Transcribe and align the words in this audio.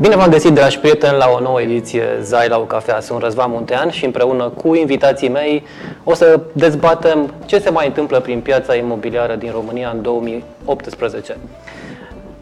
Bine 0.00 0.16
v-am 0.16 0.30
găsit, 0.30 0.54
dragi 0.54 0.78
prieteni, 0.78 1.16
la 1.16 1.30
o 1.36 1.40
nouă 1.40 1.60
ediție 1.60 2.02
Zai 2.20 2.48
la 2.48 2.58
o 2.58 2.64
cafea. 2.64 3.00
Sunt 3.00 3.22
Răzvan 3.22 3.50
Muntean 3.50 3.90
și 3.90 4.04
împreună 4.04 4.48
cu 4.48 4.74
invitații 4.74 5.28
mei 5.28 5.62
o 6.04 6.14
să 6.14 6.40
dezbatem 6.52 7.34
ce 7.46 7.58
se 7.58 7.70
mai 7.70 7.86
întâmplă 7.86 8.20
prin 8.20 8.40
piața 8.40 8.74
imobiliară 8.74 9.34
din 9.34 9.50
România 9.52 9.90
în 9.94 10.02
2018. 10.02 11.36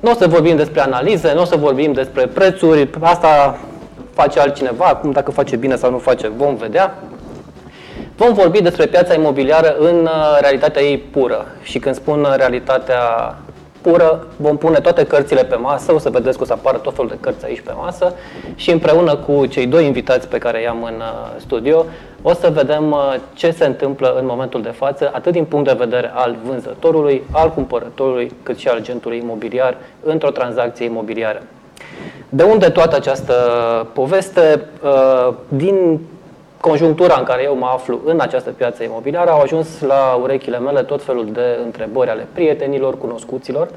Nu 0.00 0.10
o 0.10 0.14
să 0.14 0.26
vorbim 0.26 0.56
despre 0.56 0.80
analize, 0.80 1.32
nu 1.34 1.40
o 1.40 1.44
să 1.44 1.56
vorbim 1.56 1.92
despre 1.92 2.26
prețuri, 2.26 2.88
asta 3.00 3.58
face 4.14 4.40
altcineva, 4.40 4.84
acum 4.84 5.10
dacă 5.10 5.30
face 5.30 5.56
bine 5.56 5.76
sau 5.76 5.90
nu 5.90 5.98
face, 5.98 6.28
vom 6.28 6.54
vedea. 6.54 6.94
Vom 8.16 8.32
vorbi 8.32 8.62
despre 8.62 8.86
piața 8.86 9.14
imobiliară 9.14 9.76
în 9.78 10.00
uh, 10.02 10.38
realitatea 10.40 10.82
ei 10.82 10.98
pură. 10.98 11.46
Și 11.62 11.78
când 11.78 11.94
spun 11.94 12.34
realitatea 12.36 12.98
pură, 13.82 14.26
vom 14.36 14.56
pune 14.56 14.78
toate 14.80 15.04
cărțile 15.04 15.44
pe 15.44 15.54
masă, 15.54 15.94
o 15.94 15.98
să 15.98 16.10
vedeți 16.10 16.36
că 16.36 16.42
o 16.42 16.46
să 16.46 16.52
apară 16.52 16.78
tot 16.78 16.94
felul 16.94 17.10
de 17.10 17.16
cărți 17.20 17.44
aici 17.44 17.60
pe 17.60 17.72
masă 17.76 18.14
și 18.54 18.70
împreună 18.70 19.16
cu 19.16 19.46
cei 19.46 19.66
doi 19.66 19.86
invitați 19.86 20.28
pe 20.28 20.38
care 20.38 20.62
i-am 20.62 20.82
în 20.82 20.94
uh, 20.96 21.40
studio, 21.40 21.84
o 22.22 22.32
să 22.32 22.50
vedem 22.52 22.90
uh, 22.90 23.14
ce 23.34 23.50
se 23.50 23.66
întâmplă 23.66 24.16
în 24.18 24.26
momentul 24.26 24.62
de 24.62 24.68
față, 24.68 25.10
atât 25.14 25.32
din 25.32 25.44
punct 25.44 25.66
de 25.66 25.84
vedere 25.84 26.10
al 26.14 26.36
vânzătorului, 26.44 27.22
al 27.30 27.50
cumpărătorului, 27.50 28.32
cât 28.42 28.58
și 28.58 28.68
al 28.68 28.76
agentului 28.76 29.18
imobiliar 29.18 29.76
într-o 30.02 30.30
tranzacție 30.30 30.84
imobiliară. 30.84 31.42
De 32.28 32.42
unde 32.42 32.68
toată 32.68 32.96
această 32.96 33.34
poveste? 33.92 34.64
Uh, 34.82 35.34
din 35.48 36.00
conjunctura 36.60 37.14
în 37.18 37.24
care 37.24 37.42
eu 37.42 37.56
mă 37.56 37.66
aflu 37.72 38.00
în 38.04 38.20
această 38.20 38.50
piață 38.50 38.82
imobiliară, 38.82 39.30
au 39.30 39.40
ajuns 39.40 39.80
la 39.80 40.18
urechile 40.22 40.58
mele 40.58 40.82
tot 40.82 41.02
felul 41.02 41.32
de 41.32 41.58
întrebări 41.64 42.10
ale 42.10 42.26
prietenilor, 42.32 42.98
cunoscuților, 42.98 43.68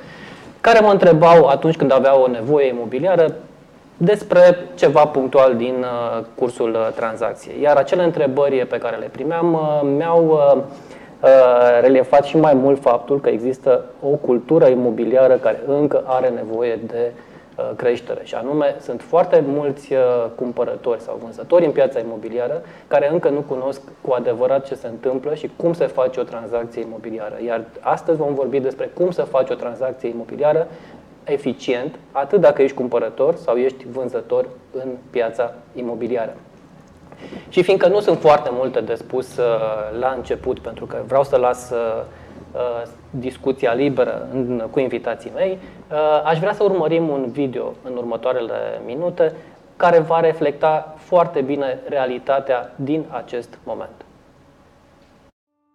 care 0.61 0.79
mă 0.79 0.91
întrebau 0.91 1.45
atunci 1.45 1.75
când 1.75 1.91
aveau 1.93 2.21
o 2.21 2.27
nevoie 2.27 2.67
imobiliară 2.67 3.35
despre 3.97 4.57
ceva 4.75 5.05
punctual 5.05 5.55
din 5.55 5.75
uh, 5.79 6.23
cursul 6.35 6.69
uh, 6.69 6.93
tranzacției. 6.95 7.61
Iar 7.61 7.75
acele 7.75 8.03
întrebări 8.03 8.65
pe 8.65 8.77
care 8.77 8.95
le 8.95 9.09
primeam 9.11 9.53
uh, 9.53 9.89
mi-au 9.97 10.39
reliefat 11.81 12.23
și 12.23 12.37
mai 12.37 12.53
mult 12.53 12.81
faptul 12.81 13.19
că 13.19 13.29
există 13.29 13.85
o 14.01 14.07
cultură 14.07 14.67
imobiliară 14.67 15.33
care 15.33 15.59
încă 15.67 16.03
are 16.05 16.29
nevoie 16.29 16.79
de 16.87 17.11
Uh, 17.11 17.32
creștere. 17.75 18.21
Și 18.23 18.35
anume, 18.35 18.75
sunt 18.81 19.01
foarte 19.01 19.43
mulți 19.47 19.93
uh, 19.93 19.99
cumpărători 20.35 21.01
sau 21.01 21.19
vânzători 21.23 21.65
în 21.65 21.71
piața 21.71 21.99
imobiliară 21.99 22.61
care 22.87 23.11
încă 23.11 23.29
nu 23.29 23.39
cunosc 23.39 23.81
cu 24.01 24.13
adevărat 24.13 24.65
ce 24.65 24.75
se 24.75 24.87
întâmplă 24.87 25.33
și 25.33 25.51
cum 25.55 25.73
se 25.73 25.85
face 25.85 26.19
o 26.19 26.23
tranzacție 26.23 26.81
imobiliară. 26.81 27.37
Iar 27.45 27.63
astăzi 27.79 28.17
vom 28.17 28.33
vorbi 28.33 28.59
despre 28.59 28.85
cum 28.85 29.11
să 29.11 29.21
faci 29.21 29.49
o 29.49 29.53
tranzacție 29.53 30.09
imobiliară 30.09 30.67
eficient, 31.23 31.95
atât 32.11 32.41
dacă 32.41 32.61
ești 32.61 32.75
cumpărător 32.75 33.35
sau 33.35 33.55
ești 33.55 33.85
vânzător 33.91 34.47
în 34.71 34.89
piața 35.09 35.53
imobiliară. 35.73 36.33
Și 37.49 37.63
fiindcă 37.63 37.87
nu 37.87 37.99
sunt 37.99 38.19
foarte 38.19 38.49
multe 38.51 38.81
de 38.81 38.95
spus 38.95 39.37
uh, 39.37 39.45
la 39.99 40.13
început, 40.15 40.59
pentru 40.59 40.85
că 40.85 40.97
vreau 41.07 41.23
să 41.23 41.37
las 41.37 41.73
Uh, 42.53 42.59
discuția 43.09 43.73
liberă 43.73 44.27
în, 44.31 44.67
cu 44.71 44.79
invitații 44.79 45.31
mei, 45.35 45.51
uh, 45.51 45.82
aș 46.23 46.39
vrea 46.39 46.53
să 46.53 46.63
urmărim 46.63 47.07
un 47.09 47.31
video 47.31 47.73
în 47.83 47.95
următoarele 47.97 48.81
minute 48.85 49.35
care 49.75 49.99
va 49.99 50.19
reflecta 50.19 50.95
foarte 50.97 51.41
bine 51.41 51.79
realitatea 51.87 52.73
din 52.75 53.05
acest 53.09 53.59
moment. 53.63 54.05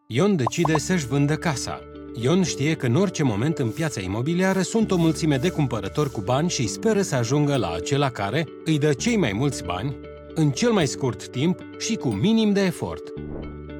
Ion 0.07 0.37
decide 0.37 0.79
să-și 0.79 1.07
vândă 1.07 1.35
casa. 1.35 1.81
Ion 2.23 2.43
știe 2.43 2.75
că 2.75 2.87
în 2.87 2.95
orice 2.95 3.23
moment 3.23 3.59
în 3.59 3.71
piața 3.71 4.01
imobiliară 4.01 4.61
sunt 4.61 4.91
o 4.91 4.97
mulțime 4.97 5.37
de 5.37 5.51
cumpărători 5.51 6.11
cu 6.11 6.21
bani 6.21 6.49
și 6.49 6.69
speră 6.69 7.01
să 7.01 7.17
ajungă 7.17 7.57
la 7.57 7.73
acela 7.77 8.11
care 8.11 8.47
îi 8.65 8.79
dă 8.79 8.93
cei 8.93 9.17
mai 9.17 9.33
mulți 9.33 9.65
bani, 9.65 9.97
în 10.35 10.51
cel 10.51 10.71
mai 10.71 10.87
scurt 10.87 11.28
timp 11.28 11.61
și 11.78 11.97
cu 11.97 12.09
minim 12.09 12.53
de 12.53 12.61
efort. 12.61 13.03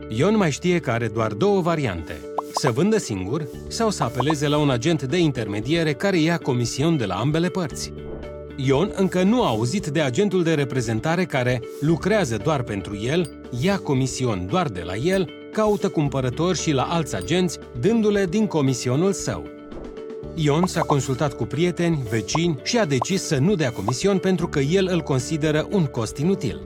Ion 0.09 0.37
mai 0.37 0.51
știe 0.51 0.79
că 0.79 0.91
are 0.91 1.09
doar 1.09 1.33
două 1.33 1.61
variante– 1.61 2.17
să 2.55 2.71
vândă 2.71 2.99
singur 2.99 3.49
sau 3.69 3.91
să 3.91 4.03
apeleze 4.03 4.49
la 4.49 4.59
un 4.59 4.71
agent 4.71 5.03
de 5.03 5.19
intermediere 5.19 5.93
care 5.93 6.19
ia 6.19 6.39
comision 6.39 6.97
de 6.97 7.05
la 7.05 7.15
ambele 7.15 7.49
părți. 7.49 7.93
Ion 8.57 8.93
încă 8.95 9.23
nu 9.23 9.43
a 9.43 9.47
auzit 9.47 9.87
de 9.87 10.01
agentul 10.01 10.43
de 10.43 10.55
reprezentare 10.55 11.25
care 11.25 11.63
lucrează 11.81 12.37
doar 12.37 12.63
pentru 12.63 12.97
el, 12.97 13.41
ia 13.61 13.79
comision 13.79 14.47
doar 14.51 14.69
de 14.69 14.83
la 14.85 14.97
el, 14.97 15.31
caută 15.53 15.89
cumpărători 15.89 16.59
și 16.59 16.73
la 16.73 16.83
alți 16.83 17.17
agenți, 17.17 17.59
dându-le 17.81 18.27
din 18.27 18.47
comisionul 18.47 19.13
său. 19.13 19.47
Ion 20.35 20.67
s-a 20.67 20.81
consultat 20.81 21.33
cu 21.33 21.45
prieteni, 21.45 22.03
vecini 22.11 22.59
și 22.63 22.79
a 22.79 22.85
decis 22.85 23.23
să 23.23 23.39
nu 23.39 23.55
dea 23.55 23.73
comision 23.73 24.19
pentru 24.19 24.49
că 24.49 24.59
el 24.59 24.89
îl 24.93 25.01
consideră 25.01 25.67
un 25.71 25.85
cost 25.85 26.17
inutil. 26.17 26.61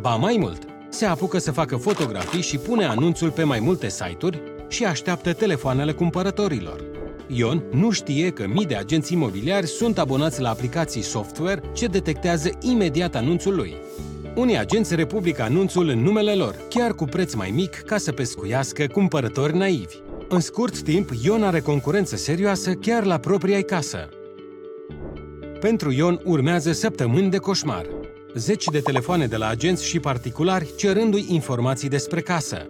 Ba 0.00 0.14
mai 0.14 0.36
mult, 0.38 0.58
se 0.88 1.04
apucă 1.04 1.38
să 1.38 1.52
facă 1.52 1.76
fotografii 1.76 2.42
și 2.42 2.58
pune 2.58 2.84
anunțul 2.84 3.30
pe 3.30 3.42
mai 3.42 3.60
multe 3.60 3.88
site-uri, 3.88 4.42
și 4.68 4.84
așteaptă 4.84 5.32
telefoanele 5.32 5.92
cumpărătorilor. 5.92 6.84
Ion 7.26 7.62
nu 7.70 7.90
știe 7.90 8.30
că 8.30 8.46
mii 8.46 8.66
de 8.66 8.74
agenți 8.74 9.12
imobiliari 9.12 9.66
sunt 9.66 9.98
abonați 9.98 10.40
la 10.40 10.48
aplicații 10.48 11.02
software 11.02 11.62
ce 11.74 11.86
detectează 11.86 12.50
imediat 12.60 13.14
anunțul 13.14 13.54
lui. 13.54 13.74
Unii 14.34 14.58
agenți 14.58 14.94
republică 14.94 15.42
anunțul 15.42 15.88
în 15.88 15.98
numele 15.98 16.34
lor, 16.34 16.54
chiar 16.68 16.92
cu 16.92 17.04
preț 17.04 17.34
mai 17.34 17.50
mic, 17.50 17.74
ca 17.74 17.96
să 17.96 18.12
pescuiască 18.12 18.86
cumpărători 18.92 19.56
naivi. 19.56 19.96
În 20.28 20.40
scurt 20.40 20.80
timp, 20.80 21.10
Ion 21.22 21.42
are 21.42 21.60
concurență 21.60 22.16
serioasă 22.16 22.72
chiar 22.72 23.04
la 23.04 23.18
propria 23.18 23.62
casă. 23.62 24.08
Pentru 25.60 25.92
Ion 25.92 26.20
urmează 26.24 26.72
săptămâni 26.72 27.30
de 27.30 27.36
coșmar. 27.36 27.86
Zeci 28.34 28.64
de 28.64 28.80
telefoane 28.80 29.26
de 29.26 29.36
la 29.36 29.48
agenți 29.48 29.86
și 29.86 30.00
particulari 30.00 30.70
cerându-i 30.76 31.26
informații 31.28 31.88
despre 31.88 32.20
casă 32.20 32.66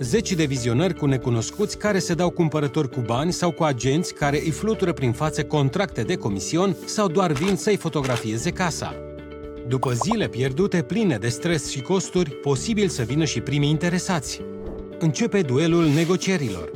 zeci 0.00 0.32
de 0.32 0.44
vizionări 0.44 0.94
cu 0.94 1.06
necunoscuți 1.06 1.78
care 1.78 1.98
se 1.98 2.14
dau 2.14 2.30
cumpărători 2.30 2.90
cu 2.90 3.00
bani 3.00 3.32
sau 3.32 3.50
cu 3.50 3.62
agenți 3.62 4.14
care 4.14 4.40
îi 4.44 4.50
flutură 4.50 4.92
prin 4.92 5.12
față 5.12 5.44
contracte 5.44 6.02
de 6.02 6.16
comision 6.16 6.76
sau 6.84 7.08
doar 7.08 7.32
vin 7.32 7.56
să-i 7.56 7.76
fotografieze 7.76 8.50
casa. 8.50 8.94
După 9.68 9.92
zile 9.92 10.28
pierdute 10.28 10.82
pline 10.82 11.16
de 11.16 11.28
stres 11.28 11.70
și 11.70 11.80
costuri, 11.80 12.30
posibil 12.30 12.88
să 12.88 13.02
vină 13.02 13.24
și 13.24 13.40
primii 13.40 13.70
interesați. 13.70 14.40
Începe 14.98 15.42
duelul 15.42 15.86
negocierilor. 15.86 16.70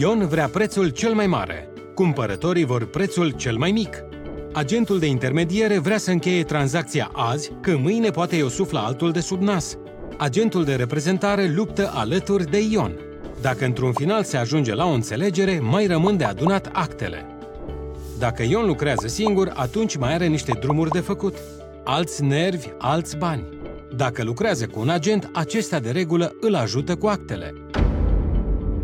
Ion 0.00 0.26
vrea 0.26 0.48
prețul 0.48 0.88
cel 0.88 1.14
mai 1.14 1.26
mare, 1.26 1.68
cumpărătorii 1.94 2.64
vor 2.64 2.86
prețul 2.86 3.30
cel 3.30 3.56
mai 3.56 3.70
mic. 3.70 4.04
Agentul 4.52 4.98
de 4.98 5.06
intermediere 5.06 5.78
vrea 5.78 5.98
să 5.98 6.10
încheie 6.10 6.44
tranzacția 6.44 7.10
azi, 7.12 7.52
că 7.60 7.76
mâine 7.76 8.10
poate 8.10 8.36
i-o 8.36 8.48
sufla 8.48 8.80
altul 8.80 9.12
de 9.12 9.20
sub 9.20 9.42
nas 9.42 9.78
agentul 10.18 10.64
de 10.64 10.74
reprezentare 10.74 11.52
luptă 11.54 11.90
alături 11.94 12.50
de 12.50 12.58
Ion. 12.70 12.92
Dacă 13.40 13.64
într-un 13.64 13.92
final 13.92 14.24
se 14.24 14.36
ajunge 14.36 14.74
la 14.74 14.86
o 14.86 14.92
înțelegere, 14.92 15.58
mai 15.62 15.86
rămân 15.86 16.16
de 16.16 16.24
adunat 16.24 16.70
actele. 16.72 17.26
Dacă 18.18 18.42
Ion 18.42 18.66
lucrează 18.66 19.06
singur, 19.06 19.52
atunci 19.54 19.96
mai 19.96 20.14
are 20.14 20.26
niște 20.26 20.52
drumuri 20.60 20.90
de 20.90 21.00
făcut. 21.00 21.34
Alți 21.84 22.24
nervi, 22.24 22.68
alți 22.78 23.16
bani. 23.16 23.44
Dacă 23.96 24.24
lucrează 24.24 24.66
cu 24.66 24.80
un 24.80 24.88
agent, 24.88 25.30
acesta 25.32 25.78
de 25.78 25.90
regulă 25.90 26.34
îl 26.40 26.54
ajută 26.54 26.96
cu 26.96 27.06
actele. 27.06 27.54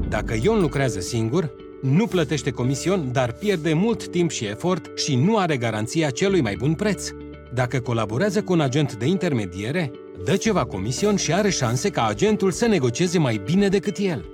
Dacă 0.08 0.34
Ion 0.42 0.60
lucrează 0.60 1.00
singur, 1.00 1.50
nu 1.82 2.06
plătește 2.06 2.50
comision, 2.50 3.12
dar 3.12 3.32
pierde 3.32 3.72
mult 3.72 4.08
timp 4.08 4.30
și 4.30 4.44
efort 4.44 4.98
și 4.98 5.16
nu 5.16 5.36
are 5.36 5.56
garanția 5.56 6.10
celui 6.10 6.40
mai 6.40 6.56
bun 6.58 6.74
preț. 6.74 7.08
Dacă 7.54 7.80
colaborează 7.80 8.42
cu 8.42 8.52
un 8.52 8.60
agent 8.60 8.94
de 8.94 9.06
intermediere, 9.06 9.90
dă 10.24 10.36
ceva 10.36 10.64
comision 10.64 11.16
și 11.16 11.32
are 11.32 11.50
șanse 11.50 11.90
ca 11.90 12.06
agentul 12.06 12.50
să 12.50 12.66
negocieze 12.66 13.18
mai 13.18 13.40
bine 13.44 13.68
decât 13.68 13.96
el. 13.96 14.24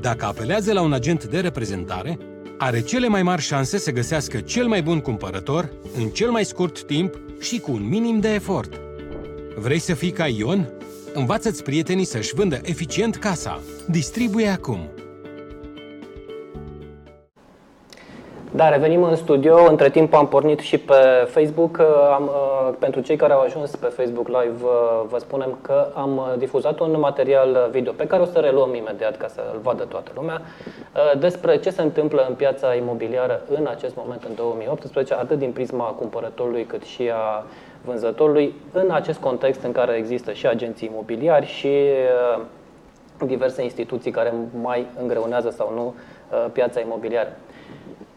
Dacă 0.00 0.24
apelează 0.24 0.72
la 0.72 0.80
un 0.80 0.92
agent 0.92 1.24
de 1.24 1.40
reprezentare, 1.40 2.18
are 2.58 2.80
cele 2.80 3.08
mai 3.08 3.22
mari 3.22 3.42
șanse 3.42 3.78
să 3.78 3.90
găsească 3.90 4.40
cel 4.40 4.66
mai 4.66 4.82
bun 4.82 5.00
cumpărător 5.00 5.72
în 5.96 6.08
cel 6.08 6.30
mai 6.30 6.44
scurt 6.44 6.82
timp 6.82 7.20
și 7.40 7.58
cu 7.58 7.72
un 7.72 7.88
minim 7.88 8.20
de 8.20 8.28
efort. 8.34 8.80
Vrei 9.56 9.78
să 9.78 9.94
fii 9.94 10.10
ca 10.10 10.26
Ion? 10.26 10.72
Învață-ți 11.14 11.62
prietenii 11.62 12.04
să-și 12.04 12.34
vândă 12.34 12.60
eficient 12.62 13.16
casa. 13.16 13.60
Distribuie 13.86 14.48
acum! 14.48 14.90
Da, 18.54 18.68
revenim 18.68 19.02
în 19.02 19.16
studio. 19.16 19.56
Între 19.68 19.90
timp 19.90 20.14
am 20.14 20.28
pornit 20.28 20.58
și 20.58 20.78
pe 20.78 20.94
Facebook. 21.28 21.80
Am, 22.14 22.22
uh, 22.22 22.74
pentru 22.78 23.00
cei 23.00 23.16
care 23.16 23.32
au 23.32 23.40
ajuns 23.40 23.76
pe 23.76 23.86
Facebook 23.86 24.28
Live, 24.28 24.64
uh, 24.64 25.04
vă 25.08 25.18
spunem 25.18 25.58
că 25.62 25.86
am 25.94 26.34
difuzat 26.38 26.78
un 26.78 26.96
material 26.98 27.68
video 27.70 27.92
pe 27.92 28.06
care 28.06 28.22
o 28.22 28.24
să 28.24 28.38
reluăm 28.38 28.74
imediat 28.74 29.16
ca 29.16 29.28
să-l 29.28 29.60
vadă 29.62 29.84
toată 29.84 30.10
lumea 30.14 30.40
uh, 30.42 31.18
despre 31.18 31.58
ce 31.58 31.70
se 31.70 31.82
întâmplă 31.82 32.26
în 32.28 32.34
piața 32.34 32.74
imobiliară 32.74 33.40
în 33.48 33.66
acest 33.66 33.96
moment, 33.96 34.24
în 34.24 34.34
2018, 34.34 35.14
atât 35.14 35.38
din 35.38 35.52
prisma 35.52 35.84
cumpărătorului 35.84 36.64
cât 36.64 36.82
și 36.82 37.10
a 37.14 37.44
vânzătorului, 37.84 38.54
în 38.72 38.90
acest 38.90 39.18
context 39.18 39.62
în 39.62 39.72
care 39.72 39.96
există 39.96 40.32
și 40.32 40.46
agenții 40.46 40.88
imobiliari 40.92 41.46
și 41.46 41.70
diverse 43.24 43.62
instituții 43.62 44.10
care 44.10 44.34
mai 44.60 44.86
îngreunează 45.00 45.50
sau 45.50 45.72
nu 45.74 45.94
piața 46.52 46.80
imobiliară. 46.80 47.36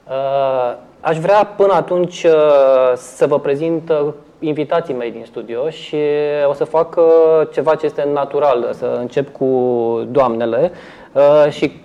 Uh, 0.10 0.76
aș 1.00 1.18
vrea 1.18 1.54
până 1.58 1.74
atunci 1.74 2.24
uh, 2.24 2.32
să 2.96 3.28
vă 3.28 3.40
prezint 3.40 3.90
uh, 3.90 4.14
invitații 4.40 4.94
mei 4.94 5.12
din 5.12 5.24
studio 5.26 5.70
și 5.70 5.98
o 6.50 6.54
să 6.54 6.64
fac 6.64 7.00
ceva 7.52 7.76
ce 7.76 7.86
este 7.86 8.10
natural, 8.14 8.70
să 8.72 8.98
încep 9.00 9.32
cu 9.32 9.48
doamnele 10.12 10.72
și 11.50 11.82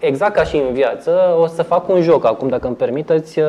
exact 0.00 0.34
ca 0.34 0.42
și 0.42 0.56
în 0.56 0.72
viață, 0.72 1.36
o 1.40 1.46
să 1.46 1.62
fac 1.62 1.88
un 1.88 2.00
joc 2.00 2.26
acum, 2.26 2.48
dacă 2.48 2.66
îmi 2.66 2.76
permiteți. 2.76 3.40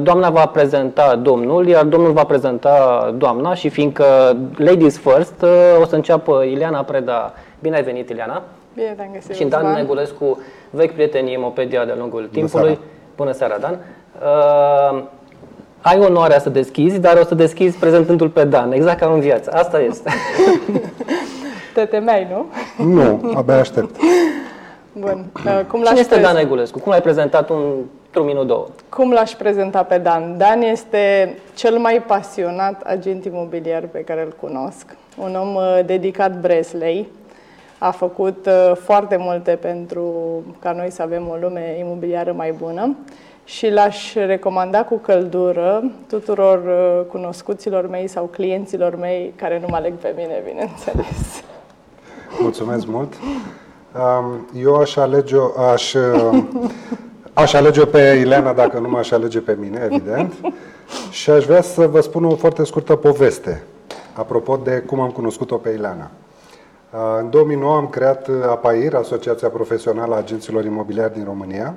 Doamna 0.00 0.30
va 0.30 0.46
prezenta 0.46 1.16
domnul, 1.16 1.66
iar 1.66 1.84
domnul 1.84 2.12
va 2.12 2.24
prezenta 2.24 3.14
doamna 3.16 3.54
și 3.54 3.68
fiindcă 3.68 4.36
ladies 4.56 4.98
first, 4.98 5.44
o 5.80 5.84
să 5.84 5.94
înceapă 5.94 6.42
Ileana 6.42 6.82
Preda. 6.82 7.32
Bine 7.60 7.76
ai 7.76 7.82
venit, 7.82 8.10
Ileana! 8.10 8.42
Bine 8.74 8.94
te-am 8.96 9.08
găsit, 9.12 9.34
Și 9.34 9.44
Dan 9.44 9.72
Negulescu, 9.72 10.42
vechi 10.70 10.92
prieten 10.92 11.26
Imopedia 11.26 11.84
de 11.84 11.94
lungul 11.98 12.28
timpului. 12.32 12.66
Seara. 12.66 12.80
Bună 13.16 13.32
seara, 13.32 13.58
Dan! 13.58 13.78
Uh, 14.22 15.02
ai 15.80 15.98
onoarea 15.98 16.38
să 16.38 16.50
deschizi, 16.50 16.98
dar 16.98 17.16
o 17.16 17.24
să 17.24 17.34
deschizi 17.34 17.78
prezentându-l 17.78 18.28
pe 18.28 18.44
Dan, 18.44 18.72
exact 18.72 18.98
ca 18.98 19.06
în 19.06 19.20
viață. 19.20 19.50
Asta 19.52 19.80
este. 19.80 20.10
Te 21.74 21.84
temeai, 21.84 22.26
nu? 22.30 22.46
Nu, 22.84 23.32
abia 23.34 23.58
aștept. 23.58 23.96
Bun. 24.92 25.24
Uh, 25.46 25.60
cum 25.68 25.82
Cine 25.82 25.98
este 25.98 26.20
Dan 26.20 26.34
Negulescu? 26.36 26.78
Cum 26.78 26.90
l-ai 26.90 27.02
prezentat 27.02 27.50
un, 27.50 27.62
într-un 28.04 28.26
minut, 28.26 28.46
două? 28.46 28.66
Cum 28.88 29.12
l-aș 29.12 29.32
prezenta 29.32 29.82
pe 29.82 29.98
Dan? 29.98 30.34
Dan 30.38 30.62
este 30.62 31.34
cel 31.54 31.78
mai 31.78 32.02
pasionat 32.06 32.82
agent 32.82 33.24
imobiliar 33.24 33.82
pe 33.82 33.98
care 33.98 34.22
îl 34.22 34.34
cunosc. 34.40 34.96
Un 35.16 35.36
om 35.40 35.54
uh, 35.54 35.80
dedicat 35.86 36.40
Breslei, 36.40 37.08
a 37.78 37.90
făcut 37.90 38.46
uh, 38.46 38.76
foarte 38.76 39.16
multe 39.16 39.50
pentru 39.50 40.12
ca 40.58 40.72
noi 40.72 40.90
să 40.90 41.02
avem 41.02 41.28
o 41.28 41.36
lume 41.40 41.76
imobiliară 41.78 42.32
mai 42.32 42.52
bună 42.52 42.96
și 43.44 43.70
l-aș 43.70 44.14
recomanda 44.14 44.84
cu 44.84 44.96
căldură 44.96 45.90
tuturor 46.08 46.58
uh, 46.58 47.06
cunoscuților 47.10 47.88
mei 47.88 48.08
sau 48.08 48.24
clienților 48.24 48.96
mei 48.96 49.32
care 49.36 49.58
nu 49.60 49.66
mă 49.70 49.76
aleg 49.76 49.94
pe 49.94 50.14
mine, 50.16 50.42
bineînțeles. 50.44 51.42
Mulțumesc 52.40 52.86
mult! 52.86 53.12
Um, 53.94 54.46
eu 54.62 54.74
aș 54.74 54.96
alege, 54.96 55.36
aș, 55.72 55.94
uh, 55.94 56.42
aș 57.32 57.52
alege 57.52 57.86
pe 57.86 57.98
Ileana 57.98 58.52
dacă 58.52 58.78
nu 58.78 58.88
m-aș 58.88 59.10
alege 59.10 59.40
pe 59.40 59.56
mine, 59.60 59.88
evident. 59.90 60.34
Și 61.10 61.30
aș 61.30 61.44
vrea 61.44 61.62
să 61.62 61.86
vă 61.86 62.00
spun 62.00 62.24
o 62.24 62.36
foarte 62.36 62.64
scurtă 62.64 62.96
poveste 62.96 63.62
apropo 64.12 64.60
de 64.64 64.82
cum 64.86 65.00
am 65.00 65.10
cunoscut-o 65.10 65.56
pe 65.56 65.70
Ileana. 65.70 66.10
În 67.20 67.30
2009 67.30 67.76
am 67.76 67.88
creat 67.88 68.28
APAIR, 68.48 68.94
Asociația 68.94 69.48
Profesională 69.48 70.14
a 70.14 70.18
Agenților 70.18 70.64
Imobiliari 70.64 71.12
din 71.12 71.24
România, 71.24 71.74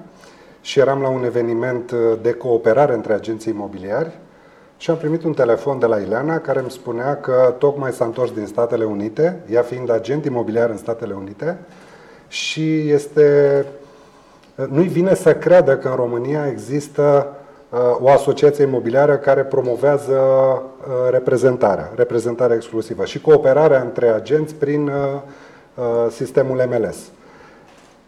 și 0.61 0.79
eram 0.79 1.01
la 1.01 1.09
un 1.09 1.23
eveniment 1.23 1.91
de 2.21 2.33
cooperare 2.33 2.93
între 2.93 3.13
agenții 3.13 3.53
imobiliari 3.53 4.17
și 4.77 4.89
am 4.89 4.97
primit 4.97 5.23
un 5.23 5.33
telefon 5.33 5.79
de 5.79 5.85
la 5.85 5.99
Ileana 5.99 6.39
care 6.39 6.59
îmi 6.59 6.71
spunea 6.71 7.17
că 7.17 7.55
tocmai 7.57 7.91
s-a 7.91 8.05
întors 8.05 8.31
din 8.31 8.45
Statele 8.45 8.83
Unite, 8.83 9.43
ea 9.49 9.61
fiind 9.61 9.91
agent 9.91 10.25
imobiliar 10.25 10.69
în 10.69 10.77
Statele 10.77 11.13
Unite, 11.13 11.57
și 12.27 12.89
este 12.89 13.65
nu-i 14.69 14.87
vine 14.87 15.15
să 15.15 15.35
creadă 15.35 15.77
că 15.77 15.87
în 15.87 15.95
România 15.95 16.47
există 16.47 17.33
o 17.99 18.09
asociație 18.09 18.63
imobiliară 18.63 19.17
care 19.17 19.43
promovează 19.43 20.13
uh, 20.13 20.93
reprezentarea, 21.09 21.91
reprezentarea 21.95 22.55
exclusivă 22.55 23.05
și 23.05 23.21
cooperarea 23.21 23.81
între 23.81 24.07
agenți 24.07 24.55
prin 24.55 24.87
uh, 24.87 24.93
uh, 25.75 26.11
sistemul 26.11 26.69
MLS. 26.69 26.97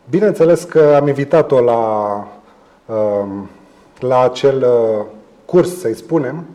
Bineînțeles 0.10 0.64
că 0.64 0.94
am 1.00 1.08
invitat-o 1.08 1.60
la, 1.60 2.28
um, 2.86 3.50
la 4.00 4.24
acel 4.24 4.66
curs, 5.46 5.80
să-i 5.80 5.96
spunem, 5.96 6.46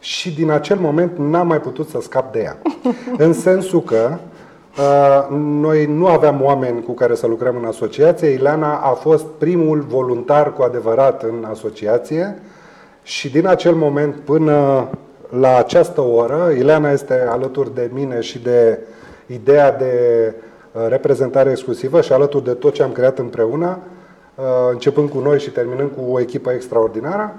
și 0.00 0.34
din 0.34 0.50
acel 0.50 0.78
moment 0.78 1.18
n-am 1.18 1.46
mai 1.46 1.60
putut 1.60 1.88
să 1.88 1.98
scap 2.00 2.32
de 2.32 2.40
ea. 2.40 2.58
În 3.26 3.32
sensul 3.32 3.82
că 3.82 4.18
noi 5.30 5.86
nu 5.86 6.06
aveam 6.06 6.42
oameni 6.42 6.82
cu 6.82 6.92
care 6.92 7.14
să 7.14 7.26
lucrăm 7.26 7.56
în 7.56 7.64
asociație. 7.64 8.28
Ileana 8.28 8.74
a 8.74 8.92
fost 8.92 9.24
primul 9.24 9.80
voluntar 9.80 10.52
cu 10.52 10.62
adevărat 10.62 11.22
în 11.22 11.46
asociație 11.50 12.38
și 13.02 13.30
din 13.30 13.46
acel 13.46 13.74
moment 13.74 14.14
până 14.14 14.88
la 15.40 15.56
această 15.56 16.00
oră, 16.00 16.52
Ileana 16.56 16.90
este 16.90 17.26
alături 17.28 17.74
de 17.74 17.90
mine 17.92 18.20
și 18.20 18.38
de 18.38 18.78
ideea 19.26 19.72
de 19.72 19.94
uh, 20.72 20.86
reprezentare 20.88 21.50
exclusivă 21.50 22.00
și 22.00 22.12
alături 22.12 22.44
de 22.44 22.52
tot 22.52 22.74
ce 22.74 22.82
am 22.82 22.92
creat 22.92 23.18
împreună, 23.18 23.78
uh, 24.34 24.44
începând 24.72 25.08
cu 25.08 25.18
noi 25.18 25.40
și 25.40 25.50
terminând 25.50 25.90
cu 25.96 26.12
o 26.12 26.20
echipă 26.20 26.50
extraordinară. 26.50 27.34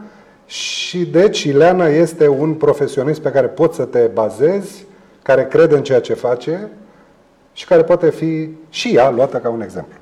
Și 0.45 1.05
deci 1.05 1.43
Ileana 1.43 1.87
este 1.87 2.27
un 2.27 2.53
profesionist 2.53 3.21
pe 3.21 3.29
care 3.29 3.47
poți 3.47 3.75
să 3.75 3.83
te 3.83 4.09
bazezi, 4.13 4.85
care 5.23 5.45
crede 5.45 5.75
în 5.75 5.83
ceea 5.83 6.01
ce 6.01 6.13
face 6.13 6.69
și 7.53 7.65
care 7.65 7.81
poate 7.83 8.09
fi 8.09 8.49
și 8.69 8.95
ea 8.95 9.09
luată 9.09 9.37
ca 9.37 9.49
un 9.49 9.61
exemplu. 9.61 9.99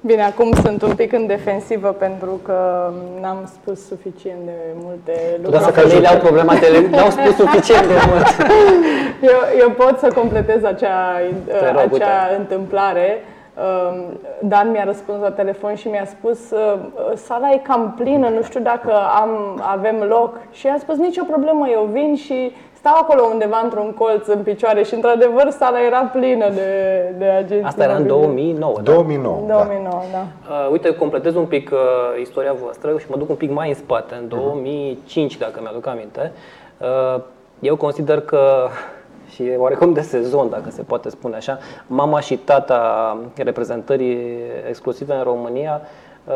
Bine, 0.00 0.22
acum 0.22 0.52
sunt 0.62 0.82
un 0.82 0.94
pic 0.94 1.12
în 1.12 1.26
defensivă 1.26 1.88
pentru 1.88 2.40
că 2.44 2.90
n-am 3.20 3.50
spus 3.52 3.86
suficient 3.86 4.38
de 4.44 4.52
multe 4.74 5.12
lucruri. 5.42 5.62
Dar 5.62 5.86
să 5.88 5.98
le 6.00 6.08
au 6.08 6.18
problema 6.18 6.54
de 6.54 6.88
n-au 6.90 7.10
spus 7.10 7.34
suficient 7.34 7.86
de 7.86 7.94
mult. 8.08 8.26
eu, 9.32 9.38
eu 9.58 9.70
pot 9.70 9.98
să 9.98 10.12
completez 10.14 10.64
acea, 10.64 11.20
rog, 11.72 11.94
acea 11.94 12.36
întâmplare. 12.38 13.22
Um, 13.58 14.18
Dan 14.42 14.70
mi-a 14.70 14.84
răspuns 14.84 15.20
la 15.20 15.30
telefon 15.30 15.74
și 15.74 15.88
mi-a 15.88 16.04
spus 16.04 16.50
uh, 16.50 16.78
sala 17.14 17.50
e 17.52 17.56
cam 17.56 17.94
plină, 17.96 18.28
nu 18.28 18.42
știu 18.42 18.60
dacă 18.60 18.92
am, 19.20 19.62
avem 19.62 19.96
loc. 20.08 20.36
Și 20.50 20.66
i-am 20.66 20.78
spus 20.78 20.96
nicio 20.96 21.24
problemă, 21.24 21.68
eu 21.68 21.88
vin 21.92 22.16
și 22.16 22.52
stau 22.88 23.00
acolo 23.02 23.28
undeva 23.32 23.60
într-un 23.62 23.92
colț 23.92 24.26
în 24.26 24.42
picioare 24.42 24.82
și 24.82 24.94
într-adevăr 24.94 25.50
sala 25.50 25.84
era 25.86 26.00
plină 26.00 26.50
de, 26.50 26.70
de 27.18 27.24
agenți. 27.24 27.64
Asta 27.64 27.84
era 27.84 27.94
în 27.94 28.06
2009, 28.06 28.74
da? 28.74 28.92
2009, 28.92 29.44
2009 29.46 30.02
da. 30.12 30.18
da. 30.18 30.54
Uh, 30.54 30.70
uite, 30.70 30.94
completez 30.94 31.34
un 31.34 31.46
pic 31.46 31.70
uh, 31.72 31.78
istoria 32.20 32.52
voastră 32.62 32.98
și 32.98 33.06
mă 33.08 33.16
duc 33.16 33.28
un 33.28 33.34
pic 33.34 33.50
mai 33.50 33.68
în 33.68 33.74
spate, 33.74 34.14
în 34.14 34.28
2005, 34.28 35.34
uh-huh. 35.34 35.38
dacă 35.38 35.58
mi-aduc 35.62 35.86
aminte. 35.86 36.32
Uh, 36.78 37.20
eu 37.60 37.76
consider 37.76 38.20
că 38.20 38.68
și 39.32 39.42
e 39.42 39.56
oarecum 39.56 39.92
de 39.92 40.00
sezon, 40.00 40.50
dacă 40.50 40.70
se 40.70 40.82
poate 40.82 41.08
spune 41.08 41.36
așa, 41.36 41.58
mama 41.86 42.20
și 42.20 42.36
tata 42.36 43.18
reprezentării 43.36 44.38
exclusive 44.68 45.14
în 45.14 45.22
România 45.22 45.80
uh, 46.24 46.34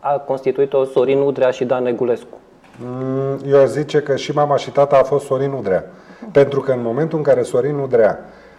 a 0.00 0.12
constituit-o 0.12 0.84
Sorin 0.84 1.18
Udrea 1.18 1.50
și 1.50 1.64
Dan 1.64 1.82
Negulescu. 1.82 2.36
Mm, 2.80 3.38
eu 3.46 3.60
aș 3.60 3.68
zice 3.68 4.00
că 4.00 4.16
și 4.16 4.32
mama 4.32 4.56
și 4.56 4.70
tata 4.70 4.96
a 4.96 5.02
fost 5.02 5.24
Sorin 5.24 5.50
Udrea. 5.50 5.84
Pentru 6.32 6.60
că 6.60 6.72
în 6.72 6.82
momentul 6.82 7.18
în 7.18 7.24
care 7.24 7.42
Sorin 7.42 7.74
Udrea, 7.74 8.18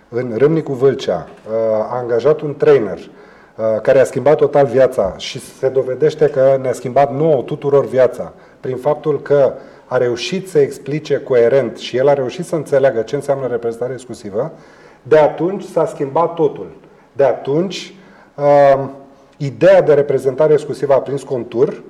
în 0.09 0.33
Râmnicu 0.38 0.74
Vâlcea, 0.74 1.27
uh, 1.47 1.53
a 1.91 1.97
angajat 1.97 2.41
un 2.41 2.55
trainer 2.55 2.97
uh, 2.97 3.81
care 3.81 4.00
a 4.00 4.03
schimbat 4.03 4.36
total 4.38 4.65
viața 4.65 5.13
și 5.17 5.39
se 5.39 5.69
dovedește 5.69 6.29
că 6.29 6.57
ne-a 6.62 6.74
schimbat 6.74 7.13
nouă 7.13 7.41
tuturor 7.41 7.86
viața 7.86 8.33
prin 8.59 8.77
faptul 8.77 9.21
că 9.21 9.53
a 9.86 9.97
reușit 9.97 10.50
să 10.50 10.59
explice 10.59 11.19
coerent 11.19 11.77
și 11.77 11.97
el 11.97 12.07
a 12.07 12.13
reușit 12.13 12.45
să 12.45 12.55
înțeleagă 12.55 13.01
ce 13.01 13.15
înseamnă 13.15 13.47
reprezentare 13.47 13.93
exclusivă, 13.93 14.51
de 15.03 15.17
atunci 15.17 15.63
s-a 15.63 15.86
schimbat 15.86 16.33
totul. 16.33 16.71
De 17.12 17.24
atunci, 17.24 17.93
uh, 18.36 18.89
ideea 19.38 19.81
de 19.81 19.93
reprezentare 19.93 20.53
exclusivă 20.53 20.93
a 20.93 21.00
prins 21.00 21.24
contur, 21.24 21.83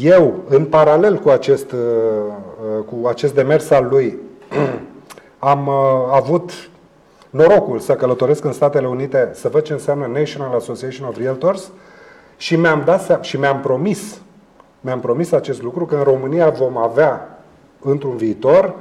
eu, 0.00 0.34
în 0.48 0.64
paralel 0.64 1.16
cu 1.16 1.28
acest, 1.28 1.72
uh, 1.72 1.78
uh, 1.78 2.84
cu 2.84 3.08
acest 3.08 3.34
demers 3.34 3.70
al 3.70 3.86
lui, 3.90 4.18
am 5.38 5.66
uh, 5.66 5.74
avut 6.12 6.50
norocul 7.30 7.78
să 7.78 7.92
călătoresc 7.92 8.44
în 8.44 8.52
Statele 8.52 8.86
Unite 8.86 9.30
să 9.32 9.48
văd 9.48 9.62
ce 9.62 9.72
înseamnă 9.72 10.06
National 10.06 10.54
Association 10.54 11.08
of 11.08 11.16
Realtors 11.16 11.70
și 12.36 12.56
mi-am 12.56 12.82
dat 12.84 13.24
și 13.24 13.38
mi-am 13.38 13.60
promis, 13.60 14.18
mi-am 14.80 15.00
promis 15.00 15.32
acest 15.32 15.62
lucru 15.62 15.84
că 15.84 15.94
în 15.94 16.02
România 16.02 16.48
vom 16.48 16.76
avea 16.76 17.38
într-un 17.80 18.16
viitor 18.16 18.74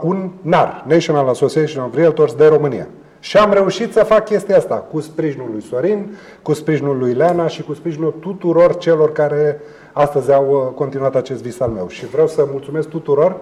un 0.00 0.30
NAR, 0.40 0.84
National 0.86 1.28
Association 1.28 1.84
of 1.84 1.94
Realtors 1.94 2.34
de 2.34 2.46
România. 2.46 2.86
Și 3.26 3.36
am 3.36 3.52
reușit 3.52 3.92
să 3.92 4.04
fac 4.04 4.24
chestia 4.24 4.56
asta 4.56 4.74
cu 4.74 5.00
sprijinul 5.00 5.48
lui 5.52 5.62
Sorin, 5.62 6.16
cu 6.42 6.52
sprijinul 6.52 6.98
lui 6.98 7.12
Leana 7.12 7.46
și 7.46 7.62
cu 7.62 7.74
sprijinul 7.74 8.14
tuturor 8.20 8.76
celor 8.76 9.12
care 9.12 9.60
astăzi 9.92 10.32
au 10.32 10.50
uh, 10.50 10.74
continuat 10.74 11.14
acest 11.14 11.42
vis 11.42 11.60
al 11.60 11.70
meu. 11.70 11.88
Și 11.88 12.06
vreau 12.06 12.26
să 12.26 12.48
mulțumesc 12.50 12.88
tuturor 12.88 13.36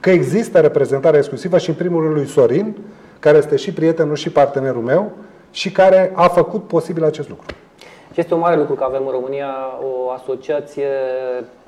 că 0.00 0.10
există 0.10 0.60
reprezentare 0.60 1.16
exclusivă 1.16 1.58
și 1.58 1.68
în 1.68 1.74
primul 1.74 2.02
rând 2.02 2.14
lui 2.14 2.26
Sorin, 2.26 2.76
care 3.18 3.38
este 3.38 3.56
și 3.56 3.72
prietenul 3.72 4.16
și 4.16 4.30
partenerul 4.30 4.82
meu 4.82 5.12
și 5.50 5.72
care 5.72 6.12
a 6.14 6.28
făcut 6.28 6.66
posibil 6.66 7.04
acest 7.04 7.28
lucru. 7.28 7.46
Și 8.12 8.20
este 8.20 8.34
un 8.34 8.40
mare 8.40 8.56
lucru 8.56 8.74
că 8.74 8.84
avem 8.84 9.06
în 9.06 9.12
România 9.12 9.54
o 9.82 10.10
asociație 10.10 10.88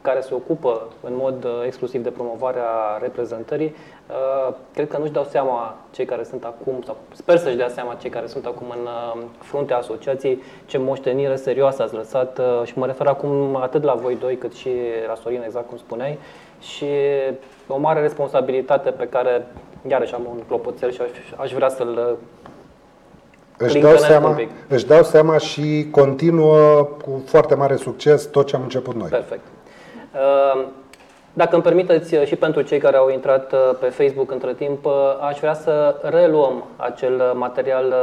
care 0.01 0.21
se 0.21 0.35
ocupă 0.35 0.89
în 1.01 1.13
mod 1.17 1.45
uh, 1.45 1.63
exclusiv 1.67 2.03
de 2.03 2.11
promovarea 2.11 2.99
reprezentării. 3.01 3.75
Uh, 4.09 4.55
cred 4.75 4.89
că 4.89 4.99
nu-și 4.99 5.13
dau 5.13 5.25
seama 5.25 5.77
cei 5.91 6.05
care 6.05 6.25
sunt 6.25 6.45
acum, 6.45 6.83
sau 6.87 6.97
sper 7.15 7.37
să-și 7.37 7.57
dea 7.57 7.69
seama 7.69 7.95
cei 7.95 8.11
care 8.11 8.27
sunt 8.27 8.47
acum 8.47 8.67
în 8.71 8.85
uh, 8.85 9.23
fruntea 9.39 9.77
asociației, 9.77 10.43
ce 10.67 10.79
moștenire 10.79 11.37
serioasă 11.37 11.83
ați 11.83 11.95
lăsat 11.95 12.41
și 12.65 12.79
mă 12.79 12.87
refer 12.87 13.07
acum 13.07 13.57
atât 13.57 13.83
la 13.83 13.95
voi 13.95 14.17
doi 14.17 14.37
cât 14.37 14.53
și 14.53 14.71
la 15.07 15.15
Sorin, 15.15 15.43
exact 15.45 15.69
cum 15.69 15.77
spuneai, 15.77 16.19
și 16.61 16.87
o 17.69 17.79
mare 17.79 18.01
responsabilitate 18.01 18.91
pe 18.91 19.09
care, 19.09 19.47
iarăși 19.89 20.15
am 20.15 20.27
un 20.31 20.43
clopoțel 20.47 20.91
și 20.91 21.01
aș, 21.01 21.09
aș 21.37 21.53
vrea 21.53 21.69
să-l 21.69 22.19
își 23.57 23.79
dau, 23.79 23.97
seama, 23.97 24.41
își 24.69 24.87
dau 24.87 25.03
seama 25.03 25.39
și 25.39 25.89
continuă 25.91 26.89
cu 27.05 27.23
foarte 27.27 27.55
mare 27.55 27.77
succes 27.77 28.25
tot 28.25 28.47
ce 28.47 28.57
am 28.57 28.63
început 28.63 28.95
noi. 28.95 29.09
Perfect. 29.09 29.41
Uh, 30.15 30.65
dacă 31.33 31.55
îmi 31.55 31.63
permiteți 31.63 32.15
uh, 32.15 32.25
și 32.25 32.37
pentru 32.37 32.63
cei 32.63 32.79
care 32.79 32.97
au 32.97 33.11
intrat 33.11 33.53
uh, 33.53 33.59
pe 33.81 33.87
Facebook 33.87 34.31
între 34.31 34.55
timp, 34.55 34.87
aș 35.21 35.39
vrea 35.39 35.55
să 35.55 35.97
reluăm 36.03 36.65
acel 36.77 37.23
material 37.35 37.95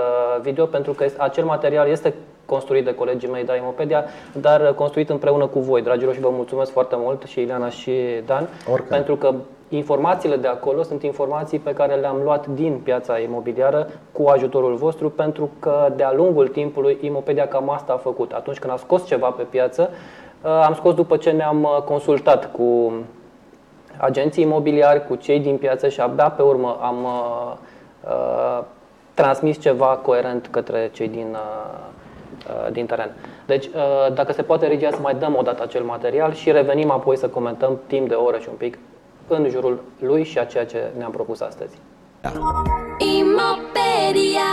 video 0.41 0.65
pentru 0.65 0.91
că 0.91 1.06
acel 1.18 1.44
material 1.44 1.88
este 1.88 2.13
construit 2.46 2.86
de 2.86 2.96
colegii 2.96 3.29
mei 3.29 3.44
de 3.44 3.58
Imopedia, 3.58 4.06
dar 4.34 4.74
construit 4.74 5.10
împreună 5.10 5.46
cu 5.46 5.60
voi, 5.60 5.82
dragilor, 5.82 6.13
și 6.13 6.20
vă 6.20 6.29
mulțumesc 6.32 6.72
foarte 6.72 6.96
mult 6.98 7.24
și 7.24 7.41
Ileana 7.41 7.70
și 7.70 7.91
Dan, 8.25 8.48
Oricând. 8.72 8.89
pentru 8.89 9.15
că 9.15 9.34
informațiile 9.70 10.36
de 10.36 10.48
acolo 10.48 10.84
sunt 10.84 11.04
informații 11.04 11.60
pe 11.60 11.74
care 11.74 11.96
le-am 11.96 12.20
luat 12.24 12.48
din 12.48 12.80
piața 12.84 13.18
imobiliară 13.18 13.88
cu 14.12 14.28
ajutorul 14.28 14.76
vostru, 14.76 15.10
pentru 15.10 15.50
că 15.60 15.94
de-a 15.96 16.14
lungul 16.14 16.48
timpului 16.48 16.98
Imopedia 17.02 17.48
cam 17.48 17.70
asta 17.70 17.94
a 17.94 17.98
făcut. 17.98 18.32
Atunci 18.32 18.60
când 18.60 18.74
a 18.74 18.78
scos 18.78 19.06
ceva 19.06 19.30
pe 19.30 19.44
piață, 19.44 19.90
uh, 20.44 20.50
am 20.50 20.74
scos 20.74 20.94
după 20.94 21.18
ce 21.18 21.32
ne-am 21.32 21.64
uh, 21.64 21.82
consultat 21.86 22.52
cu 22.52 22.94
agenții 23.98 24.44
imobiliari, 24.44 25.08
cu 25.08 25.16
cei 25.16 25.40
din 25.40 25.58
piață 25.58 25.90
și 25.90 26.02
abia 26.02 26.30
pe 26.30 26.42
urmă 26.42 26.78
am 26.82 27.04
uh, 27.04 27.54
uh, 28.10 28.64
transmis 29.14 29.60
ceva 29.60 29.86
coerent 29.86 30.48
către 30.52 30.90
cei 30.94 31.08
din, 31.08 31.36
uh, 31.36 32.72
din 32.72 32.86
teren. 32.86 33.12
Deci, 33.46 33.66
uh, 33.66 34.14
dacă 34.14 34.32
se 34.32 34.42
poate, 34.42 34.68
regia, 34.68 34.90
să 34.92 35.00
mai 35.02 35.16
dăm 35.16 35.36
o 35.36 35.42
dată 35.42 35.64
acel 35.64 35.84
material 35.84 36.34
și 36.34 36.52
revenim 36.52 36.92
apoi 36.92 37.18
să 37.18 37.28
comentăm 37.28 37.80
timp 37.88 38.08
de 38.08 38.14
o 38.14 38.24
oră 38.24 38.38
și 38.38 38.48
un 38.50 38.56
pic 38.58 38.78
în 39.29 39.50
jurul 39.50 39.81
lui 40.00 40.24
și 40.24 40.39
a 40.39 40.45
ceea 40.45 40.65
ce 40.65 40.91
ne-am 40.98 41.12
propus 41.12 41.41
astăzi. 41.41 41.77
Da. 42.21 42.31
Imopedia. 43.17 44.50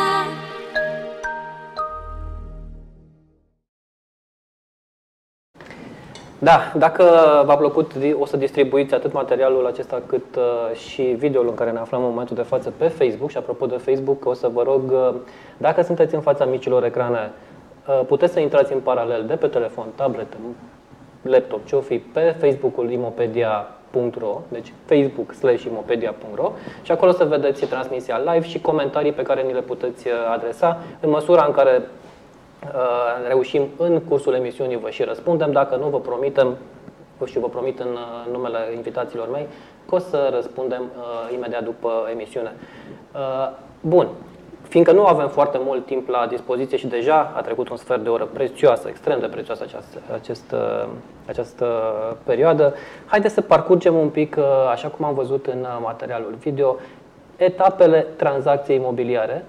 Da, 6.39 6.73
dacă 6.79 7.05
v-a 7.47 7.57
plăcut, 7.57 7.93
o 8.19 8.27
să 8.27 8.37
distribuiți 8.37 8.95
atât 8.95 9.13
materialul 9.13 9.67
acesta 9.67 10.03
cât 10.07 10.37
uh, 10.37 10.77
și 10.77 11.03
videoul 11.03 11.49
în 11.49 11.55
care 11.55 11.71
ne 11.71 11.79
aflăm 11.79 12.03
în 12.03 12.09
momentul 12.09 12.37
de 12.37 12.43
față 12.43 12.73
pe 12.77 12.89
Facebook. 12.89 13.31
Și 13.31 13.37
apropo 13.37 13.67
de 13.67 13.77
Facebook, 13.77 14.27
o 14.27 14.33
să 14.33 14.49
vă 14.49 14.63
rog, 14.63 14.91
uh, 14.91 15.15
dacă 15.57 15.83
sunteți 15.83 16.15
în 16.15 16.21
fața 16.21 16.45
micilor 16.45 16.85
ecrane, 16.85 17.33
uh, 17.89 18.01
puteți 18.07 18.33
să 18.33 18.41
intrați 18.41 18.73
în 18.73 18.81
paralel 18.81 19.25
de 19.27 19.35
pe 19.35 19.47
telefon, 19.47 19.87
tablet, 19.95 20.37
laptop, 21.23 21.67
ce 21.67 21.77
o 21.77 21.81
fi, 21.81 21.99
pe 21.99 22.37
Facebook-ul 22.41 22.91
Imopedia 22.91 23.76
imopedia.ro, 23.97 24.41
deci 24.49 24.73
facebook 24.85 25.33
slash 25.33 25.63
imopedia.ro 25.65 26.53
și 26.83 26.93
acolo 26.93 27.13
să 27.13 27.25
vedeți 27.25 27.67
transmisia 27.67 28.19
live 28.19 28.47
și 28.47 28.61
comentarii 28.61 29.13
pe 29.13 29.23
care 29.23 29.43
ni 29.43 29.53
le 29.53 29.61
puteți 29.61 30.07
uh, 30.07 30.13
adresa 30.33 30.79
în 31.01 31.11
măsura 31.11 31.45
în 31.45 31.53
care 31.53 31.83
uh, 32.65 33.29
reușim 33.29 33.63
în 33.77 34.01
cursul 34.01 34.35
emisiunii 34.35 34.77
vă 34.77 34.91
și 34.91 35.03
răspundem. 35.03 35.53
Dacă 35.53 35.77
nu, 35.77 35.89
vă 35.89 36.01
promitem 36.01 36.57
și 37.25 37.39
vă 37.39 37.49
promit 37.49 37.79
în 37.79 37.93
uh, 37.93 38.33
numele 38.33 38.59
invitațiilor 38.75 39.31
mei 39.31 39.47
că 39.89 39.95
o 39.95 39.99
să 39.99 40.31
răspundem 40.35 40.83
uh, 40.83 41.35
imediat 41.35 41.65
după 41.65 41.91
emisiune. 42.13 42.53
Uh, 43.15 43.51
bun, 43.81 44.09
Fiindcă 44.69 44.93
nu 44.93 45.07
avem 45.07 45.29
foarte 45.29 45.59
mult 45.65 45.87
timp 45.87 46.09
la 46.09 46.27
dispoziție 46.27 46.77
și 46.77 46.87
deja 46.87 47.33
a 47.37 47.41
trecut 47.41 47.69
un 47.69 47.77
sfert 47.77 48.03
de 48.03 48.09
oră 48.09 48.25
prețioasă, 48.25 48.89
extrem 48.89 49.21
de 49.21 49.27
prețioasă 49.27 49.63
această, 49.63 49.99
această, 50.13 50.89
această 51.27 51.67
perioadă, 52.25 52.75
haideți 53.07 53.35
să 53.35 53.41
parcurgem 53.41 53.95
un 53.95 54.09
pic, 54.09 54.39
așa 54.71 54.89
cum 54.89 55.05
am 55.05 55.15
văzut 55.15 55.47
în 55.47 55.67
materialul 55.83 56.35
video, 56.39 56.77
etapele 57.37 58.07
tranzacției 58.17 58.77
imobiliare 58.77 59.45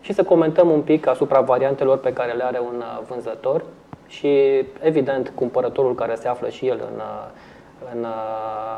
și 0.00 0.12
să 0.12 0.22
comentăm 0.22 0.70
un 0.70 0.80
pic 0.80 1.06
asupra 1.06 1.40
variantelor 1.40 1.98
pe 1.98 2.12
care 2.12 2.32
le 2.32 2.44
are 2.44 2.60
un 2.60 2.82
vânzător 3.08 3.62
și, 4.06 4.28
evident, 4.80 5.32
cumpărătorul 5.34 5.94
care 5.94 6.14
se 6.14 6.28
află 6.28 6.48
și 6.48 6.66
el 6.66 6.80
în, 6.92 7.00
în 7.94 8.06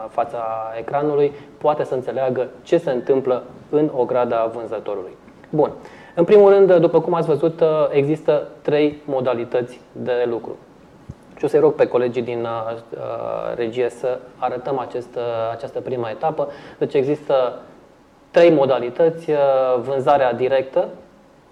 fața 0.08 0.72
ecranului 0.78 1.32
poate 1.58 1.84
să 1.84 1.94
înțeleagă 1.94 2.48
ce 2.62 2.78
se 2.78 2.90
întâmplă 2.90 3.42
în 3.70 3.90
ograda 3.94 4.50
vânzătorului. 4.54 5.12
Bun. 5.50 5.72
În 6.14 6.24
primul 6.24 6.50
rând, 6.50 6.74
după 6.74 7.00
cum 7.00 7.14
ați 7.14 7.26
văzut, 7.26 7.62
există 7.90 8.48
trei 8.62 9.02
modalități 9.04 9.80
de 9.92 10.26
lucru. 10.30 10.56
Și 11.38 11.44
o 11.44 11.48
să-i 11.48 11.60
rog 11.60 11.74
pe 11.74 11.86
colegii 11.86 12.22
din 12.22 12.42
uh, 12.42 12.98
regie 13.54 13.88
să 13.88 14.18
arătăm 14.36 14.78
acest, 14.78 15.16
uh, 15.16 15.22
această 15.52 15.80
prima 15.80 16.10
etapă. 16.10 16.48
Deci 16.78 16.94
există 16.94 17.58
trei 18.30 18.50
modalități. 18.50 19.30
Uh, 19.30 19.36
vânzarea 19.80 20.32
directă. 20.32 20.88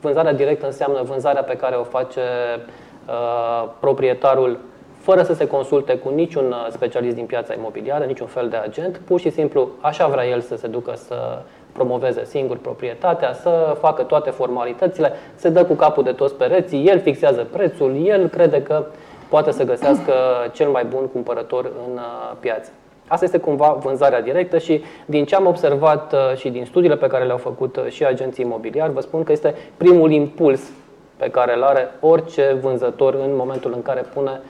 Vânzarea 0.01 0.33
directă 0.33 0.67
înseamnă 0.67 1.03
vânzarea 1.03 1.43
pe 1.43 1.57
care 1.57 1.77
o 1.77 1.83
face 1.83 2.21
uh, 3.09 3.69
proprietarul 3.81 4.59
fără 4.99 5.23
să 5.23 5.35
se 5.35 5.47
consulte 5.47 5.99
cu 5.99 6.09
niciun 6.09 6.55
specialist 6.71 7.15
din 7.15 7.27
piața 7.27 7.55
imobiliară, 7.55 8.05
niciun 8.05 8.27
fel 8.27 8.49
de 8.49 8.57
agent, 8.57 8.97
pur 8.97 9.21
și 9.21 9.31
simplu 9.31 9.69
așa 9.81 10.07
vrea 10.07 10.27
el 10.27 10.41
să 10.41 10.57
se 10.57 10.67
ducă 10.67 10.93
să 10.95 11.43
promoveze 11.77 12.25
singur 12.25 12.57
proprietatea, 12.57 13.33
să 13.33 13.77
facă 13.81 14.03
toate 14.03 14.31
formalitățile, 14.31 15.13
se 15.35 15.49
dă 15.49 15.65
cu 15.65 15.75
capul 15.75 16.03
de 16.03 16.13
toți 16.13 16.35
pereții, 16.35 16.87
el 16.87 17.01
fixează 17.01 17.47
prețul, 17.53 18.07
el 18.07 18.29
crede 18.29 18.63
că 18.63 18.85
poate 19.29 19.51
să 19.51 19.65
găsească 19.65 20.13
cel 20.53 20.69
mai 20.69 20.85
bun 20.85 21.07
cumpărător 21.07 21.65
în 21.65 21.95
uh, 21.95 22.37
piață. 22.41 22.71
Asta 23.09 23.25
este 23.25 23.39
cumva 23.39 23.77
vânzarea 23.81 24.23
directă 24.23 24.59
și 24.59 24.85
din 25.07 25.25
ce 25.25 25.35
am 25.35 25.47
observat 25.47 26.13
uh, 26.13 26.37
și 26.37 26.51
din 26.51 26.65
studiile 26.65 26.97
pe 26.97 27.07
care 27.07 27.25
le-au 27.25 27.39
făcut 27.39 27.77
uh, 27.77 27.87
și 27.89 28.05
agenții 28.05 28.45
imobiliari, 28.45 28.93
vă 28.93 29.01
spun 29.01 29.23
că 29.23 29.33
este 29.33 29.55
primul 29.77 30.11
impuls 30.11 30.61
pe 31.17 31.29
care 31.31 31.55
îl 31.57 31.63
are 31.63 31.91
orice 32.01 32.59
vânzător 32.61 33.15
în 33.15 33.37
momentul 33.37 33.73
în 33.75 33.83
care 33.83 34.05
pune 34.15 34.41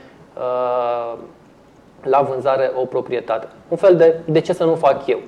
la 2.03 2.21
vânzare 2.21 2.71
o 2.81 2.85
proprietate. 2.85 3.47
Un 3.67 3.77
fel 3.77 3.95
de 3.95 4.15
de 4.25 4.41
ce 4.41 4.53
să 4.53 4.63
nu 4.63 4.75
fac 4.75 5.07
eu? 5.07 5.19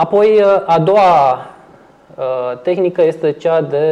Apoi, 0.00 0.40
uh, 0.40 0.62
a 0.66 0.78
doua 0.78 1.46
uh, 2.16 2.58
tehnică 2.62 3.02
este 3.02 3.32
cea 3.32 3.60
de 3.60 3.86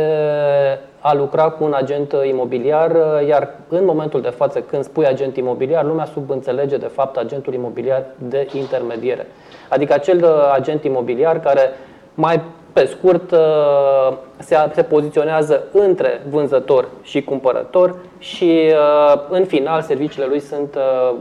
a 1.01 1.15
lucra 1.15 1.49
cu 1.49 1.65
un 1.65 1.73
agent 1.73 2.15
imobiliar, 2.29 2.91
uh, 2.91 3.27
iar 3.29 3.55
în 3.69 3.85
momentul 3.85 4.21
de 4.21 4.29
față, 4.29 4.61
când 4.61 4.85
spui 4.85 5.07
agent 5.07 5.37
imobiliar, 5.37 5.85
lumea 5.85 6.05
subînțelege 6.05 6.77
de 6.77 6.87
fapt 6.87 7.17
agentul 7.17 7.55
imobiliar 7.55 8.05
de 8.19 8.49
intermediere. 8.53 9.27
Adică 9.69 9.93
acel 9.93 10.25
agent 10.53 10.85
imobiliar 10.85 11.41
care 11.41 11.71
mai 12.15 12.41
pe 12.79 12.85
scurt, 12.85 13.31
uh, 13.31 14.17
se, 14.39 14.57
se 14.75 14.83
poziționează 14.83 15.65
între 15.73 16.23
vânzător 16.31 16.89
și 17.03 17.23
cumpărător 17.23 17.97
și 18.19 18.63
uh, 18.71 19.21
în 19.29 19.45
final 19.45 19.83
serviciile 19.83 20.27
lui 20.27 20.41
sunt 20.41 20.75
uh, 20.75 21.17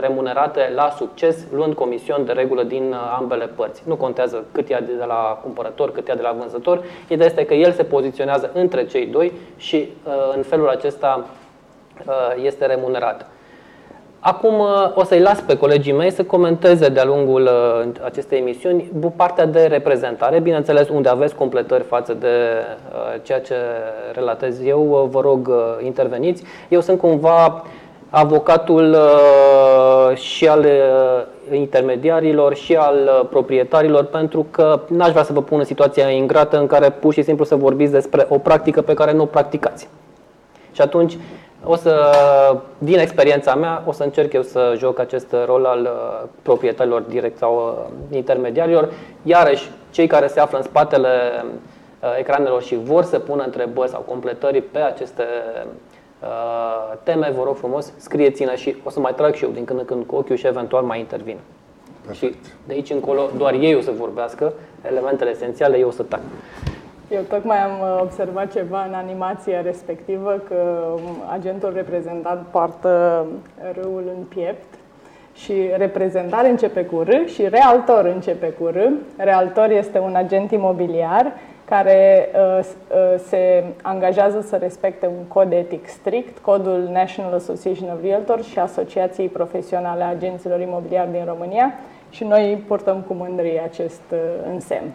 remunerate 0.00 0.72
la 0.74 0.94
succes, 0.96 1.46
luând 1.52 1.74
comision 1.74 2.24
de 2.24 2.32
regulă 2.32 2.62
din 2.62 2.94
ambele 3.18 3.46
părți. 3.46 3.82
Nu 3.86 3.96
contează 3.96 4.44
cât 4.52 4.68
ia 4.68 4.80
de 4.80 5.04
la 5.06 5.40
cumpărător, 5.42 5.92
cât 5.92 6.08
ia 6.08 6.14
de 6.14 6.22
la 6.22 6.36
vânzător. 6.38 6.82
Ideea 7.08 7.28
este 7.28 7.44
că 7.44 7.54
el 7.54 7.72
se 7.72 7.82
poziționează 7.82 8.50
între 8.54 8.86
cei 8.86 9.06
doi 9.06 9.32
și 9.56 9.88
în 10.36 10.42
felul 10.42 10.68
acesta 10.68 11.26
este 12.42 12.66
remunerat. 12.66 13.26
Acum 14.24 14.58
uh, 14.58 14.90
o 14.94 15.04
să-i 15.04 15.20
las 15.20 15.40
pe 15.40 15.56
colegii 15.56 15.92
mei 15.92 16.10
să 16.10 16.24
comenteze 16.24 16.88
de-a 16.88 17.04
lungul 17.04 17.42
uh, 17.42 17.88
acestei 18.04 18.38
emisiuni 18.38 18.90
partea 19.16 19.46
de 19.46 19.66
reprezentare, 19.66 20.40
bineînțeles 20.40 20.88
unde 20.88 21.08
aveți 21.08 21.34
completări 21.34 21.82
față 21.82 22.14
de 22.14 22.26
uh, 22.26 23.20
ceea 23.22 23.40
ce 23.40 23.54
relatez 24.14 24.64
eu, 24.64 25.08
vă 25.10 25.20
rog 25.20 25.50
interveniți. 25.84 26.42
Eu 26.68 26.80
sunt 26.80 26.98
cumva 26.98 27.64
avocatul 28.10 28.96
și 30.14 30.48
al 30.48 30.66
intermediarilor 31.52 32.54
și 32.54 32.74
al 32.74 33.26
proprietarilor 33.30 34.04
pentru 34.04 34.46
că 34.50 34.80
n-aș 34.88 35.10
vrea 35.10 35.22
să 35.22 35.32
vă 35.32 35.42
pun 35.42 35.58
în 35.58 35.64
situația 35.64 36.08
ingrată 36.08 36.58
în 36.58 36.66
care 36.66 36.90
pur 36.90 37.12
și 37.12 37.22
simplu 37.22 37.44
să 37.44 37.56
vorbiți 37.56 37.92
despre 37.92 38.26
o 38.28 38.38
practică 38.38 38.82
pe 38.82 38.94
care 38.94 39.12
nu 39.12 39.22
o 39.22 39.26
practicați. 39.26 39.88
Și 40.72 40.80
atunci 40.80 41.16
o 41.64 41.76
să, 41.76 42.10
din 42.78 42.98
experiența 42.98 43.54
mea, 43.54 43.82
o 43.86 43.92
să 43.92 44.02
încerc 44.02 44.32
eu 44.32 44.42
să 44.42 44.74
joc 44.76 44.98
acest 44.98 45.34
rol 45.46 45.64
al 45.64 45.80
uh, 45.80 46.28
proprietarilor 46.42 47.00
direct 47.00 47.36
sau 47.38 47.88
uh, 48.10 48.16
intermediarilor. 48.16 48.92
Iarăși, 49.22 49.70
cei 49.90 50.06
care 50.06 50.26
se 50.26 50.40
află 50.40 50.58
în 50.58 50.64
spatele 50.64 51.08
uh, 52.00 52.18
ecranelor 52.18 52.62
și 52.62 52.78
vor 52.82 53.04
să 53.04 53.18
pună 53.18 53.42
întrebări 53.42 53.90
sau 53.90 54.00
completări 54.00 54.62
pe 54.62 54.78
aceste 54.78 55.24
uh, 56.22 56.96
teme, 57.02 57.32
vă 57.36 57.42
rog 57.44 57.56
frumos, 57.56 57.92
scrieți-ne 57.96 58.56
și 58.56 58.76
o 58.84 58.90
să 58.90 59.00
mai 59.00 59.14
trag 59.14 59.34
și 59.34 59.44
eu 59.44 59.50
din 59.50 59.64
când 59.64 59.78
în 59.78 59.84
când 59.84 60.04
cu 60.06 60.16
ochiul 60.16 60.36
și 60.36 60.46
eventual 60.46 60.82
mai 60.82 60.98
intervin. 60.98 61.38
Perfect. 62.06 62.44
Și 62.44 62.50
de 62.66 62.72
aici 62.72 62.90
încolo 62.90 63.30
doar 63.36 63.52
ei 63.52 63.74
o 63.74 63.80
să 63.80 63.90
vorbească, 63.98 64.52
elementele 64.88 65.30
esențiale 65.30 65.78
eu 65.78 65.88
o 65.88 65.90
să 65.90 66.02
tac. 66.02 66.20
Eu 67.12 67.22
tocmai 67.22 67.58
am 67.58 67.80
uh, 67.80 68.00
observat 68.00 68.52
ceva 68.52 68.84
în 68.84 68.94
animația 68.94 69.60
respectivă, 69.60 70.42
că 70.48 70.54
um, 70.94 71.00
agentul 71.32 71.72
reprezentant 71.74 72.46
poartă 72.50 73.26
râul 73.80 74.02
în 74.16 74.24
piept 74.24 74.74
și 75.34 75.52
reprezentare 75.76 76.48
începe 76.48 76.84
cu 76.84 77.00
R 77.00 77.10
și 77.26 77.48
realtor 77.48 78.04
începe 78.04 78.46
cu 78.46 78.66
R. 78.66 78.76
Realtor 79.16 79.70
este 79.70 79.98
un 79.98 80.14
agent 80.14 80.50
imobiliar 80.50 81.32
care 81.64 82.28
uh, 82.34 82.58
uh, 82.64 83.20
se 83.26 83.64
angajează 83.82 84.40
să 84.40 84.56
respecte 84.56 85.06
un 85.06 85.24
cod 85.28 85.52
etic 85.52 85.88
strict, 85.88 86.38
codul 86.38 86.88
National 86.92 87.34
Association 87.34 87.90
of 87.92 88.02
Realtors 88.02 88.46
și 88.46 88.58
Asociației 88.58 89.28
Profesionale 89.28 90.02
a 90.02 90.08
Agenților 90.08 90.60
Imobiliari 90.60 91.10
din 91.10 91.24
România 91.26 91.74
și 92.10 92.24
noi 92.24 92.64
purtăm 92.66 93.04
cu 93.06 93.12
mândrie 93.12 93.62
acest 93.64 94.02
uh, 94.12 94.18
însemn. 94.52 94.92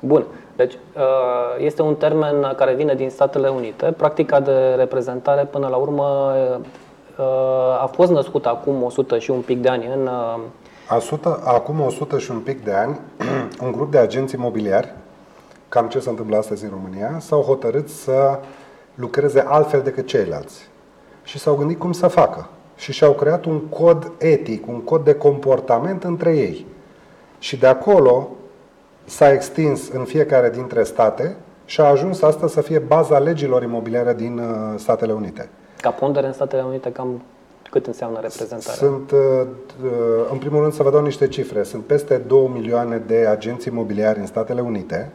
Bun. 0.00 0.24
Deci 0.56 0.72
uh, 0.72 1.64
este 1.64 1.82
un 1.82 1.94
termen 1.94 2.52
care 2.56 2.74
vine 2.74 2.94
din 2.94 3.10
Statele 3.10 3.48
Unite. 3.48 3.94
Practica 3.96 4.40
de 4.40 4.74
reprezentare 4.76 5.44
până 5.44 5.68
la 5.68 5.76
urmă 5.76 6.32
uh, 7.18 7.82
a 7.82 7.90
fost 7.92 8.10
născută 8.10 8.48
acum 8.48 8.82
100 8.82 9.18
și 9.18 9.30
un 9.30 9.40
pic 9.40 9.60
de 9.62 9.68
ani 9.68 9.86
în 9.86 10.08
100, 10.94 11.40
acum 11.44 11.80
100 11.80 12.18
și 12.18 12.30
un 12.30 12.38
pic 12.38 12.64
de 12.64 12.72
ani, 12.72 13.00
un 13.64 13.72
grup 13.72 13.90
de 13.90 13.98
agenți 13.98 14.34
imobiliari, 14.34 14.94
cam 15.68 15.88
ce 15.88 15.98
se 15.98 16.08
întâmplă 16.08 16.36
astăzi 16.36 16.64
în 16.64 16.70
România, 16.70 17.16
s-au 17.18 17.40
hotărât 17.40 17.88
să 17.88 18.38
lucreze 18.94 19.44
altfel 19.48 19.80
decât 19.80 20.06
ceilalți. 20.06 20.68
Și 21.22 21.38
s-au 21.38 21.54
gândit 21.54 21.78
cum 21.78 21.92
să 21.92 22.06
facă. 22.06 22.48
Și 22.76 22.92
și-au 22.92 23.12
creat 23.12 23.44
un 23.44 23.60
cod 23.60 24.12
etic, 24.18 24.66
un 24.66 24.80
cod 24.80 25.04
de 25.04 25.14
comportament 25.14 26.04
între 26.04 26.36
ei. 26.36 26.66
Și 27.38 27.56
de 27.56 27.66
acolo 27.66 28.28
s-a 29.06 29.32
extins 29.32 29.88
în 29.88 30.04
fiecare 30.04 30.50
dintre 30.50 30.82
state 30.82 31.36
și 31.64 31.80
a 31.80 31.84
ajuns 31.84 32.22
asta 32.22 32.46
să 32.46 32.60
fie 32.60 32.78
baza 32.78 33.18
legilor 33.18 33.62
imobiliare 33.62 34.14
din 34.14 34.38
uh, 34.38 34.78
Statele 34.78 35.12
Unite. 35.12 35.48
Ca 35.80 35.90
pondere 35.90 36.26
în 36.26 36.32
Statele 36.32 36.62
Unite, 36.62 36.92
cam 36.92 37.22
cât 37.70 37.86
înseamnă 37.86 38.18
reprezentarea? 38.20 38.74
Sunt, 38.74 39.10
uh, 39.10 39.18
uh, 39.84 39.90
în 40.30 40.38
primul 40.38 40.60
rând, 40.60 40.72
să 40.72 40.82
vă 40.82 40.90
dau 40.90 41.02
niște 41.02 41.28
cifre. 41.28 41.62
Sunt 41.62 41.84
peste 41.84 42.16
2 42.16 42.50
milioane 42.52 43.02
de 43.06 43.26
agenți 43.30 43.68
imobiliari 43.68 44.18
în 44.18 44.26
Statele 44.26 44.60
Unite. 44.60 45.12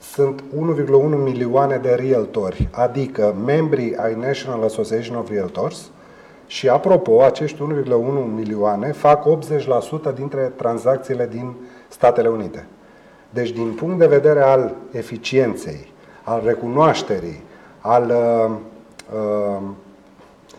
Sunt 0.00 0.42
1,1 0.56 1.22
milioane 1.22 1.76
de 1.76 1.94
realtori, 1.94 2.68
adică 2.70 3.34
membrii 3.44 3.96
ai 3.96 4.14
National 4.14 4.62
Association 4.62 5.16
of 5.16 5.30
Realtors, 5.30 5.90
și 6.48 6.68
apropo, 6.68 7.22
acești 7.22 7.62
1,1 7.62 7.64
milioane 8.34 8.92
fac 8.92 9.26
80% 10.10 10.14
dintre 10.14 10.52
tranzacțiile 10.56 11.28
din 11.30 11.54
Statele 11.88 12.28
Unite. 12.28 12.66
Deci, 13.30 13.50
din 13.50 13.72
punct 13.72 13.98
de 13.98 14.06
vedere 14.06 14.40
al 14.42 14.74
eficienței, 14.92 15.92
al 16.22 16.42
recunoașterii, 16.44 17.42
al, 17.80 18.10
uh, 18.10 18.54
uh, 19.14 19.62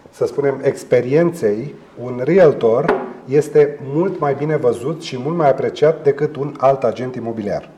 să 0.10 0.26
spunem, 0.26 0.60
experienței, 0.64 1.76
un 2.04 2.22
realtor 2.24 3.08
este 3.26 3.80
mult 3.94 4.20
mai 4.20 4.34
bine 4.34 4.58
văzut 4.58 5.02
și 5.02 5.20
mult 5.20 5.38
mai 5.38 5.50
apreciat 5.50 6.04
decât 6.04 6.36
un 6.36 6.54
alt 6.58 6.84
agent 6.84 7.16
imobiliar. 7.16 7.70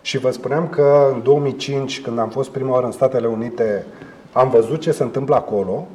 Și 0.00 0.18
vă 0.18 0.30
spuneam 0.30 0.68
că 0.68 1.10
în 1.12 1.22
2005, 1.22 2.00
când 2.00 2.18
am 2.18 2.28
fost 2.28 2.50
prima 2.50 2.72
oară 2.72 2.86
în 2.86 2.92
Statele 2.92 3.26
Unite, 3.26 3.86
am 4.32 4.50
văzut 4.50 4.80
ce 4.80 4.92
se 4.92 5.02
întâmplă 5.02 5.34
acolo 5.34 5.86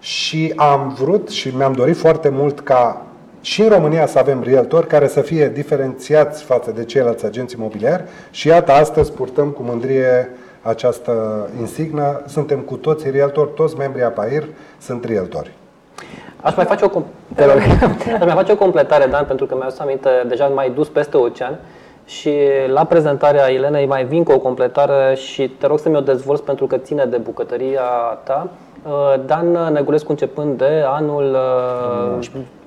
și 0.00 0.52
am 0.56 0.96
vrut 0.98 1.28
și 1.28 1.56
mi-am 1.56 1.72
dorit 1.72 1.96
foarte 1.96 2.28
mult 2.28 2.60
ca 2.60 3.02
și 3.40 3.62
în 3.62 3.68
România 3.68 4.06
să 4.06 4.18
avem 4.18 4.42
realtori 4.42 4.86
care 4.86 5.08
să 5.08 5.20
fie 5.20 5.48
diferențiați 5.48 6.42
față 6.42 6.70
de 6.70 6.84
ceilalți 6.84 7.26
agenți 7.26 7.54
imobiliari 7.54 8.04
și 8.30 8.48
iată, 8.48 8.72
astăzi 8.72 9.12
purtăm 9.12 9.48
cu 9.48 9.62
mândrie 9.62 10.30
această 10.62 11.46
insignă. 11.60 12.22
Suntem 12.26 12.58
cu 12.58 12.76
toții 12.76 13.10
realtori, 13.10 13.50
toți 13.54 13.76
membrii 13.76 14.04
APAIR 14.04 14.44
sunt 14.80 15.04
realtori. 15.04 15.52
Aș 16.42 16.56
mai 16.56 16.64
face 16.64 16.84
o, 16.84 16.88
com- 16.88 17.36
Aș 18.20 18.24
mai 18.24 18.34
face 18.34 18.52
o 18.52 18.56
completare, 18.56 19.06
Dan, 19.06 19.24
pentru 19.24 19.46
că 19.46 19.54
mi-au 19.54 19.74
aminte, 19.78 20.08
deja 20.28 20.46
mai 20.46 20.70
dus 20.70 20.88
peste 20.88 21.16
ocean 21.16 21.58
și 22.04 22.32
la 22.66 22.84
prezentarea 22.84 23.52
Elenei 23.52 23.86
mai 23.86 24.04
vin 24.04 24.24
cu 24.24 24.32
o 24.32 24.38
completare 24.38 25.14
și 25.14 25.48
te 25.48 25.66
rog 25.66 25.78
să 25.78 25.88
mi-o 25.88 26.00
dezvolți 26.00 26.42
pentru 26.42 26.66
că 26.66 26.76
ține 26.76 27.04
de 27.04 27.16
bucătăria 27.16 27.82
ta. 28.24 28.50
Uh, 28.86 29.14
Dan 29.26 29.72
Negulescu, 29.72 30.10
începând 30.10 30.58
de 30.58 30.82
anul 30.86 31.36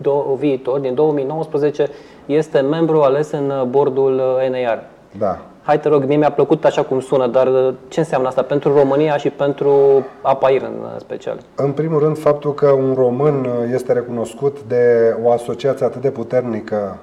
uh, 0.03 0.37
viitor, 0.37 0.79
din 0.79 0.93
2019, 0.93 1.87
este 2.25 2.59
membru 2.59 3.01
ales 3.01 3.31
în 3.31 3.67
bordul 3.69 4.13
uh, 4.13 4.49
NAR. 4.49 4.83
Da. 5.17 5.39
Hai 5.63 5.79
te 5.79 5.89
rog, 5.89 6.03
mie 6.03 6.17
mi-a 6.17 6.31
plăcut 6.31 6.65
așa 6.65 6.83
cum 6.83 6.99
sună, 6.99 7.27
dar 7.27 7.73
ce 7.87 7.99
înseamnă 7.99 8.27
asta 8.27 8.41
pentru 8.41 8.73
România 8.73 9.17
și 9.17 9.29
pentru 9.29 10.05
APAIR 10.21 10.61
în 10.61 10.99
special? 10.99 11.37
În 11.55 11.71
primul 11.71 11.99
rând, 11.99 12.17
faptul 12.17 12.53
că 12.53 12.69
un 12.71 12.93
român 12.93 13.47
este 13.73 13.93
recunoscut 13.93 14.57
de 14.67 15.15
o 15.23 15.31
asociație 15.31 15.85
atât 15.85 16.01
de 16.01 16.09
puternică 16.09 16.97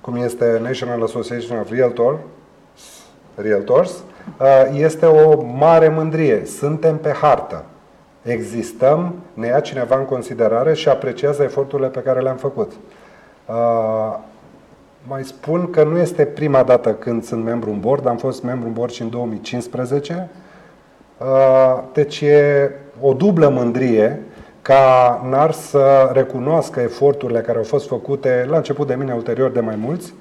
cum 0.00 0.16
este 0.16 0.60
National 0.62 1.02
Association 1.02 1.58
of 1.58 1.70
Realtors, 1.70 2.18
Realtors 3.34 4.02
este 4.72 5.06
o 5.06 5.42
mare 5.58 5.88
mândrie. 5.88 6.44
Suntem 6.44 6.96
pe 6.96 7.12
hartă 7.20 7.64
existăm, 8.22 9.14
ne 9.34 9.46
ia 9.46 9.60
cineva 9.60 9.98
în 9.98 10.04
considerare 10.04 10.74
și 10.74 10.88
apreciază 10.88 11.42
eforturile 11.42 11.88
pe 11.88 12.00
care 12.00 12.20
le-am 12.20 12.36
făcut. 12.36 12.72
Uh, 13.46 14.18
mai 15.06 15.24
spun 15.24 15.70
că 15.70 15.84
nu 15.84 15.98
este 15.98 16.24
prima 16.24 16.62
dată 16.62 16.94
când 16.94 17.24
sunt 17.24 17.44
membru 17.44 17.70
în 17.70 17.80
board, 17.80 18.06
am 18.06 18.16
fost 18.16 18.42
membru 18.42 18.66
în 18.66 18.72
board 18.72 18.92
și 18.92 19.02
în 19.02 19.10
2015. 19.10 20.28
Uh, 21.18 21.82
deci 21.92 22.20
e 22.20 22.70
o 23.00 23.12
dublă 23.12 23.48
mândrie 23.48 24.20
ca 24.62 25.20
NAR 25.30 25.52
să 25.52 26.10
recunoască 26.12 26.80
eforturile 26.80 27.40
care 27.40 27.58
au 27.58 27.64
fost 27.64 27.88
făcute 27.88 28.46
la 28.48 28.56
început 28.56 28.86
de 28.86 28.94
mine, 28.94 29.12
ulterior 29.12 29.50
de 29.50 29.60
mai 29.60 29.76
mulți, 29.76 30.14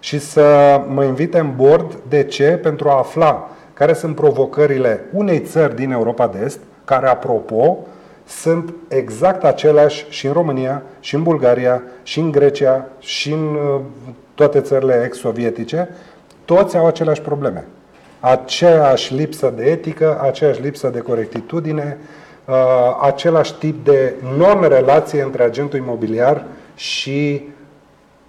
și 0.00 0.18
să 0.18 0.80
mă 0.88 1.04
invite 1.04 1.38
în 1.38 1.52
board. 1.56 1.98
De 2.08 2.24
ce? 2.24 2.50
Pentru 2.62 2.88
a 2.88 2.98
afla 2.98 3.48
care 3.72 3.92
sunt 3.92 4.14
provocările 4.14 5.00
unei 5.12 5.40
țări 5.40 5.76
din 5.76 5.90
Europa 5.90 6.26
de 6.26 6.38
Est, 6.44 6.58
care, 6.88 7.08
apropo, 7.08 7.78
sunt 8.26 8.74
exact 8.88 9.44
aceleași 9.44 10.06
și 10.08 10.26
în 10.26 10.32
România, 10.32 10.82
și 11.00 11.14
în 11.14 11.22
Bulgaria, 11.22 11.82
și 12.02 12.20
în 12.20 12.30
Grecia, 12.30 12.86
și 12.98 13.32
în 13.32 13.54
uh, 13.54 13.80
toate 14.34 14.60
țările 14.60 15.02
ex-sovietice, 15.04 15.88
toți 16.44 16.76
au 16.76 16.86
aceleași 16.86 17.20
probleme. 17.20 17.66
Aceeași 18.20 19.14
lipsă 19.14 19.52
de 19.56 19.64
etică, 19.64 20.20
aceeași 20.22 20.60
lipsă 20.60 20.88
de 20.88 20.98
corectitudine, 20.98 21.98
uh, 22.44 22.54
același 23.00 23.54
tip 23.54 23.84
de 23.84 24.14
non-relație 24.36 25.22
între 25.22 25.42
agentul 25.42 25.78
imobiliar 25.78 26.44
și 26.74 27.48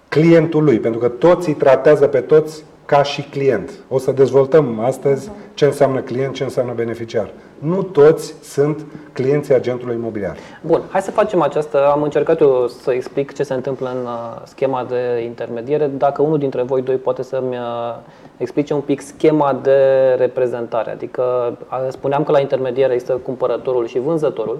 clientul 0.08 0.64
lui, 0.64 0.78
pentru 0.78 1.00
că 1.00 1.08
toți 1.08 1.48
îi 1.48 1.54
tratează 1.54 2.06
pe 2.06 2.20
toți 2.20 2.64
ca 2.84 3.02
și 3.02 3.22
client. 3.22 3.70
O 3.88 3.98
să 3.98 4.12
dezvoltăm 4.12 4.80
astăzi 4.80 5.30
ce 5.54 5.64
înseamnă 5.64 6.00
client, 6.00 6.34
ce 6.34 6.42
înseamnă 6.42 6.72
beneficiar. 6.76 7.30
Nu 7.60 7.82
toți 7.82 8.34
sunt 8.42 8.86
clienții 9.12 9.54
agentului 9.54 9.94
imobiliar. 9.94 10.36
Bun, 10.66 10.82
hai 10.90 11.00
să 11.00 11.10
facem 11.10 11.42
această. 11.42 11.90
Am 11.90 12.02
încercat 12.02 12.40
eu 12.40 12.66
să 12.82 12.92
explic 12.92 13.32
ce 13.34 13.42
se 13.42 13.54
întâmplă 13.54 13.88
în 13.88 14.04
uh, 14.04 14.42
schema 14.44 14.86
de 14.88 15.22
intermediere. 15.24 15.86
Dacă 15.86 16.22
unul 16.22 16.38
dintre 16.38 16.62
voi 16.62 16.82
doi 16.82 16.96
poate 16.96 17.22
să-mi 17.22 17.56
uh, 17.56 17.96
explice 18.36 18.74
un 18.74 18.80
pic 18.80 19.00
schema 19.00 19.58
de 19.62 19.78
reprezentare. 20.18 20.90
Adică 20.90 21.22
uh, 21.70 21.86
spuneam 21.88 22.24
că 22.24 22.32
la 22.32 22.40
intermediere 22.40 22.92
există 22.92 23.12
cumpărătorul 23.12 23.86
și 23.86 23.98
vânzătorul, 23.98 24.58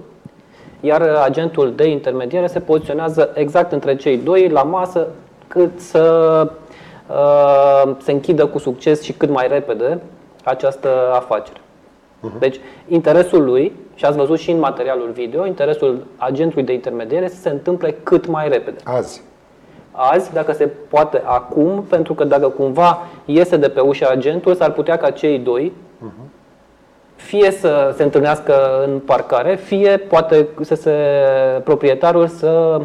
iar 0.79 1.01
agentul 1.01 1.73
de 1.75 1.87
intermediere 1.87 2.47
se 2.47 2.59
poziționează 2.59 3.29
exact 3.33 3.71
între 3.71 3.95
cei 3.95 4.17
doi 4.17 4.49
la 4.49 4.63
masă 4.63 5.07
cât 5.47 5.79
să 5.79 6.49
Uh, 7.11 7.95
se 8.01 8.11
închidă 8.11 8.45
cu 8.45 8.57
succes 8.57 9.01
și 9.01 9.13
cât 9.13 9.29
mai 9.29 9.47
repede 9.47 10.01
această 10.43 10.89
afacere. 11.13 11.59
Uh-huh. 12.21 12.39
Deci, 12.39 12.59
interesul 12.87 13.43
lui, 13.43 13.73
și 13.95 14.05
ați 14.05 14.17
văzut 14.17 14.39
și 14.39 14.51
în 14.51 14.59
materialul 14.59 15.11
video, 15.13 15.45
interesul 15.45 16.05
agentului 16.17 16.63
de 16.63 16.73
intermediere 16.73 17.27
să 17.27 17.41
se 17.41 17.49
întâmple 17.49 17.95
cât 18.03 18.27
mai 18.27 18.49
repede. 18.49 18.77
Azi. 18.83 19.21
Azi, 19.91 20.33
dacă 20.33 20.51
se 20.51 20.69
poate 20.89 21.21
acum, 21.25 21.83
pentru 21.89 22.13
că 22.13 22.23
dacă 22.23 22.47
cumva 22.47 22.99
iese 23.25 23.57
de 23.57 23.69
pe 23.69 23.79
ușa 23.79 24.09
agentul, 24.09 24.55
s-ar 24.55 24.71
putea 24.71 24.97
ca 24.97 25.09
cei 25.09 25.39
doi 25.39 25.71
uh-huh. 26.05 26.29
fie 27.15 27.51
să 27.51 27.93
se 27.95 28.03
întâlnească 28.03 28.83
în 28.85 28.99
parcare, 28.99 29.55
fie 29.55 29.97
poate 29.97 30.47
să 30.61 30.75
se 30.75 30.95
proprietarul 31.63 32.27
să 32.27 32.81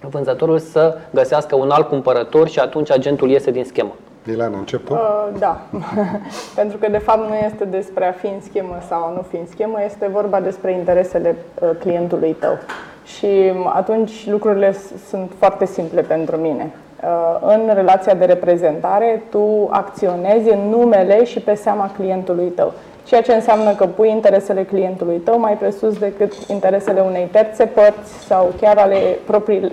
vânzătorul 0.00 0.58
să 0.58 0.96
găsească 1.10 1.56
un 1.56 1.70
alt 1.70 1.88
cumpărător 1.88 2.48
și 2.48 2.58
atunci 2.58 2.90
agentul 2.90 3.30
iese 3.30 3.50
din 3.50 3.64
schemă. 3.64 3.94
Ileana, 4.30 4.58
încep 4.58 4.86
tu? 4.86 4.92
Uh, 4.92 5.28
da, 5.38 5.60
pentru 6.58 6.78
că 6.78 6.90
de 6.90 6.98
fapt 6.98 7.28
nu 7.28 7.34
este 7.34 7.64
despre 7.64 8.06
a 8.06 8.12
fi 8.12 8.26
în 8.26 8.40
schemă 8.40 8.78
sau 8.88 9.02
a 9.02 9.12
nu 9.14 9.22
fi 9.22 9.36
în 9.36 9.46
schemă, 9.46 9.78
este 9.84 10.08
vorba 10.12 10.40
despre 10.40 10.72
interesele 10.72 11.36
uh, 11.60 11.70
clientului 11.78 12.32
tău. 12.32 12.58
Și 13.04 13.52
atunci 13.74 14.26
lucrurile 14.26 14.74
sunt 15.08 15.32
foarte 15.38 15.66
simple 15.66 16.00
pentru 16.00 16.36
mine. 16.36 16.70
Uh, 17.02 17.38
în 17.40 17.70
relația 17.74 18.14
de 18.14 18.24
reprezentare, 18.24 19.22
tu 19.30 19.68
acționezi 19.70 20.50
în 20.50 20.68
numele 20.68 21.24
și 21.24 21.40
pe 21.40 21.54
seama 21.54 21.90
clientului 21.96 22.48
tău. 22.48 22.72
Ceea 23.04 23.22
ce 23.22 23.34
înseamnă 23.34 23.74
că 23.74 23.86
pui 23.86 24.10
interesele 24.10 24.62
clientului 24.62 25.16
tău 25.16 25.38
mai 25.38 25.52
presus 25.52 25.98
decât 25.98 26.32
interesele 26.32 27.00
unei 27.00 27.28
terțe 27.32 27.64
părți 27.64 28.12
sau 28.26 28.52
chiar 28.60 28.76
ale 28.76 28.98
proprii, 29.26 29.72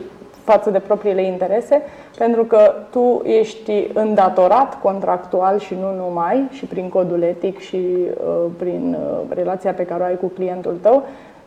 față 0.51 0.69
de 0.69 0.79
propriile 0.79 1.23
interese, 1.23 1.81
pentru 2.17 2.43
că 2.43 2.73
tu 2.89 3.21
ești 3.25 3.87
îndatorat 3.93 4.81
contractual 4.81 5.59
și 5.59 5.73
nu 5.73 5.95
numai, 5.95 6.47
și 6.51 6.65
prin 6.65 6.89
codul 6.89 7.21
etic 7.21 7.59
și 7.59 7.77
uh, 7.77 8.51
prin 8.57 8.97
uh, 8.99 9.35
relația 9.35 9.73
pe 9.73 9.85
care 9.85 10.01
o 10.01 10.05
ai 10.05 10.17
cu 10.17 10.27
clientul 10.27 10.77
tău, 10.81 11.03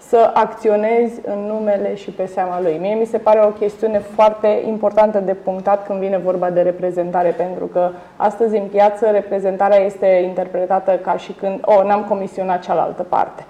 să 0.08 0.30
acționezi 0.34 1.20
în 1.24 1.38
numele 1.38 1.94
și 1.94 2.10
pe 2.10 2.26
seama 2.26 2.60
lui. 2.60 2.78
Mie 2.80 2.94
mi 2.94 3.04
se 3.04 3.18
pare 3.18 3.40
o 3.44 3.48
chestiune 3.48 3.98
foarte 3.98 4.62
importantă 4.66 5.18
de 5.18 5.34
punctat 5.34 5.86
când 5.86 5.98
vine 5.98 6.18
vorba 6.18 6.50
de 6.50 6.60
reprezentare, 6.60 7.30
pentru 7.30 7.66
că 7.66 7.90
astăzi 8.16 8.56
în 8.56 8.66
piață 8.66 9.10
reprezentarea 9.10 9.78
este 9.78 10.06
interpretată 10.06 10.92
ca 11.02 11.16
și 11.16 11.32
când, 11.32 11.60
o, 11.64 11.72
oh, 11.72 11.84
n-am 11.84 12.04
comisionat 12.04 12.62
cealaltă 12.62 13.02
parte. 13.02 13.44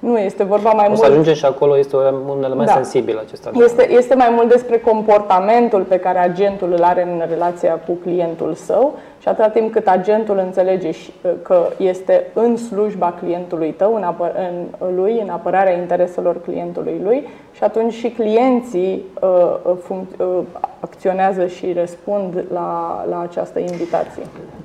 Nu, 0.00 0.18
este 0.18 0.44
vorba 0.44 0.70
mai 0.70 0.84
o 0.84 0.88
mult... 0.88 1.00
să 1.00 1.06
ajungem 1.06 1.34
și 1.34 1.44
acolo, 1.44 1.78
este 1.78 1.96
un 1.96 2.42
element 2.44 2.66
da. 2.66 2.72
sensibil 2.72 3.18
acesta. 3.18 3.50
Este, 3.54 3.92
este 3.92 4.14
mai 4.14 4.28
mult 4.30 4.48
despre 4.48 4.78
comportamentul 4.78 5.82
pe 5.82 5.98
care 5.98 6.18
agentul 6.18 6.72
îl 6.72 6.82
are 6.82 7.02
în 7.02 7.22
relația 7.28 7.74
cu 7.86 7.92
clientul 7.92 8.54
său 8.54 8.94
și 9.20 9.28
atâta 9.28 9.48
timp 9.48 9.72
cât 9.72 9.86
agentul 9.86 10.38
înțelege 10.38 10.88
uh, 10.88 11.30
că 11.42 11.68
este 11.76 12.26
în 12.32 12.56
slujba 12.56 13.16
clientului 13.20 13.72
tău, 13.72 13.94
în, 13.94 14.02
apă, 14.02 14.32
în 14.36 14.94
lui, 14.94 15.20
în 15.22 15.28
apărarea 15.28 15.72
intereselor 15.72 16.40
clientului 16.42 17.00
lui, 17.02 17.28
și 17.52 17.64
atunci 17.64 17.92
și 17.92 18.08
clienții 18.08 19.04
uh, 19.20 19.56
func- 19.82 20.16
uh, 20.18 20.38
acționează 20.80 21.46
și 21.46 21.72
răspund 21.72 22.44
la, 22.52 23.04
la 23.10 23.20
această 23.20 23.58
invitație. 23.58 24.22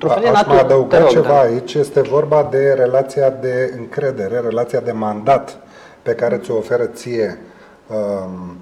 Aș 0.08 0.46
mai 0.46 0.60
adăuga 0.60 1.02
ceva 1.02 1.28
da. 1.28 1.40
aici. 1.40 1.74
Este 1.74 2.00
vorba 2.00 2.48
de 2.50 2.74
relația 2.76 3.30
de 3.30 3.74
încredere, 3.78 4.40
relația 4.40 4.80
de 4.80 4.92
mandat 4.92 5.58
pe 6.02 6.14
care 6.14 6.36
ți-o 6.36 6.56
oferă 6.56 6.84
ție 6.84 7.38
um, 7.86 8.56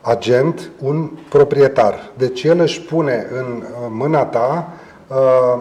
agent, 0.00 0.70
un 0.82 1.10
proprietar. 1.28 2.10
Deci 2.16 2.42
el 2.42 2.60
își 2.60 2.82
pune 2.82 3.26
în 3.38 3.62
mâna 3.88 4.24
ta 4.24 4.72
uh, 5.10 5.16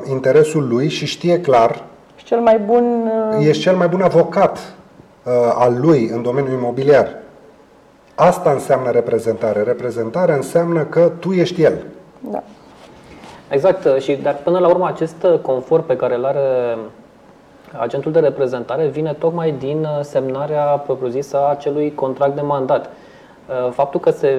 interesul 0.10 0.68
lui 0.68 0.90
și 0.90 1.06
știe 1.06 1.42
clar. 1.42 1.84
Și 2.16 2.26
cel 2.26 2.40
mai 2.40 2.60
bun. 2.60 3.12
Uh... 3.38 3.48
Ești 3.48 3.62
cel 3.62 3.76
mai 3.76 3.88
bun 3.88 4.02
avocat 4.02 4.58
uh, 5.24 5.34
al 5.56 5.80
lui 5.80 6.10
în 6.14 6.22
domeniul 6.22 6.54
imobiliar. 6.54 7.08
Asta 8.16 8.52
înseamnă 8.52 8.92
reprezentare. 8.92 9.62
Reprezentarea 9.64 10.36
înseamnă 10.36 10.84
că 10.84 11.12
tu 11.20 11.32
ești 11.32 11.62
el. 11.62 11.86
Da. 12.20 12.44
Exact. 13.50 13.86
Uh, 13.86 13.98
și, 13.98 14.16
dar 14.16 14.36
până 14.44 14.60
la 14.60 14.68
urmă 14.68 14.88
acest 14.88 15.24
uh, 15.24 15.40
confort 15.42 15.86
pe 15.86 15.96
care 15.96 16.16
îl 16.16 16.26
are 16.26 16.78
agentul 17.78 18.12
de 18.12 18.20
reprezentare 18.20 18.88
vine 18.88 19.14
tocmai 19.14 19.52
din 19.52 19.80
uh, 19.80 20.00
semnarea 20.02 20.64
propriu-zisă 20.64 21.38
a 21.38 21.50
acelui 21.50 21.94
contract 21.96 22.36
de 22.36 22.42
mandat. 22.42 22.90
Faptul 23.72 24.00
că, 24.00 24.12
se, 24.12 24.30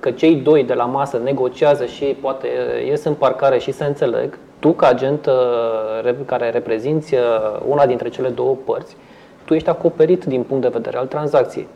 că 0.00 0.10
cei 0.10 0.34
doi 0.34 0.64
de 0.64 0.74
la 0.74 0.84
masă 0.84 1.20
negociază 1.24 1.84
și 1.84 2.04
poate 2.04 2.48
ies 2.86 3.04
în 3.04 3.14
parcare 3.14 3.58
și 3.58 3.72
se 3.72 3.84
înțeleg, 3.84 4.38
tu 4.62 4.72
ca 4.72 4.86
agent 4.88 5.28
care 6.26 6.50
reprezinți 6.50 7.14
una 7.68 7.86
dintre 7.86 8.08
cele 8.08 8.28
două 8.28 8.56
părți, 8.64 8.96
tu 9.44 9.54
ești 9.54 9.68
acoperit 9.68 10.24
din 10.24 10.42
punct 10.42 10.62
de 10.62 10.68
vedere 10.72 10.96
al 10.96 11.06
tranzacției. 11.06 11.68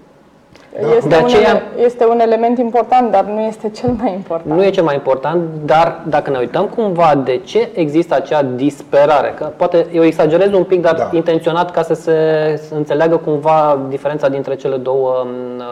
Da. 0.81 0.97
Este, 0.97 1.09
de 1.09 1.15
aceea, 1.15 1.53
un, 1.53 1.85
este 1.85 2.07
un 2.07 2.21
element 2.21 2.59
important, 2.59 3.11
dar 3.11 3.25
nu 3.25 3.41
este 3.41 3.71
cel 3.71 3.91
mai 3.91 4.13
important. 4.13 4.57
Nu 4.57 4.65
e 4.65 4.71
cel 4.71 4.85
mai 4.85 4.95
important, 4.95 5.43
dar 5.65 6.01
dacă 6.09 6.31
ne 6.31 6.39
uităm 6.39 6.67
cumva 6.67 7.21
de 7.25 7.41
ce 7.45 7.69
există 7.75 8.15
acea 8.15 8.43
disperare, 8.43 9.35
că 9.37 9.45
poate 9.57 9.87
eu 9.93 10.05
exagerez 10.05 10.53
un 10.53 10.65
pic, 10.65 10.81
dar 10.81 10.95
da. 10.95 11.11
intenționat 11.13 11.71
ca 11.71 11.83
să 11.83 11.95
se 11.95 12.13
să 12.69 12.75
înțeleagă 12.75 13.17
cumva 13.17 13.87
diferența 13.89 14.29
dintre 14.29 14.55
cele 14.55 14.77
două 14.77 15.27
mm, 15.27 15.63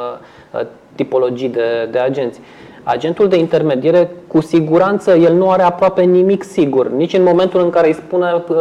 uh, 0.55 0.67
tipologii 0.95 1.49
de, 1.49 1.89
de 1.91 1.99
agenți. 1.99 2.41
Agentul 2.85 3.29
de 3.29 3.37
intermediere, 3.37 4.11
cu 4.27 4.41
siguranță, 4.41 5.15
el 5.15 5.35
nu 5.35 5.51
are 5.51 5.63
aproape 5.63 6.03
nimic 6.03 6.43
sigur. 6.43 6.91
Nici 6.91 7.13
în 7.13 7.23
momentul 7.23 7.61
în 7.61 7.71
care 7.71 7.87
îi 7.87 7.95
spune 7.95 8.45
uh, 8.49 8.57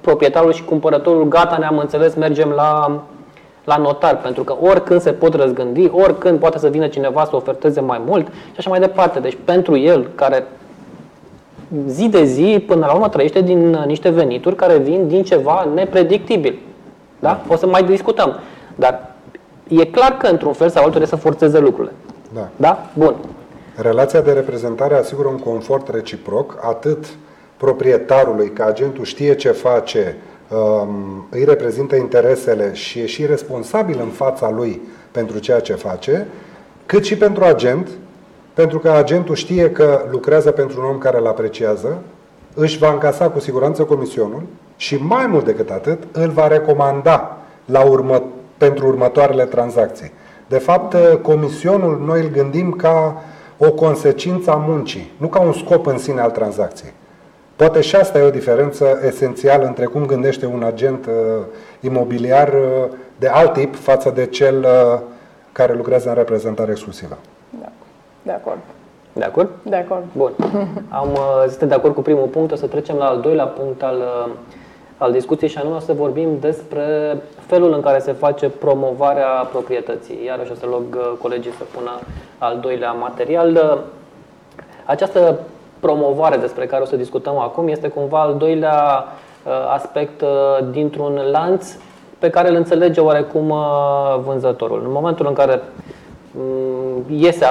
proprietarul 0.00 0.52
și 0.52 0.64
cumpărătorul, 0.64 1.28
gata, 1.28 1.56
ne-am 1.56 1.78
înțeles, 1.78 2.14
mergem 2.14 2.48
la 2.48 3.00
la 3.66 3.76
notar, 3.76 4.18
pentru 4.20 4.42
că 4.42 4.56
oricând 4.60 5.00
se 5.00 5.12
pot 5.12 5.34
răzgândi, 5.34 5.90
oricând 5.92 6.38
poate 6.38 6.58
să 6.58 6.68
vină 6.68 6.86
cineva 6.86 7.24
să 7.24 7.36
oferteze 7.36 7.80
mai 7.80 8.00
mult 8.06 8.26
și 8.26 8.54
așa 8.56 8.70
mai 8.70 8.80
departe. 8.80 9.18
Deci 9.18 9.38
pentru 9.44 9.76
el, 9.76 10.06
care 10.14 10.46
zi 11.86 12.08
de 12.08 12.24
zi, 12.24 12.64
până 12.66 12.86
la 12.86 12.92
urmă, 12.92 13.08
trăiește 13.08 13.40
din 13.40 13.70
niște 13.86 14.08
venituri 14.08 14.54
care 14.54 14.76
vin 14.76 15.08
din 15.08 15.22
ceva 15.22 15.68
nepredictibil. 15.74 16.58
Da? 17.18 17.40
O 17.48 17.56
să 17.56 17.66
mai 17.66 17.84
discutăm. 17.84 18.38
Dar 18.74 19.14
e 19.68 19.84
clar 19.84 20.16
că, 20.16 20.26
într-un 20.26 20.52
fel 20.52 20.68
sau 20.68 20.84
altul, 20.84 21.00
trebuie 21.00 21.18
să 21.18 21.26
forțeze 21.28 21.58
lucrurile. 21.58 21.94
Da. 22.32 22.48
Da? 22.56 22.90
Bun. 22.94 23.16
Relația 23.76 24.20
de 24.20 24.32
reprezentare 24.32 24.94
asigură 24.94 25.28
un 25.28 25.38
confort 25.38 25.88
reciproc, 25.88 26.58
atât 26.60 27.04
proprietarului, 27.56 28.50
că 28.50 28.62
agentul 28.62 29.04
știe 29.04 29.34
ce 29.34 29.50
face, 29.50 30.16
Um, 30.48 31.26
îi 31.30 31.44
reprezintă 31.44 31.96
interesele 31.96 32.74
și 32.74 32.98
e 32.98 33.06
și 33.06 33.26
responsabil 33.26 33.98
în 34.00 34.08
fața 34.08 34.50
lui 34.50 34.80
pentru 35.10 35.38
ceea 35.38 35.60
ce 35.60 35.74
face, 35.74 36.26
cât 36.86 37.04
și 37.04 37.16
pentru 37.16 37.44
agent, 37.44 37.88
pentru 38.54 38.78
că 38.78 38.90
agentul 38.90 39.34
știe 39.34 39.70
că 39.70 40.04
lucrează 40.10 40.50
pentru 40.50 40.80
un 40.80 40.86
om 40.86 40.98
care 40.98 41.18
îl 41.18 41.26
apreciază, 41.26 41.98
își 42.54 42.78
va 42.78 42.92
încasa 42.92 43.30
cu 43.30 43.38
siguranță 43.38 43.82
comisionul 43.82 44.42
și 44.76 44.96
mai 44.96 45.26
mult 45.26 45.44
decât 45.44 45.70
atât, 45.70 46.02
îl 46.12 46.28
va 46.28 46.46
recomanda 46.46 47.36
la 47.64 47.84
urmă, 47.84 48.22
pentru 48.58 48.86
următoarele 48.86 49.44
tranzacții. 49.44 50.12
De 50.46 50.58
fapt, 50.58 50.96
comisionul 51.22 52.02
noi 52.04 52.20
îl 52.20 52.30
gândim 52.30 52.72
ca 52.72 53.22
o 53.58 53.72
consecință 53.72 54.50
a 54.50 54.64
muncii, 54.68 55.12
nu 55.16 55.26
ca 55.26 55.40
un 55.40 55.52
scop 55.52 55.86
în 55.86 55.98
sine 55.98 56.20
al 56.20 56.30
tranzacției. 56.30 56.92
Poate 57.56 57.80
și 57.80 57.96
asta 57.96 58.18
e 58.18 58.22
o 58.22 58.30
diferență 58.30 59.00
esențială 59.06 59.66
între 59.66 59.84
cum 59.84 60.06
gândește 60.06 60.46
un 60.46 60.62
agent 60.62 61.06
uh, 61.06 61.12
imobiliar 61.80 62.48
uh, 62.48 62.90
de 63.18 63.28
alt 63.28 63.52
tip 63.52 63.74
față 63.74 64.10
de 64.10 64.26
cel 64.26 64.58
uh, 64.58 65.00
care 65.52 65.74
lucrează 65.74 66.08
în 66.08 66.14
reprezentare 66.14 66.70
exclusivă. 66.70 67.18
Da. 67.60 67.68
De 68.22 68.32
acord. 68.32 68.58
De 69.12 69.24
acord? 69.24 69.50
De 69.62 69.76
acord. 69.76 70.04
Bun. 70.16 70.32
Am, 71.00 71.08
uh, 71.12 71.44
suntem 71.48 71.68
de 71.68 71.74
acord 71.74 71.94
cu 71.94 72.02
primul 72.02 72.26
punct, 72.26 72.52
o 72.52 72.56
să 72.56 72.66
trecem 72.66 72.96
la 72.96 73.04
al 73.04 73.20
doilea 73.20 73.46
punct 73.46 73.82
al, 73.82 73.96
uh, 73.96 74.32
al 74.98 75.12
discuției 75.12 75.50
și 75.50 75.58
anume 75.58 75.76
o 75.76 75.80
să 75.80 75.92
vorbim 75.92 76.28
despre 76.40 77.16
felul 77.46 77.72
în 77.72 77.80
care 77.80 77.98
se 77.98 78.12
face 78.12 78.48
promovarea 78.48 79.28
proprietății. 79.50 80.18
Iarăși 80.24 80.52
o 80.52 80.54
să 80.54 80.66
log 80.66 80.82
uh, 80.96 81.12
colegii 81.22 81.52
să 81.52 81.64
pună 81.74 81.90
al 82.38 82.58
doilea 82.60 82.92
material. 82.92 83.80
Această 84.84 85.38
promovare 85.80 86.36
despre 86.36 86.66
care 86.66 86.82
o 86.82 86.86
să 86.86 86.96
discutăm 86.96 87.38
acum 87.38 87.68
este 87.68 87.88
cumva 87.88 88.20
al 88.20 88.34
doilea 88.38 89.04
uh, 89.44 89.52
aspect 89.74 90.20
uh, 90.20 90.28
dintr-un 90.70 91.20
lanț 91.30 91.66
pe 92.18 92.30
care 92.30 92.48
îl 92.48 92.54
înțelege 92.54 93.00
oarecum 93.00 93.50
uh, 93.50 94.18
vânzătorul. 94.24 94.80
În 94.84 94.92
momentul 94.92 95.26
în 95.26 95.32
care 95.32 95.62
mm, 96.30 97.04
iese 97.18 97.46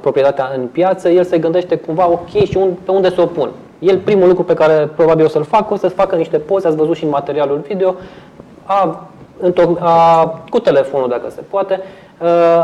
proprietatea 0.00 0.50
în 0.56 0.66
piață, 0.66 1.08
el 1.08 1.24
se 1.24 1.38
gândește 1.38 1.76
cumva, 1.76 2.10
ok, 2.10 2.28
și 2.28 2.58
pe 2.84 2.90
unde 2.90 3.10
să 3.10 3.20
o 3.20 3.26
pun? 3.26 3.50
El 3.84 3.98
primul 3.98 4.28
lucru 4.28 4.44
pe 4.44 4.54
care 4.54 4.90
probabil 4.96 5.24
o 5.24 5.28
să-l 5.28 5.44
facă, 5.44 5.72
o 5.72 5.76
să-ți 5.76 5.94
facă 5.94 6.16
niște 6.16 6.38
poze, 6.38 6.66
ați 6.66 6.76
văzut 6.76 6.96
și 6.96 7.04
în 7.04 7.10
materialul 7.10 7.64
video, 7.66 7.94
a, 8.64 9.08
a, 9.78 10.26
cu 10.50 10.58
telefonul 10.58 11.08
dacă 11.08 11.30
se 11.30 11.40
poate, 11.50 11.80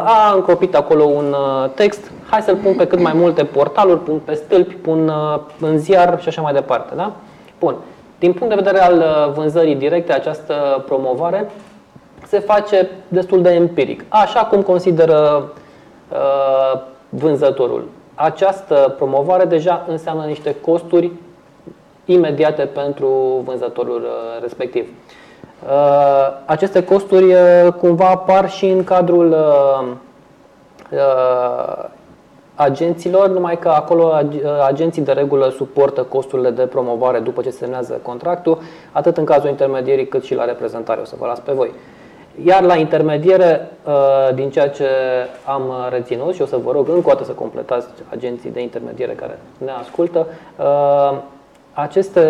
a 0.04 0.32
încropit 0.34 0.74
acolo 0.74 1.04
un 1.04 1.34
text 1.74 2.10
hai 2.30 2.42
să-l 2.42 2.56
pun 2.56 2.74
pe 2.74 2.86
cât 2.86 3.00
mai 3.00 3.12
multe 3.14 3.44
portaluri, 3.44 4.00
pun 4.00 4.18
pe 4.24 4.34
stâlpi, 4.34 4.74
pun 4.74 5.08
uh, 5.08 5.40
în 5.60 5.78
ziar 5.78 6.20
și 6.20 6.28
așa 6.28 6.42
mai 6.42 6.52
departe. 6.52 6.94
Da? 6.94 7.12
Bun. 7.58 7.74
Din 8.18 8.32
punct 8.32 8.54
de 8.54 8.62
vedere 8.62 8.82
al 8.84 8.96
uh, 8.96 9.32
vânzării 9.34 9.74
directe, 9.74 10.12
această 10.12 10.84
promovare 10.86 11.50
se 12.26 12.38
face 12.38 12.88
destul 13.08 13.42
de 13.42 13.50
empiric, 13.50 14.04
așa 14.08 14.40
cum 14.44 14.62
consideră 14.62 15.48
uh, 16.08 16.80
vânzătorul. 17.08 17.88
Această 18.22 18.94
promovare 18.96 19.44
deja 19.44 19.84
înseamnă 19.88 20.24
niște 20.24 20.56
costuri 20.60 21.10
imediate 22.04 22.62
pentru 22.62 23.42
vânzătorul 23.44 24.02
uh, 24.02 24.42
respectiv. 24.42 24.88
Uh, 25.64 25.70
aceste 26.44 26.84
costuri 26.84 27.24
uh, 27.24 27.72
cumva 27.80 28.08
apar 28.08 28.50
și 28.50 28.66
în 28.66 28.84
cadrul 28.84 29.36
agenților, 32.54 33.28
numai 33.28 33.58
că 33.58 33.68
acolo 33.68 34.12
agenții 34.66 35.02
de 35.02 35.12
regulă 35.12 35.48
suportă 35.48 36.02
costurile 36.02 36.50
de 36.50 36.66
promovare 36.66 37.18
după 37.18 37.42
ce 37.42 37.50
semnează 37.50 38.00
contractul, 38.02 38.58
atât 38.92 39.16
în 39.16 39.24
cazul 39.24 39.48
intermedierii 39.48 40.08
cât 40.08 40.24
și 40.24 40.34
la 40.34 40.44
reprezentare. 40.44 41.00
O 41.00 41.04
să 41.04 41.14
vă 41.18 41.26
las 41.26 41.38
pe 41.38 41.52
voi. 41.52 41.70
Iar 42.44 42.62
la 42.62 42.76
intermediere, 42.76 43.70
uh, 43.86 44.34
din 44.34 44.50
ceea 44.50 44.68
ce 44.68 44.86
am 45.44 45.72
reținut 45.90 46.34
și 46.34 46.42
o 46.42 46.46
să 46.46 46.56
vă 46.56 46.72
rog 46.72 46.88
încă 46.88 47.08
o 47.08 47.12
dată 47.12 47.24
să 47.24 47.32
completați 47.32 47.86
agenții 48.10 48.50
de 48.50 48.60
intermediere 48.60 49.12
care 49.12 49.38
ne 49.58 49.70
ascultă, 49.70 50.26
uh, 50.58 51.18
aceste, 51.72 52.20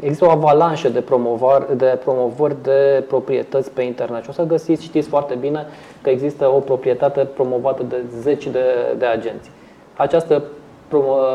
există 0.00 0.24
o 0.24 0.30
avalanșă 0.30 0.88
de, 0.88 1.00
promovar, 1.00 1.66
de 1.76 1.98
promovări 2.04 2.62
de 2.62 3.04
proprietăți 3.08 3.70
pe 3.70 3.82
internet 3.82 4.22
și 4.22 4.28
o 4.28 4.32
să 4.32 4.42
găsiți, 4.42 4.84
știți 4.84 5.08
foarte 5.08 5.34
bine 5.34 5.66
că 6.02 6.10
există 6.10 6.46
o 6.46 6.58
proprietate 6.58 7.20
promovată 7.20 7.82
de 7.82 7.96
zeci 8.20 8.46
de, 8.46 8.64
de 8.98 9.04
agenți. 9.04 9.50
Această 9.96 10.42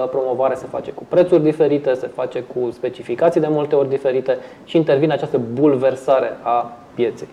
promovare 0.10 0.56
se 0.56 0.66
face 0.70 0.92
cu 0.92 1.04
prețuri 1.10 1.44
diferite, 1.44 1.94
se 1.94 2.08
face 2.08 2.44
cu 2.44 2.72
specificații 2.72 3.42
de 3.42 3.48
multe 3.50 3.76
ori 3.76 3.90
diferite 3.90 4.38
și 4.64 4.78
intervine 4.78 5.14
această 5.14 5.40
bulversare 5.54 6.38
a 6.42 6.78
pieței. 6.96 7.28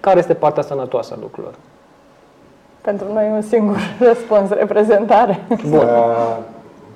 Care 0.00 0.18
este 0.18 0.34
partea 0.34 0.62
sănătoasă 0.62 1.14
a 1.16 1.18
lucrurilor? 1.20 1.54
Pentru 2.80 3.12
noi 3.12 3.30
un 3.32 3.42
singur 3.42 3.76
răspuns, 4.08 4.50
reprezentare. 4.50 5.46
Bun. 5.68 5.88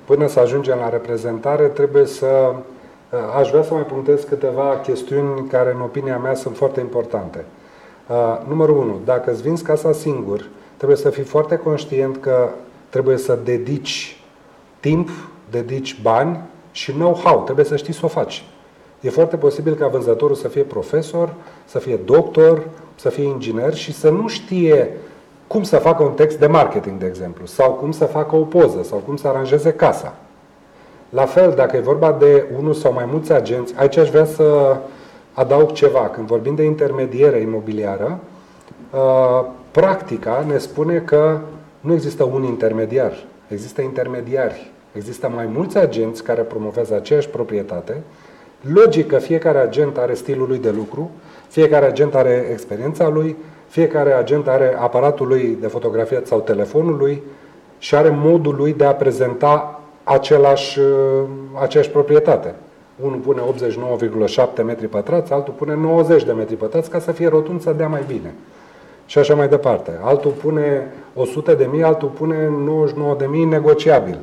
Până 0.05 0.27
să 0.27 0.39
ajungem 0.39 0.77
la 0.77 0.89
reprezentare, 0.89 1.63
trebuie 1.63 2.05
să. 2.05 2.25
Uh, 2.25 3.19
aș 3.39 3.49
vrea 3.49 3.63
să 3.63 3.73
mai 3.73 3.83
punctez 3.83 4.23
câteva 4.23 4.79
chestiuni 4.83 5.47
care, 5.47 5.73
în 5.73 5.81
opinia 5.81 6.17
mea, 6.17 6.33
sunt 6.33 6.57
foarte 6.57 6.79
importante. 6.79 7.45
Uh, 8.07 8.15
numărul 8.47 8.77
1. 8.77 8.99
Dacă 9.05 9.31
îți 9.31 9.41
vinzi 9.41 9.63
casa 9.63 9.91
singur, 9.91 10.45
trebuie 10.77 10.97
să 10.97 11.09
fii 11.09 11.23
foarte 11.23 11.55
conștient 11.57 12.17
că 12.17 12.49
trebuie 12.89 13.17
să 13.17 13.37
dedici 13.43 14.23
timp, 14.79 15.09
dedici 15.49 16.01
bani 16.01 16.39
și 16.71 16.91
know-how. 16.91 17.43
Trebuie 17.43 17.65
să 17.65 17.75
știi 17.75 17.93
să 17.93 18.01
o 18.03 18.07
faci. 18.07 18.45
E 19.01 19.09
foarte 19.09 19.37
posibil 19.37 19.73
ca 19.73 19.87
vânzătorul 19.87 20.35
să 20.35 20.47
fie 20.47 20.63
profesor, 20.63 21.33
să 21.65 21.79
fie 21.79 21.99
doctor, 22.05 22.63
să 22.95 23.09
fie 23.09 23.23
inginer 23.23 23.73
și 23.73 23.93
să 23.93 24.09
nu 24.09 24.27
știe 24.27 24.89
cum 25.47 25.63
să 25.63 25.77
facă 25.77 26.03
un 26.03 26.11
text 26.11 26.39
de 26.39 26.47
marketing, 26.47 26.99
de 26.99 27.05
exemplu, 27.05 27.45
sau 27.45 27.71
cum 27.71 27.91
să 27.91 28.05
facă 28.05 28.35
o 28.35 28.41
poză, 28.41 28.83
sau 28.83 28.97
cum 28.97 29.15
să 29.15 29.27
aranjeze 29.27 29.73
casa. 29.73 30.15
La 31.09 31.25
fel, 31.25 31.53
dacă 31.55 31.77
e 31.77 31.79
vorba 31.79 32.11
de 32.11 32.45
unul 32.57 32.73
sau 32.73 32.93
mai 32.93 33.05
mulți 33.11 33.31
agenți, 33.31 33.73
aici 33.77 33.97
aș 33.97 34.09
vrea 34.09 34.25
să 34.25 34.77
adaug 35.33 35.71
ceva. 35.71 36.09
Când 36.09 36.27
vorbim 36.27 36.55
de 36.55 36.63
intermediere 36.63 37.39
imobiliară, 37.39 38.19
uh, 38.93 39.45
practica 39.71 40.43
ne 40.47 40.57
spune 40.57 40.97
că 40.97 41.39
nu 41.79 41.93
există 41.93 42.23
un 42.23 42.43
intermediar, 42.43 43.13
există 43.47 43.81
intermediari. 43.81 44.71
Există 44.91 45.31
mai 45.35 45.45
mulți 45.45 45.77
agenți 45.77 46.23
care 46.23 46.41
promovează 46.41 46.95
aceeași 46.95 47.29
proprietate. 47.29 48.01
Logic 48.73 49.07
că 49.07 49.17
fiecare 49.17 49.57
agent 49.57 49.97
are 49.97 50.13
stilul 50.13 50.47
lui 50.47 50.57
de 50.57 50.69
lucru, 50.69 51.11
fiecare 51.55 51.85
agent 51.85 52.15
are 52.15 52.47
experiența 52.51 53.09
lui, 53.09 53.35
fiecare 53.67 54.13
agent 54.13 54.47
are 54.47 54.75
aparatul 54.79 55.27
lui 55.27 55.57
de 55.61 55.67
fotografiat 55.67 56.27
sau 56.27 56.39
telefonul 56.39 56.97
lui 56.97 57.23
și 57.77 57.95
are 57.95 58.09
modul 58.09 58.55
lui 58.55 58.73
de 58.73 58.85
a 58.85 58.93
prezenta 58.93 59.81
același, 60.03 60.79
uh, 60.79 60.85
aceeași 61.61 61.89
proprietate. 61.89 62.55
Unul 63.03 63.17
pune 63.17 63.41
89,7 63.41 64.63
metri 64.63 64.87
pătrați, 64.87 65.33
altul 65.33 65.53
pune 65.53 65.75
90 65.75 66.23
de 66.23 66.31
metri 66.31 66.55
pătrați 66.55 66.89
ca 66.89 66.99
să 66.99 67.11
fie 67.11 67.27
rotund 67.27 67.61
să 67.61 67.71
dea 67.71 67.87
mai 67.87 68.03
bine. 68.07 68.33
Și 69.05 69.17
așa 69.17 69.35
mai 69.35 69.47
departe. 69.47 69.91
Altul 70.01 70.31
pune 70.31 70.91
100 71.13 71.53
de 71.53 71.67
mii, 71.71 71.83
altul 71.83 72.09
pune 72.09 72.49
99 72.65 73.15
de 73.17 73.25
mii 73.25 73.45
negociabil. 73.45 74.17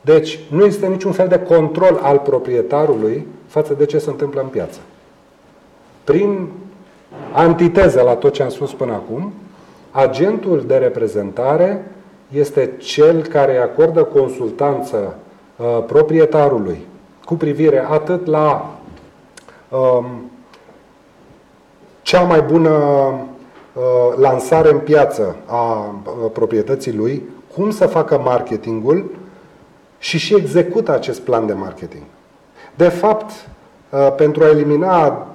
Deci 0.00 0.40
nu 0.50 0.64
există 0.64 0.86
niciun 0.86 1.12
fel 1.12 1.28
de 1.28 1.38
control 1.38 1.98
al 2.02 2.18
proprietarului 2.18 3.26
față 3.46 3.74
de 3.74 3.86
ce 3.86 3.98
se 3.98 4.10
întâmplă 4.10 4.40
în 4.40 4.48
piață. 4.48 4.78
Prin 6.04 6.48
antiteză 7.32 8.00
la 8.02 8.14
tot 8.14 8.32
ce 8.32 8.42
am 8.42 8.48
spus 8.48 8.72
până 8.72 8.92
acum, 8.92 9.32
agentul 9.90 10.64
de 10.66 10.76
reprezentare 10.76 11.90
este 12.28 12.72
cel 12.78 13.22
care 13.22 13.56
acordă 13.56 14.02
consultanță 14.02 15.16
uh, 15.56 15.84
proprietarului 15.86 16.86
cu 17.24 17.34
privire 17.34 17.86
atât 17.90 18.26
la 18.26 18.70
um, 19.68 20.30
cea 22.02 22.22
mai 22.22 22.40
bună 22.40 22.70
uh, 22.70 23.82
lansare 24.16 24.70
în 24.70 24.78
piață 24.78 25.36
a 25.46 25.72
uh, 25.72 26.30
proprietății 26.32 26.94
lui, 26.94 27.22
cum 27.54 27.70
să 27.70 27.86
facă 27.86 28.18
marketingul 28.18 29.10
și 29.98 30.18
și 30.18 30.34
execută 30.34 30.94
acest 30.94 31.20
plan 31.20 31.46
de 31.46 31.52
marketing. 31.52 32.02
De 32.74 32.88
fapt, 32.88 33.30
uh, 33.90 34.12
pentru 34.16 34.42
a 34.42 34.48
elimina 34.48 35.26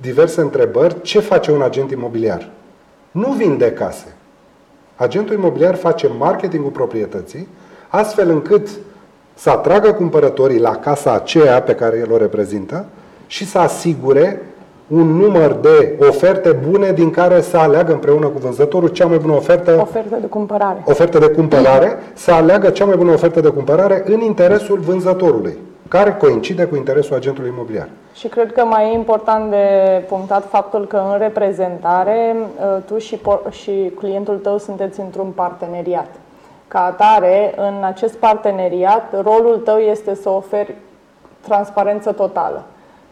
diverse 0.00 0.40
întrebări. 0.40 1.02
Ce 1.02 1.20
face 1.20 1.52
un 1.52 1.62
agent 1.62 1.90
imobiliar? 1.90 2.48
Nu 3.10 3.32
vinde 3.32 3.72
case. 3.72 4.14
Agentul 4.96 5.34
imobiliar 5.34 5.74
face 5.74 6.08
marketingul 6.18 6.70
proprietății, 6.70 7.48
astfel 7.88 8.30
încât 8.30 8.68
să 9.34 9.50
atragă 9.50 9.92
cumpărătorii 9.92 10.58
la 10.58 10.76
casa 10.76 11.12
aceea 11.14 11.62
pe 11.62 11.74
care 11.74 11.98
el 11.98 12.12
o 12.12 12.16
reprezintă 12.16 12.84
și 13.26 13.46
să 13.46 13.58
asigure 13.58 14.42
un 14.88 15.06
număr 15.06 15.52
de 15.52 15.98
oferte 16.00 16.58
bune 16.68 16.92
din 16.92 17.10
care 17.10 17.40
să 17.40 17.56
aleagă 17.56 17.92
împreună 17.92 18.26
cu 18.26 18.38
vânzătorul 18.38 18.88
cea 18.88 19.06
mai 19.06 19.18
bună 19.18 19.32
ofertă. 19.32 19.78
Ofertă 19.80 20.16
de 20.20 20.26
cumpărare. 20.26 20.82
Ofertă 20.84 21.18
de 21.18 21.26
cumpărare, 21.28 21.98
să 22.14 22.30
aleagă 22.30 22.70
cea 22.70 22.84
mai 22.84 22.96
bună 22.96 23.12
ofertă 23.12 23.40
de 23.40 23.48
cumpărare 23.48 24.02
în 24.06 24.20
interesul 24.20 24.78
vânzătorului 24.78 25.56
care 25.90 26.14
coincide 26.14 26.64
cu 26.64 26.76
interesul 26.76 27.16
agentului 27.16 27.50
imobiliar. 27.50 27.88
Și 28.14 28.28
cred 28.28 28.52
că 28.52 28.64
mai 28.64 28.90
e 28.90 28.94
important 28.94 29.50
de 29.50 29.66
punctat 30.08 30.48
faptul 30.48 30.86
că 30.86 31.02
în 31.12 31.18
reprezentare 31.18 32.36
uh, 32.36 32.82
tu 32.86 32.98
și, 32.98 33.20
și 33.50 33.92
clientul 33.98 34.36
tău 34.36 34.58
sunteți 34.58 35.00
într-un 35.00 35.30
parteneriat. 35.30 36.08
Ca 36.68 36.84
atare, 36.84 37.54
în 37.56 37.84
acest 37.84 38.16
parteneriat, 38.16 39.22
rolul 39.22 39.56
tău 39.64 39.78
este 39.78 40.14
să 40.14 40.28
oferi 40.28 40.74
transparență 41.40 42.12
totală. 42.12 42.62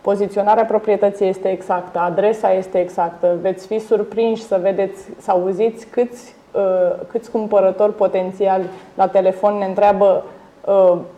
Poziționarea 0.01 0.65
proprietății 0.65 1.29
este 1.29 1.51
exactă, 1.51 1.99
adresa 1.99 2.53
este 2.53 2.81
exactă, 2.81 3.37
veți 3.41 3.67
fi 3.67 3.79
surprinși 3.79 4.43
să 4.43 4.59
vedeți, 4.63 5.03
să 5.21 5.31
auziți 5.31 5.87
câți, 5.87 6.35
uh, 6.53 7.07
câți 7.11 7.31
cumpărători 7.31 7.95
potențiali 7.95 8.65
la 8.95 9.09
telefon 9.09 9.59
ne 9.59 9.65
întreabă 9.65 10.25
Uh, 10.25 10.38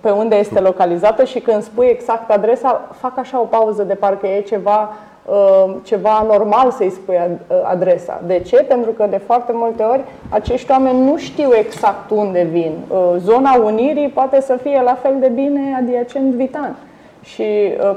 pe 0.01 0.11
unde 0.11 0.37
este 0.37 0.61
localizată 0.61 1.25
și 1.25 1.41
când 1.41 1.63
spui 1.63 1.87
exact 1.87 2.31
adresa, 2.31 2.89
fac 3.01 3.19
așa 3.19 3.41
o 3.41 3.45
pauză 3.45 3.83
de 3.83 3.95
parcă 3.95 4.27
e 4.27 4.41
ceva, 4.41 4.93
uh, 5.25 5.75
ceva 5.83 6.27
normal 6.29 6.71
să-i 6.71 6.91
spui 6.91 7.15
uh, 7.15 7.57
adresa. 7.63 8.21
De 8.27 8.39
ce? 8.39 8.57
Pentru 8.57 8.91
că 8.91 9.07
de 9.11 9.17
foarte 9.27 9.53
multe 9.55 9.83
ori 9.83 10.01
acești 10.29 10.71
oameni 10.71 11.05
nu 11.05 11.17
știu 11.17 11.55
exact 11.55 12.11
unde 12.11 12.43
vin. 12.51 12.73
Zona 13.19 13.55
Unirii 13.65 14.09
poate 14.09 14.41
să 14.41 14.59
fie 14.63 14.83
la 14.85 14.95
fel 14.95 15.17
de 15.21 15.29
bine 15.29 15.77
adiacent 15.79 16.35
Vitan. 16.35 16.77
Și 17.23 17.45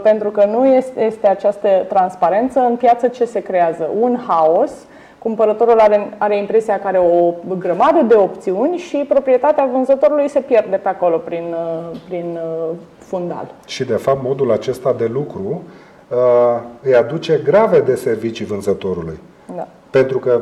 pentru 0.02 0.30
că 0.30 0.46
nu 0.46 0.66
este, 0.66 1.04
este 1.04 1.28
această 1.28 1.68
transparență, 1.88 2.60
în 2.60 2.76
piață 2.76 3.08
ce 3.08 3.26
se 3.26 3.40
creează? 3.40 3.90
Un 4.00 4.18
haos 4.28 4.72
cumpărătorul 5.24 5.80
are, 5.80 6.16
are 6.18 6.38
impresia 6.38 6.80
că 6.80 6.88
are 6.88 6.98
o 6.98 7.34
grămadă 7.58 8.02
de 8.08 8.16
opțiuni 8.16 8.78
și 8.78 9.06
proprietatea 9.08 9.70
vânzătorului 9.74 10.30
se 10.30 10.40
pierde 10.40 10.76
pe 10.76 10.88
acolo 10.88 11.18
prin, 11.18 11.44
uh, 11.50 12.00
prin 12.08 12.40
uh, 12.44 12.76
fundal. 12.98 13.52
Și 13.66 13.84
de 13.84 13.94
fapt 13.94 14.24
modul 14.24 14.52
acesta 14.52 14.96
de 14.98 15.10
lucru 15.14 15.62
uh, 16.08 16.18
îi 16.82 16.96
aduce 16.96 17.42
grave 17.44 17.80
de 17.80 17.96
servicii 17.96 18.46
vânzătorului. 18.46 19.20
Da. 19.56 19.68
Pentru 19.90 20.20
că 20.20 20.42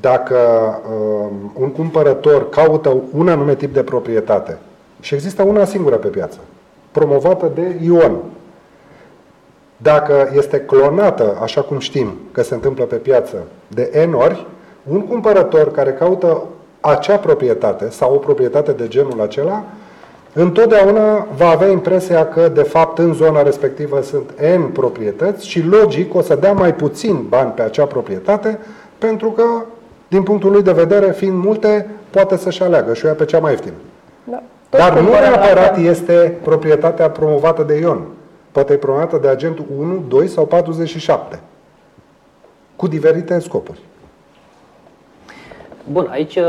dacă 0.00 0.36
uh, 0.36 1.30
un 1.60 1.72
cumpărător 1.72 2.48
caută 2.48 2.96
un 3.16 3.28
anume 3.28 3.54
tip 3.54 3.74
de 3.74 3.82
proprietate 3.82 4.58
și 5.00 5.14
există 5.14 5.42
una 5.42 5.64
singură 5.64 5.96
pe 5.96 6.08
piață, 6.08 6.38
promovată 6.90 7.50
de 7.54 7.76
Ion, 7.82 8.16
dacă 9.82 10.30
este 10.36 10.60
clonată, 10.60 11.38
așa 11.42 11.60
cum 11.60 11.78
știm 11.78 12.12
că 12.32 12.42
se 12.42 12.54
întâmplă 12.54 12.84
pe 12.84 12.96
piață, 12.96 13.36
de 13.68 14.06
N 14.10 14.12
ori, 14.12 14.46
un 14.90 15.00
cumpărător 15.00 15.70
care 15.70 15.92
caută 15.92 16.42
acea 16.80 17.16
proprietate 17.16 17.90
sau 17.90 18.14
o 18.14 18.16
proprietate 18.16 18.72
de 18.72 18.88
genul 18.88 19.20
acela, 19.20 19.64
întotdeauna 20.32 21.26
va 21.36 21.48
avea 21.48 21.68
impresia 21.68 22.28
că, 22.28 22.48
de 22.48 22.62
fapt, 22.62 22.98
în 22.98 23.12
zona 23.12 23.42
respectivă 23.42 24.02
sunt 24.02 24.30
N 24.58 24.62
proprietăți 24.72 25.48
și, 25.48 25.62
logic, 25.66 26.14
o 26.14 26.20
să 26.20 26.34
dea 26.34 26.52
mai 26.52 26.74
puțin 26.74 27.26
bani 27.28 27.50
pe 27.50 27.62
acea 27.62 27.84
proprietate, 27.84 28.58
pentru 28.98 29.30
că, 29.30 29.44
din 30.08 30.22
punctul 30.22 30.50
lui 30.50 30.62
de 30.62 30.72
vedere, 30.72 31.12
fiind 31.12 31.44
multe, 31.44 31.90
poate 32.10 32.36
să-și 32.36 32.62
aleagă 32.62 32.94
și 32.94 33.04
o 33.04 33.08
ia 33.08 33.14
pe 33.14 33.24
cea 33.24 33.38
mai 33.38 33.50
ieftină. 33.50 33.74
Da. 34.24 34.42
Dar 34.70 35.00
nu 35.00 35.08
neapărat 35.08 35.78
este 35.78 36.38
proprietatea 36.42 37.10
promovată 37.10 37.62
de 37.62 37.74
Ion 37.74 38.06
poate 38.58 38.72
e 38.72 38.76
programată 38.76 39.18
de 39.18 39.28
agentul 39.28 39.64
1, 39.78 40.04
2 40.08 40.26
sau 40.26 40.46
47, 40.46 41.40
cu 42.76 42.86
diferite 42.86 43.38
scopuri. 43.38 43.78
Bun, 45.92 46.08
aici, 46.10 46.36
uh, 46.36 46.44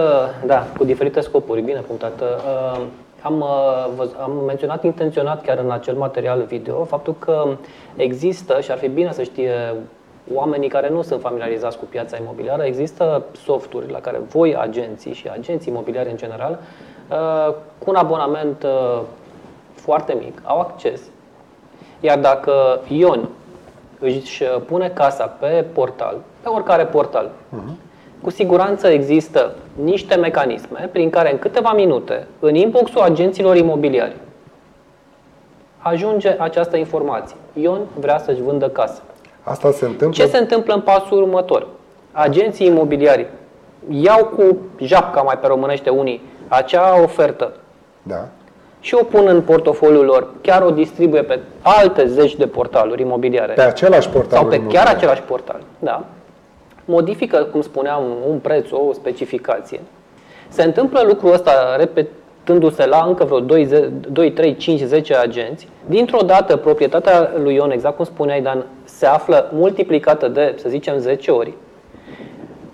da, 0.46 0.68
cu 0.78 0.84
diferite 0.84 1.20
scopuri, 1.20 1.62
bine 1.62 1.80
punctată. 1.80 2.26
Uh, 2.26 2.86
am, 3.22 3.44
am 4.22 4.44
menționat 4.46 4.84
intenționat 4.84 5.42
chiar 5.42 5.58
în 5.58 5.72
acel 5.72 5.96
material 5.96 6.44
video 6.48 6.84
faptul 6.84 7.16
că 7.20 7.48
există, 7.96 8.62
și 8.62 8.72
ar 8.72 8.78
fi 8.78 8.88
bine 8.88 9.12
să 9.12 9.24
știe 9.24 9.54
oamenii 10.34 10.70
care 10.70 10.90
nu 10.90 11.02
sunt 11.02 11.22
familiarizați 11.22 11.78
cu 11.78 11.86
piața 11.86 12.18
imobiliară, 12.18 12.64
există 12.64 13.24
softuri 13.44 13.92
la 13.92 14.00
care 14.00 14.22
voi, 14.30 14.56
agenții 14.56 15.14
și 15.14 15.30
agenții 15.30 15.72
imobiliari 15.72 16.10
în 16.10 16.18
general, 16.18 16.60
cu 17.78 17.90
un 17.90 17.96
abonament 17.96 18.66
foarte 19.74 20.18
mic, 20.20 20.42
au 20.44 20.60
acces. 20.60 21.02
Iar 22.00 22.20
dacă 22.20 22.80
Ion 22.88 23.30
își 24.00 24.44
pune 24.44 24.90
casa 24.90 25.26
pe 25.26 25.66
portal, 25.74 26.18
pe 26.42 26.50
oricare 26.50 26.86
portal, 26.86 27.30
uh-huh. 27.30 27.74
cu 28.22 28.30
siguranță 28.30 28.88
există 28.88 29.56
niște 29.84 30.16
mecanisme 30.16 30.90
prin 30.92 31.10
care 31.10 31.32
în 31.32 31.40
câteva 31.40 31.74
minute, 31.74 32.28
în 32.40 32.56
inboxul 32.56 33.02
agenților 33.02 33.56
imobiliari, 33.56 34.16
ajunge 35.78 36.36
această 36.40 36.78
informație. 36.78 37.36
Ion 37.54 37.80
vrea 38.00 38.20
să-și 38.20 38.42
vândă 38.42 38.70
casa. 38.70 39.02
Asta 39.44 39.72
se 39.72 39.86
întâmplă? 39.86 40.24
Ce 40.24 40.30
se 40.30 40.38
întâmplă 40.38 40.74
în 40.74 40.82
pasul 40.82 41.22
următor? 41.22 41.68
Agenții 42.12 42.68
imobiliari 42.68 43.28
iau 43.90 44.26
cu 44.26 44.58
japca, 44.80 45.22
mai 45.22 45.38
pe 45.38 45.48
românește 45.48 45.90
unii, 45.90 46.22
acea 46.48 47.02
ofertă 47.02 47.54
da 48.02 48.28
și 48.80 48.96
o 48.96 49.04
pun 49.04 49.28
în 49.28 49.42
portofoliul 49.42 50.06
lor, 50.06 50.28
chiar 50.42 50.62
o 50.62 50.72
distribuie 50.72 51.22
pe 51.22 51.40
alte 51.62 52.08
zeci 52.08 52.36
de 52.36 52.48
portaluri 52.48 53.02
imobiliare. 53.02 53.54
Pe 53.54 53.62
același 53.62 54.10
portal. 54.10 54.40
Sau 54.40 54.48
pe 54.48 54.64
chiar 54.64 54.88
același 54.88 55.22
portal, 55.22 55.62
da. 55.80 56.06
Modifică, 56.86 57.38
cum 57.52 57.62
spuneam, 57.62 58.04
un 58.30 58.38
preț, 58.38 58.72
o 58.72 58.94
specificație. 58.94 59.80
Se 60.48 60.64
întâmplă 60.64 61.02
lucrul 61.08 61.34
ăsta 61.34 61.76
repetându-se 61.78 62.86
la 62.86 63.04
încă 63.08 63.24
vreo 63.24 63.40
2, 63.40 63.92
2 64.10 64.32
3, 64.32 64.56
5, 64.56 64.82
10 64.82 65.16
agenți. 65.16 65.68
Dintr-o 65.86 66.22
dată, 66.26 66.56
proprietatea 66.56 67.32
lui 67.44 67.56
Ion, 67.56 67.72
exact 67.72 67.96
cum 67.96 68.06
spuneai, 68.06 68.42
Dan, 68.42 68.66
se 68.84 69.06
află 69.06 69.50
multiplicată 69.54 70.28
de, 70.28 70.56
să 70.58 70.70
zicem, 70.70 70.98
10 70.98 71.32
ori. 71.32 71.54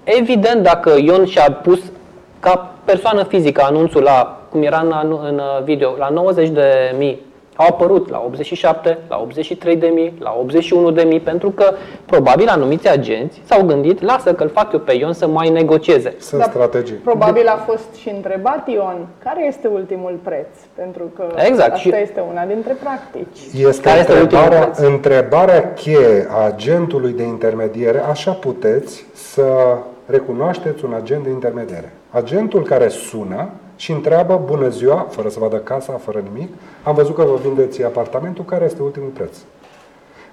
Evident, 0.03 0.63
dacă 0.63 0.93
Ion 0.97 1.25
și-a 1.25 1.51
pus 1.51 1.79
ca 2.39 2.73
persoană 2.83 3.23
fizică 3.23 3.63
anunțul 3.63 4.01
la 4.01 4.44
cum 4.55 4.63
era 4.63 4.79
în, 4.79 5.19
în 5.23 5.41
video, 5.63 5.95
la 5.97 6.09
90 6.09 6.49
de 6.49 6.95
mii 6.97 7.19
au 7.55 7.67
apărut 7.69 8.09
la 8.09 8.23
87, 8.25 8.97
la 9.07 9.19
83 9.21 9.75
de 9.75 9.87
mii, 9.87 10.13
la 10.19 10.35
81 10.39 10.91
de 10.91 11.03
mii, 11.03 11.19
pentru 11.19 11.49
că 11.49 11.73
probabil 12.05 12.47
anumiți 12.47 12.89
agenți 12.89 13.41
s-au 13.45 13.63
gândit, 13.63 14.01
lasă 14.01 14.33
că-l 14.33 14.49
fac 14.49 14.73
eu 14.73 14.79
pe 14.79 14.93
Ion 14.93 15.13
să 15.13 15.27
mai 15.27 15.49
negocieze. 15.49 16.15
Sunt 16.19 16.41
Dar 16.41 16.49
strategii. 16.49 16.95
Probabil 16.95 17.47
a 17.47 17.63
fost 17.67 17.95
și 17.99 18.09
întrebat 18.09 18.67
Ion, 18.67 19.07
care 19.23 19.45
este 19.47 19.67
ultimul 19.67 20.19
preț? 20.23 20.47
Pentru 20.75 21.03
că 21.15 21.25
exact. 21.35 21.73
asta 21.73 21.75
și... 21.75 21.93
este 22.01 22.23
una 22.31 22.45
dintre 22.45 22.73
practici. 22.83 23.67
Este 23.67 23.81
care 23.81 23.99
întrebarea, 23.99 24.67
este 24.71 24.85
întrebarea 24.85 25.73
cheie 25.73 26.27
a 26.29 26.45
agentului 26.45 27.11
de 27.11 27.23
intermediere, 27.23 27.99
așa 28.09 28.31
puteți 28.31 29.05
să 29.13 29.43
recunoașteți 30.05 30.85
un 30.85 30.93
agent 30.93 31.23
de 31.23 31.29
intermediere. 31.29 31.93
Agentul 32.09 32.63
care 32.63 32.87
sună 32.87 33.49
și 33.75 33.91
întreabă, 33.91 34.41
bună 34.45 34.69
ziua, 34.69 35.07
fără 35.09 35.29
să 35.29 35.39
vadă 35.39 35.57
casa, 35.57 35.93
fără 35.93 36.23
nimic, 36.31 36.53
am 36.83 36.95
văzut 36.95 37.15
că 37.15 37.21
vă 37.21 37.39
vindeți 37.43 37.83
apartamentul, 37.83 38.45
care 38.45 38.65
este 38.65 38.81
ultimul 38.81 39.09
preț? 39.09 39.37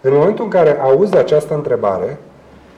În 0.00 0.12
momentul 0.14 0.44
în 0.44 0.50
care 0.50 0.80
auzi 0.80 1.16
această 1.16 1.54
întrebare, 1.54 2.18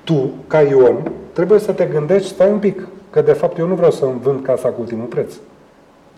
tu, 0.05 0.31
ca 0.47 0.61
Ion, 0.61 1.11
trebuie 1.33 1.59
să 1.59 1.73
te 1.73 1.85
gândești, 1.85 2.29
stai 2.29 2.51
un 2.51 2.59
pic, 2.59 2.87
că 3.11 3.21
de 3.21 3.33
fapt 3.33 3.59
eu 3.59 3.67
nu 3.67 3.75
vreau 3.75 3.91
să-mi 3.91 4.21
vând 4.23 4.45
casa 4.45 4.69
cu 4.69 4.81
ultimul 4.81 5.07
preț. 5.07 5.35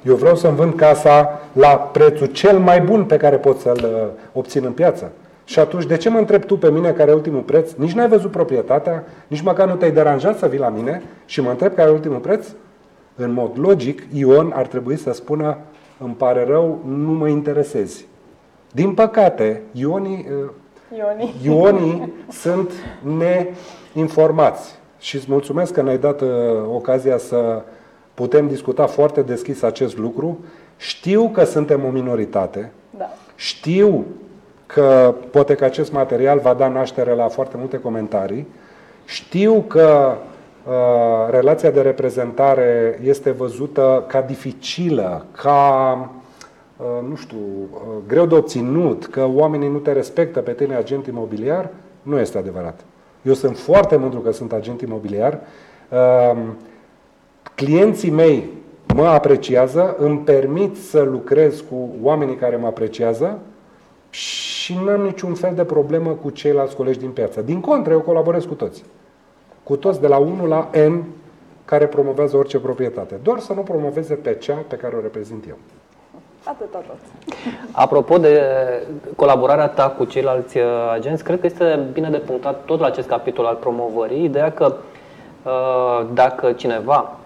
Eu 0.03 0.15
vreau 0.15 0.35
să-mi 0.35 0.57
vând 0.57 0.75
casa 0.75 1.41
la 1.53 1.69
prețul 1.69 2.27
cel 2.27 2.59
mai 2.59 2.81
bun 2.81 3.05
pe 3.05 3.17
care 3.17 3.37
pot 3.37 3.59
să-l 3.59 3.81
uh, 3.83 4.23
obțin 4.33 4.65
în 4.65 4.73
piață. 4.73 5.13
Și 5.45 5.59
atunci, 5.59 5.85
de 5.85 5.97
ce 5.97 6.09
mă 6.09 6.19
întreb 6.19 6.45
tu 6.45 6.57
pe 6.57 6.71
mine 6.71 6.91
care 6.91 7.11
e 7.11 7.15
ultimul 7.15 7.41
preț? 7.41 7.73
Nici 7.73 7.93
n-ai 7.93 8.09
văzut 8.09 8.31
proprietatea, 8.31 9.05
nici 9.27 9.41
măcar 9.41 9.69
nu 9.69 9.75
te-ai 9.75 9.91
deranjat 9.91 10.39
să 10.39 10.47
vii 10.47 10.59
la 10.59 10.69
mine 10.69 11.03
și 11.25 11.41
mă 11.41 11.51
întreb 11.51 11.75
care 11.75 11.89
e 11.89 11.93
ultimul 11.93 12.19
preț? 12.19 12.47
În 13.17 13.33
mod 13.33 13.51
logic, 13.55 14.03
Ion 14.13 14.53
ar 14.55 14.67
trebui 14.67 14.97
să 14.97 15.13
spună 15.13 15.59
îmi 15.99 16.15
pare 16.15 16.45
rău, 16.45 16.81
nu 16.87 17.11
mă 17.11 17.29
interesezi. 17.29 18.07
Din 18.73 18.95
păcate, 18.95 19.63
Ionii, 19.73 20.27
Ionii. 20.97 21.35
Ionii 21.43 22.13
sunt 22.43 22.71
neinformați. 23.17 24.75
Și 24.99 25.17
îți 25.17 25.27
mulțumesc 25.29 25.73
că 25.73 25.83
ne-ai 25.83 25.99
dat 25.99 26.21
uh, 26.21 26.29
ocazia 26.75 27.19
să 27.19 27.63
putem 28.15 28.49
discuta 28.49 28.87
foarte 28.87 29.23
deschis 29.23 29.63
acest 29.63 29.99
lucru. 29.99 30.39
Știu 30.77 31.29
că 31.29 31.45
suntem 31.45 31.85
o 31.85 31.89
minoritate. 31.91 32.73
Da. 32.99 33.11
Știu 33.35 34.05
că 34.67 35.15
poate 35.31 35.55
că 35.55 35.65
acest 35.65 35.93
material 35.93 36.39
va 36.39 36.55
da 36.55 36.69
naștere 36.69 37.15
la 37.15 37.29
foarte 37.29 37.57
multe 37.59 37.79
comentarii. 37.79 38.47
Știu 39.05 39.65
că 39.67 40.13
uh, 40.13 40.35
relația 41.31 41.71
de 41.71 41.81
reprezentare 41.81 42.99
este 43.03 43.31
văzută 43.31 44.05
ca 44.07 44.21
dificilă, 44.21 45.27
ca, 45.33 46.11
uh, 46.77 47.09
nu 47.09 47.17
știu, 47.17 47.37
uh, 47.39 47.81
greu 48.07 48.27
de 48.27 48.35
obținut, 48.35 49.07
că 49.07 49.29
oamenii 49.35 49.69
nu 49.69 49.79
te 49.79 49.93
respectă 49.93 50.41
pe 50.41 50.53
tine 50.53 50.75
agent 50.75 51.07
imobiliar, 51.07 51.71
nu 52.03 52.19
este 52.19 52.39
adevărat. 52.39 52.81
Eu 53.23 53.33
sunt 53.33 53.59
foarte 53.59 53.97
mândru 53.97 54.21
că 54.21 54.33
sunt 54.33 54.53
agent 54.53 54.81
imobiliar. 54.81 55.41
Uh, 55.91 56.43
clienții 57.55 58.11
mei 58.11 58.51
mă 58.95 59.07
apreciază, 59.07 59.97
îmi 59.99 60.19
permit 60.19 60.77
să 60.77 61.03
lucrez 61.03 61.65
cu 61.71 61.89
oamenii 62.03 62.37
care 62.37 62.57
mă 62.57 62.67
apreciază 62.67 63.39
și 64.11 64.79
nu 64.83 64.91
am 64.91 65.01
niciun 65.01 65.35
fel 65.35 65.53
de 65.55 65.65
problemă 65.65 66.11
cu 66.11 66.31
ceilalți 66.31 66.77
colegi 66.77 66.99
din 66.99 67.11
piață. 67.11 67.43
Din 67.43 67.61
contră, 67.61 67.93
eu 67.93 68.01
colaborez 68.01 68.45
cu 68.45 68.55
toți. 68.55 68.85
Cu 69.67 69.77
toți 69.77 70.01
de 70.01 70.07
la 70.07 70.17
1 70.17 70.47
la 70.47 70.71
N 70.89 71.05
care 71.65 71.87
promovează 71.87 72.37
orice 72.37 72.59
proprietate. 72.59 73.21
Doar 73.23 73.39
să 73.39 73.53
nu 73.53 73.61
promoveze 73.61 74.15
pe 74.15 74.35
cea 74.35 74.65
pe 74.69 74.77
care 74.77 74.97
o 74.97 75.01
reprezint 75.01 75.45
eu. 75.49 75.57
Atât, 76.45 76.71
tot. 76.71 76.85
Apropo 77.73 78.19
de 78.19 78.41
colaborarea 79.17 79.69
ta 79.69 79.89
cu 79.89 80.05
ceilalți 80.05 80.59
uh, 80.59 80.65
agenți, 80.93 81.25
cred 81.25 81.41
că 81.41 81.47
este 81.47 81.89
bine 81.93 82.11
de 82.11 82.17
punctat 82.17 82.65
tot 82.65 82.81
la 82.81 82.87
acest 82.87 83.09
capitol 83.09 83.45
al 83.45 83.55
promovării, 83.55 84.25
ideea 84.25 84.53
că 84.53 84.75
uh, 85.43 86.07
dacă 86.13 86.53
cineva 86.53 87.17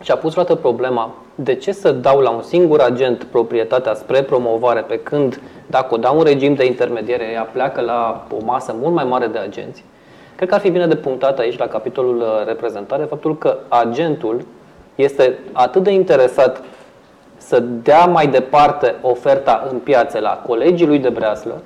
și-a 0.00 0.16
pus 0.16 0.32
vreodată 0.32 0.60
problema 0.60 1.14
de 1.34 1.54
ce 1.54 1.72
să 1.72 1.92
dau 1.92 2.20
la 2.20 2.30
un 2.30 2.42
singur 2.42 2.80
agent 2.80 3.24
proprietatea 3.24 3.94
spre 3.94 4.22
promovare, 4.22 4.80
pe 4.80 4.98
când 4.98 5.40
dacă 5.66 5.94
o 5.94 5.98
dau 5.98 6.16
un 6.16 6.22
regim 6.22 6.54
de 6.54 6.66
intermediere, 6.66 7.24
ea 7.32 7.42
pleacă 7.42 7.80
la 7.80 8.26
o 8.30 8.44
masă 8.44 8.74
mult 8.80 8.94
mai 8.94 9.04
mare 9.04 9.26
de 9.26 9.38
agenți. 9.38 9.84
Cred 10.40 10.52
că 10.52 10.58
ar 10.58 10.64
fi 10.64 10.70
bine 10.70 10.86
de 10.86 10.96
punctat 10.96 11.38
aici, 11.38 11.58
la 11.58 11.66
capitolul 11.66 12.20
uh, 12.20 12.46
reprezentare, 12.46 13.04
faptul 13.04 13.38
că 13.38 13.58
agentul 13.68 14.44
este 14.94 15.38
atât 15.52 15.82
de 15.82 15.90
interesat 15.90 16.62
să 17.36 17.60
dea 17.60 18.04
mai 18.04 18.26
departe 18.26 18.94
oferta 19.02 19.68
în 19.70 19.78
piață 19.78 20.18
la 20.18 20.42
colegii 20.46 20.86
lui 20.86 20.98
de 20.98 21.08
breaslă, 21.08 21.62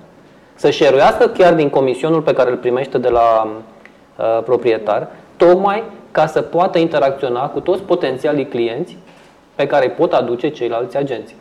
să 0.54 0.70
șeruiască 0.70 1.26
chiar 1.26 1.54
din 1.54 1.70
comisionul 1.70 2.22
pe 2.22 2.32
care 2.32 2.50
îl 2.50 2.56
primește 2.56 2.98
de 2.98 3.08
la 3.08 3.46
uh, 3.46 4.42
proprietar, 4.44 5.08
tocmai 5.36 5.82
ca 6.10 6.26
să 6.26 6.40
poată 6.40 6.78
interacționa 6.78 7.48
cu 7.48 7.60
toți 7.60 7.82
potențialii 7.82 8.48
clienți 8.48 8.96
pe 9.54 9.66
care 9.66 9.84
îi 9.84 9.92
pot 9.92 10.12
aduce 10.12 10.48
ceilalți 10.48 10.96
agenți. 10.96 11.36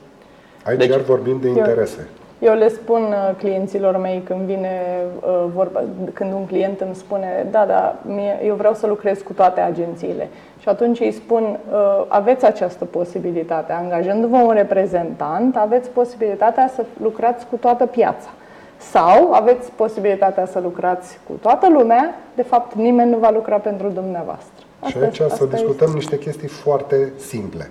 Aici 0.65 0.77
deci, 0.77 0.89
iar 0.89 0.99
vorbim 0.99 1.39
de 1.41 1.47
interese. 1.47 2.09
Eu, 2.43 2.51
eu 2.51 2.57
le 2.57 2.67
spun 2.67 3.01
uh, 3.01 3.35
clienților 3.37 3.97
mei 3.97 4.21
când 4.25 4.39
vine 4.39 4.81
uh, 5.19 5.45
vorba, 5.53 5.83
când 6.13 6.33
un 6.33 6.45
client 6.45 6.81
îmi 6.81 6.95
spune, 6.95 7.47
da, 7.51 7.65
da, 7.65 7.95
mie, 8.01 8.39
eu 8.45 8.55
vreau 8.55 8.73
să 8.73 8.87
lucrez 8.87 9.21
cu 9.21 9.33
toate 9.33 9.59
agențiile. 9.59 10.29
Și 10.59 10.69
atunci 10.69 10.99
îi 10.99 11.11
spun, 11.11 11.43
uh, 11.43 12.05
aveți 12.07 12.45
această 12.45 12.85
posibilitate, 12.85 13.71
angajându-vă 13.71 14.37
un 14.37 14.53
reprezentant, 14.53 15.57
aveți 15.57 15.89
posibilitatea 15.89 16.67
să 16.75 16.85
lucrați 17.01 17.45
cu 17.45 17.55
toată 17.55 17.85
piața. 17.85 18.29
Sau 18.77 19.33
aveți 19.33 19.71
posibilitatea 19.71 20.45
să 20.45 20.59
lucrați 20.59 21.19
cu 21.27 21.33
toată 21.41 21.69
lumea, 21.69 22.15
de 22.35 22.43
fapt 22.43 22.75
nimeni 22.75 23.09
nu 23.09 23.17
va 23.17 23.29
lucra 23.29 23.57
pentru 23.57 23.89
dumneavoastră. 23.89 24.65
Asta 24.79 24.99
și 24.99 25.03
aici 25.03 25.31
să 25.31 25.45
discutăm 25.45 25.87
este. 25.87 25.97
niște 25.97 26.17
chestii 26.17 26.47
foarte 26.47 27.11
simple. 27.17 27.69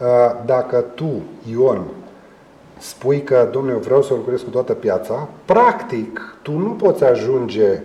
Uh, 0.00 0.06
dacă 0.44 0.84
tu, 0.94 1.10
Ion, 1.50 1.84
spui 2.78 3.22
că, 3.22 3.48
domnule, 3.52 3.74
eu 3.74 3.80
vreau 3.80 4.02
să 4.02 4.14
lucrez 4.14 4.40
cu 4.40 4.50
toată 4.50 4.72
piața, 4.72 5.28
practic, 5.44 6.36
tu 6.42 6.52
nu 6.52 6.70
poți 6.70 7.04
ajunge 7.04 7.82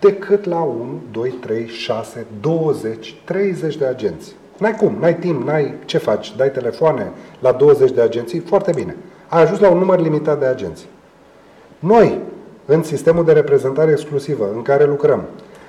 decât 0.00 0.44
la 0.44 0.60
1, 0.60 1.00
2, 1.12 1.30
3, 1.30 1.66
6, 1.66 2.26
20, 2.40 3.20
30 3.24 3.76
de 3.76 3.86
agenți. 3.86 4.34
N-ai 4.58 4.74
cum, 4.74 4.96
n-ai 5.00 5.16
timp, 5.16 5.46
n-ai 5.46 5.74
ce 5.84 5.98
faci, 5.98 6.36
dai 6.36 6.50
telefoane 6.50 7.12
la 7.38 7.52
20 7.52 7.90
de 7.90 8.00
agenții, 8.00 8.38
foarte 8.38 8.72
bine. 8.74 8.96
Ai 9.28 9.42
ajuns 9.42 9.60
la 9.60 9.70
un 9.70 9.78
număr 9.78 10.00
limitat 10.00 10.38
de 10.38 10.44
agenți. 10.44 10.86
Noi, 11.78 12.20
în 12.64 12.82
sistemul 12.82 13.24
de 13.24 13.32
reprezentare 13.32 13.90
exclusivă 13.90 14.50
în 14.54 14.62
care 14.62 14.86
lucrăm, 14.86 15.24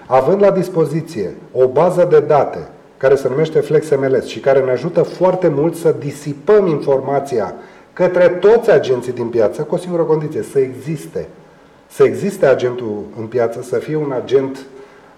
având 0.07 0.41
la 0.41 0.51
dispoziție 0.51 1.35
o 1.51 1.67
bază 1.67 2.07
de 2.09 2.19
date 2.19 2.67
care 2.97 3.15
se 3.15 3.29
numește 3.29 3.59
FlexMLS 3.59 4.25
și 4.25 4.39
care 4.39 4.59
ne 4.59 4.71
ajută 4.71 5.01
foarte 5.01 5.47
mult 5.47 5.75
să 5.75 5.95
disipăm 5.99 6.67
informația 6.67 7.55
către 7.93 8.27
toți 8.27 8.71
agenții 8.71 9.11
din 9.11 9.27
piață 9.27 9.61
cu 9.61 9.75
o 9.75 9.77
singură 9.77 10.03
condiție, 10.03 10.41
să 10.41 10.59
existe. 10.59 11.27
Să 11.87 12.03
existe 12.03 12.45
agentul 12.45 13.03
în 13.19 13.25
piață, 13.25 13.61
să 13.61 13.75
fie 13.75 13.95
un 13.95 14.11
agent 14.11 14.65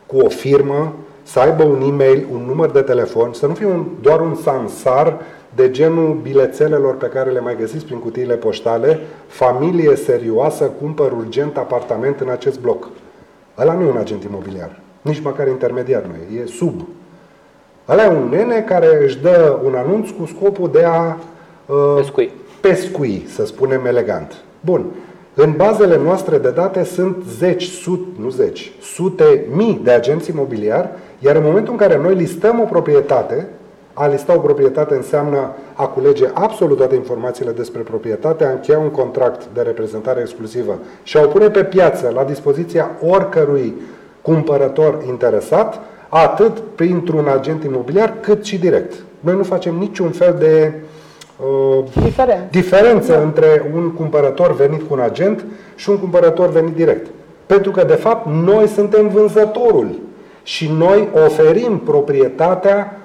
cu 0.05 0.17
o 0.17 0.29
firmă, 0.29 0.93
să 1.23 1.39
aibă 1.39 1.63
un 1.63 1.81
e-mail, 1.81 2.25
un 2.31 2.41
număr 2.47 2.71
de 2.71 2.81
telefon, 2.81 3.33
să 3.33 3.47
nu 3.47 3.53
fie 3.53 3.65
un, 3.65 3.85
doar 4.01 4.19
un 4.19 4.35
samsar 4.35 5.19
de 5.55 5.71
genul 5.71 6.19
bilețelelor 6.21 6.97
pe 6.97 7.05
care 7.05 7.31
le 7.31 7.39
mai 7.39 7.57
găsiți 7.57 7.85
prin 7.85 7.99
cutiile 7.99 8.35
poștale, 8.35 8.99
familie 9.27 9.95
serioasă, 9.95 10.63
cumpăr 10.63 11.11
urgent 11.11 11.57
apartament 11.57 12.19
în 12.19 12.29
acest 12.29 12.59
bloc. 12.59 12.89
Ăla 13.57 13.73
nu 13.73 13.83
e 13.83 13.89
un 13.89 13.97
agent 13.97 14.23
imobiliar, 14.23 14.79
nici 15.01 15.21
măcar 15.21 15.47
intermediar 15.47 16.03
nu 16.03 16.35
e, 16.35 16.41
e 16.41 16.45
sub. 16.45 16.87
Ăla 17.89 18.03
e 18.03 18.07
un 18.07 18.29
nene 18.29 18.61
care 18.67 19.03
își 19.03 19.21
dă 19.21 19.59
un 19.63 19.75
anunț 19.75 20.09
cu 20.09 20.25
scopul 20.25 20.69
de 20.71 20.83
a 20.83 21.17
uh, 21.65 21.95
pescui. 21.95 22.31
pescui, 22.61 23.25
să 23.27 23.45
spunem 23.45 23.85
elegant. 23.85 24.33
Bun. 24.59 24.85
În 25.33 25.53
bazele 25.57 25.97
noastre 25.97 26.37
de 26.37 26.49
date 26.49 26.83
sunt 26.83 27.23
zeci, 27.37 27.63
sute, 27.63 28.07
nu 28.21 28.29
zeci, 28.29 28.71
sute 28.81 29.45
mii 29.51 29.81
de 29.83 29.91
agenți 29.91 30.29
imobiliari, 30.29 30.89
iar 31.19 31.35
în 31.35 31.43
momentul 31.43 31.71
în 31.71 31.79
care 31.79 31.97
noi 31.97 32.15
listăm 32.15 32.59
o 32.59 32.63
proprietate, 32.63 33.47
a 33.93 34.07
lista 34.07 34.35
o 34.35 34.39
proprietate 34.39 34.95
înseamnă 34.95 35.51
a 35.73 35.87
culege 35.87 36.29
absolut 36.33 36.77
toate 36.77 36.95
informațiile 36.95 37.51
despre 37.51 37.81
proprietate, 37.81 38.45
a 38.45 38.51
încheia 38.51 38.79
un 38.79 38.89
contract 38.89 39.47
de 39.53 39.61
reprezentare 39.61 40.19
exclusivă 40.19 40.79
și 41.03 41.17
a 41.17 41.21
o 41.23 41.27
pune 41.27 41.49
pe 41.49 41.63
piață 41.63 42.11
la 42.15 42.23
dispoziția 42.23 42.91
oricărui 43.09 43.73
cumpărător 44.21 45.03
interesat, 45.07 45.79
atât 46.23 46.57
printr-un 46.75 47.27
agent 47.27 47.63
imobiliar, 47.63 48.13
cât 48.19 48.45
și 48.45 48.57
direct. 48.57 48.93
Noi 49.19 49.35
nu 49.35 49.43
facem 49.43 49.75
niciun 49.75 50.09
fel 50.09 50.35
de 50.39 50.73
uh, 51.39 51.83
Diferență, 52.03 52.47
diferență 52.51 53.11
da. 53.11 53.19
între 53.19 53.71
un 53.73 53.91
cumpărător 53.91 54.55
venit 54.55 54.79
cu 54.87 54.93
un 54.93 54.99
agent 54.99 55.45
și 55.75 55.89
un 55.89 55.97
cumpărător 55.97 56.49
venit 56.49 56.75
direct. 56.75 57.07
Pentru 57.45 57.71
că, 57.71 57.83
de 57.83 57.93
fapt, 57.93 58.27
noi 58.27 58.67
suntem 58.67 59.07
vânzătorul 59.07 59.99
și 60.43 60.71
noi 60.77 61.09
oferim 61.25 61.77
proprietatea 61.77 62.99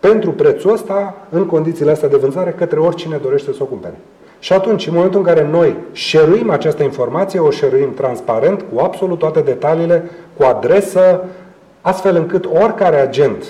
pentru 0.00 0.30
prețul 0.30 0.72
ăsta, 0.72 1.14
în 1.30 1.46
condițiile 1.46 1.90
astea 1.90 2.08
de 2.08 2.16
vânzare, 2.16 2.54
către 2.58 2.78
oricine 2.78 3.18
dorește 3.22 3.52
să 3.52 3.62
o 3.62 3.66
cumpere. 3.66 3.94
Și 4.38 4.52
atunci, 4.52 4.86
în 4.86 4.94
momentul 4.94 5.20
în 5.20 5.26
care 5.26 5.48
noi 5.50 5.76
șeruim 5.92 6.50
această 6.50 6.82
informație, 6.82 7.40
o 7.40 7.50
șeruim 7.50 7.94
transparent, 7.94 8.64
cu 8.72 8.80
absolut 8.80 9.18
toate 9.18 9.40
detaliile, 9.40 10.10
cu 10.36 10.42
adresă, 10.42 11.24
astfel 11.80 12.16
încât 12.16 12.44
oricare 12.44 12.96
agent 12.96 13.44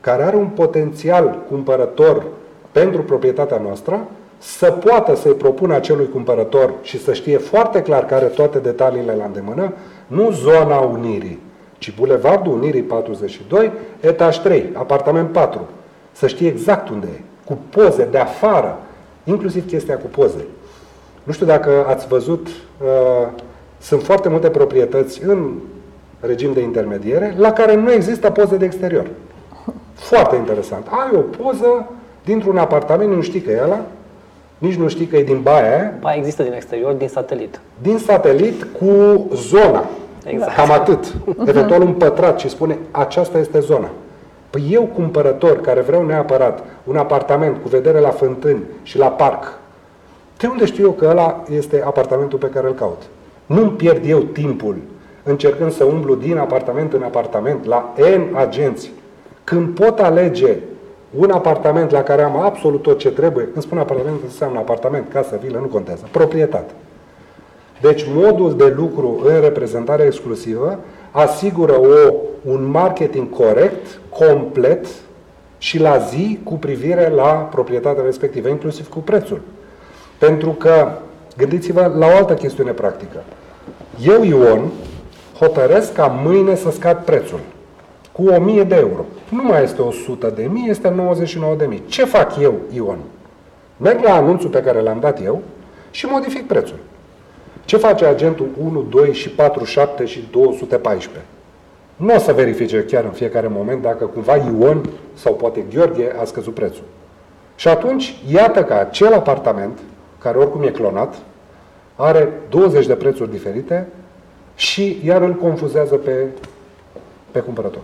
care 0.00 0.22
are 0.22 0.36
un 0.36 0.46
potențial 0.46 1.38
cumpărător 1.48 2.24
pentru 2.72 3.02
proprietatea 3.02 3.60
noastră, 3.62 4.06
să 4.38 4.70
poată 4.70 5.16
să-i 5.16 5.32
propună 5.32 5.74
acelui 5.74 6.08
cumpărător 6.08 6.72
și 6.82 7.02
să 7.02 7.12
știe 7.12 7.38
foarte 7.38 7.82
clar 7.82 8.06
care 8.06 8.24
toate 8.24 8.58
detaliile 8.58 9.14
la 9.14 9.24
îndemână, 9.24 9.72
nu 10.06 10.30
zona 10.30 10.78
Unirii, 10.78 11.40
ci 11.78 11.94
Bulevardul 11.94 12.52
Unirii 12.52 12.82
42, 12.82 13.72
etaj 14.00 14.38
3, 14.38 14.70
apartament 14.72 15.32
4. 15.32 15.68
Să 16.12 16.26
știe 16.26 16.48
exact 16.48 16.88
unde 16.88 17.06
e, 17.16 17.20
cu 17.44 17.58
poze 17.70 18.08
de 18.10 18.18
afară, 18.18 18.78
inclusiv 19.24 19.66
chestia 19.66 19.96
cu 19.96 20.06
poze. 20.06 20.44
Nu 21.22 21.32
știu 21.32 21.46
dacă 21.46 21.84
ați 21.88 22.06
văzut, 22.06 22.46
uh, 22.46 23.28
sunt 23.78 24.02
foarte 24.02 24.28
multe 24.28 24.50
proprietăți 24.50 25.22
în 25.24 25.52
regim 26.20 26.52
de 26.52 26.60
intermediere 26.60 27.34
la 27.36 27.52
care 27.52 27.74
nu 27.74 27.92
există 27.92 28.30
poze 28.30 28.56
de 28.56 28.64
exterior. 28.64 29.06
Foarte 29.94 30.36
interesant. 30.36 30.86
Ai 30.90 31.18
o 31.18 31.42
poză 31.42 31.90
dintr-un 32.24 32.56
apartament, 32.56 33.14
nu 33.14 33.22
știi 33.22 33.40
că 33.40 33.50
e 33.50 33.60
ăla, 33.62 33.80
nici 34.58 34.74
nu 34.74 34.88
știi 34.88 35.06
că 35.06 35.16
e 35.16 35.22
din 35.22 35.40
baia 35.42 35.76
aia. 35.76 35.92
Ba 36.00 36.14
există 36.14 36.42
din 36.42 36.52
exterior, 36.52 36.92
din 36.92 37.08
satelit. 37.08 37.60
Din 37.82 37.98
satelit 37.98 38.66
cu 38.78 39.26
zona. 39.34 39.84
Exact. 40.24 40.54
Cam 40.54 40.70
atât. 40.70 41.14
Eventual 41.46 41.82
un 41.82 41.92
pătrat 41.92 42.38
și 42.38 42.48
spune 42.48 42.78
aceasta 42.90 43.38
este 43.38 43.60
zona. 43.60 43.88
Păi 44.50 44.68
eu, 44.70 44.82
cumpărător, 44.82 45.60
care 45.60 45.80
vreau 45.80 46.06
neapărat 46.06 46.64
un 46.84 46.96
apartament 46.96 47.56
cu 47.62 47.68
vedere 47.68 47.98
la 47.98 48.08
fântâni 48.08 48.62
și 48.82 48.98
la 48.98 49.06
parc, 49.06 49.58
de 50.38 50.46
unde 50.46 50.64
știu 50.64 50.84
eu 50.84 50.90
că 50.90 51.06
ăla 51.10 51.42
este 51.50 51.82
apartamentul 51.84 52.38
pe 52.38 52.46
care 52.46 52.66
îl 52.66 52.74
caut? 52.74 53.02
Nu-mi 53.46 53.70
pierd 53.70 54.08
eu 54.08 54.18
timpul 54.18 54.76
încercând 55.28 55.72
să 55.72 55.84
umblu 55.84 56.14
din 56.14 56.36
apartament 56.36 56.92
în 56.92 57.02
apartament 57.02 57.64
la 57.64 57.94
N 58.16 58.34
agenți, 58.34 58.90
când 59.44 59.74
pot 59.74 59.98
alege 59.98 60.56
un 61.16 61.30
apartament 61.30 61.90
la 61.90 62.02
care 62.02 62.22
am 62.22 62.36
absolut 62.36 62.82
tot 62.82 62.98
ce 62.98 63.10
trebuie, 63.10 63.44
când 63.44 63.64
spun 63.64 63.78
apartament, 63.78 64.16
înseamnă 64.24 64.58
apartament, 64.58 65.12
casă, 65.12 65.38
vilă, 65.42 65.58
nu 65.58 65.66
contează, 65.66 66.08
proprietate. 66.10 66.72
Deci 67.80 68.04
modul 68.14 68.56
de 68.56 68.74
lucru 68.76 69.20
în 69.24 69.40
reprezentare 69.40 70.04
exclusivă 70.04 70.78
asigură 71.10 71.72
o, 71.80 72.14
un 72.42 72.70
marketing 72.70 73.30
corect, 73.30 74.00
complet 74.08 74.86
și 75.58 75.80
la 75.80 75.98
zi 75.98 76.38
cu 76.44 76.54
privire 76.54 77.12
la 77.14 77.30
proprietatea 77.50 78.02
respectivă, 78.02 78.48
inclusiv 78.48 78.88
cu 78.88 78.98
prețul. 78.98 79.40
Pentru 80.18 80.50
că, 80.50 80.88
gândiți-vă 81.36 81.92
la 81.98 82.06
o 82.06 82.16
altă 82.16 82.34
chestiune 82.34 82.70
practică. 82.70 83.24
Eu, 84.02 84.22
Ion, 84.22 84.70
hotărăsc 85.38 85.92
ca 85.92 86.06
mâine 86.06 86.54
să 86.54 86.70
scad 86.70 87.04
prețul 87.04 87.40
cu 88.12 88.24
1000 88.24 88.62
de 88.64 88.74
euro. 88.74 89.04
Nu 89.28 89.42
mai 89.42 89.62
este 89.62 89.82
100 89.82 90.32
de 90.36 90.48
mii, 90.52 90.70
este 90.70 90.88
99 90.88 91.54
de 91.54 91.64
mii. 91.64 91.82
Ce 91.86 92.04
fac 92.04 92.36
eu, 92.40 92.54
Ion? 92.74 92.98
Merg 93.76 94.02
la 94.02 94.14
anunțul 94.14 94.50
pe 94.50 94.60
care 94.60 94.80
l-am 94.80 95.00
dat 95.00 95.24
eu 95.24 95.42
și 95.90 96.06
modific 96.06 96.46
prețul. 96.46 96.78
Ce 97.64 97.76
face 97.76 98.04
agentul 98.04 98.48
1, 98.64 98.82
2 98.82 99.12
și 99.12 99.30
4, 99.30 99.64
7 99.64 100.04
și 100.04 100.28
214? 100.30 101.22
Nu 101.96 102.14
o 102.14 102.18
să 102.18 102.32
verifice 102.32 102.84
chiar 102.84 103.04
în 103.04 103.10
fiecare 103.10 103.48
moment 103.48 103.82
dacă 103.82 104.04
cumva 104.04 104.36
Ion 104.36 104.88
sau 105.14 105.34
poate 105.34 105.64
Gheorghe 105.74 106.16
a 106.20 106.24
scăzut 106.24 106.54
prețul. 106.54 106.84
Și 107.54 107.68
atunci, 107.68 108.16
iată 108.32 108.64
că 108.64 108.74
acel 108.74 109.12
apartament, 109.12 109.78
care 110.18 110.38
oricum 110.38 110.62
e 110.62 110.70
clonat, 110.70 111.14
are 111.96 112.28
20 112.48 112.86
de 112.86 112.94
prețuri 112.94 113.30
diferite 113.30 113.88
și 114.58 115.00
iar 115.04 115.22
îl 115.22 115.32
confuzează 115.34 115.96
pe, 115.96 116.26
pe 117.30 117.40
cumpărător. 117.40 117.82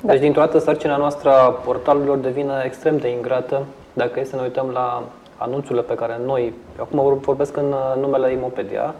Deci, 0.00 0.20
dintr-o 0.20 0.40
dată, 0.40 0.58
sarcina 0.58 0.96
noastră 0.96 1.30
a 1.30 1.50
portalurilor 1.50 2.16
devine 2.16 2.62
extrem 2.64 2.96
de 2.96 3.08
ingrată 3.08 3.62
dacă 3.92 4.20
e 4.20 4.24
să 4.24 4.36
ne 4.36 4.42
uităm 4.42 4.70
la 4.72 5.02
anunțurile 5.36 5.82
pe 5.82 5.94
care 5.94 6.20
noi, 6.24 6.52
acum 6.78 7.18
vorbesc 7.20 7.56
în 7.56 7.72
uh, 7.72 8.00
numele 8.00 8.32
Imopedia, 8.32 8.94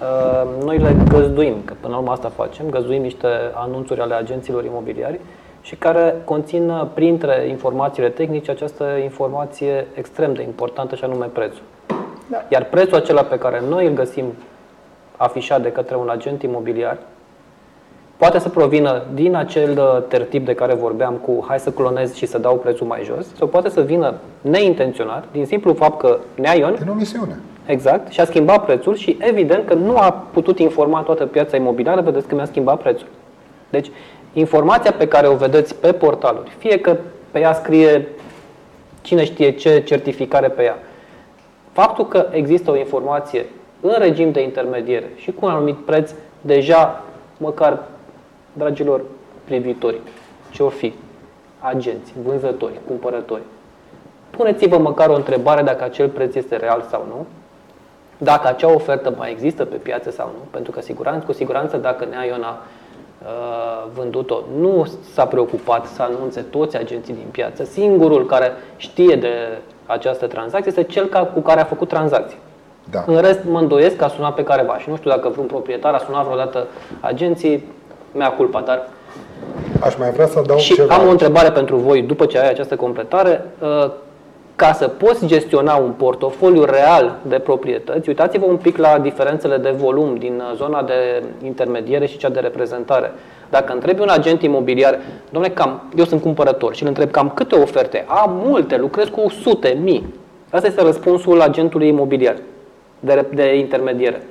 uh, 0.00 0.64
noi 0.64 0.78
le 0.78 0.96
găzduim, 1.08 1.54
că 1.64 1.74
până 1.80 1.92
la 1.92 1.98
urmă 1.98 2.12
asta 2.12 2.28
facem, 2.28 2.70
găzduim 2.70 3.02
niște 3.02 3.26
anunțuri 3.54 4.00
ale 4.00 4.14
agenților 4.14 4.64
imobiliari 4.64 5.20
și 5.60 5.76
care 5.76 6.14
conțin 6.24 6.68
uh, 6.68 6.86
printre 6.94 7.46
informațiile 7.48 8.08
tehnice 8.08 8.50
această 8.50 8.84
informație 9.02 9.86
extrem 9.94 10.34
de 10.34 10.42
importantă 10.42 10.94
și 10.94 11.04
anume 11.04 11.26
prețul. 11.26 11.62
Da. 12.30 12.44
Iar 12.48 12.64
prețul 12.64 12.96
acela 12.96 13.22
pe 13.22 13.38
care 13.38 13.62
noi 13.68 13.86
îl 13.86 13.92
găsim 13.92 14.24
afișat 15.16 15.62
de 15.62 15.72
către 15.72 15.96
un 15.96 16.08
agent 16.08 16.42
imobiliar 16.42 16.98
poate 18.16 18.38
să 18.38 18.48
provină 18.48 19.02
din 19.14 19.34
acel 19.34 19.78
uh, 19.78 20.02
tertip 20.08 20.46
de 20.46 20.54
care 20.54 20.74
vorbeam 20.74 21.14
cu 21.14 21.44
hai 21.48 21.58
să 21.58 21.70
clonez 21.70 22.14
și 22.14 22.26
să 22.26 22.38
dau 22.38 22.56
prețul 22.56 22.86
mai 22.86 23.02
jos, 23.04 23.26
sau 23.36 23.46
poate 23.46 23.68
să 23.68 23.80
vină 23.80 24.14
neintenționat, 24.40 25.24
din 25.32 25.46
simplu 25.46 25.74
fapt 25.74 25.98
că 25.98 26.18
Nea 26.34 26.54
Ion... 26.56 26.74
Din 26.78 26.88
omisiune. 26.88 27.38
Exact, 27.66 28.12
și 28.12 28.20
a 28.20 28.24
schimbat 28.24 28.64
prețul 28.64 28.96
și 28.96 29.16
evident 29.20 29.66
că 29.66 29.74
nu 29.74 29.96
a 29.96 30.10
putut 30.32 30.58
informa 30.58 31.00
toată 31.00 31.26
piața 31.26 31.56
imobiliară, 31.56 32.00
vedeți 32.00 32.26
că 32.26 32.34
mi-a 32.34 32.44
schimbat 32.44 32.78
prețul. 32.80 33.06
Deci, 33.70 33.90
informația 34.32 34.92
pe 34.92 35.08
care 35.08 35.26
o 35.26 35.36
vedeți 35.36 35.74
pe 35.74 35.92
portaluri, 35.92 36.50
fie 36.58 36.80
că 36.80 36.96
pe 37.30 37.40
ea 37.40 37.52
scrie 37.52 38.08
cine 39.00 39.24
știe 39.24 39.50
ce 39.50 39.82
certificare 39.82 40.48
pe 40.48 40.62
ea, 40.62 40.78
faptul 41.72 42.08
că 42.08 42.26
există 42.30 42.70
o 42.70 42.76
informație 42.76 43.46
în 43.86 43.98
regim 43.98 44.30
de 44.32 44.42
intermediere 44.42 45.10
și 45.16 45.32
cu 45.32 45.44
un 45.46 45.50
anumit 45.50 45.76
preț, 45.76 46.10
deja, 46.40 47.02
măcar, 47.36 47.82
dragilor 48.52 49.00
privitori, 49.44 50.00
ce 50.50 50.62
o 50.62 50.68
fi, 50.68 50.92
agenți, 51.58 52.12
vânzători, 52.24 52.80
cumpărători, 52.86 53.42
puneți-vă 54.30 54.78
măcar 54.78 55.08
o 55.08 55.14
întrebare 55.14 55.62
dacă 55.62 55.84
acel 55.84 56.08
preț 56.08 56.34
este 56.34 56.56
real 56.56 56.84
sau 56.90 57.04
nu, 57.08 57.26
dacă 58.18 58.48
acea 58.48 58.74
ofertă 58.74 59.14
mai 59.16 59.30
există 59.30 59.64
pe 59.64 59.76
piață 59.76 60.10
sau 60.10 60.26
nu, 60.26 60.46
pentru 60.50 60.72
că 60.72 60.80
siguranță, 60.80 61.26
cu 61.26 61.32
siguranță 61.32 61.76
dacă 61.76 62.04
Nea 62.04 62.24
Iona 62.24 62.48
a 62.48 62.58
uh, 63.22 63.90
vândut-o, 63.94 64.40
nu 64.60 64.86
s-a 65.12 65.26
preocupat 65.26 65.86
să 65.86 66.02
anunțe 66.02 66.40
toți 66.40 66.76
agenții 66.76 67.14
din 67.14 67.28
piață. 67.30 67.64
Singurul 67.64 68.26
care 68.26 68.52
știe 68.76 69.16
de 69.16 69.28
această 69.86 70.26
tranzacție 70.26 70.72
este 70.76 70.92
cel 70.92 71.30
cu 71.34 71.40
care 71.40 71.60
a 71.60 71.64
făcut 71.64 71.88
tranzacție. 71.88 72.38
Da. 72.90 73.04
În 73.06 73.20
rest, 73.20 73.38
mă 73.50 73.58
îndoiesc 73.58 73.96
că 73.96 74.04
a 74.04 74.08
sunat 74.08 74.34
pe 74.34 74.42
careva 74.42 74.78
și 74.78 74.88
nu 74.88 74.96
știu 74.96 75.10
dacă 75.10 75.28
vreun 75.28 75.46
proprietar 75.46 75.94
a 75.94 75.98
sunat 75.98 76.24
vreodată 76.24 76.66
agenții, 77.00 77.64
mea 78.14 78.28
culpa, 78.30 78.60
dar 78.60 78.88
Aș 79.80 79.96
mai 79.96 80.10
vrea 80.10 80.26
să 80.26 80.38
adaug 80.38 80.58
Și 80.58 80.74
ceva. 80.74 80.94
am 80.94 81.06
o 81.06 81.10
întrebare 81.10 81.50
pentru 81.50 81.76
voi 81.76 82.02
după 82.02 82.26
ce 82.26 82.38
ai 82.38 82.48
această 82.48 82.76
completare. 82.76 83.44
Uh, 83.58 83.90
Ca 84.56 84.72
să 84.72 84.88
poți 84.88 85.26
gestiona 85.26 85.74
un 85.74 85.90
portofoliu 85.90 86.64
real 86.64 87.16
de 87.22 87.38
proprietăți, 87.38 88.08
uitați-vă 88.08 88.44
un 88.46 88.56
pic 88.56 88.76
la 88.76 88.98
diferențele 88.98 89.56
de 89.56 89.70
volum 89.76 90.14
din 90.16 90.42
uh, 90.50 90.56
zona 90.56 90.82
de 90.82 91.22
intermediere 91.44 92.06
și 92.06 92.16
cea 92.18 92.28
de 92.28 92.40
reprezentare. 92.40 93.12
Dacă 93.50 93.72
întrebi 93.72 94.00
un 94.00 94.08
agent 94.08 94.42
imobiliar, 94.42 94.98
domnule, 95.30 95.54
cam, 95.54 95.82
eu 95.96 96.04
sunt 96.04 96.20
cumpărător 96.22 96.74
și 96.74 96.82
îl 96.82 96.88
întreb 96.88 97.10
cam 97.10 97.30
câte 97.34 97.54
oferte, 97.54 98.04
am 98.08 98.40
multe, 98.44 98.76
lucrez 98.76 99.08
cu 99.08 99.28
sute, 99.42 99.78
mii. 99.82 100.14
Asta 100.50 100.66
este 100.66 100.82
răspunsul 100.82 101.40
agentului 101.40 101.88
imobiliar 101.88 102.36
de, 103.04 103.14
rep- 103.14 103.34
de 103.34 103.58
intermediere. 103.58 104.22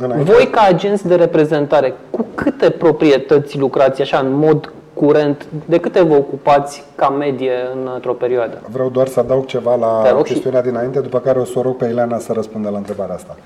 Înainte. 0.00 0.32
Voi, 0.32 0.46
ca 0.50 0.60
agenți 0.60 1.06
de 1.06 1.14
reprezentare, 1.14 1.94
cu 2.10 2.26
câte 2.34 2.70
proprietăți 2.70 3.58
lucrați 3.58 4.00
așa 4.02 4.18
în 4.18 4.32
mod 4.32 4.72
curent? 4.94 5.46
De 5.66 5.78
câte 5.80 6.02
vă 6.02 6.14
ocupați 6.14 6.84
ca 6.94 7.08
medie 7.08 7.52
într-o 7.94 8.12
perioadă? 8.12 8.60
Vreau 8.70 8.88
doar 8.88 9.06
să 9.06 9.20
adaug 9.20 9.46
ceva 9.46 9.74
la 9.74 10.00
Te 10.02 10.10
rog 10.10 10.26
și- 10.26 10.32
chestiunea 10.32 10.62
dinainte, 10.62 11.00
după 11.00 11.20
care 11.20 11.38
o 11.38 11.44
să 11.44 11.58
o 11.58 11.62
rog 11.62 11.76
pe 11.76 11.86
Ileana 11.86 12.18
să 12.18 12.32
răspundă 12.32 12.68
la 12.68 12.76
întrebarea 12.76 13.14
asta. 13.14 13.36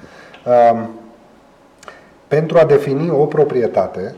Um, 0.72 0.88
pentru 2.28 2.58
a 2.58 2.64
defini 2.64 3.10
o 3.10 3.24
proprietate, 3.26 4.14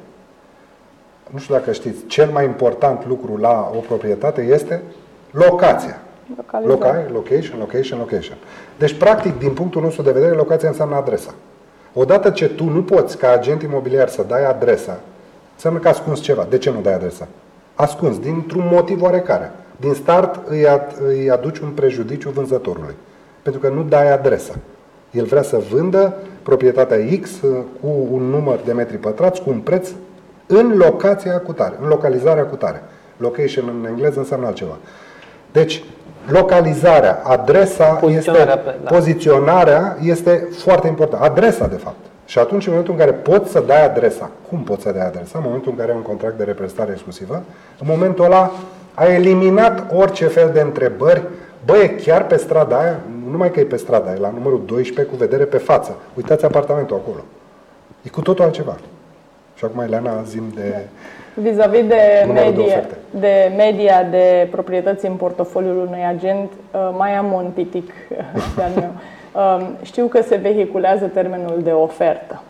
nu 1.30 1.38
știu 1.38 1.54
dacă 1.54 1.72
știți, 1.72 2.06
cel 2.06 2.30
mai 2.32 2.44
important 2.44 3.06
lucru 3.06 3.36
la 3.36 3.70
o 3.76 3.78
proprietate 3.78 4.40
este 4.42 4.82
locația. 5.30 6.01
Localizare. 6.36 7.06
Loca- 7.06 7.12
location, 7.12 7.58
location, 7.58 7.98
location. 7.98 8.36
Deci, 8.78 8.94
practic, 8.94 9.38
din 9.38 9.52
punctul 9.52 9.82
nostru 9.82 10.02
de 10.02 10.10
vedere, 10.10 10.34
locația 10.34 10.68
înseamnă 10.68 10.96
adresa. 10.96 11.34
Odată 11.94 12.30
ce 12.30 12.48
tu 12.48 12.64
nu 12.64 12.82
poți, 12.82 13.18
ca 13.18 13.30
agent 13.32 13.62
imobiliar, 13.62 14.08
să 14.08 14.24
dai 14.28 14.44
adresa, 14.44 15.00
înseamnă 15.54 15.78
că 15.78 15.88
ascunzi 15.88 16.22
ceva. 16.22 16.46
De 16.50 16.58
ce 16.58 16.70
nu 16.70 16.80
dai 16.80 16.94
adresa? 16.94 17.28
Ascunzi, 17.74 18.20
dintr-un 18.20 18.68
motiv 18.70 19.02
oarecare. 19.02 19.52
Din 19.76 19.94
start 19.94 20.48
îi, 20.48 20.68
ad, 20.68 21.00
îi 21.06 21.30
aduci 21.30 21.58
un 21.58 21.70
prejudiciu 21.70 22.30
vânzătorului. 22.30 22.94
Pentru 23.42 23.60
că 23.60 23.68
nu 23.68 23.82
dai 23.82 24.12
adresa. 24.12 24.54
El 25.10 25.24
vrea 25.24 25.42
să 25.42 25.62
vândă 25.70 26.16
proprietatea 26.42 26.96
X 27.20 27.30
cu 27.80 28.06
un 28.10 28.22
număr 28.22 28.60
de 28.64 28.72
metri 28.72 28.96
pătrați, 28.96 29.42
cu 29.42 29.50
un 29.50 29.58
preț 29.58 29.88
în 30.46 30.76
locația 30.76 31.40
cu 31.40 31.52
tare, 31.52 31.76
în 31.80 31.88
localizarea 31.88 32.44
cu 32.44 32.56
tare. 32.56 32.82
Location 33.16 33.64
în 33.68 33.88
engleză 33.88 34.18
înseamnă 34.18 34.46
altceva. 34.46 34.76
Deci, 35.52 35.84
localizarea, 36.26 37.20
adresa, 37.24 37.84
Poziționarea 37.84 38.54
este, 38.54 38.70
pe- 38.70 38.76
da. 38.84 38.90
poziționarea 38.90 39.96
este 40.02 40.48
foarte 40.58 40.86
importantă. 40.86 41.24
Adresa, 41.24 41.66
de 41.66 41.76
fapt. 41.76 41.96
Și 42.24 42.38
atunci, 42.38 42.64
în 42.66 42.70
momentul 42.72 42.94
în 42.94 43.00
care 43.00 43.12
poți 43.12 43.50
să 43.50 43.62
dai 43.66 43.84
adresa, 43.84 44.30
cum 44.48 44.58
poți 44.62 44.82
să 44.82 44.92
dai 44.92 45.06
adresa? 45.06 45.38
În 45.38 45.44
momentul 45.44 45.70
în 45.72 45.78
care 45.78 45.90
ai 45.90 45.96
un 45.96 46.02
contract 46.02 46.36
de 46.38 46.44
reprezentare 46.44 46.90
exclusivă, 46.92 47.34
în 47.80 47.86
momentul 47.90 48.24
ăla 48.24 48.50
ai 48.94 49.14
eliminat 49.14 49.84
orice 49.96 50.26
fel 50.26 50.50
de 50.52 50.60
întrebări. 50.60 51.22
Bă, 51.64 51.76
e 51.76 51.86
chiar 51.88 52.26
pe 52.26 52.36
strada 52.36 52.78
aia? 52.78 52.96
Nu 53.24 53.30
numai 53.30 53.50
că 53.50 53.60
e 53.60 53.64
pe 53.64 53.76
strada 53.76 54.06
aia, 54.06 54.14
e 54.16 54.20
la 54.20 54.30
numărul 54.34 54.62
12 54.66 55.14
cu 55.14 55.18
vedere 55.18 55.44
pe 55.44 55.56
față. 55.58 55.96
Uitați 56.16 56.44
apartamentul 56.44 56.96
acolo. 56.96 57.24
E 58.02 58.08
cu 58.08 58.20
totul 58.20 58.44
altceva. 58.44 58.76
Și 59.54 59.64
acum, 59.64 59.84
Ileana, 59.86 60.22
zim 60.26 60.42
de... 60.54 60.86
Vis-a-vis 61.34 61.86
de, 61.86 62.24
Numărul 62.26 62.52
de 62.52 62.56
medie, 62.58 62.64
oferte. 62.72 62.94
de 63.10 63.52
media 63.56 64.02
de 64.10 64.48
proprietăți 64.50 65.06
în 65.06 65.14
portofoliul 65.14 65.76
unui 65.86 66.04
agent, 66.08 66.50
uh, 66.74 66.80
mai 66.96 67.12
am 67.14 67.32
un 67.32 67.50
pitic 67.54 67.90
de-al 68.56 68.70
meu. 68.76 68.90
Um, 69.58 69.76
Știu 69.82 70.06
că 70.06 70.22
se 70.22 70.36
vehiculează 70.36 71.06
termenul 71.06 71.60
de 71.62 71.70
ofertă. 71.70 72.42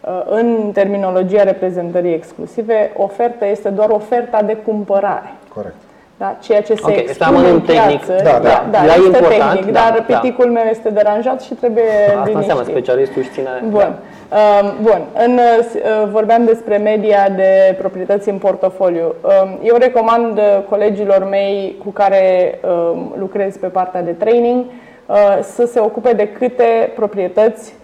Uh, 0.00 0.22
În 0.28 0.70
terminologia 0.72 1.42
reprezentării 1.42 2.14
exclusive, 2.14 2.92
oferta 2.96 3.46
este 3.46 3.68
doar 3.68 3.88
oferta 3.90 4.42
de 4.42 4.56
cumpărare. 4.56 5.34
Corect. 5.54 5.74
Da? 6.22 6.36
Ceea 6.42 6.62
ce 6.62 6.74
se 6.74 6.80
Ok, 6.84 6.90
este 6.90 7.00
expune 7.02 7.30
în 7.30 7.36
amănunt 7.36 7.66
tehnic. 7.66 8.04
piață, 8.04 8.22
Da, 8.24 8.30
da. 8.30 8.38
da, 8.38 8.64
da, 8.70 8.78
Da, 8.86 8.92
e 8.94 8.96
este 8.96 9.06
important, 9.06 9.52
tehnic, 9.52 9.72
da, 9.72 9.80
dar 9.80 10.04
da. 10.08 10.18
piticul 10.18 10.50
meu 10.50 10.62
este 10.70 10.88
deranjat 10.90 11.40
și 11.42 11.54
trebuie 11.54 11.82
Asta 12.06 12.20
înseamnă 12.20 12.42
liniștit. 12.52 12.70
specialistul 12.74 13.22
și 13.22 13.30
ține... 13.30 13.48
Bun. 13.68 13.94
Um, 14.38 14.66
Bun. 14.82 15.00
În, 15.24 15.32
uh, 15.32 15.64
s- 15.70 15.74
uh, 15.74 16.08
vorbeam 16.12 16.44
despre 16.44 16.76
media 16.76 17.28
de 17.36 17.76
proprietăți 17.78 18.28
în 18.28 18.38
portofoliu. 18.38 19.14
Um, 19.22 19.58
Eu 19.62 19.76
recomand 19.78 20.38
uh, 20.38 20.44
colegilor 20.68 21.26
mei 21.30 21.76
cu 21.84 21.90
care 21.90 22.58
um, 22.92 23.14
lucrez 23.18 23.56
pe 23.56 23.66
partea 23.66 24.02
de 24.02 24.10
training 24.10 24.64
uh, 25.06 25.38
să 25.42 25.66
se 25.66 25.80
ocupe 25.80 26.12
de 26.12 26.28
câte 26.28 26.92
proprietăți 26.96 27.74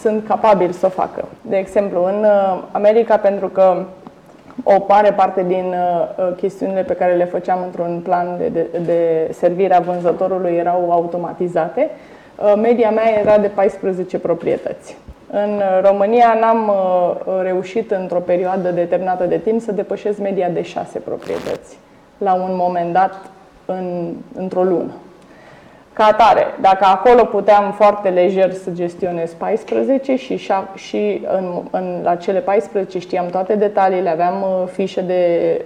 sunt 0.00 0.24
capabili 0.28 0.72
să 0.72 0.86
o 0.86 0.88
facă. 0.88 1.24
De 1.40 1.56
exemplu, 1.56 2.04
în 2.04 2.24
uh, 2.24 2.58
America, 2.72 3.16
pentru 3.16 3.48
că 3.48 3.76
o 4.62 4.84
mare 4.88 5.12
parte 5.12 5.44
din 5.46 5.74
uh, 5.74 6.26
uh, 6.28 6.36
chestiunile 6.36 6.82
pe 6.82 6.92
care 6.92 7.14
le 7.14 7.24
făceam 7.24 7.62
într-un 7.62 8.00
plan 8.04 8.36
de, 8.38 8.48
de, 8.48 8.66
de 8.84 9.30
servire 9.32 9.74
a 9.74 9.80
vânzătorului 9.80 10.56
erau 10.56 10.90
automatizate. 10.90 11.90
Uh, 12.36 12.54
Media 12.56 12.90
mea 12.90 13.18
era 13.20 13.38
de 13.38 13.48
14 13.48 14.18
proprietăți. 14.18 14.96
În 15.30 15.50
uh, 15.56 15.80
România 15.82 16.36
n-am 16.40 16.68
uh, 16.68 17.40
reușit 17.42 17.90
într-o 17.90 18.18
perioadă 18.18 18.70
determinată 18.70 19.24
de 19.24 19.38
timp 19.38 19.60
să 19.60 19.72
depășesc 19.72 20.18
media 20.18 20.48
de 20.48 20.62
6 20.62 20.98
proprietăți 20.98 21.78
la 22.18 22.34
un 22.34 22.50
moment 22.52 22.92
dat 22.92 23.30
în, 23.66 24.14
într-o 24.34 24.62
lună. 24.62 24.92
Ca 25.98 26.04
atare, 26.04 26.46
dacă 26.60 26.84
acolo 26.84 27.24
puteam 27.24 27.72
foarte 27.72 28.08
lejer 28.08 28.52
să 28.52 28.70
gestionez 28.70 29.32
14 29.32 30.16
și, 30.16 30.36
șa- 30.36 30.74
și 30.74 31.26
în, 31.38 31.62
în, 31.70 32.00
la 32.02 32.14
cele 32.14 32.38
14 32.38 32.98
știam 32.98 33.26
toate 33.26 33.54
detaliile, 33.54 34.08
aveam 34.08 34.42
uh, 34.42 34.68
fișe 34.72 35.00
de, 35.00 35.22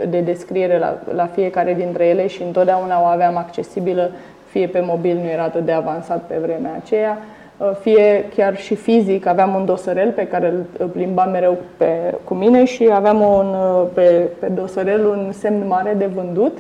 de 0.09 0.21
descriere 0.21 0.79
la, 0.79 0.99
la 1.15 1.27
fiecare 1.27 1.75
dintre 1.75 2.07
ele 2.07 2.27
și 2.27 2.43
întotdeauna 2.43 3.03
o 3.03 3.05
aveam 3.05 3.37
accesibilă, 3.37 4.11
fie 4.51 4.67
pe 4.67 4.81
mobil, 4.85 5.17
nu 5.17 5.29
era 5.29 5.43
atât 5.43 5.65
de 5.65 5.73
avansat 5.73 6.23
pe 6.27 6.35
vremea 6.43 6.81
aceea, 6.85 7.19
uh, 7.57 7.71
fie 7.81 8.25
chiar 8.37 8.57
și 8.57 8.75
fizic, 8.75 9.27
aveam 9.27 9.55
un 9.55 9.65
dosărel 9.65 10.11
pe 10.11 10.27
care 10.27 10.47
îl 10.47 10.65
îl 10.79 10.87
plimbam 10.87 11.31
mereu 11.31 11.57
pe, 11.77 12.15
cu 12.25 12.35
mine 12.35 12.65
și 12.65 12.91
aveam 12.93 13.21
un, 13.21 13.47
uh, 13.47 13.87
pe, 13.95 14.29
pe 14.39 14.47
dosărel 14.47 15.07
un 15.07 15.33
semn 15.33 15.67
mare 15.67 15.95
de 15.99 16.07
vândut 16.07 16.59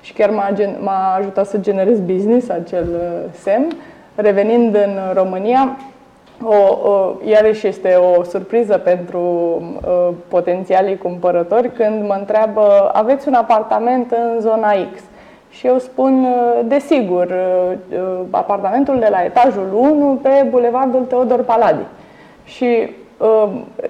și 0.00 0.12
chiar 0.12 0.30
m-a, 0.30 0.48
gen- 0.54 0.78
m-a 0.80 1.14
ajutat 1.18 1.46
să 1.46 1.58
generez 1.58 2.00
business 2.00 2.48
acel 2.48 2.86
uh, 2.92 3.32
semn. 3.32 3.76
Revenind 4.14 4.74
în 4.74 4.98
România, 5.14 5.76
o, 6.44 6.88
o, 6.90 7.12
iarăși 7.24 7.66
este 7.66 7.94
o 7.94 8.22
surpriză 8.22 8.78
pentru 8.78 9.20
uh, 9.20 10.08
potențialii 10.28 10.98
cumpărători 10.98 11.72
când 11.72 12.06
mă 12.06 12.16
întreabă 12.18 12.90
aveți 12.92 13.28
un 13.28 13.34
apartament 13.34 14.10
în 14.10 14.40
zona 14.40 14.70
X? 14.94 15.02
Și 15.50 15.66
eu 15.66 15.78
spun, 15.78 16.24
uh, 16.24 16.60
desigur, 16.64 17.26
uh, 17.26 17.98
uh, 17.98 18.20
apartamentul 18.30 18.98
de 18.98 19.08
la 19.10 19.24
etajul 19.24 19.68
1 19.74 20.18
pe 20.22 20.46
Bulevardul 20.50 21.04
Teodor 21.04 21.42
Paladi. 21.42 21.84
Și 22.44 22.64
uh, 22.64 22.88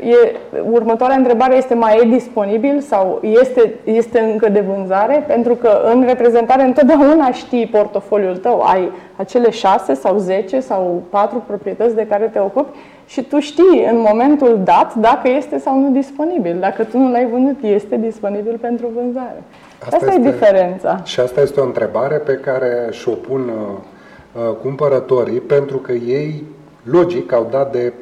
e, 0.01 0.37
următoarea 0.71 1.17
întrebare 1.17 1.57
este 1.57 1.75
mai 1.75 2.01
e 2.03 2.09
disponibil 2.09 2.81
sau 2.81 3.21
este, 3.23 3.75
este 3.85 4.19
încă 4.19 4.49
de 4.49 4.61
vânzare? 4.61 5.25
Pentru 5.27 5.55
că 5.55 5.81
în 5.95 6.05
reprezentare 6.07 6.63
întotdeauna 6.63 7.33
știi 7.33 7.67
portofoliul 7.67 8.37
tău, 8.37 8.61
ai 8.61 8.91
acele 9.17 9.51
6 9.51 9.95
sau 9.95 10.19
10 10.19 10.61
sau 10.61 11.03
4 11.11 11.43
proprietăți 11.47 11.95
de 11.95 12.07
care 12.07 12.25
te 12.33 12.39
ocupi 12.39 12.79
și 13.07 13.23
tu 13.23 13.39
știi 13.39 13.87
în 13.91 14.05
momentul 14.09 14.61
dat 14.65 14.95
dacă 14.95 15.29
este 15.29 15.59
sau 15.59 15.81
nu 15.81 15.91
disponibil. 15.91 16.57
Dacă 16.61 16.85
tu 16.85 16.99
nu 16.99 17.11
l-ai 17.11 17.27
vândut, 17.27 17.63
este 17.63 17.97
disponibil 17.97 18.59
pentru 18.61 18.91
vânzare. 18.95 19.43
Asta, 19.83 19.97
Asta 19.97 20.13
este- 20.13 20.29
e 20.29 20.31
diferența. 20.31 21.01
Și 21.05 21.21
asta 21.21 21.41
este 21.41 21.61
o 21.61 21.65
întrebare 21.65 22.17
pe 22.17 22.33
care 22.33 22.89
și-o 22.91 23.13
pun 23.13 23.41
uh, 23.41 24.43
uh, 24.49 24.55
cumpărătorii 24.63 25.41
pentru 25.41 25.77
că 25.77 25.93
ei, 25.93 26.45
logic, 26.83 27.33
au 27.33 27.47
dat 27.51 27.73
de 27.73 27.93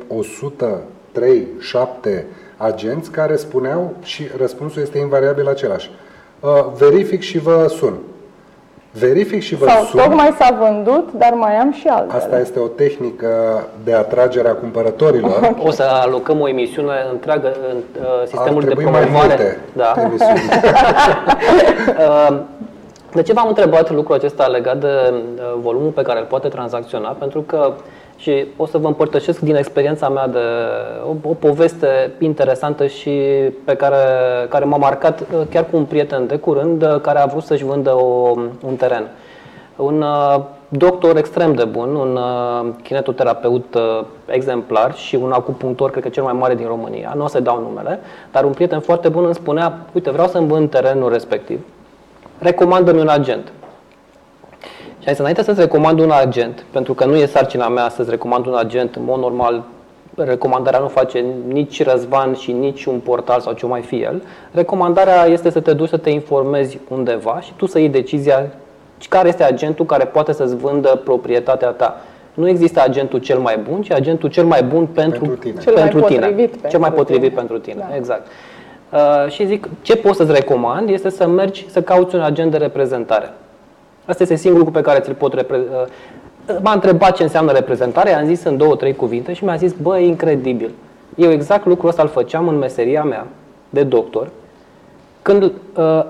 103, 1.18 1.46
7 1.60 2.26
agenți 2.56 3.10
care 3.10 3.36
spuneau 3.36 3.94
și 4.02 4.22
răspunsul 4.38 4.82
este 4.82 4.98
invariabil 4.98 5.48
același. 5.48 5.90
Uh, 6.40 6.48
verific 6.78 7.20
și 7.20 7.38
vă 7.38 7.66
sun. 7.78 7.94
Verific 8.92 9.42
și 9.42 9.54
vă 9.54 9.66
Sau 9.68 9.84
sun. 9.84 10.00
tocmai 10.00 10.34
s-a 10.38 10.56
vândut, 10.60 11.08
dar 11.12 11.32
mai 11.34 11.54
am 11.56 11.72
și 11.72 11.86
altele. 11.86 12.18
Asta 12.18 12.38
este 12.40 12.58
o 12.58 12.66
tehnică 12.66 13.28
de 13.84 13.92
atragere 13.94 14.48
a 14.48 14.52
cumpărătorilor. 14.54 15.54
O 15.64 15.70
să 15.70 15.82
alocăm 15.82 16.40
o 16.40 16.48
emisiune 16.48 16.92
întreagă 17.12 17.52
în 17.70 17.76
uh, 18.00 18.06
sistemul 18.26 18.56
Ar 18.62 18.64
de 18.68 18.74
trebui 18.74 18.84
mai 18.84 19.00
promovare. 19.00 19.26
multe 19.28 19.58
Da. 19.72 19.94
emisiuni. 20.04 20.40
Uh, 21.98 22.38
De 23.12 23.22
ce 23.22 23.32
v-am 23.32 23.48
întrebat 23.48 23.90
lucrul 23.90 24.14
acesta 24.16 24.46
legat 24.46 24.76
de 24.80 24.86
uh, 25.12 25.42
volumul 25.62 25.90
pe 25.90 26.02
care 26.02 26.18
îl 26.18 26.24
poate 26.24 26.48
tranzacționa? 26.48 27.08
Pentru 27.18 27.40
că 27.40 27.72
și 28.18 28.46
o 28.56 28.66
să 28.66 28.78
vă 28.78 28.86
împărtășesc 28.86 29.40
din 29.40 29.54
experiența 29.54 30.08
mea 30.08 30.28
de 30.28 30.38
o, 31.06 31.28
o 31.28 31.34
poveste 31.34 32.12
interesantă 32.18 32.86
și 32.86 33.10
pe 33.64 33.74
care, 33.74 33.96
care 34.48 34.64
m-a 34.64 34.76
marcat 34.76 35.20
uh, 35.20 35.26
chiar 35.50 35.66
cu 35.70 35.76
un 35.76 35.84
prieten 35.84 36.26
de 36.26 36.36
curând 36.36 36.82
uh, 36.82 37.00
care 37.00 37.18
a 37.18 37.26
vrut 37.26 37.42
să-și 37.42 37.64
vândă 37.64 37.94
o, 37.94 38.34
un 38.66 38.76
teren. 38.76 39.08
Un 39.76 40.02
uh, 40.02 40.40
doctor 40.68 41.16
extrem 41.16 41.54
de 41.54 41.64
bun, 41.64 41.94
un 41.94 42.16
uh, 42.16 42.74
kinetoterapeut 42.82 43.74
uh, 43.74 44.04
exemplar 44.26 44.94
și 44.94 45.14
un 45.14 45.32
acupunctor, 45.32 45.90
cred 45.90 46.02
că 46.02 46.08
cel 46.08 46.22
mai 46.22 46.32
mare 46.32 46.54
din 46.54 46.66
România, 46.66 47.12
nu 47.16 47.24
o 47.24 47.26
să 47.26 47.40
dau 47.40 47.60
numele, 47.60 48.00
dar 48.32 48.44
un 48.44 48.52
prieten 48.52 48.80
foarte 48.80 49.08
bun 49.08 49.24
îmi 49.24 49.34
spunea, 49.34 49.78
uite, 49.92 50.10
vreau 50.10 50.28
să-mi 50.28 50.48
vând 50.48 50.70
terenul 50.70 51.12
respectiv, 51.12 51.60
recomandă-mi 52.38 53.00
un 53.00 53.08
agent. 53.08 53.52
Și 55.08 55.14
ai 55.14 55.20
să 55.20 55.26
înainte 55.26 55.42
să-ți 55.52 55.60
recomand 55.60 56.00
un 56.00 56.10
agent, 56.10 56.64
pentru 56.70 56.94
că 56.94 57.04
nu 57.04 57.16
e 57.16 57.26
sarcina 57.26 57.68
mea 57.68 57.88
să-ți 57.88 58.10
recomand 58.10 58.46
un 58.46 58.54
agent, 58.54 58.94
în 58.94 59.02
mod 59.04 59.18
normal, 59.20 59.62
recomandarea 60.14 60.78
nu 60.78 60.88
face 60.88 61.24
nici 61.46 61.84
Răzvan 61.84 62.34
și 62.34 62.52
nici 62.52 62.84
un 62.84 62.98
portal 62.98 63.40
sau 63.40 63.52
ce 63.52 63.66
mai 63.66 63.82
fi 63.82 64.00
el. 64.00 64.22
Recomandarea 64.50 65.24
este 65.26 65.50
să 65.50 65.60
te 65.60 65.72
duci 65.72 65.88
să 65.88 65.96
te 65.96 66.10
informezi 66.10 66.78
undeva 66.88 67.40
și 67.40 67.52
tu 67.56 67.66
să 67.66 67.78
iei 67.78 67.88
decizia 67.88 68.46
care 69.08 69.28
este 69.28 69.42
agentul 69.42 69.84
care 69.86 70.04
poate 70.04 70.32
să-ți 70.32 70.56
vândă 70.56 71.00
proprietatea 71.04 71.68
ta. 71.68 72.00
Nu 72.34 72.48
există 72.48 72.82
agentul 72.82 73.18
cel 73.18 73.38
mai 73.38 73.58
bun, 73.70 73.82
ci 73.82 73.90
agentul 73.90 74.28
cel 74.28 74.44
mai 74.44 74.62
bun 74.62 74.86
pentru, 74.86 75.24
Pentru 75.24 75.36
tine. 75.36 75.60
Cel 75.60 75.72
mai 75.72 75.82
pentru 75.82 76.00
tine. 76.00 76.18
potrivit 76.18 76.50
cel 76.50 76.60
pentru 76.60 76.80
mai 76.80 76.92
potrivit 76.92 77.28
tine. 77.28 77.34
pentru 77.34 77.58
tine. 77.58 77.86
Da. 77.88 77.96
Exact. 77.96 78.26
Uh, 78.92 79.30
și 79.30 79.46
zic, 79.46 79.68
ce 79.82 79.96
pot 79.96 80.14
să-ți 80.14 80.32
recomand 80.32 80.88
este 80.88 81.10
să 81.10 81.26
mergi 81.26 81.66
să 81.70 81.82
cauți 81.82 82.14
un 82.14 82.20
agent 82.20 82.50
de 82.50 82.56
reprezentare. 82.56 83.32
Asta 84.08 84.22
este 84.22 84.34
singurul 84.34 84.64
lucru 84.66 84.80
pe 84.80 84.88
care 84.88 85.00
ți-l 85.00 85.14
pot 85.14 85.32
reprezenta. 85.34 85.84
M-a 86.62 86.72
întrebat 86.72 87.16
ce 87.16 87.22
înseamnă 87.22 87.52
reprezentare, 87.52 88.14
am 88.14 88.26
zis 88.26 88.44
în 88.44 88.56
două, 88.56 88.76
trei 88.76 88.94
cuvinte 88.94 89.32
și 89.32 89.44
mi-a 89.44 89.56
zis, 89.56 89.72
bă, 89.72 89.98
e 89.98 90.06
incredibil. 90.06 90.70
Eu 91.14 91.30
exact 91.30 91.66
lucrul 91.66 91.88
ăsta 91.88 92.02
îl 92.02 92.08
făceam 92.08 92.48
în 92.48 92.58
meseria 92.58 93.02
mea 93.02 93.26
de 93.70 93.82
doctor, 93.82 94.28
când 95.22 95.42
uh, 95.42 95.52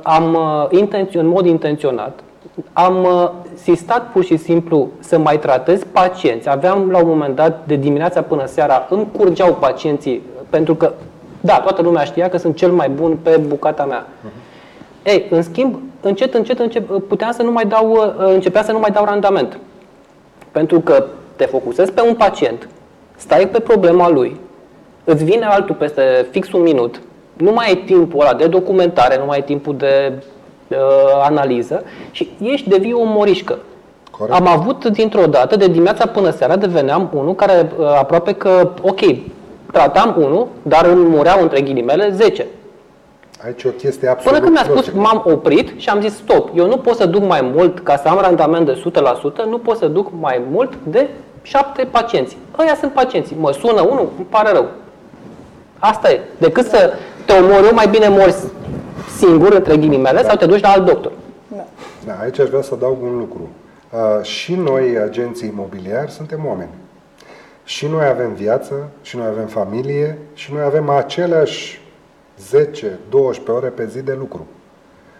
am, 0.02 0.34
uh, 0.34 0.80
intențio- 0.80 1.20
în 1.20 1.26
mod 1.26 1.46
intenționat, 1.46 2.20
am 2.72 3.04
uh, 3.04 3.30
sistat 3.54 4.12
pur 4.12 4.24
și 4.24 4.36
simplu 4.36 4.88
să 4.98 5.18
mai 5.18 5.38
tratez 5.38 5.82
pacienți. 5.92 6.48
Aveam 6.48 6.90
la 6.90 6.98
un 6.98 7.08
moment 7.08 7.34
dat, 7.34 7.66
de 7.66 7.76
dimineața 7.76 8.22
până 8.22 8.46
seara, 8.46 8.86
îmi 8.90 9.06
curgeau 9.16 9.54
pacienții, 9.54 10.22
pentru 10.50 10.74
că, 10.74 10.92
da, 11.40 11.60
toată 11.60 11.82
lumea 11.82 12.04
știa 12.04 12.28
că 12.28 12.36
sunt 12.36 12.56
cel 12.56 12.70
mai 12.70 12.88
bun 12.88 13.18
pe 13.22 13.40
bucata 13.46 13.84
mea. 13.84 14.06
Ei, 15.02 15.26
în 15.30 15.42
schimb, 15.42 15.78
încet, 16.00 16.34
încet, 16.34 16.58
încet 16.58 17.06
puteam 17.08 17.32
să 17.32 17.42
nu 17.42 17.52
mai 17.52 17.64
dau, 17.64 17.90
uh, 17.90 18.32
începea 18.32 18.62
să 18.62 18.72
nu 18.72 18.78
mai 18.78 18.90
dau 18.90 19.04
randament. 19.04 19.58
Pentru 20.50 20.80
că 20.80 21.04
te 21.36 21.44
focusezi 21.44 21.92
pe 21.92 22.00
un 22.00 22.14
pacient, 22.14 22.68
stai 23.16 23.48
pe 23.48 23.60
problema 23.60 24.08
lui, 24.08 24.40
îți 25.04 25.24
vine 25.24 25.44
altul 25.44 25.74
peste 25.74 26.26
fix 26.30 26.52
un 26.52 26.62
minut, 26.62 27.00
nu 27.36 27.52
mai 27.52 27.66
ai 27.66 27.76
timpul 27.76 28.20
ăla 28.20 28.34
de 28.34 28.46
documentare, 28.46 29.18
nu 29.18 29.24
mai 29.24 29.36
ai 29.36 29.44
timpul 29.44 29.76
de 29.76 30.12
uh, 30.68 30.76
analiză 31.22 31.84
și 32.10 32.28
ești, 32.42 32.68
devii 32.68 32.92
o 32.92 33.04
morișcă. 33.04 33.58
Corect. 34.10 34.36
Am 34.36 34.46
avut 34.46 34.84
dintr-o 34.84 35.26
dată, 35.26 35.56
de 35.56 35.66
dimineața 35.66 36.06
până 36.06 36.30
seara, 36.30 36.56
deveneam 36.56 37.10
unul 37.14 37.34
care 37.34 37.72
uh, 37.78 37.86
aproape 37.86 38.32
că, 38.32 38.70
ok, 38.82 39.00
tratam 39.72 40.14
unul, 40.18 40.46
dar 40.62 40.84
îmi 40.84 41.08
mureau 41.08 41.42
între 41.42 41.60
ghilimele 41.60 42.10
10. 42.10 42.46
Aici 43.44 43.62
e 43.62 43.68
o 43.68 43.70
chestie 43.70 44.08
absolut 44.08 44.38
Până 44.38 44.44
când 44.44 44.54
mi-a 44.56 44.64
spus, 44.64 44.90
groaznică. 44.92 45.00
m-am 45.24 45.32
oprit 45.34 45.80
și 45.80 45.88
am 45.88 46.00
zis 46.00 46.16
stop, 46.16 46.50
eu 46.54 46.66
nu 46.66 46.76
pot 46.76 46.96
să 46.96 47.06
duc 47.06 47.22
mai 47.26 47.40
mult, 47.54 47.80
ca 47.80 47.96
să 47.96 48.08
am 48.08 48.18
randament 48.20 48.66
de 48.66 48.82
100%, 49.42 49.44
nu 49.48 49.58
pot 49.58 49.76
să 49.76 49.86
duc 49.86 50.08
mai 50.20 50.42
mult 50.50 50.72
de 50.82 51.08
7 51.42 51.84
pacienți. 51.90 52.36
Ăia 52.58 52.74
sunt 52.74 52.92
pacienții. 52.92 53.36
Mă 53.40 53.52
sună 53.52 53.80
unul, 53.80 54.08
îmi 54.16 54.26
pare 54.30 54.52
rău. 54.52 54.68
Asta 55.78 56.10
e. 56.10 56.20
Decât 56.38 56.66
să 56.66 56.92
te 57.24 57.32
omori 57.32 57.66
eu, 57.66 57.74
mai 57.74 57.88
bine 57.88 58.08
morți 58.08 58.44
singur, 59.16 59.52
între 59.52 59.76
ghilimele, 59.76 60.24
sau 60.24 60.36
te 60.36 60.46
duci 60.46 60.60
la 60.60 60.68
alt 60.68 60.84
doctor. 60.84 61.12
Da. 61.48 61.64
Da, 62.06 62.12
aici 62.22 62.38
aș 62.38 62.48
vrea 62.48 62.62
să 62.62 62.70
adaug 62.74 63.02
un 63.02 63.18
lucru. 63.18 63.48
Uh, 63.90 64.24
și 64.24 64.54
noi, 64.54 64.98
agenții 65.04 65.48
imobiliari, 65.48 66.10
suntem 66.10 66.40
oameni. 66.46 66.70
Și 67.64 67.86
noi 67.86 68.06
avem 68.06 68.32
viață, 68.34 68.74
și 69.02 69.16
noi 69.16 69.26
avem 69.26 69.46
familie, 69.46 70.18
și 70.34 70.52
noi 70.52 70.62
avem 70.62 70.88
aceleași 70.88 71.80
10-12 72.38 73.46
ore 73.46 73.68
pe 73.68 73.86
zi 73.86 74.02
de 74.02 74.16
lucru. 74.18 74.46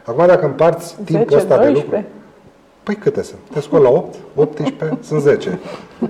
Acum, 0.05 0.27
dacă 0.27 0.47
împarți 0.47 0.97
timpul 1.05 1.27
10, 1.29 1.37
ăsta 1.37 1.57
de 1.57 1.65
12? 1.65 1.85
lucru... 1.85 2.07
Păi 2.89 2.97
câte 2.97 3.23
sunt? 3.23 3.41
Te 3.53 3.61
scoli 3.61 3.83
la 3.83 3.89
8, 3.89 4.15
18, 4.35 4.99
sunt 5.01 5.21
10. 5.21 5.59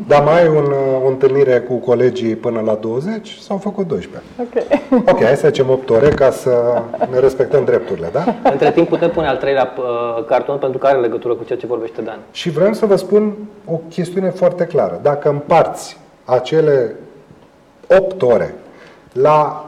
Dar 0.06 0.22
mai 0.22 0.40
ai 0.40 0.48
un, 0.48 0.64
uh, 0.64 1.04
o 1.04 1.08
întâlnire 1.08 1.60
cu 1.60 1.74
colegii 1.74 2.36
până 2.36 2.60
la 2.60 2.74
20, 2.74 3.38
s-au 3.40 3.56
făcut 3.56 3.86
12. 3.86 4.22
Ok. 4.40 5.08
Ok, 5.08 5.22
hai 5.22 5.36
să 5.36 5.42
facem 5.42 5.70
8 5.70 5.90
ore 5.90 6.08
ca 6.08 6.30
să 6.30 6.82
ne 7.10 7.18
respectăm 7.18 7.64
drepturile, 7.64 8.08
da? 8.12 8.24
Între 8.50 8.72
timp 8.72 8.88
putem 8.88 9.10
pune 9.10 9.26
al 9.26 9.36
treilea 9.36 9.72
uh, 9.78 10.24
carton 10.24 10.58
pentru 10.58 10.78
că 10.78 10.86
are 10.86 10.98
legătură 10.98 11.34
cu 11.34 11.44
ceea 11.44 11.58
ce 11.58 11.66
vorbește 11.66 12.02
Dan. 12.02 12.18
Și 12.30 12.50
vreau 12.50 12.72
să 12.72 12.86
vă 12.86 12.96
spun 12.96 13.36
o 13.64 13.80
chestiune 13.88 14.30
foarte 14.30 14.64
clară. 14.64 14.98
Dacă 15.02 15.28
împarți 15.28 15.98
acele 16.24 16.94
8 17.98 18.22
ore 18.22 18.54
la, 19.12 19.67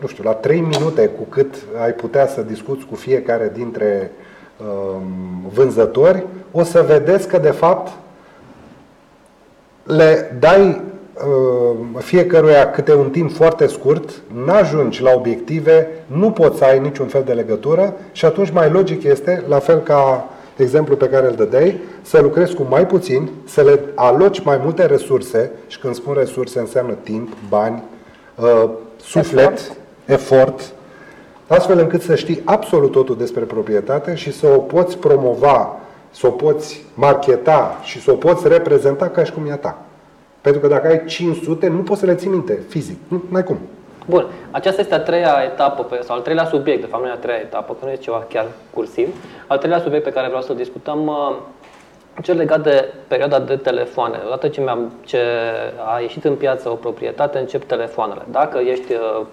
nu 0.00 0.06
știu, 0.06 0.24
la 0.24 0.32
3 0.32 0.60
minute 0.60 1.06
cu 1.06 1.22
cât 1.28 1.54
ai 1.82 1.92
putea 1.92 2.26
să 2.26 2.40
discuți 2.40 2.84
cu 2.84 2.94
fiecare 2.94 3.52
dintre 3.54 4.10
um, 4.56 5.50
vânzători, 5.52 6.26
o 6.50 6.62
să 6.62 6.84
vedeți 6.86 7.28
că, 7.28 7.38
de 7.38 7.50
fapt, 7.50 7.92
le 9.82 10.36
dai 10.38 10.80
uh, 11.14 11.76
fiecăruia 11.98 12.70
câte 12.70 12.94
un 12.94 13.10
timp 13.10 13.32
foarte 13.32 13.66
scurt, 13.66 14.10
n-ajungi 14.44 15.02
la 15.02 15.12
obiective, 15.14 15.88
nu 16.06 16.30
poți 16.30 16.58
să 16.58 16.64
ai 16.64 16.78
niciun 16.78 17.06
fel 17.06 17.22
de 17.22 17.32
legătură 17.32 17.94
și 18.12 18.24
atunci 18.24 18.50
mai 18.50 18.70
logic 18.70 19.02
este, 19.02 19.44
la 19.48 19.58
fel 19.58 19.78
ca 19.78 20.28
exemplu 20.56 20.96
pe 20.96 21.08
care 21.08 21.26
îl 21.26 21.34
dădeai, 21.34 21.80
să 22.02 22.20
lucrezi 22.20 22.54
cu 22.54 22.66
mai 22.68 22.86
puțin, 22.86 23.30
să 23.44 23.62
le 23.62 23.80
aloci 23.94 24.44
mai 24.44 24.60
multe 24.62 24.86
resurse 24.86 25.50
și 25.66 25.78
când 25.78 25.94
spun 25.94 26.14
resurse 26.14 26.58
înseamnă 26.58 26.92
timp, 26.92 27.32
bani, 27.48 27.82
uh, 28.36 28.70
suflet, 29.02 29.58
efort. 29.58 29.78
efort, 30.04 30.72
astfel 31.46 31.78
încât 31.78 32.02
să 32.02 32.14
știi 32.14 32.42
absolut 32.44 32.92
totul 32.92 33.16
despre 33.16 33.44
proprietate 33.44 34.14
și 34.14 34.32
să 34.32 34.46
o 34.46 34.58
poți 34.58 34.98
promova, 34.98 35.76
să 36.10 36.26
o 36.26 36.30
poți 36.30 36.84
marketa 36.94 37.80
și 37.82 38.00
să 38.00 38.10
o 38.10 38.14
poți 38.14 38.48
reprezenta 38.48 39.08
ca 39.08 39.24
și 39.24 39.32
cum 39.32 39.46
e 39.46 39.52
a 39.52 39.56
ta. 39.56 39.78
Pentru 40.40 40.60
că 40.60 40.66
dacă 40.66 40.86
ai 40.86 41.04
500, 41.04 41.68
nu 41.68 41.82
poți 41.82 42.00
să 42.00 42.06
le 42.06 42.14
ții 42.14 42.28
minte 42.28 42.62
fizic. 42.68 42.96
Nu 43.08 43.22
ai 43.32 43.44
cum. 43.44 43.58
Bun, 44.06 44.26
aceasta 44.50 44.80
este 44.80 44.94
a 44.94 45.00
treia 45.00 45.42
etapă, 45.52 45.82
pe, 45.82 46.00
sau 46.02 46.16
al 46.16 46.22
treilea 46.22 46.44
subiect, 46.44 46.80
de 46.80 46.86
fapt 46.86 47.02
nu 47.02 47.08
e 47.08 47.12
a 47.12 47.16
treia 47.16 47.38
etapă, 47.38 47.72
că 47.72 47.84
nu 47.84 47.90
e 47.90 47.96
ceva 47.96 48.26
chiar 48.28 48.46
cursiv. 48.70 49.08
Al 49.46 49.58
treilea 49.58 49.80
subiect 49.80 50.04
pe 50.04 50.12
care 50.12 50.26
vreau 50.26 50.42
să 50.42 50.52
discutăm, 50.52 51.06
uh, 51.06 51.36
cel 52.22 52.36
legat 52.36 52.62
de 52.62 52.88
perioada 53.08 53.38
de 53.38 53.56
telefoane. 53.56 54.20
Odată 54.26 54.48
ce, 54.48 54.60
mi-am, 54.60 54.92
ce 55.04 55.18
a 55.94 56.00
ieșit 56.00 56.24
în 56.24 56.34
piață 56.34 56.70
o 56.70 56.74
proprietate, 56.74 57.38
încep 57.38 57.64
telefoanele. 57.64 58.22
Dacă 58.30 58.58
ești 58.58 58.92
uh, 58.92 59.26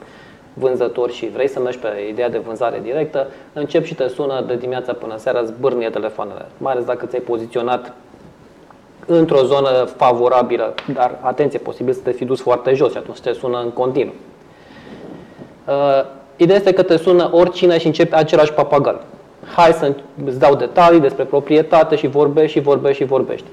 vânzător 0.54 1.12
și 1.12 1.30
vrei 1.30 1.48
să 1.48 1.60
mergi 1.60 1.78
pe 1.78 1.88
ideea 2.10 2.30
de 2.30 2.38
vânzare 2.38 2.80
directă, 2.84 3.28
încep 3.54 3.84
și 3.84 3.96
te 3.96 4.08
sună 4.08 4.44
de 4.48 4.56
dimineața 4.56 4.94
până 4.94 5.18
seara, 5.18 5.44
zbârnie 5.44 5.90
telefoanele. 5.90 6.46
Mai 6.58 6.72
ales 6.72 6.86
dacă 6.86 7.06
ți-ai 7.06 7.22
poziționat 7.22 7.94
într-o 9.06 9.44
zonă 9.44 9.70
favorabilă, 9.96 10.74
dar 10.94 11.18
atenție, 11.22 11.60
posibil 11.60 11.94
să 11.94 12.00
te 12.04 12.12
fi 12.12 12.26
dus 12.26 12.42
foarte 12.42 12.74
jos 12.74 12.92
și 12.92 12.98
atunci 12.98 13.20
te 13.20 13.32
sună 13.32 13.60
în 13.60 13.70
continuu. 13.70 14.14
Uh, 15.68 16.06
ideea 16.36 16.58
este 16.58 16.74
că 16.74 16.84
te 16.84 16.98
sună 16.98 17.30
oricine 17.32 17.78
și 17.78 17.86
începe 17.86 18.16
același 18.16 18.54
papagal. 18.54 19.02
Hai 19.56 19.72
să 19.72 19.94
îți 20.26 20.40
dau 20.40 20.56
detalii 20.56 21.00
despre 21.00 21.24
proprietate 21.24 21.96
și 21.96 22.08
vorbești 22.08 22.58
și 22.58 22.64
vorbești 22.64 23.02
și 23.02 23.08
vorbești. 23.08 23.46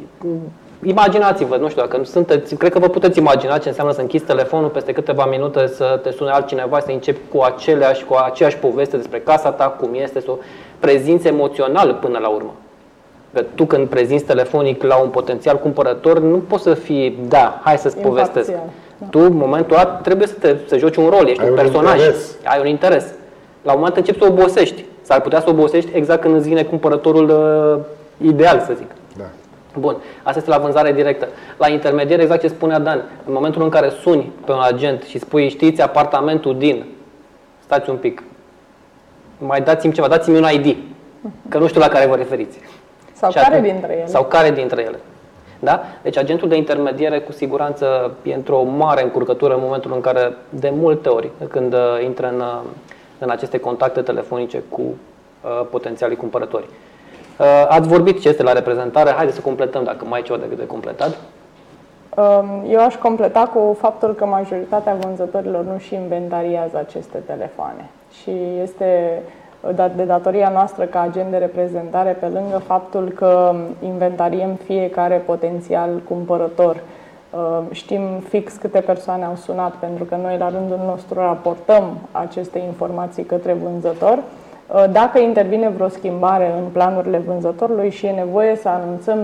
Imaginați-vă, 0.82 1.57
nu 1.57 1.68
știu 1.68 1.82
dacă 1.82 2.01
sunteți, 2.05 2.55
cred 2.55 2.72
că 2.72 2.78
vă 2.78 2.89
puteți 2.89 3.18
imagina 3.18 3.59
ce 3.59 3.68
înseamnă 3.68 3.93
să 3.93 4.01
închizi 4.01 4.24
telefonul 4.24 4.68
peste 4.68 4.93
câteva 4.93 5.24
minute 5.24 5.66
să 5.66 6.01
te 6.03 6.11
sune 6.11 6.30
altcineva, 6.30 6.80
să 6.80 6.91
începi 6.91 7.20
cu 7.32 7.43
aceleași, 7.43 8.05
cu 8.05 8.14
aceeași 8.24 8.57
poveste 8.57 8.97
despre 8.97 9.18
casa 9.18 9.51
ta, 9.51 9.64
cum 9.64 9.89
este, 9.93 10.20
să 10.20 10.30
o 10.30 10.37
prezinți 10.78 11.26
emoțional 11.26 11.99
până 12.01 12.18
la 12.18 12.28
urmă. 12.28 12.55
Că 13.32 13.45
tu 13.55 13.64
când 13.64 13.89
prezinți 13.89 14.24
telefonic 14.24 14.82
la 14.82 14.97
un 14.97 15.09
potențial 15.09 15.59
cumpărător, 15.59 16.18
nu 16.20 16.37
poți 16.37 16.62
să 16.62 16.74
fii, 16.74 17.18
da, 17.28 17.61
hai 17.64 17.78
să-ți 17.78 17.99
povestesc. 17.99 18.49
Imparțial, 18.49 18.72
da. 18.99 19.07
Tu, 19.11 19.18
în 19.18 19.37
momentul 19.37 19.76
ăla, 19.76 19.84
trebuie 19.84 20.26
să, 20.26 20.34
te, 20.41 20.57
să 20.66 20.76
joci 20.78 20.97
un 20.97 21.09
rol, 21.09 21.28
ești 21.28 21.41
Ai 21.41 21.47
un 21.47 21.53
un 21.53 21.59
personaj, 21.59 21.99
interes. 21.99 22.37
ai 22.45 22.61
un 22.61 22.66
interes. 22.66 23.05
La 23.62 23.72
un 23.72 23.78
moment 23.78 23.97
începi 23.97 24.18
să 24.18 24.24
obosești. 24.24 24.84
S-ar 25.07 25.20
putea 25.20 25.40
să 25.40 25.50
obosești 25.50 25.90
exact 25.94 26.20
când 26.20 26.34
îți 26.34 26.48
vine 26.48 26.62
cumpărătorul 26.62 27.28
uh, 27.28 28.26
ideal, 28.28 28.61
să 28.66 28.72
zic. 28.76 28.90
Da. 29.16 29.24
Bun, 29.78 29.96
asta 30.22 30.38
este 30.38 30.50
la 30.50 30.59
vânzare 30.59 30.92
directă. 30.92 31.28
La 31.57 31.68
intermediar, 31.68 32.20
exact 32.20 32.40
ce 32.40 32.48
spunea 32.48 32.78
Dan, 32.78 33.02
în 33.26 33.32
momentul 33.32 33.62
în 33.62 33.68
care 33.68 33.88
suni 33.88 34.32
pe 34.44 34.52
un 34.52 34.61
agent 34.62 35.02
și 35.02 35.18
spui, 35.18 35.48
știți, 35.48 35.82
apartamentul 35.82 36.59
din, 36.59 36.84
stați 37.64 37.90
un 37.90 37.96
pic, 37.96 38.22
mai 39.38 39.61
dați-mi 39.61 39.92
ceva, 39.92 40.09
dați-mi 40.09 40.36
un 40.38 40.46
ID, 40.52 40.76
că 41.48 41.59
nu 41.59 41.66
știu 41.66 41.80
la 41.80 41.88
care 41.88 42.07
vă 42.07 42.14
referiți. 42.16 42.59
Sau 43.12 43.30
Și 43.30 43.36
care 43.36 43.54
atunci- 43.54 43.70
dintre 43.70 43.92
ele? 43.92 44.07
Sau 44.07 44.24
care 44.24 44.50
dintre 44.50 44.82
ele. 44.82 44.98
Da? 45.59 45.82
Deci 46.02 46.16
agentul 46.16 46.48
de 46.48 46.57
intermediere 46.57 47.18
cu 47.20 47.32
siguranță 47.32 48.12
e 48.22 48.34
într-o 48.34 48.62
mare 48.62 49.02
încurcătură 49.02 49.54
în 49.54 49.61
momentul 49.62 49.92
în 49.94 50.00
care, 50.00 50.36
de 50.48 50.70
multe 50.74 51.09
ori, 51.09 51.30
când 51.48 51.72
uh, 51.72 51.80
intră 52.04 52.28
în, 52.28 52.40
uh, 52.40 52.61
în 53.18 53.30
aceste 53.30 53.58
contacte 53.58 54.00
telefonice 54.00 54.62
cu 54.68 54.80
uh, 54.82 55.66
potențialii 55.70 56.16
cumpărători. 56.16 56.68
Uh, 57.38 57.66
ați 57.68 57.88
vorbit 57.88 58.20
ce 58.20 58.28
este 58.28 58.42
la 58.42 58.52
reprezentare, 58.52 59.10
haideți 59.10 59.36
să 59.36 59.42
completăm 59.42 59.84
dacă 59.84 60.04
mai 60.04 60.20
e 60.20 60.22
ceva 60.22 60.38
de, 60.38 60.54
de 60.54 60.66
completat. 60.66 61.16
Um, 62.16 62.64
eu 62.68 62.84
aș 62.84 62.94
completa 62.94 63.50
cu 63.54 63.76
faptul 63.80 64.14
că 64.14 64.26
majoritatea 64.26 64.96
vânzătorilor 65.00 65.64
nu 65.64 65.78
și 65.78 65.94
inventariază 65.94 66.78
aceste 66.78 67.18
telefoane 67.26 67.90
și 68.22 68.32
este 68.62 69.22
de 69.96 70.02
datoria 70.02 70.48
noastră 70.48 70.84
ca 70.84 71.00
agent 71.00 71.30
de 71.30 71.36
reprezentare, 71.36 72.16
pe 72.20 72.26
lângă 72.26 72.58
faptul 72.58 73.08
că 73.08 73.54
inventariem 73.84 74.54
fiecare 74.54 75.22
potențial 75.26 75.90
cumpărător, 76.08 76.74
uh, 76.74 76.80
știm 77.70 78.01
fix 78.28 78.57
câte 78.57 78.80
persoane 78.80 79.24
au 79.24 79.37
sunat, 79.37 79.74
pentru 79.74 80.05
că 80.05 80.16
noi 80.22 80.37
la 80.39 80.49
rândul 80.49 80.80
nostru 80.87 81.18
raportăm 81.20 81.99
aceste 82.12 82.59
informații 82.59 83.22
către 83.22 83.53
vânzător. 83.53 84.18
Uh, 84.18 84.84
dacă 84.93 85.18
intervine 85.18 85.68
vreo 85.68 85.89
schimbare 85.89 86.53
în 86.59 86.64
planurile 86.72 87.18
vânzătorului 87.18 87.91
și 87.91 88.07
e 88.07 88.11
nevoie 88.11 88.57
să 88.57 88.68
anunțăm 88.68 89.18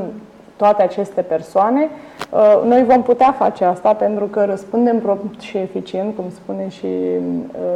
toate 0.56 0.82
aceste 0.82 1.20
persoane, 1.20 1.88
uh, 2.30 2.62
noi 2.66 2.84
vom 2.84 3.02
putea 3.02 3.34
face 3.38 3.64
asta 3.64 3.94
pentru 3.94 4.24
că 4.24 4.44
răspundem 4.44 4.98
prompt 4.98 5.40
și 5.40 5.56
eficient, 5.56 6.16
cum 6.16 6.24
spune 6.30 6.68
și, 6.68 6.88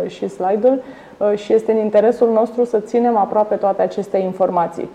și 0.06 0.28
slide-ul, 0.28 0.82
Uh, 1.18 1.38
și 1.38 1.52
este 1.52 1.72
în 1.72 1.78
interesul 1.78 2.32
nostru 2.32 2.64
să 2.64 2.78
ținem 2.78 3.16
aproape 3.16 3.54
toate 3.54 3.82
aceste 3.82 4.18
informații. 4.18 4.88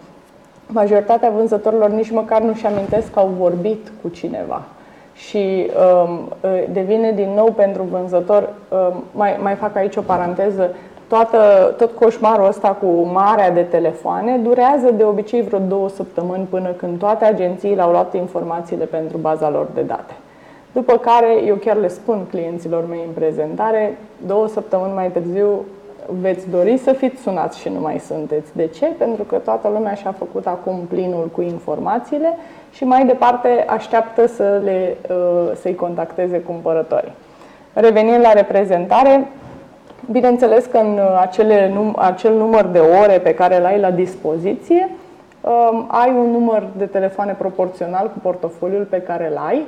Majoritatea 0.68 1.30
vânzătorilor 1.30 1.90
nici 1.90 2.12
măcar 2.12 2.42
nu-și 2.42 2.66
amintesc 2.66 3.12
că 3.12 3.20
au 3.20 3.28
vorbit 3.40 3.92
cu 4.02 4.10
cineva 4.10 4.62
și 5.14 5.72
um, 6.06 6.32
uh, 6.42 6.64
devine 6.72 7.12
din 7.12 7.30
nou 7.36 7.52
pentru 7.52 7.84
vânzător, 7.84 8.50
um, 8.70 9.04
mai, 9.12 9.40
mai 9.42 9.56
fac 9.56 9.76
aici 9.76 9.96
o 9.96 10.02
paranteză, 10.02 10.76
toată, 11.08 11.74
tot 11.78 11.92
coșmarul 11.92 12.48
ăsta 12.48 12.70
cu 12.70 13.10
marea 13.14 13.52
de 13.52 13.62
telefoane 13.62 14.38
durează 14.38 14.92
de 14.92 15.04
obicei 15.04 15.42
vreo 15.42 15.60
două 15.60 15.90
săptămâni 15.90 16.48
până 16.50 16.70
când 16.70 17.00
toate 17.00 17.26
agențiile 17.26 17.82
au 17.82 17.92
luat 17.92 18.16
informațiile 18.16 18.86
pentru 18.86 19.18
baza 19.18 19.50
lor 19.50 19.68
de 19.74 19.82
date. 19.82 20.14
După 20.72 20.98
care 20.98 21.44
eu 21.46 21.56
chiar 21.56 21.76
le 21.76 21.88
spun 21.88 22.26
clienților 22.30 22.86
mei 22.90 23.04
în 23.08 23.14
prezentare, 23.14 23.98
două 24.28 24.48
săptămâni 24.48 24.94
mai 24.94 25.12
târziu 25.12 25.66
veți 26.22 26.50
dori 26.50 26.78
să 26.78 26.94
fiți 26.94 27.22
sunați 27.22 27.60
și 27.60 27.70
nu 27.70 27.80
mai 27.80 28.00
sunteți. 28.00 28.56
De 28.56 28.68
ce? 28.68 28.86
Pentru 28.86 29.24
că 29.24 29.36
toată 29.36 29.68
lumea 29.68 29.94
și-a 29.94 30.12
făcut 30.12 30.48
acum 30.48 30.80
plinul 30.90 31.30
cu 31.32 31.42
informațiile 31.42 32.38
și 32.72 32.84
mai 32.84 33.06
departe 33.06 33.66
așteaptă 33.68 34.28
să 34.28 34.62
le, 34.64 34.98
uh, 35.10 35.52
să-i 35.56 35.76
contacteze 35.76 36.40
cumpărătorii. 36.40 37.14
Revenind 37.74 38.22
la 38.22 38.32
reprezentare, 38.32 39.28
bineînțeles 40.12 40.66
că 40.66 40.78
în 40.78 41.00
acele, 41.20 41.74
acel 41.96 42.34
număr 42.34 42.66
de 42.66 42.80
ore 42.80 43.20
pe 43.20 43.34
care 43.34 43.58
îl 43.58 43.66
ai 43.66 43.80
la 43.80 43.92
dispoziție, 43.92 44.90
um, 45.42 45.88
ai 45.88 46.10
un 46.10 46.32
număr 46.32 46.64
de 46.78 46.86
telefoane 46.86 47.36
proporțional 47.38 48.08
cu 48.08 48.20
portofoliul 48.22 48.84
pe 48.84 49.02
care 49.02 49.28
îl 49.32 49.38
ai, 49.48 49.66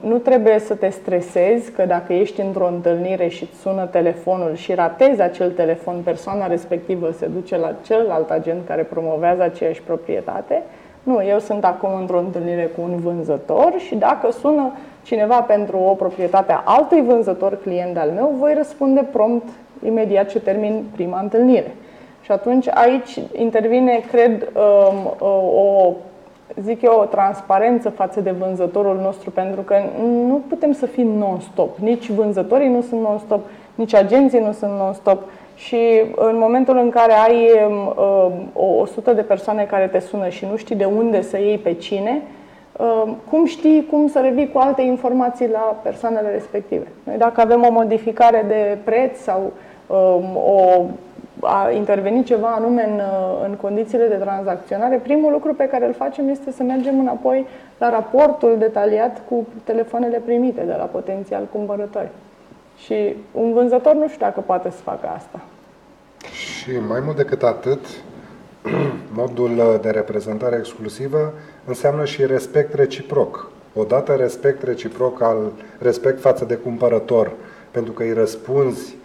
nu 0.00 0.16
trebuie 0.16 0.58
să 0.58 0.74
te 0.74 0.88
stresezi 0.88 1.70
că 1.70 1.84
dacă 1.84 2.12
ești 2.12 2.40
într-o 2.40 2.66
întâlnire 2.66 3.28
și 3.28 3.42
îți 3.42 3.60
sună 3.60 3.86
telefonul 3.86 4.54
și 4.54 4.74
ratezi 4.74 5.20
acel 5.20 5.50
telefon, 5.50 6.00
persoana 6.04 6.46
respectivă 6.46 7.10
se 7.18 7.26
duce 7.26 7.56
la 7.56 7.74
celălalt 7.84 8.30
agent 8.30 8.66
care 8.66 8.82
promovează 8.82 9.42
aceeași 9.42 9.82
proprietate. 9.82 10.62
Nu, 11.06 11.24
eu 11.24 11.38
sunt 11.38 11.64
acum 11.64 11.90
într-o 12.00 12.18
întâlnire 12.18 12.70
cu 12.76 12.80
un 12.82 12.96
vânzător 12.96 13.74
și 13.76 13.94
dacă 13.94 14.30
sună 14.30 14.72
cineva 15.02 15.40
pentru 15.40 15.78
o 15.78 15.94
proprietate 15.94 16.52
a 16.52 16.62
altui 16.64 17.02
vânzător 17.02 17.58
client 17.62 17.98
al 17.98 18.10
meu, 18.10 18.34
voi 18.38 18.54
răspunde 18.56 19.08
prompt 19.12 19.48
imediat 19.84 20.28
ce 20.28 20.40
termin 20.40 20.84
prima 20.94 21.20
întâlnire. 21.20 21.74
Și 22.20 22.32
atunci 22.32 22.68
aici 22.68 23.20
intervine, 23.32 24.02
cred, 24.10 24.48
o 25.18 25.92
zic 26.62 26.82
eu, 26.82 26.98
o 27.00 27.04
transparență 27.04 27.90
față 27.90 28.20
de 28.20 28.30
vânzătorul 28.30 28.98
nostru, 29.02 29.30
pentru 29.30 29.60
că 29.60 29.76
nu 30.26 30.42
putem 30.48 30.72
să 30.72 30.86
fim 30.86 31.06
non-stop. 31.06 31.78
Nici 31.78 32.10
vânzătorii 32.10 32.68
nu 32.68 32.80
sunt 32.80 33.00
non-stop, 33.00 33.40
nici 33.74 33.94
agenții 33.94 34.40
nu 34.40 34.52
sunt 34.52 34.70
non-stop. 34.70 35.22
Și 35.56 36.02
în 36.14 36.38
momentul 36.38 36.76
în 36.76 36.90
care 36.90 37.12
ai 37.12 37.50
uh, 37.96 38.32
o 38.52 38.64
100 38.64 39.12
de 39.12 39.22
persoane 39.22 39.64
care 39.64 39.86
te 39.86 39.98
sună 39.98 40.28
și 40.28 40.46
nu 40.50 40.56
știi 40.56 40.76
de 40.76 40.84
unde 40.84 41.22
să 41.22 41.38
iei 41.38 41.58
pe 41.58 41.72
cine, 41.72 42.22
uh, 42.76 43.12
cum 43.30 43.44
știi 43.44 43.86
cum 43.90 44.08
să 44.08 44.20
revii 44.20 44.52
cu 44.52 44.58
alte 44.58 44.82
informații 44.82 45.48
la 45.48 45.80
persoanele 45.82 46.30
respective? 46.30 46.86
Noi 47.02 47.16
dacă 47.16 47.40
avem 47.40 47.64
o 47.68 47.72
modificare 47.72 48.44
de 48.48 48.78
preț 48.84 49.18
sau 49.18 49.52
uh, 49.86 50.18
o 50.34 50.84
a 51.40 51.70
intervenit 51.70 52.26
ceva 52.26 52.48
anume 52.48 52.88
în, 52.88 53.00
în 53.44 53.54
condițiile 53.54 54.06
de 54.06 54.14
tranzacționare, 54.14 54.96
primul 54.96 55.32
lucru 55.32 55.54
pe 55.54 55.68
care 55.68 55.86
îl 55.86 55.92
facem 55.92 56.28
este 56.28 56.52
să 56.52 56.62
mergem 56.62 56.98
înapoi 56.98 57.46
la 57.78 57.90
raportul 57.90 58.56
detaliat 58.58 59.22
cu 59.28 59.46
telefoanele 59.64 60.22
primite 60.24 60.62
de 60.62 60.74
la 60.78 60.84
potențial 60.84 61.48
cumpărători. 61.52 62.08
Și 62.76 63.16
un 63.32 63.52
vânzător 63.52 63.94
nu 63.94 64.08
știu 64.08 64.20
dacă 64.20 64.40
poate 64.40 64.70
să 64.70 64.76
facă 64.82 65.06
asta. 65.16 65.40
Și 66.32 66.70
mai 66.88 67.00
mult 67.00 67.16
decât 67.16 67.42
atât, 67.42 67.86
modul 69.20 69.78
de 69.82 69.90
reprezentare 69.90 70.56
exclusivă 70.58 71.32
înseamnă 71.64 72.04
și 72.04 72.26
respect 72.26 72.74
reciproc. 72.74 73.50
Odată 73.74 74.14
respect 74.14 74.62
reciproc 74.62 75.22
al 75.22 75.52
respect 75.78 76.20
față 76.20 76.44
de 76.44 76.54
cumpărător, 76.54 77.32
pentru 77.70 77.92
că 77.92 78.02
îi 78.02 78.12
răspunzi, 78.12 78.96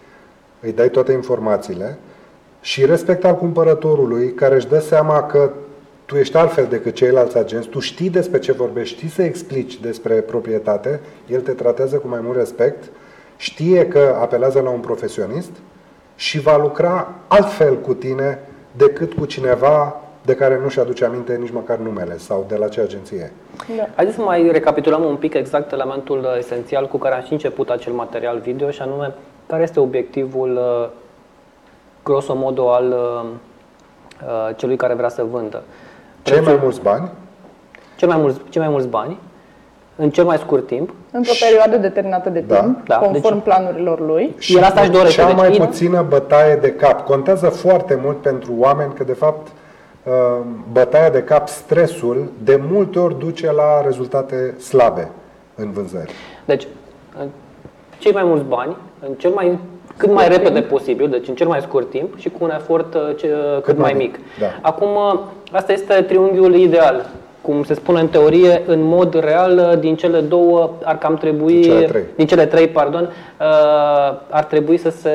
îi 0.60 0.72
dai 0.72 0.88
toate 0.88 1.12
informațiile, 1.12 1.98
și 2.60 2.86
respect 2.86 3.24
al 3.24 3.34
cumpărătorului 3.34 4.32
care 4.32 4.54
își 4.54 4.68
dă 4.68 4.78
seama 4.78 5.22
că 5.22 5.50
tu 6.04 6.16
ești 6.16 6.36
altfel 6.36 6.66
decât 6.70 6.94
ceilalți 6.94 7.38
agenți, 7.38 7.68
tu 7.68 7.78
știi 7.78 8.10
despre 8.10 8.38
ce 8.38 8.52
vorbești, 8.52 8.96
știi 8.96 9.08
să 9.08 9.22
explici 9.22 9.80
despre 9.80 10.14
proprietate, 10.14 11.00
el 11.26 11.40
te 11.40 11.52
tratează 11.52 11.96
cu 11.96 12.08
mai 12.08 12.20
mult 12.22 12.36
respect, 12.36 12.84
știe 13.42 13.86
că 13.86 14.18
apelează 14.20 14.60
la 14.60 14.70
un 14.70 14.80
profesionist 14.80 15.50
și 16.14 16.40
va 16.40 16.56
lucra 16.56 17.14
altfel 17.28 17.76
cu 17.76 17.94
tine 17.94 18.38
decât 18.72 19.12
cu 19.12 19.24
cineva 19.24 20.00
de 20.24 20.34
care 20.34 20.58
nu-și 20.62 20.80
aduce 20.80 21.04
aminte 21.04 21.36
nici 21.36 21.50
măcar 21.50 21.78
numele 21.78 22.16
sau 22.16 22.44
de 22.48 22.56
la 22.56 22.68
ce 22.68 22.80
agenție. 22.80 23.32
Da. 23.76 23.86
Haideți 23.94 24.16
să 24.16 24.22
mai 24.22 24.50
recapitulăm 24.50 25.04
un 25.04 25.16
pic 25.16 25.34
exact 25.34 25.72
elementul 25.72 26.34
esențial 26.38 26.88
cu 26.88 26.96
care 26.96 27.14
am 27.14 27.22
și 27.22 27.32
început 27.32 27.70
acel 27.70 27.92
material 27.92 28.38
video 28.38 28.70
și 28.70 28.82
anume 28.82 29.14
care 29.46 29.62
este 29.62 29.80
obiectivul 29.80 30.60
grosomodo 32.02 32.72
al 32.72 32.88
uh, 32.90 33.28
uh, 34.26 34.56
celui 34.56 34.76
care 34.76 34.94
vrea 34.94 35.08
să 35.08 35.24
vândă. 35.24 35.62
Cei 36.22 36.40
mai 36.40 36.58
mulți 36.62 36.80
bani? 36.80 37.10
Cel 37.96 38.08
mai 38.08 38.18
mulți, 38.18 38.40
cei 38.48 38.60
mai 38.60 38.70
mulți 38.70 38.88
bani, 38.88 39.18
în 39.96 40.10
cel 40.10 40.24
mai 40.24 40.36
scurt 40.36 40.66
timp. 40.66 40.94
Într-o 41.10 41.32
perioadă 41.40 41.76
determinată 41.76 42.30
de 42.30 42.40
da. 42.40 42.60
timp, 42.60 42.86
da. 42.86 42.96
conform 42.96 43.34
deci, 43.34 43.44
planurilor 43.44 44.00
lui. 44.00 44.34
Și 44.38 44.56
El 44.56 44.62
asta 44.62 44.80
își 44.80 44.90
dorește. 44.90 45.20
Cea 45.20 45.26
deci 45.26 45.36
mai 45.36 45.48
deci, 45.48 45.58
puțină 45.58 46.04
bătaie 46.08 46.54
de 46.54 46.72
cap. 46.72 47.04
Contează 47.04 47.48
foarte 47.48 47.98
mult 48.02 48.16
pentru 48.16 48.54
oameni 48.58 48.92
că, 48.92 49.04
de 49.04 49.12
fapt, 49.12 49.46
uh, 50.02 50.12
bătaia 50.72 51.10
de 51.10 51.22
cap, 51.22 51.48
stresul, 51.48 52.30
de 52.44 52.60
multe 52.70 52.98
ori 52.98 53.18
duce 53.18 53.52
la 53.52 53.82
rezultate 53.84 54.54
slabe 54.58 55.10
în 55.54 55.70
vânzări. 55.70 56.12
Deci, 56.44 56.66
cei 57.98 58.12
mai 58.12 58.24
mulți 58.24 58.44
bani, 58.44 58.76
în 59.08 59.14
cel 59.14 59.30
mai 59.30 59.58
cât 59.96 60.12
mai 60.12 60.28
repede 60.28 60.60
posibil, 60.60 61.08
deci 61.08 61.28
în 61.28 61.34
cel 61.34 61.46
mai 61.46 61.60
scurt 61.60 61.90
timp 61.90 62.18
și 62.18 62.28
cu 62.28 62.38
un 62.40 62.50
efort 62.50 62.94
uh, 62.94 63.00
ce, 63.16 63.28
cât, 63.54 63.64
cât 63.64 63.78
mai 63.78 63.92
mic. 63.92 64.18
Da. 64.38 64.46
Acum, 64.60 64.88
uh, 64.88 65.20
asta 65.52 65.72
este 65.72 66.02
triunghiul 66.02 66.54
ideal. 66.54 67.10
Cum 67.42 67.62
se 67.64 67.74
spune 67.74 68.00
în 68.00 68.08
teorie, 68.08 68.62
în 68.66 68.82
mod 68.82 69.20
real, 69.20 69.58
uh, 69.58 69.78
din 69.78 69.96
cele 69.96 70.20
două 70.20 70.70
ar 70.84 70.98
cam 70.98 71.16
trebui, 71.16 71.60
din 71.60 71.62
cele 71.62 71.86
trei, 71.86 72.04
din 72.16 72.26
cele 72.26 72.46
trei 72.46 72.68
pardon, 72.68 73.12
ar 74.28 74.44
trebui 74.44 74.76
să 74.76 74.90
se 74.90 75.10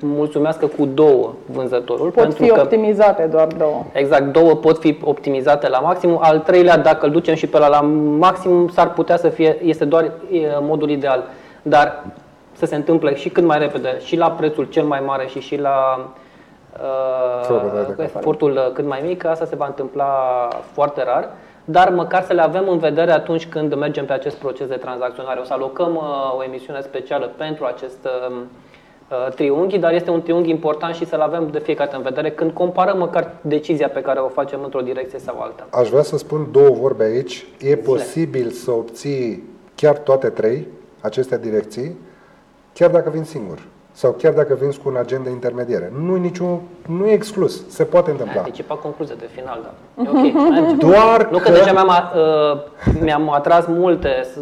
mulțumească 0.00 0.66
cu 0.66 0.86
două 0.94 1.32
vânzătorul. 1.46 2.10
Pot 2.10 2.22
pentru 2.22 2.42
fi 2.44 2.50
că, 2.50 2.60
optimizate 2.60 3.28
doar 3.30 3.46
două. 3.46 3.84
Exact, 3.92 4.32
două 4.32 4.54
pot 4.54 4.78
fi 4.78 4.98
optimizate 5.04 5.68
la 5.68 5.78
maxim. 5.78 6.18
Al 6.20 6.38
treilea, 6.38 6.78
dacă 6.78 7.06
îl 7.06 7.12
ducem 7.12 7.34
și 7.34 7.46
pe 7.46 7.58
la, 7.58 7.68
la 7.68 7.80
maxim, 8.18 8.68
s-ar 8.68 8.92
putea 8.92 9.16
să 9.16 9.28
fie, 9.28 9.58
este 9.62 9.84
doar 9.84 10.10
modul 10.60 10.90
ideal. 10.90 11.24
Dar 11.62 12.04
să 12.52 12.66
se 12.66 12.74
întâmple 12.74 13.14
și 13.14 13.28
cât 13.28 13.44
mai 13.44 13.58
repede, 13.58 13.96
și 14.04 14.16
la 14.16 14.30
prețul 14.30 14.64
cel 14.64 14.84
mai 14.84 15.02
mare 15.06 15.26
și 15.26 15.40
și 15.40 15.60
la 15.60 16.08
uh, 16.80 17.94
efortul 17.96 18.50
uh, 18.50 18.72
cât 18.72 18.86
mai 18.86 19.02
mic, 19.04 19.24
asta 19.24 19.44
se 19.44 19.56
va 19.56 19.66
întâmpla 19.66 20.12
foarte 20.72 21.04
rar, 21.04 21.30
dar 21.64 21.90
măcar 21.90 22.24
să 22.24 22.32
le 22.32 22.42
avem 22.42 22.68
în 22.68 22.78
vedere 22.78 23.12
atunci 23.12 23.46
când 23.46 23.74
mergem 23.74 24.04
pe 24.06 24.12
acest 24.12 24.36
proces 24.36 24.68
de 24.68 24.74
tranzacționare. 24.74 25.40
O 25.40 25.44
să 25.44 25.52
alocăm 25.52 25.94
uh, 25.94 26.36
o 26.38 26.44
emisiune 26.44 26.80
specială 26.80 27.30
pentru 27.36 27.64
acest 27.64 27.98
uh, 28.30 28.36
uh, 29.10 29.32
triunghi, 29.34 29.78
dar 29.78 29.92
este 29.92 30.10
un 30.10 30.22
triunghi 30.22 30.50
important 30.50 30.94
și 30.94 31.06
să-l 31.06 31.20
avem 31.20 31.48
de 31.50 31.58
fiecare 31.58 31.90
dată 31.90 32.02
în 32.02 32.08
vedere 32.14 32.30
când 32.30 32.50
comparăm 32.50 32.98
măcar 32.98 33.30
decizia 33.40 33.88
pe 33.88 34.00
care 34.00 34.18
o 34.18 34.28
facem 34.28 34.62
într-o 34.62 34.80
direcție 34.80 35.18
sau 35.18 35.40
alta. 35.40 35.66
Aș 35.70 35.88
vrea 35.88 36.02
să 36.02 36.16
spun 36.18 36.48
două 36.52 36.70
vorbe 36.70 37.04
aici. 37.04 37.46
E 37.58 37.66
Zile. 37.66 37.76
posibil 37.76 38.50
să 38.50 38.70
obții 38.70 39.42
chiar 39.74 39.98
toate 39.98 40.28
trei 40.28 40.66
aceste 41.00 41.38
direcții 41.38 41.96
chiar 42.72 42.90
dacă 42.90 43.10
vin 43.10 43.24
singur. 43.24 43.58
Sau 44.00 44.10
chiar 44.12 44.32
dacă 44.32 44.56
vinzi 44.60 44.78
cu 44.78 44.88
un 44.88 44.96
agent 44.96 45.24
de 45.24 45.30
intermediere. 45.30 45.92
Nu 46.04 46.16
e 46.16 46.18
niciun, 46.18 46.60
nu 46.86 47.06
e 47.06 47.12
exclus, 47.12 47.68
se 47.68 47.84
poate 47.84 48.10
întâmpla. 48.10 48.40
Anticipa 48.40 48.74
concluzia 48.74 49.14
de 49.18 49.28
final, 49.34 49.60
da. 49.62 50.02
E 50.02 50.08
ok, 50.08 50.50
merge. 50.50 50.74
Doar 50.86 51.28
Nu 51.30 51.38
că 51.38 51.50
deja 51.50 51.72
mi-am, 51.72 51.88
uh, 51.88 53.00
mi-am 53.00 53.32
atras 53.32 53.64
multe, 53.66 54.08
s- 54.24 54.38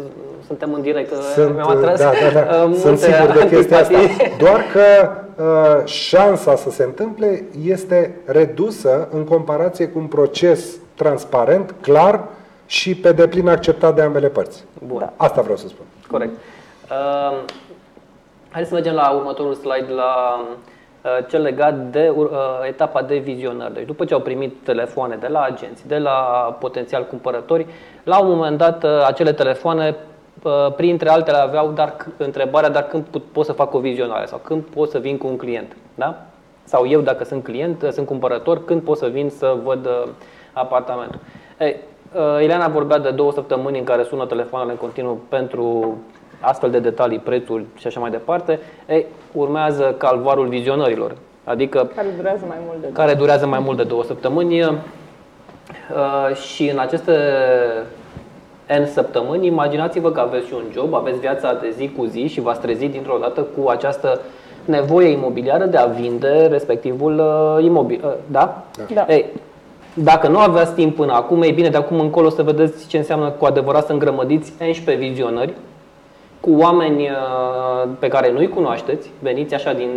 suntem 0.47 0.73
în 0.73 0.81
direct, 0.81 1.11
uh, 1.11 1.17
Sunt, 1.33 1.53
mi-am 1.55 1.69
atras 1.69 1.99
da, 1.99 2.11
da, 2.33 2.39
da. 2.39 2.55
uh, 2.55 2.63
multe 2.65 2.79
Sunt 2.79 2.97
sigur 2.97 3.31
de 3.37 3.47
chestia 3.55 3.77
asta. 3.79 3.97
antipatii. 3.97 4.33
Doar 4.37 4.61
că 4.73 5.09
uh, 5.43 5.85
șansa 5.85 6.55
să 6.55 6.69
se 6.69 6.83
întâmple 6.83 7.43
este 7.65 8.15
redusă 8.25 9.07
în 9.11 9.23
comparație 9.23 9.87
cu 9.87 9.99
un 9.99 10.05
proces 10.05 10.65
transparent, 10.95 11.73
clar 11.81 12.23
și 12.65 12.95
pe 12.95 13.11
deplin 13.11 13.47
acceptat 13.49 13.95
de 13.95 14.01
ambele 14.01 14.27
părți. 14.27 14.63
Bun. 14.87 14.99
Da. 14.99 15.13
Asta 15.15 15.41
vreau 15.41 15.57
să 15.57 15.67
spun. 15.67 15.85
Corect. 16.11 16.31
Uh, 16.89 17.37
hai 18.55 18.65
să 18.65 18.73
mergem 18.73 18.93
la 18.93 19.09
următorul 19.09 19.53
slide, 19.53 19.93
la 19.93 20.39
uh, 21.03 21.25
cel 21.29 21.41
legat 21.41 21.75
de 21.77 22.13
uh, 22.15 22.27
etapa 22.67 23.01
de 23.01 23.17
vizionare. 23.17 23.73
Deci 23.73 23.85
după 23.85 24.05
ce 24.05 24.13
au 24.13 24.19
primit 24.19 24.55
telefoane 24.63 25.15
de 25.15 25.27
la 25.27 25.41
agenți, 25.41 25.87
de 25.87 25.97
la 25.97 26.11
potențial 26.59 27.05
cumpărători, 27.05 27.65
la 28.03 28.19
un 28.19 28.27
moment 28.27 28.57
dat 28.57 28.83
uh, 28.83 28.89
acele 29.05 29.33
telefoane 29.33 29.95
uh, 30.43 30.73
printre 30.75 31.09
altele 31.09 31.37
aveau 31.37 31.71
dar 31.71 31.91
c- 31.95 32.17
întrebarea 32.17 32.69
dar 32.69 32.83
când 32.83 33.03
put- 33.03 33.23
pot 33.31 33.45
să 33.45 33.51
fac 33.51 33.73
o 33.73 33.79
vizionare 33.79 34.25
sau 34.25 34.37
când 34.43 34.63
pot 34.63 34.89
să 34.89 34.97
vin 34.97 35.17
cu 35.17 35.27
un 35.27 35.37
client. 35.37 35.75
Da? 35.95 36.21
Sau 36.63 36.87
eu 36.87 37.01
dacă 37.01 37.23
sunt 37.23 37.43
client, 37.43 37.81
uh, 37.81 37.89
sunt 37.89 38.05
cumpărător, 38.07 38.65
când 38.65 38.81
pot 38.81 38.97
să 38.97 39.07
vin 39.07 39.29
să 39.29 39.55
văd 39.63 39.85
uh, 39.85 40.03
apartamentul. 40.53 41.19
Ei, 41.59 41.75
uh, 42.13 42.43
Ileana 42.43 42.67
vorbea 42.67 42.97
de 42.99 43.09
două 43.09 43.31
săptămâni 43.31 43.77
în 43.77 43.83
care 43.83 44.03
sună 44.03 44.25
telefoanele 44.25 44.71
în 44.71 44.77
continuu 44.77 45.19
pentru 45.29 45.97
astfel 46.39 46.69
de 46.69 46.79
detalii, 46.79 47.19
prețuri 47.19 47.63
și 47.77 47.87
așa 47.87 47.99
mai 47.99 48.09
departe. 48.09 48.59
Ei, 48.89 49.05
urmează 49.31 49.95
calvarul 49.97 50.47
vizionărilor, 50.47 51.15
adică 51.43 51.91
Care 51.95 52.07
durează 52.15 52.45
mai 52.47 52.57
mult 52.65 52.81
de 52.81 52.87
care 52.93 53.13
durează 53.13 53.47
mai 53.47 53.59
mult 53.59 53.77
de 53.77 53.83
două 53.83 54.03
săptămâni 54.03 54.63
uh, 54.63 54.75
și 56.35 56.69
în 56.69 56.79
aceste 56.79 57.13
N 58.67 58.85
săptămâni, 58.85 59.45
imaginați-vă 59.47 60.11
că 60.11 60.19
aveți 60.19 60.47
și 60.47 60.53
un 60.53 60.63
job, 60.73 60.93
aveți 60.93 61.19
viața 61.19 61.53
de 61.53 61.73
zi 61.77 61.91
cu 61.97 62.05
zi 62.05 62.27
și 62.27 62.41
v-ați 62.41 62.59
trezit 62.59 62.91
dintr-o 62.91 63.17
dată 63.21 63.41
cu 63.41 63.69
această 63.69 64.19
nevoie 64.65 65.07
imobiliară 65.07 65.65
de 65.65 65.77
a 65.77 65.85
vinde 65.85 66.47
respectivul 66.51 67.19
uh, 67.19 67.63
imobil. 67.63 68.01
Uh, 68.03 68.11
da? 68.27 68.63
Da. 68.93 69.05
Ei, 69.09 69.25
dacă 69.93 70.27
nu 70.27 70.37
aveați 70.37 70.73
timp 70.73 70.95
până 70.95 71.13
acum, 71.13 71.41
e 71.41 71.51
bine, 71.51 71.69
de 71.69 71.77
acum 71.77 71.99
încolo 71.99 72.29
să 72.29 72.43
vedeți 72.43 72.87
ce 72.87 72.97
înseamnă 72.97 73.29
cu 73.29 73.45
adevărat 73.45 73.85
să 73.85 73.91
îngrămădiți 73.91 74.53
11 74.59 75.07
vizionări 75.07 75.53
cu 76.45 76.51
oameni 76.57 77.01
uh, 77.01 77.89
pe 77.99 78.07
care 78.07 78.31
nu-i 78.31 78.49
cunoașteți, 78.49 79.09
veniți 79.19 79.53
așa 79.53 79.73
din 79.73 79.89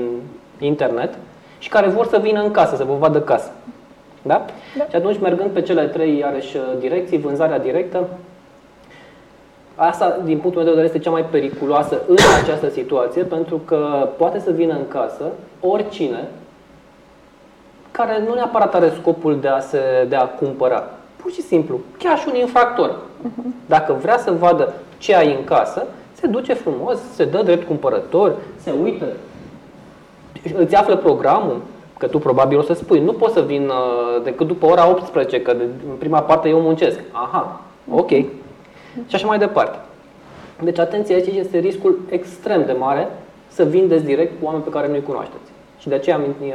internet 0.58 1.14
și 1.58 1.68
care 1.68 1.88
vor 1.88 2.06
să 2.06 2.18
vină 2.18 2.42
în 2.42 2.50
casă, 2.50 2.76
să 2.76 2.84
vă 2.84 2.94
vadă 2.98 3.20
casă. 3.20 3.50
Da? 4.22 4.44
Da. 4.78 4.84
Și 4.88 4.96
atunci, 4.96 5.20
mergând 5.20 5.50
pe 5.50 5.62
cele 5.62 5.84
trei, 5.86 6.18
iarăși, 6.18 6.56
uh, 6.56 6.62
direcții, 6.78 7.18
vânzarea 7.18 7.58
directă, 7.58 8.08
asta, 9.74 10.18
din 10.24 10.38
punctul 10.38 10.62
meu 10.62 10.64
de 10.64 10.68
vedere, 10.68 10.86
este 10.86 10.98
cea 10.98 11.10
mai 11.10 11.24
periculoasă 11.24 12.00
în 12.06 12.16
această 12.42 12.68
situație, 12.68 13.22
pentru 13.22 13.60
că 13.64 14.08
poate 14.16 14.38
să 14.38 14.50
vină 14.50 14.72
în 14.72 14.88
casă 14.88 15.24
oricine 15.60 16.28
care 17.90 18.22
nu 18.26 18.34
neapărat 18.34 18.74
are 18.74 18.92
scopul 19.00 19.40
de 19.40 19.48
a, 19.48 19.60
se, 19.60 19.78
de 20.08 20.16
a 20.16 20.24
cumpăra. 20.24 20.84
Pur 21.16 21.30
și 21.30 21.42
simplu, 21.42 21.80
chiar 21.98 22.18
și 22.18 22.28
un 22.28 22.34
infractor. 22.34 22.96
Dacă 23.66 23.92
vrea 23.92 24.18
să 24.18 24.32
vadă 24.32 24.72
ce 24.98 25.14
ai 25.14 25.34
în 25.34 25.44
casă, 25.44 25.86
se 26.20 26.26
duce 26.26 26.54
frumos, 26.54 26.98
se 27.14 27.24
dă 27.24 27.42
drept 27.42 27.66
cumpărător, 27.66 28.34
se 28.56 28.72
uită, 28.82 29.04
îți 30.56 30.74
află 30.74 30.96
programul, 30.96 31.60
că 31.98 32.06
tu 32.06 32.18
probabil 32.18 32.58
o 32.58 32.62
să 32.62 32.72
spui, 32.72 33.00
nu 33.00 33.12
pot 33.12 33.32
să 33.32 33.40
vin 33.40 33.62
uh, 33.68 34.22
decât 34.22 34.46
după 34.46 34.66
ora 34.66 34.88
18, 34.90 35.42
că 35.42 35.52
de- 35.52 35.62
în 35.90 35.96
prima 35.98 36.20
parte 36.22 36.48
eu 36.48 36.60
muncesc. 36.60 36.98
Aha, 37.12 37.60
ok. 37.90 38.08
Și 38.08 39.14
așa 39.14 39.26
mai 39.26 39.38
departe. 39.38 39.78
Deci 40.62 40.78
atenție, 40.78 41.14
aici 41.14 41.26
este 41.26 41.58
riscul 41.58 41.98
extrem 42.08 42.64
de 42.64 42.72
mare 42.72 43.08
să 43.48 43.64
vindeți 43.64 44.04
direct 44.04 44.32
cu 44.40 44.46
oameni 44.46 44.64
pe 44.64 44.70
care 44.70 44.88
nu-i 44.88 45.02
cunoașteți. 45.02 45.50
Și 45.78 45.88
de 45.88 45.94
aceea 45.94 46.16
am 46.16 46.22
uh, 46.22 46.54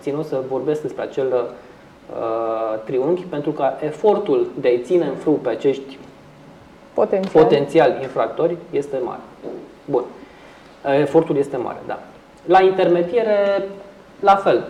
ținut 0.00 0.24
să 0.24 0.40
vorbesc 0.48 0.82
despre 0.82 1.02
acel 1.02 1.26
uh, 1.32 2.78
triunghi, 2.84 3.22
pentru 3.22 3.50
că 3.50 3.64
efortul 3.80 4.46
de 4.60 4.68
a-i 4.68 4.80
ține 4.84 5.04
în 5.04 5.14
frâu 5.14 5.32
pe 5.32 5.48
acești 5.48 5.98
Potențial. 6.94 7.44
potențial 7.44 7.98
infractori 8.02 8.56
este 8.70 8.96
mare. 9.04 9.20
Bun. 9.84 10.02
Efortul 11.00 11.36
este 11.36 11.56
mare, 11.56 11.78
da. 11.86 11.98
La 12.46 12.62
intermediere, 12.62 13.64
la 14.20 14.34
fel. 14.34 14.64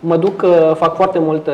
Mă 0.00 0.16
duc, 0.16 0.42
uh, 0.42 0.72
fac 0.74 0.94
foarte 0.94 1.18
multe 1.18 1.52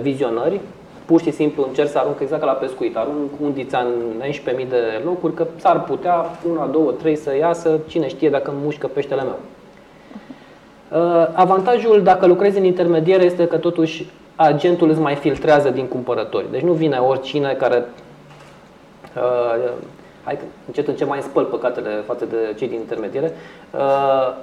vizionări, 0.00 0.60
pur 1.04 1.20
și 1.20 1.30
simplu 1.30 1.64
încerc 1.68 1.88
să 1.88 1.98
arunc 1.98 2.20
exact 2.20 2.40
ca 2.40 2.46
la 2.46 2.52
pescuit, 2.52 2.96
arunc 2.96 3.30
undița 3.40 3.78
în 3.78 4.20
11.000 4.20 4.68
de 4.68 5.00
locuri, 5.04 5.34
că 5.34 5.46
s-ar 5.56 5.82
putea 5.82 6.24
una, 6.50 6.66
două, 6.66 6.90
trei 6.90 7.16
să 7.16 7.36
iasă, 7.36 7.78
cine 7.86 8.08
știe 8.08 8.30
dacă 8.30 8.50
îmi 8.50 8.60
mușcă 8.62 8.86
peștele 8.86 9.22
meu. 9.22 9.38
Uh, 11.02 11.28
Avantajul 11.32 12.02
dacă 12.02 12.26
lucrezi 12.26 12.58
în 12.58 12.64
intermediere 12.64 13.24
este 13.24 13.46
că 13.46 13.56
totuși 13.56 14.06
agentul 14.36 14.90
îți 14.90 15.00
mai 15.00 15.14
filtrează 15.14 15.70
din 15.70 15.86
cumpărători. 15.86 16.50
Deci 16.50 16.62
nu 16.62 16.72
vine 16.72 16.96
oricine 16.96 17.52
care 17.52 17.84
Uh, 19.16 19.70
hai 20.24 20.34
că 20.36 20.42
încet 20.66 20.88
încet 20.88 21.08
mai 21.08 21.20
spăl 21.22 21.44
păcatele 21.44 21.90
față 22.06 22.24
de 22.24 22.36
cei 22.58 22.68
din 22.68 22.78
intermediere. 22.78 23.32
Uh, 23.74 24.34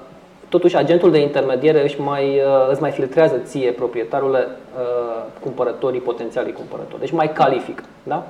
totuși, 0.49 0.75
agentul 0.77 1.11
de 1.11 1.21
intermediere 1.21 1.83
își 1.83 2.01
mai, 2.01 2.25
uh, 2.37 2.69
îți 2.71 2.81
mai 2.81 2.91
filtrează 2.91 3.37
ție, 3.37 3.71
proprietarule, 3.71 4.47
uh, 4.79 5.23
cumpărătorii, 5.41 5.99
potențialii 5.99 6.53
cumpărători. 6.53 6.99
Deci 6.99 7.11
mai 7.11 7.31
califică. 7.33 7.83
Da? 8.03 8.27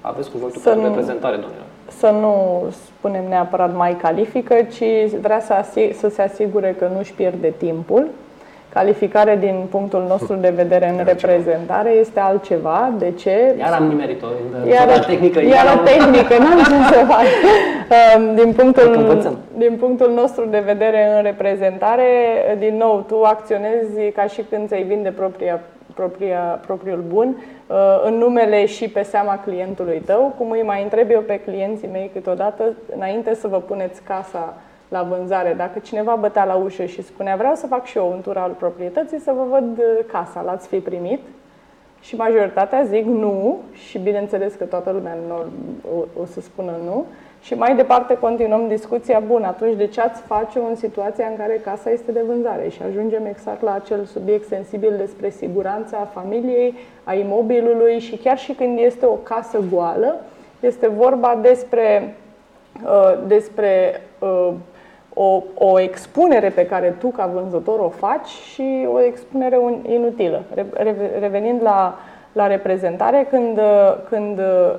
Aveți 0.00 0.30
cuvântul 0.30 0.60
Să 0.60 0.68
pentru 0.68 0.86
nu- 0.86 0.94
reprezentare, 0.94 1.34
domnule. 1.36 1.62
Să 1.88 2.08
nu 2.10 2.64
spunem 2.86 3.28
neapărat 3.28 3.74
mai 3.74 3.96
califică, 3.96 4.54
ci 4.54 5.10
vrea 5.20 5.40
să, 5.40 5.52
asi- 5.52 5.92
să 5.98 6.08
se 6.08 6.22
asigure 6.22 6.76
că 6.78 6.90
nu-și 6.96 7.12
pierde 7.12 7.54
timpul. 7.56 8.06
Calificare 8.74 9.36
din 9.40 9.66
punctul 9.70 10.04
nostru 10.08 10.34
de 10.34 10.48
vedere 10.56 10.88
în 10.98 11.04
reprezentare 11.04 11.90
este 11.90 12.20
altceva. 12.20 12.92
De 12.98 13.10
ce? 13.10 13.54
Iar 13.58 13.72
am 13.72 13.86
nimerit-o 13.86 14.26
în 14.62 14.68
Iar, 14.68 14.88
zona 14.88 14.98
tehnică. 15.04 15.40
iar 15.40 15.66
am- 15.66 15.76
la 15.76 15.82
tehnică, 15.90 16.34
n-am 16.42 16.58
ce 16.58 16.94
să 16.94 17.04
fac. 17.08 17.24
Um, 18.16 18.34
Din 18.34 18.54
Că 18.54 18.62
punctul, 18.62 18.94
învățăm. 18.96 19.38
din 19.56 19.76
punctul 19.76 20.10
nostru 20.12 20.44
de 20.46 20.58
vedere 20.66 21.16
în 21.16 21.22
reprezentare, 21.22 22.04
din 22.58 22.76
nou, 22.76 23.04
tu 23.08 23.22
acționezi 23.22 24.10
ca 24.14 24.22
și 24.24 24.42
când 24.50 24.68
ți-ai 24.68 24.82
vinde 24.82 25.10
propria, 25.10 25.60
propria, 25.94 26.60
propriul 26.66 27.04
bun 27.08 27.36
uh, 27.66 27.76
în 28.04 28.14
numele 28.14 28.66
și 28.66 28.88
pe 28.88 29.02
seama 29.02 29.40
clientului 29.44 30.02
tău, 30.06 30.34
cum 30.38 30.50
îi 30.50 30.62
mai 30.64 30.82
întreb 30.82 31.10
eu 31.10 31.20
pe 31.20 31.40
clienții 31.46 31.88
mei 31.92 32.10
câteodată, 32.12 32.62
înainte 32.96 33.34
să 33.34 33.48
vă 33.48 33.56
puneți 33.56 34.02
casa 34.02 34.54
la 34.94 35.02
vânzare, 35.02 35.54
dacă 35.56 35.78
cineva 35.78 36.14
bătea 36.14 36.44
la 36.44 36.54
ușă 36.54 36.84
și 36.84 37.02
spunea 37.02 37.36
vreau 37.36 37.54
să 37.54 37.66
fac 37.66 37.84
și 37.84 37.98
eu 37.98 38.10
un 38.10 38.20
tur 38.20 38.36
al 38.36 38.50
proprietății, 38.50 39.18
să 39.18 39.32
vă 39.36 39.44
văd 39.50 39.78
uh, 39.78 40.04
casa, 40.12 40.42
l-ați 40.42 40.68
fi 40.68 40.78
primit? 40.78 41.20
Și 42.00 42.16
majoritatea 42.16 42.84
zic 42.84 43.04
nu 43.04 43.58
și 43.72 43.98
bineînțeles 43.98 44.54
că 44.54 44.64
toată 44.64 44.90
lumea 44.90 45.16
nu, 45.28 45.34
o, 45.96 46.20
o 46.22 46.24
să 46.24 46.40
spună 46.40 46.72
nu. 46.84 47.04
Și 47.42 47.54
mai 47.54 47.76
departe 47.76 48.18
continuăm 48.18 48.68
discuția, 48.68 49.22
bun, 49.26 49.42
atunci 49.42 49.76
de 49.76 49.86
ce 49.86 50.00
ați 50.00 50.20
face 50.20 50.58
în 50.68 50.76
situația 50.76 51.26
în 51.26 51.36
care 51.36 51.60
casa 51.64 51.90
este 51.90 52.12
de 52.12 52.24
vânzare? 52.26 52.68
Și 52.68 52.82
ajungem 52.82 53.26
exact 53.26 53.62
la 53.62 53.74
acel 53.74 54.04
subiect 54.04 54.46
sensibil 54.46 54.94
despre 54.96 55.30
siguranța 55.30 56.08
familiei, 56.12 56.74
a 57.04 57.14
imobilului 57.14 57.98
și 57.98 58.16
chiar 58.16 58.38
și 58.38 58.52
când 58.52 58.78
este 58.78 59.06
o 59.06 59.14
casă 59.14 59.58
goală, 59.70 60.20
este 60.60 60.88
vorba 60.88 61.38
despre, 61.42 62.14
uh, 62.84 63.18
despre 63.26 64.00
uh, 64.18 64.52
o, 65.14 65.42
o 65.54 65.80
expunere 65.80 66.48
pe 66.48 66.66
care 66.66 66.96
tu 66.98 67.08
ca 67.08 67.26
vânzător 67.34 67.78
o 67.78 67.88
faci 67.88 68.26
și 68.26 68.88
o 68.92 69.02
expunere 69.02 69.56
un- 69.56 69.84
inutilă. 69.88 70.42
Re- 70.54 70.66
re- 70.72 71.16
Revenind 71.20 71.62
la, 71.62 71.98
la 72.32 72.46
reprezentare, 72.46 73.26
când, 73.30 73.58
uh, 73.58 73.96
când 74.08 74.38
uh, 74.38 74.74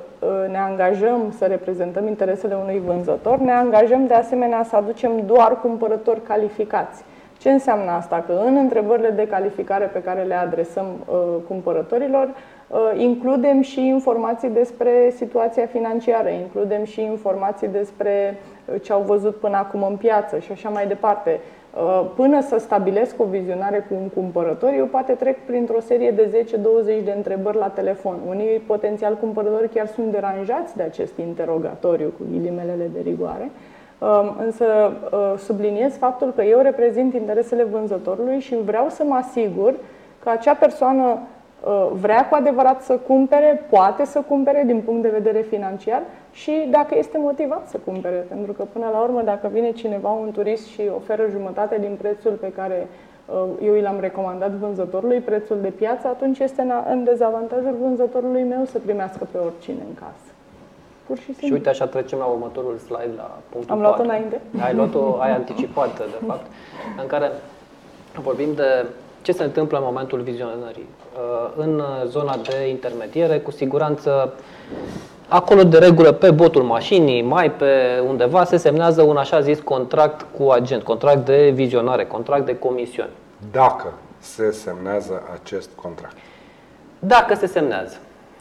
ne 0.50 0.58
angajăm 0.58 1.34
să 1.38 1.44
reprezentăm 1.44 2.06
interesele 2.06 2.54
unui 2.54 2.82
vânzător, 2.86 3.38
ne 3.38 3.52
angajăm 3.52 4.06
de 4.06 4.14
asemenea 4.14 4.62
să 4.62 4.76
aducem 4.76 5.10
doar 5.26 5.60
cumpărători 5.60 6.22
calificați. 6.22 7.04
Ce 7.38 7.50
înseamnă 7.50 7.90
asta? 7.90 8.24
Că 8.26 8.40
în 8.46 8.56
întrebările 8.56 9.10
de 9.10 9.26
calificare 9.26 9.84
pe 9.84 10.02
care 10.02 10.22
le 10.22 10.34
adresăm 10.34 10.86
uh, 11.06 11.16
cumpărătorilor, 11.48 12.28
uh, 12.68 12.78
includem 12.96 13.60
și 13.60 13.86
informații 13.86 14.48
despre 14.48 15.12
situația 15.16 15.66
financiară, 15.66 16.28
includem 16.28 16.84
și 16.84 17.02
informații 17.02 17.68
despre 17.68 18.34
uh, 18.34 18.55
ce 18.82 18.92
au 18.92 19.00
văzut 19.00 19.36
până 19.36 19.56
acum 19.56 19.82
în 19.82 19.96
piață 19.96 20.38
și 20.38 20.52
așa 20.52 20.68
mai 20.68 20.86
departe. 20.86 21.40
Uh, 21.74 22.10
Până 22.14 22.40
să 22.40 22.58
stabilesc 22.58 23.20
o 23.20 23.24
vizionare 23.24 23.86
cu 23.88 23.94
un 23.94 24.08
cumpărător, 24.08 24.72
eu 24.76 24.84
poate 24.84 25.12
trec 25.12 25.36
printr-o 25.46 25.80
serie 25.80 26.10
de 26.10 26.46
10-20 27.00 27.04
de 27.04 27.12
întrebări 27.16 27.56
la 27.56 27.68
telefon. 27.68 28.16
Unii 28.28 28.62
potențial 28.66 29.16
cumpărători 29.16 29.68
chiar 29.68 29.86
sunt 29.86 30.06
deranjați 30.06 30.76
de 30.76 30.82
acest 30.82 31.18
interogatoriu 31.18 32.12
cu 32.18 32.24
ghilimelele 32.30 32.90
de 32.92 33.00
rigoare, 33.00 33.50
Um, 33.98 34.36
însă 34.38 34.64
uh, 35.12 35.38
subliniez 35.38 35.96
faptul 35.96 36.32
că 36.34 36.42
eu 36.42 36.60
reprezint 36.60 37.14
interesele 37.14 37.64
vânzătorului 37.64 38.40
și 38.40 38.56
vreau 38.64 38.88
să 38.88 39.02
mă 39.06 39.14
asigur 39.14 39.74
că 40.22 40.28
acea 40.28 40.54
persoană 40.54 41.02
uh, 41.64 41.88
vrea 41.92 42.28
cu 42.28 42.34
adevărat 42.34 42.82
să 42.82 42.92
cumpere, 43.06 43.66
poate 43.70 44.04
să 44.04 44.20
cumpere 44.28 44.62
din 44.66 44.80
punct 44.80 45.02
de 45.02 45.08
vedere 45.08 45.40
financiar 45.40 46.02
și 46.42 46.66
dacă 46.70 46.94
este 46.98 47.18
motivat 47.18 47.68
să 47.68 47.76
cumpere. 47.84 48.26
Pentru 48.28 48.52
că 48.52 48.62
până 48.72 48.88
la 48.92 49.00
urmă, 49.00 49.22
dacă 49.22 49.48
vine 49.52 49.70
cineva, 49.72 50.10
un 50.10 50.30
turist 50.32 50.66
și 50.66 50.82
oferă 50.96 51.26
jumătate 51.30 51.78
din 51.80 51.96
prețul 52.00 52.32
pe 52.32 52.52
care 52.52 52.88
uh, 53.26 53.44
eu 53.62 53.74
i 53.74 53.80
l-am 53.80 54.00
recomandat 54.00 54.50
vânzătorului, 54.50 55.20
prețul 55.20 55.58
de 55.62 55.68
piață, 55.68 56.06
atunci 56.06 56.38
este 56.38 56.66
în 56.90 57.04
dezavantajul 57.04 57.76
vânzătorului 57.80 58.42
meu 58.42 58.64
să 58.64 58.78
primească 58.78 59.28
pe 59.30 59.38
oricine 59.38 59.82
în 59.88 59.94
casă. 59.94 60.30
Pur 61.06 61.16
și 61.18 61.24
simplu. 61.24 61.46
Și 61.46 61.52
uite, 61.52 61.68
așa 61.68 61.86
trecem 61.86 62.18
la 62.18 62.24
următorul 62.24 62.76
slide, 62.76 63.14
la 63.16 63.38
punctul 63.48 63.74
Am 63.74 63.80
luat-o 63.80 64.02
înainte? 64.02 64.40
Ai 64.64 64.74
luat-o, 64.74 65.20
ai 65.20 65.30
anticipat, 65.30 65.96
de 65.98 66.24
fapt, 66.26 66.46
în 67.02 67.06
care 67.06 67.30
vorbim 68.14 68.54
de 68.54 68.86
ce 69.22 69.32
se 69.32 69.44
întâmplă 69.44 69.78
în 69.78 69.84
momentul 69.86 70.20
vizionării. 70.20 70.86
Uh, 70.86 71.52
în 71.56 71.82
zona 72.06 72.36
de 72.48 72.68
intermediere, 72.68 73.38
cu 73.38 73.50
siguranță, 73.50 74.32
acolo 75.28 75.62
de 75.62 75.78
regulă 75.78 76.12
pe 76.12 76.30
botul 76.30 76.62
mașinii, 76.62 77.22
mai 77.22 77.50
pe 77.52 78.02
undeva, 78.06 78.44
se 78.44 78.56
semnează 78.56 79.02
un 79.02 79.16
așa 79.16 79.40
zis 79.40 79.60
contract 79.60 80.26
cu 80.38 80.50
agent, 80.50 80.82
contract 80.82 81.24
de 81.24 81.50
vizionare, 81.54 82.04
contract 82.04 82.46
de 82.46 82.58
comisiuni. 82.58 83.10
Dacă 83.52 83.92
se 84.18 84.50
semnează 84.50 85.22
acest 85.42 85.70
contract. 85.74 86.16
Dacă 86.98 87.34
se 87.34 87.46
semnează 87.46 87.96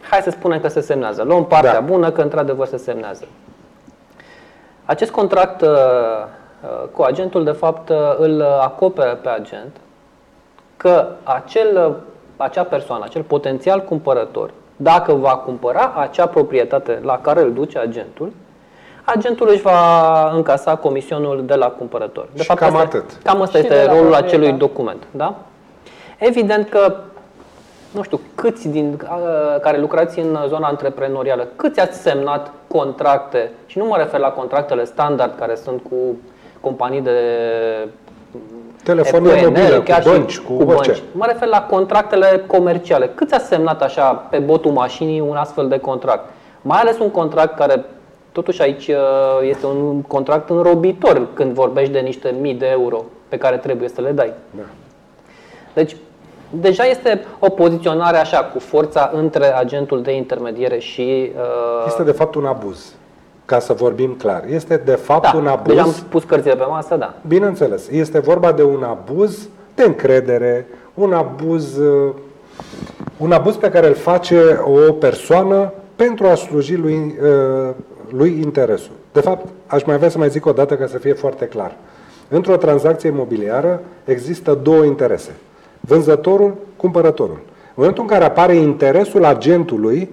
hai 0.10 0.22
să 0.22 0.30
spunem 0.30 0.60
că 0.60 0.68
se 0.68 0.80
semnează. 0.80 1.24
Luăm 1.24 1.46
partea 1.46 1.74
da. 1.74 1.80
bună 1.80 2.12
că 2.12 2.22
într-adevăr 2.22 2.68
se 2.68 2.78
semnează. 2.78 3.28
Acest 4.86 5.12
contract 5.12 5.62
uh, 5.62 5.68
uh, 5.68 6.88
cu 6.92 7.02
agentul, 7.02 7.44
de 7.44 7.52
fapt, 7.52 7.90
uh, 7.90 7.98
îl 8.18 8.42
acoperă 8.42 9.16
pe 9.16 9.30
agent 9.30 9.76
că 10.78 11.08
acel, 11.24 11.96
acea 12.38 12.64
persoană, 12.64 13.04
acel 13.04 13.22
potențial 13.22 13.82
cumpărător, 13.82 14.52
dacă 14.76 15.14
va 15.14 15.36
cumpăra 15.36 15.94
acea 15.96 16.28
proprietate 16.28 17.00
la 17.04 17.20
care 17.22 17.42
îl 17.42 17.54
duce 17.54 17.78
agentul, 17.78 18.32
agentul 19.04 19.50
își 19.52 19.62
va 19.62 20.30
încasa 20.30 20.76
comisionul 20.76 21.46
de 21.46 21.56
la 21.56 21.68
cumpărător. 21.68 22.28
De 22.34 22.42
și 22.42 22.48
fapt, 22.48 22.60
cam 22.60 22.76
asta, 22.76 22.98
atât. 22.98 23.18
Cam 23.24 23.42
asta 23.42 23.58
și 23.58 23.64
este 23.64 23.86
rolul 23.86 24.14
acelui 24.14 24.52
document. 24.52 25.04
Da? 25.12 25.36
Evident 26.18 26.70
că 26.70 26.96
nu 27.92 28.04
știu, 28.04 28.20
câți 28.36 28.68
din 28.68 29.02
care 29.62 29.80
lucrați 29.80 30.20
în 30.20 30.38
zona 30.48 30.68
antreprenorială, 30.68 31.48
câți 31.56 31.80
ați 31.80 32.02
semnat 32.02 32.52
contracte, 32.68 33.52
și 33.66 33.78
nu 33.78 33.86
mă 33.86 33.98
refer 33.98 34.20
la 34.20 34.30
contractele 34.30 34.84
standard 34.84 35.38
care 35.40 35.56
sunt 35.56 35.82
cu 35.90 35.96
companii 36.62 37.02
de 37.02 37.20
telefonie 38.86 39.46
mobilă, 39.46 39.82
chiar 39.82 40.02
cu 40.02 40.10
bănci, 40.10 40.40
cu, 40.40 40.54
cu 40.54 40.72
orice. 40.72 40.92
Bănci. 40.92 41.04
Mă 41.12 41.26
refer 41.28 41.48
la 41.48 41.62
contractele 41.62 42.44
comerciale. 42.48 43.12
Câți 43.16 43.34
ați 43.34 43.48
semnat 43.48 43.82
așa 43.82 44.14
pe 44.14 44.38
botul 44.38 44.72
mașinii 44.72 45.20
un 45.20 45.36
astfel 45.36 45.68
de 45.68 45.78
contract? 45.78 46.30
Mai 46.62 46.80
ales 46.80 47.00
un 47.00 47.12
contract 47.12 47.58
care 47.58 47.86
totuși 48.32 48.62
aici 48.62 48.92
este 49.42 49.66
un 49.66 50.02
contract 50.02 50.50
înrobitor 50.50 51.28
când 51.34 51.54
vorbești 51.54 51.92
de 51.92 52.00
niște 52.00 52.36
mii 52.42 52.54
de 52.54 52.68
euro 52.72 53.04
pe 53.28 53.38
care 53.38 53.58
trebuie 53.58 53.90
să 53.90 54.02
le 54.02 54.12
dai. 54.12 54.34
Da. 54.52 54.64
Deci 55.74 55.96
deja 56.50 56.84
este 56.84 57.26
o 57.40 57.50
poziționare 57.50 58.18
așa, 58.18 58.44
cu 58.44 58.60
forța 58.60 59.12
între 59.14 59.56
agentul 59.56 60.02
de 60.02 60.16
intermediere 60.16 60.80
și... 60.80 61.32
Uh... 61.36 61.84
Este 61.88 62.04
de 62.04 62.12
fapt 62.12 62.36
un 62.36 62.46
abuz, 62.46 62.94
ca 63.46 63.60
să 63.60 63.74
vorbim 63.74 64.14
clar. 64.14 64.44
Este 64.50 64.82
de 64.86 64.92
fapt 64.92 65.32
da, 65.32 65.38
un 65.38 65.48
abuz... 65.48 65.74
Deja 65.74 65.82
am 65.82 65.94
pus 66.10 66.24
cărțile 66.24 66.56
pe 66.56 66.66
masă, 66.70 66.96
da. 66.96 67.14
Bineînțeles. 67.28 67.90
Este 67.90 68.20
vorba 68.20 68.52
de 68.52 68.64
un 68.64 68.84
abuz 68.84 69.48
de 69.76 69.84
încredere, 69.84 70.68
un 70.94 71.14
abuz, 71.14 71.78
uh, 71.78 72.14
un 73.18 73.32
abuz 73.32 73.56
pe 73.56 73.70
care 73.70 73.88
îl 73.88 73.96
face 73.96 74.60
o 74.64 74.92
persoană 74.92 75.72
pentru 75.96 76.28
a 76.28 76.36
sluji 76.36 76.76
lui, 76.76 77.16
uh, 77.22 77.74
lui 78.10 78.40
interesul. 78.42 78.94
De 79.12 79.20
fapt, 79.20 79.48
aș 79.68 79.84
mai 79.84 79.96
avea 79.96 80.10
să 80.10 80.18
mai 80.18 80.30
zic 80.30 80.46
o 80.46 80.52
dată 80.52 80.76
ca 80.76 80.88
să 80.88 80.98
fie 80.98 81.14
foarte 81.14 81.46
clar. 81.46 81.76
Într-o 82.28 82.56
tranzacție 82.56 83.10
imobiliară 83.10 83.82
există 84.06 84.60
două 84.64 84.84
interese 84.84 85.32
vânzătorul, 85.88 86.54
cumpărătorul. 86.76 87.40
În 87.44 87.74
momentul 87.76 88.04
în 88.04 88.10
care 88.10 88.24
apare 88.24 88.56
interesul 88.56 89.26
agentului, 89.26 90.10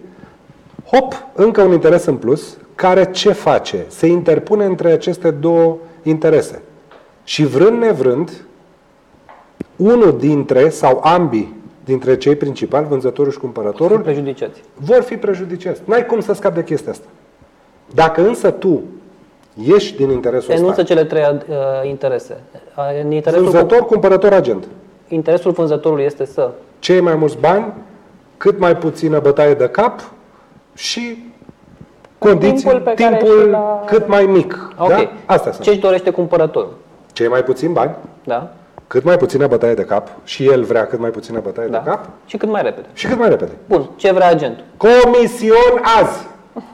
hop, 0.90 1.14
încă 1.34 1.62
un 1.62 1.72
interes 1.72 2.04
în 2.04 2.16
plus, 2.16 2.56
care 2.74 3.10
ce 3.10 3.32
face? 3.32 3.84
Se 3.88 4.06
interpune 4.06 4.64
între 4.64 4.92
aceste 4.92 5.30
două 5.30 5.76
interese. 6.02 6.62
Și 7.24 7.44
vrând 7.44 7.78
nevrând, 7.78 8.30
unul 9.76 10.18
dintre 10.18 10.68
sau 10.68 11.00
ambii 11.04 11.56
dintre 11.84 12.16
cei 12.16 12.36
principali, 12.36 12.86
vânzătorul 12.86 13.32
și 13.32 13.38
cumpărătorul, 13.38 13.96
fi 13.96 14.02
prejudiciați. 14.02 14.62
vor 14.74 15.02
fi 15.02 15.16
prejudiciați. 15.16 15.82
N-ai 15.84 16.06
cum 16.06 16.20
să 16.20 16.32
scapi 16.32 16.54
de 16.54 16.64
chestia 16.64 16.92
asta. 16.92 17.06
Dacă 17.94 18.26
însă 18.26 18.50
tu 18.50 18.82
ieși 19.54 19.96
din 19.96 20.10
interesul 20.10 20.52
Enunță 20.52 20.80
ăsta... 20.80 20.82
cele 20.82 21.04
trei 21.04 21.22
uh, 21.22 21.88
interese. 21.88 22.40
În 23.02 23.10
interesul 23.10 23.44
Vânzător, 23.44 23.78
cu... 23.78 23.84
cumpărător, 23.84 24.32
agent 24.32 24.64
interesul 25.14 25.50
vânzătorului 25.50 26.04
este 26.04 26.24
să... 26.24 26.50
Cei 26.78 27.00
mai 27.00 27.14
mulți 27.14 27.36
bani, 27.38 27.72
cât 28.36 28.58
mai 28.58 28.76
puțină 28.76 29.20
bătaie 29.20 29.54
de 29.54 29.68
cap 29.68 30.00
și 30.74 31.31
condiții, 32.28 32.56
timpul, 32.56 32.80
pe 32.80 32.92
timpul 32.94 33.48
la... 33.50 33.82
cât 33.86 34.08
mai 34.08 34.24
mic. 34.24 34.72
Okay. 34.78 35.10
Da? 35.26 35.34
Asta 35.34 35.50
Ce 35.50 35.70
își 35.70 35.78
dorește 35.78 36.10
cumpărătorul? 36.10 36.74
Cei 37.12 37.28
mai 37.28 37.42
puțini 37.42 37.72
bani, 37.72 37.94
da. 38.24 38.50
cât 38.86 39.04
mai 39.04 39.16
puțină 39.16 39.46
bătaie 39.46 39.74
de 39.74 39.84
cap 39.84 40.08
și 40.24 40.46
el 40.46 40.62
vrea 40.62 40.86
cât 40.86 40.98
mai 40.98 41.10
puțină 41.10 41.40
bătaie 41.42 41.68
da. 41.68 41.78
de 41.78 41.90
cap. 41.90 42.08
Și 42.26 42.36
cât 42.36 42.48
mai 42.48 42.62
repede. 42.62 42.86
Și 42.92 43.06
cât 43.06 43.18
mai 43.18 43.28
repede. 43.28 43.52
Bun. 43.68 43.90
Ce 43.96 44.12
vrea 44.12 44.28
agentul? 44.28 44.64
Comision 44.76 45.80
azi! 46.00 46.26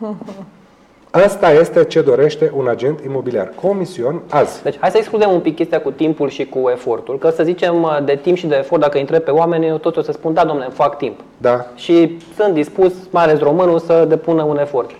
Asta 1.11 1.53
este 1.53 1.85
ce 1.85 2.01
dorește 2.01 2.53
un 2.57 2.69
agent 2.69 3.01
imobiliar. 3.05 3.53
Comision 3.63 4.23
azi. 4.31 4.63
Deci 4.63 4.77
hai 4.81 4.91
să 4.91 4.97
excludem 4.97 5.31
un 5.31 5.41
pic 5.41 5.55
chestia 5.55 5.81
cu 5.81 5.91
timpul 5.91 6.29
și 6.29 6.45
cu 6.45 6.69
efortul. 6.69 7.19
Că 7.19 7.31
să 7.31 7.43
zicem 7.43 7.83
uh, 7.83 7.99
de 8.05 8.19
timp 8.23 8.37
și 8.37 8.47
de 8.47 8.57
efort, 8.57 8.81
dacă 8.81 8.99
întreb 8.99 9.23
pe 9.23 9.31
oameni, 9.31 9.67
eu 9.67 9.77
tot 9.77 9.97
o 9.97 10.03
să 10.03 10.13
spun, 10.13 10.35
da, 10.35 10.45
domnule, 10.45 10.69
fac 10.73 10.99
timp. 10.99 11.21
Da. 11.37 11.67
Și 11.75 12.19
sunt 12.37 12.55
dispus, 12.55 12.93
mai 13.11 13.23
ales 13.23 13.39
românul, 13.39 13.79
să 13.79 14.05
depună 14.09 14.43
un 14.43 14.59
efort. 14.59 14.91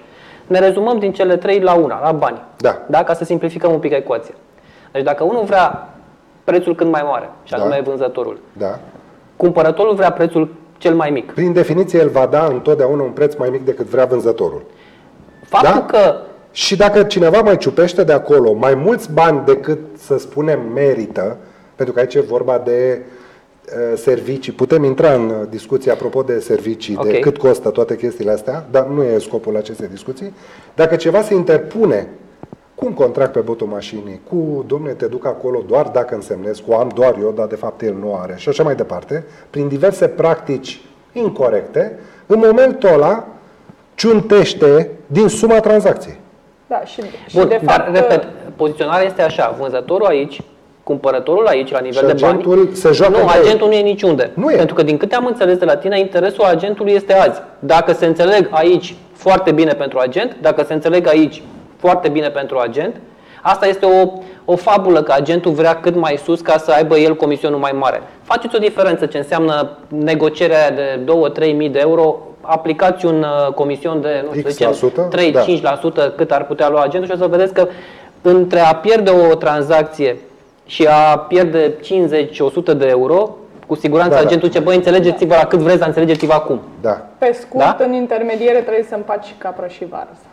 Ne 0.49 0.59
rezumăm 0.59 0.99
din 0.99 1.13
cele 1.13 1.37
trei 1.37 1.61
la 1.61 1.75
una, 1.75 2.01
la 2.01 2.13
bani. 2.13 2.43
Da. 2.57 2.83
da? 2.87 3.05
Ca 3.05 3.15
să 3.15 3.25
simplificăm 3.25 3.73
un 3.73 3.79
pic 3.79 3.93
ecuația. 3.93 4.35
Deci 4.93 5.03
dacă 5.03 5.25
unul 5.25 5.45
vrea 5.45 5.89
prețul 6.45 6.75
cât 6.75 6.91
mai 6.91 7.03
mare, 7.07 7.31
și 7.43 7.55
anume 7.55 7.81
da. 7.85 7.91
vânzătorul, 7.91 8.39
da. 8.53 8.79
cumpărătorul 9.37 9.95
vrea 9.95 10.13
prețul 10.13 10.55
cel 10.79 10.95
mai 10.95 11.11
mic. 11.11 11.33
Prin 11.33 11.53
definiție, 11.53 11.99
el 11.99 12.09
va 12.09 12.27
da 12.27 12.47
întotdeauna 12.47 13.03
un 13.03 13.11
preț 13.11 13.35
mai 13.35 13.49
mic 13.49 13.65
decât 13.65 13.87
vrea 13.87 14.05
vânzătorul. 14.05 14.63
Faptul 15.45 15.73
da? 15.75 15.99
că 15.99 16.17
și 16.51 16.77
dacă 16.77 17.03
cineva 17.03 17.41
mai 17.41 17.57
ciupește 17.57 18.05
de 18.05 18.13
acolo 18.13 18.53
mai 18.53 18.75
mulți 18.75 19.13
bani 19.13 19.43
decât, 19.45 19.79
să 19.97 20.19
spunem, 20.19 20.61
merită, 20.75 21.37
pentru 21.75 21.95
că 21.95 22.01
aici 22.01 22.15
e 22.15 22.21
vorba 22.21 22.59
de 22.65 23.01
uh, 23.01 23.18
servicii, 23.95 24.53
putem 24.53 24.85
intra 24.85 25.13
în 25.13 25.47
discuție 25.51 25.93
apropo 25.93 26.23
de 26.23 26.39
servicii, 26.39 26.97
okay. 26.99 27.11
de 27.11 27.19
cât 27.19 27.37
costă 27.37 27.71
toate 27.71 27.97
chestiile 27.97 28.31
astea, 28.31 28.67
dar 28.71 28.87
nu 28.87 29.03
e 29.03 29.19
scopul 29.19 29.57
acestei 29.57 29.89
discuții. 29.89 30.35
Dacă 30.75 30.97
ceva 30.97 31.23
se 31.23 31.35
interpune 31.35 32.09
cu 32.75 32.87
un 32.87 32.93
contract 32.93 33.33
pe 33.33 33.41
botul 33.41 33.67
mașinii, 33.67 34.21
cu, 34.31 34.65
domne, 34.67 34.91
te 34.91 35.07
duc 35.07 35.27
acolo 35.27 35.65
doar 35.67 35.87
dacă 35.87 36.15
însemnezi, 36.15 36.63
cu 36.63 36.73
am 36.73 36.91
doar 36.95 37.17
eu, 37.21 37.33
dar 37.33 37.47
de 37.47 37.57
fapt 37.57 37.83
el 37.83 37.95
nu 37.95 38.15
are, 38.15 38.35
și 38.37 38.49
așa 38.49 38.63
mai 38.63 38.75
departe, 38.75 39.25
prin 39.51 39.69
diverse 39.69 40.09
practici 40.09 40.81
incorrecte, 41.13 41.99
în 42.27 42.43
momentul 42.47 42.89
ăla 42.93 43.27
ciuntește 43.95 44.91
din 45.07 45.29
suma 45.29 45.61
tranzacției. 45.61 46.19
Da, 46.67 46.85
și, 46.85 47.03
și 47.27 47.37
Bun, 47.37 47.49
de 47.49 47.61
fapt, 47.65 47.67
dar, 47.67 47.91
repet, 47.93 48.25
poziționarea 48.57 49.07
este 49.07 49.23
așa, 49.23 49.57
vânzătorul 49.59 50.07
aici, 50.07 50.41
cumpărătorul 50.89 51.47
aici, 51.47 51.71
la 51.71 51.79
nivel 51.79 52.07
de 52.07 52.17
bani. 52.21 52.69
Se 52.73 52.93
joacă 52.93 53.19
nu, 53.19 53.27
agentul 53.41 53.67
nu 53.67 53.73
e 53.73 53.81
niciunde. 53.81 54.31
Nu 54.35 54.51
e. 54.51 54.57
Pentru 54.57 54.75
că 54.75 54.83
din 54.83 54.97
câte 54.97 55.15
am 55.15 55.27
înțeles 55.27 55.57
de 55.57 55.65
la 55.65 55.77
tine, 55.77 55.99
interesul 55.99 56.45
agentului 56.45 56.93
este 56.93 57.13
azi. 57.15 57.41
Dacă 57.59 57.93
se 57.93 58.07
înțeleg 58.07 58.49
aici, 58.51 58.95
foarte 59.13 59.51
bine 59.53 59.73
pentru 59.73 59.99
agent, 59.99 60.37
dacă 60.41 60.65
se 60.67 60.73
înțeleg 60.73 61.07
aici, 61.07 61.43
foarte 61.77 62.09
bine 62.09 62.29
pentru 62.29 62.59
agent, 62.59 62.95
asta 63.43 63.67
este 63.67 63.87
o, 63.87 64.11
o 64.45 64.57
fabulă 64.57 65.03
că 65.03 65.13
agentul 65.17 65.53
vrea 65.53 65.75
cât 65.81 65.97
mai 65.97 66.19
sus 66.25 66.41
ca 66.41 66.59
să 66.59 66.71
aibă 66.71 66.97
el 66.97 67.17
comisionul 67.17 67.59
mai 67.59 67.73
mare. 67.75 68.03
Faceți 68.23 68.57
o 68.57 68.59
diferență 68.59 69.07
ce 69.07 69.19
înseamnă 69.19 69.79
negocierea 69.89 70.71
de 70.71 71.01
2-3 71.51 71.57
mii 71.57 71.69
de 71.69 71.79
euro 71.79 72.17
aplicați 72.41 73.07
un 73.07 73.19
uh, 73.19 73.53
comision 73.55 74.01
de, 74.01 74.25
nu 74.29 74.35
știu, 74.35 74.51
zicem, 74.51 74.73
3-5% 75.61 75.95
da. 75.95 76.13
cât 76.17 76.31
ar 76.31 76.45
putea 76.47 76.69
lua 76.69 76.83
agentul 76.83 77.09
și 77.09 77.15
o 77.15 77.23
să 77.23 77.29
vedeți 77.31 77.53
că 77.53 77.69
între 78.23 78.61
a 78.61 78.75
pierde 78.75 79.11
o 79.11 79.35
tranzacție 79.35 80.17
și 80.69 80.87
a 80.87 81.19
pierde 81.19 81.75
50-100 81.75 82.77
de 82.77 82.87
euro, 82.87 83.37
cu 83.67 83.75
siguranță 83.75 84.15
da, 84.15 84.21
da. 84.21 84.27
agentul 84.27 84.49
da. 84.49 84.55
ce, 84.59 84.65
băi, 84.65 84.77
înțelegeți-vă 84.77 85.35
la 85.35 85.47
cât 85.47 85.59
vreți, 85.59 85.79
dar 85.79 85.89
înțelegeți-vă 85.89 86.33
acum. 86.33 86.61
Da. 86.81 87.07
Pe 87.19 87.37
scurt, 87.41 87.79
da? 87.79 87.85
în 87.85 87.93
intermediere 87.93 88.59
trebuie 88.59 88.85
să 88.89 88.95
împaci 88.95 89.35
capră 89.39 89.67
și 89.67 89.85
varză. 89.91 90.27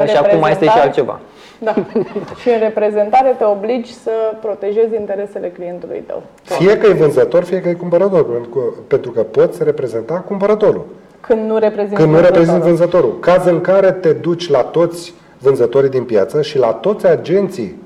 În 0.00 0.06
și 0.06 0.16
acum 0.16 0.38
mai 0.38 0.50
este 0.50 0.64
și 0.64 0.70
reprezentare- 0.74 0.80
altceva. 0.80 1.20
Da. 1.58 1.74
și 2.40 2.48
în 2.48 2.58
reprezentare 2.58 3.34
te 3.38 3.44
obligi 3.44 3.94
să 3.94 4.10
protejezi 4.40 4.94
interesele 4.94 5.48
clientului 5.48 6.02
tău. 6.06 6.22
Fie 6.42 6.78
că 6.78 6.86
e 6.86 6.92
vânzător, 6.92 7.44
fie 7.44 7.60
că 7.60 7.68
e 7.68 7.72
cumpărător, 7.72 8.24
pentru 8.30 8.50
că, 8.50 8.60
pentru 8.86 9.10
că 9.10 9.20
poți 9.22 9.64
reprezenta 9.64 10.14
cumpărătorul. 10.14 10.86
Când 11.20 11.50
nu 11.50 11.58
reprezinți 11.58 12.00
Când 12.02 12.12
nu 12.14 12.20
reprezinți 12.20 12.60
vânzătorul. 12.60 13.10
vânzătorul. 13.10 13.18
Caz 13.20 13.46
în 13.46 13.60
care 13.60 13.92
te 13.92 14.12
duci 14.12 14.50
la 14.50 14.60
toți 14.62 15.14
vânzătorii 15.38 15.90
din 15.90 16.04
piață 16.04 16.42
și 16.42 16.58
la 16.58 16.66
toți 16.72 17.06
agenții 17.06 17.82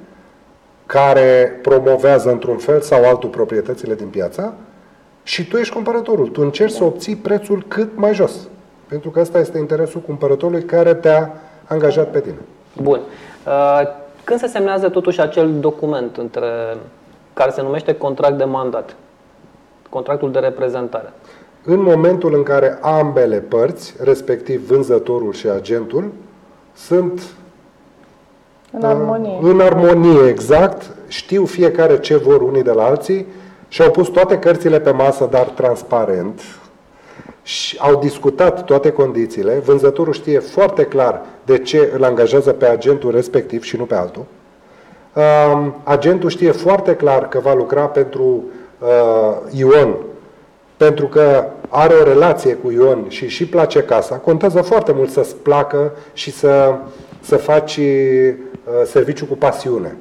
care 0.88 1.58
promovează 1.62 2.30
într-un 2.30 2.56
fel 2.56 2.80
sau 2.80 3.04
altul 3.04 3.28
proprietățile 3.28 3.94
din 3.94 4.06
piață 4.06 4.54
și 5.22 5.48
tu 5.48 5.56
ești 5.56 5.74
cumpărătorul. 5.74 6.28
Tu 6.28 6.40
încerci 6.42 6.72
să 6.72 6.84
obții 6.84 7.16
prețul 7.16 7.64
cât 7.68 7.96
mai 7.96 8.14
jos. 8.14 8.48
Pentru 8.88 9.10
că 9.10 9.20
ăsta 9.20 9.38
este 9.38 9.58
interesul 9.58 10.00
cumpărătorului 10.00 10.62
care 10.62 10.94
te-a 10.94 11.32
angajat 11.64 12.10
pe 12.10 12.20
tine. 12.20 12.38
Bun. 12.82 13.00
Uh, 13.46 13.80
Când 14.24 14.40
se 14.40 14.46
semnează 14.46 14.88
totuși 14.88 15.20
acel 15.20 15.60
document 15.60 16.16
între 16.16 16.76
care 17.32 17.50
se 17.50 17.62
numește 17.62 17.94
contract 17.94 18.38
de 18.38 18.44
mandat, 18.44 18.96
contractul 19.90 20.32
de 20.32 20.38
reprezentare. 20.38 21.12
În 21.64 21.82
momentul 21.82 22.34
în 22.34 22.42
care 22.42 22.78
ambele 22.80 23.36
părți, 23.38 23.94
respectiv 24.02 24.66
vânzătorul 24.66 25.32
și 25.32 25.48
agentul, 25.48 26.12
sunt 26.74 27.22
În 28.72 28.84
armonie. 28.84 29.38
În 29.40 29.60
armonie, 29.60 30.28
exact. 30.28 30.90
Știu 31.08 31.44
fiecare 31.44 31.98
ce 31.98 32.16
vor 32.16 32.40
unii 32.40 32.62
de 32.62 32.70
la 32.70 32.84
alții 32.84 33.26
și 33.68 33.82
au 33.82 33.90
pus 33.90 34.08
toate 34.08 34.38
cărțile 34.38 34.80
pe 34.80 34.90
masă, 34.90 35.28
dar 35.30 35.44
transparent. 35.44 36.40
Și 37.42 37.76
au 37.80 37.96
discutat 37.96 38.64
toate 38.64 38.90
condițiile. 38.90 39.62
Vânzătorul 39.64 40.12
știe 40.12 40.38
foarte 40.38 40.84
clar 40.84 41.22
de 41.44 41.58
ce 41.58 41.92
îl 41.94 42.04
angajează 42.04 42.52
pe 42.52 42.66
agentul 42.66 43.10
respectiv 43.10 43.62
și 43.62 43.76
nu 43.76 43.84
pe 43.84 43.94
altul. 43.94 44.24
Um, 45.12 45.74
Agentul 45.84 46.28
știe 46.28 46.50
foarte 46.50 46.94
clar 46.94 47.28
că 47.28 47.38
va 47.38 47.54
lucra 47.54 47.86
pentru 47.86 48.44
uh, 48.78 49.36
Ion 49.50 49.96
pentru 50.76 51.06
că 51.06 51.44
are 51.68 51.94
o 51.94 52.02
relație 52.02 52.54
cu 52.54 52.70
Ion 52.70 53.04
și 53.08 53.28
și 53.28 53.46
place 53.46 53.82
casa, 53.82 54.14
contează 54.14 54.62
foarte 54.62 54.92
mult 54.92 55.10
să-ți 55.10 55.36
placă 55.36 55.92
și 56.12 56.30
să, 56.32 56.74
să 57.20 57.36
faci 57.36 57.76
uh, 57.76 58.34
serviciu 58.84 59.24
cu 59.24 59.34
pasiune. 59.34 59.96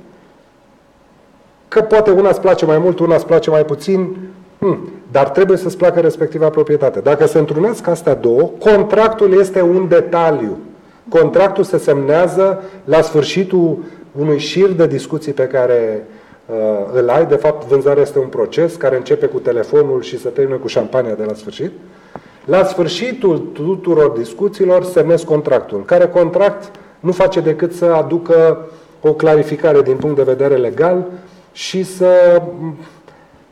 Că 1.67 1.81
poate 1.81 2.11
una 2.11 2.29
îți 2.29 2.41
place 2.41 2.65
mai 2.65 2.77
mult, 2.77 2.99
una 2.99 3.15
îți 3.15 3.25
place 3.25 3.49
mai 3.49 3.65
puțin, 3.65 4.17
hm, 4.59 4.89
dar 5.11 5.29
trebuie 5.29 5.57
să-ți 5.57 5.77
placă 5.77 5.99
respectiva 5.99 6.49
proprietate. 6.49 6.99
Dacă 6.99 7.25
se 7.25 7.37
întrunesc 7.37 7.87
astea 7.87 8.15
două, 8.15 8.51
contractul 8.59 9.39
este 9.39 9.61
un 9.61 9.87
detaliu. 9.87 10.57
Contractul 11.09 11.63
se 11.63 11.77
semnează 11.77 12.63
la 12.83 13.01
sfârșitul 13.01 13.77
unui 14.19 14.37
șir 14.37 14.69
de 14.69 14.87
discuții 14.87 15.33
pe 15.33 15.47
care 15.47 16.07
uh, 16.45 16.55
îl 16.93 17.09
ai. 17.09 17.25
De 17.25 17.35
fapt, 17.35 17.67
vânzarea 17.67 18.01
este 18.01 18.19
un 18.19 18.27
proces 18.27 18.75
care 18.75 18.95
începe 18.95 19.25
cu 19.25 19.39
telefonul 19.39 20.01
și 20.01 20.19
se 20.19 20.29
termină 20.29 20.57
cu 20.57 20.67
șampania 20.67 21.13
de 21.13 21.23
la 21.23 21.33
sfârșit. 21.33 21.71
La 22.45 22.63
sfârșitul 22.63 23.49
tuturor 23.53 24.09
discuțiilor 24.17 24.83
semnezi 24.83 25.25
contractul, 25.25 25.85
care 25.85 26.07
contract 26.07 26.71
nu 26.99 27.11
face 27.11 27.39
decât 27.39 27.73
să 27.73 27.85
aducă 27.85 28.67
o 29.01 29.13
clarificare 29.13 29.81
din 29.81 29.95
punct 29.95 30.15
de 30.15 30.23
vedere 30.23 30.55
legal 30.55 31.05
și 31.51 31.83
să, 31.83 32.41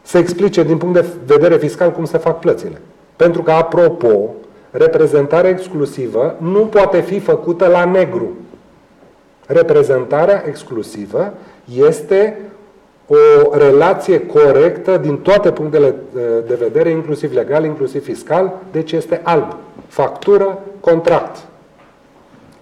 să 0.01 0.17
explice 0.17 0.63
din 0.63 0.77
punct 0.77 1.01
de 1.01 1.07
vedere 1.25 1.57
fiscal 1.57 1.91
cum 1.91 2.05
se 2.05 2.17
fac 2.17 2.39
plățile. 2.39 2.81
Pentru 3.15 3.41
că, 3.41 3.51
apropo, 3.51 4.33
reprezentarea 4.71 5.49
exclusivă 5.49 6.35
nu 6.39 6.59
poate 6.59 7.01
fi 7.01 7.19
făcută 7.19 7.67
la 7.67 7.85
negru. 7.85 8.29
Reprezentarea 9.47 10.43
exclusivă 10.47 11.33
este 11.73 12.39
o 13.07 13.57
relație 13.57 14.25
corectă 14.25 14.97
din 14.97 15.17
toate 15.17 15.51
punctele 15.51 15.85
eh, 15.87 16.21
de 16.47 16.55
vedere, 16.59 16.89
inclusiv 16.89 17.33
legal, 17.33 17.65
inclusiv 17.65 18.03
fiscal, 18.03 18.53
deci 18.71 18.91
este 18.91 19.21
alb. 19.23 19.55
Factură, 19.87 20.59
contract. 20.79 21.37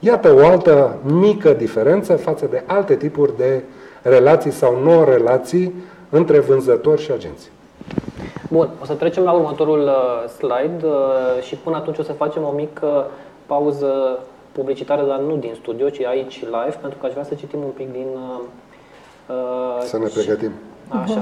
Iată 0.06 0.34
o 0.34 0.46
altă 0.46 0.98
mică 1.04 1.54
diferență 1.54 2.16
față 2.16 2.46
de 2.46 2.64
alte 2.66 2.96
tipuri 2.96 3.38
de 3.38 3.64
relații 4.02 4.52
sau 4.52 4.80
non-relații 4.84 5.74
între 6.10 6.40
vânzători 6.40 7.02
și 7.02 7.12
agenți. 7.12 7.50
Bun, 8.50 8.70
o 8.82 8.86
să 8.86 8.94
trecem 8.94 9.24
la 9.24 9.32
următorul 9.32 9.82
uh, 9.82 10.30
slide 10.30 10.86
uh, 10.86 11.42
și 11.42 11.56
până 11.56 11.76
atunci 11.76 11.98
o 11.98 12.04
să 12.04 12.12
facem 12.14 12.44
o 12.44 12.52
mică 12.56 13.06
pauză 13.46 14.20
publicitară, 14.52 15.06
dar 15.08 15.20
nu 15.20 15.38
din 15.38 15.54
studio, 15.62 15.90
ci 15.90 16.02
aici 16.02 16.44
live, 16.44 16.78
pentru 16.82 17.00
că 17.00 17.06
aș 17.06 17.12
vrea 17.12 17.24
să 17.24 17.34
citim 17.34 17.60
un 17.60 17.72
pic 17.76 17.92
din... 17.92 18.08
uh, 18.14 18.40
uh, 19.36 19.84
Să 19.84 19.98
ne 19.98 20.08
pregătim. 20.14 20.52
Așa. 21.04 21.22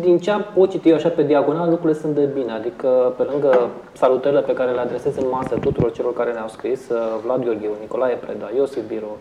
Din 0.00 0.18
ce 0.18 0.30
am 0.30 0.46
pot 0.54 0.70
citi 0.70 0.88
eu 0.88 0.94
așa 0.94 1.08
pe 1.08 1.22
diagonal, 1.22 1.70
lucrurile 1.70 1.98
sunt 2.00 2.14
de 2.14 2.24
bine. 2.24 2.52
Adică, 2.52 3.14
pe 3.16 3.22
lângă 3.22 3.68
salutările 3.92 4.40
pe 4.40 4.52
care 4.52 4.70
le 4.70 4.80
adresez 4.80 5.16
în 5.16 5.26
masă 5.30 5.54
tuturor 5.60 5.92
celor 5.92 6.12
care 6.14 6.32
ne-au 6.32 6.48
scris, 6.48 6.88
uh, 6.88 6.98
Vlad 7.24 7.44
Gheorghiu, 7.44 7.70
Nicolae 7.80 8.14
Preda, 8.14 8.50
Iosif 8.56 8.82
Biro 8.88 9.16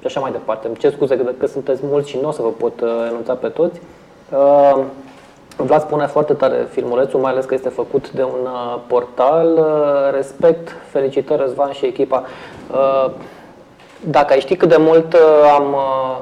și 0.00 0.06
așa 0.06 0.20
mai 0.20 0.30
departe. 0.30 0.66
Îmi 0.66 0.76
cer 0.76 0.92
scuze 0.92 1.16
că, 1.16 1.30
că 1.38 1.46
sunteți 1.46 1.80
mulți 1.84 2.08
și 2.08 2.18
nu 2.22 2.28
o 2.28 2.30
să 2.30 2.42
vă 2.42 2.48
pot 2.48 2.80
uh, 2.80 2.88
enunța 3.08 3.34
pe 3.34 3.48
toți. 3.48 3.80
Uh, 4.32 4.80
Vlad 5.56 5.80
spune 5.80 6.06
foarte 6.06 6.32
tare 6.32 6.66
filmulețul, 6.70 7.20
mai 7.20 7.30
ales 7.30 7.44
că 7.44 7.54
este 7.54 7.68
făcut 7.68 8.10
de 8.10 8.22
un 8.22 8.42
uh, 8.44 8.80
portal. 8.86 9.52
Uh, 9.56 10.14
Respect, 10.14 10.68
felicitări 10.90 11.40
Răzvan 11.40 11.72
și 11.72 11.86
echipa. 11.86 12.24
Uh, 12.72 13.10
Dacă 14.04 14.32
ai 14.32 14.40
ști 14.40 14.56
cât 14.56 14.68
de 14.68 14.76
mult 14.78 15.12
uh, 15.12 15.20
am 15.58 15.72
uh, 15.72 16.18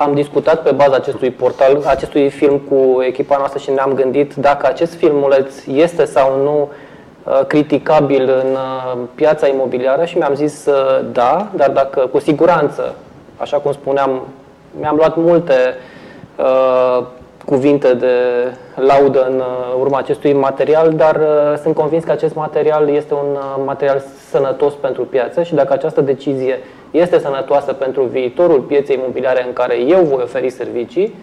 am 0.00 0.14
discutat 0.14 0.62
pe 0.62 0.70
baza 0.70 0.94
acestui 0.94 1.30
portal, 1.30 1.82
acestui 1.86 2.30
film 2.30 2.58
cu 2.58 3.02
echipa 3.02 3.36
noastră 3.36 3.58
și 3.58 3.70
ne-am 3.70 3.92
gândit 3.92 4.34
dacă 4.34 4.66
acest 4.66 4.94
filmuleț 4.94 5.66
este 5.66 6.04
sau 6.04 6.42
nu 6.42 6.68
uh, 7.22 7.46
criticabil 7.46 8.22
în 8.22 8.52
uh, 8.52 8.98
piața 9.14 9.46
imobiliară 9.46 10.04
și 10.04 10.16
mi-am 10.16 10.34
zis 10.34 10.66
uh, 10.66 11.04
da, 11.12 11.48
dar 11.54 11.70
dacă 11.70 12.00
cu 12.00 12.18
siguranță, 12.18 12.94
așa 13.36 13.56
cum 13.56 13.72
spuneam, 13.72 14.22
mi-am 14.80 14.96
luat 14.96 15.16
multe 15.16 15.74
uh, 16.36 17.04
cuvinte 17.48 17.94
de 17.94 18.14
laudă 18.74 19.26
în 19.26 19.38
uh, 19.38 19.80
urma 19.80 19.98
acestui 19.98 20.32
material, 20.32 20.92
dar 20.92 21.16
uh, 21.16 21.58
sunt 21.62 21.74
convins 21.74 22.04
că 22.04 22.10
acest 22.10 22.34
material 22.34 22.88
este 22.88 23.14
un 23.14 23.30
uh, 23.34 23.62
material 23.64 24.02
sănătos 24.30 24.74
pentru 24.74 25.04
piață 25.04 25.42
și 25.42 25.54
dacă 25.54 25.72
această 25.72 26.00
decizie 26.00 26.58
este 26.90 27.18
sănătoasă 27.18 27.72
pentru 27.72 28.02
viitorul 28.02 28.60
pieței 28.60 28.96
imobiliare 28.96 29.44
în 29.46 29.52
care 29.52 29.80
eu 29.80 30.04
voi 30.04 30.22
oferi 30.22 30.50
servicii, 30.50 31.14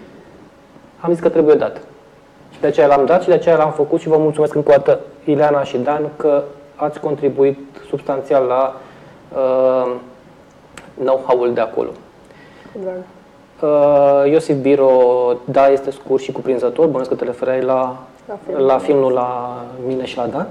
am 1.00 1.12
zis 1.12 1.22
că 1.22 1.30
trebuie 1.30 1.56
dat. 1.56 1.82
Și 2.52 2.60
de 2.60 2.68
aceea 2.68 2.88
l-am 2.88 3.06
dat 3.06 3.22
și 3.22 3.28
de 3.28 3.34
aceea 3.34 3.56
l-am 3.56 3.72
făcut 3.72 4.00
și 4.00 4.08
vă 4.08 4.18
mulțumesc 4.18 4.56
încă 4.56 4.72
o 4.72 4.76
dată, 4.76 5.00
Ileana 5.24 5.64
și 5.64 5.78
Dan, 5.78 6.10
că 6.16 6.44
ați 6.76 7.00
contribuit 7.00 7.60
substanțial 7.90 8.44
la 8.44 8.76
uh, 9.36 9.92
know-how-ul 11.04 11.54
de 11.54 11.62
acolo. 11.62 11.90
Cu 12.74 12.80
drag. 12.84 12.96
Uh, 12.96 13.15
Iosif 14.26 14.56
Biro, 14.56 14.90
da, 15.46 15.68
este 15.68 15.92
scurt 15.92 16.22
și 16.24 16.32
cuprinzător. 16.32 16.86
Bănuiesc 16.86 17.10
că 17.10 17.16
te 17.16 17.24
referai 17.24 17.62
la, 17.62 17.98
La 18.28 18.38
film. 18.46 18.66
la 18.66 18.78
filmul 18.78 19.12
la 19.12 19.60
mine 19.88 20.06
și 20.06 20.18
la 20.18 20.26
Dan. 20.34 20.48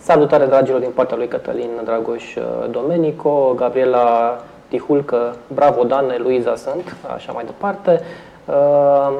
Salutare, 0.00 0.44
dragilor, 0.44 0.80
din 0.80 0.90
partea 0.94 1.16
lui 1.16 1.28
Cătălin 1.28 1.70
Dragoș 1.84 2.34
uh, 2.36 2.42
Domenico, 2.70 3.52
Gabriela 3.56 4.38
Tihulcă, 4.68 5.36
bravo, 5.54 5.82
Dan, 5.82 6.14
Luiza 6.18 6.56
sunt, 6.56 6.96
așa 7.14 7.32
mai 7.32 7.44
departe. 7.44 8.00
Uh, 8.44 9.18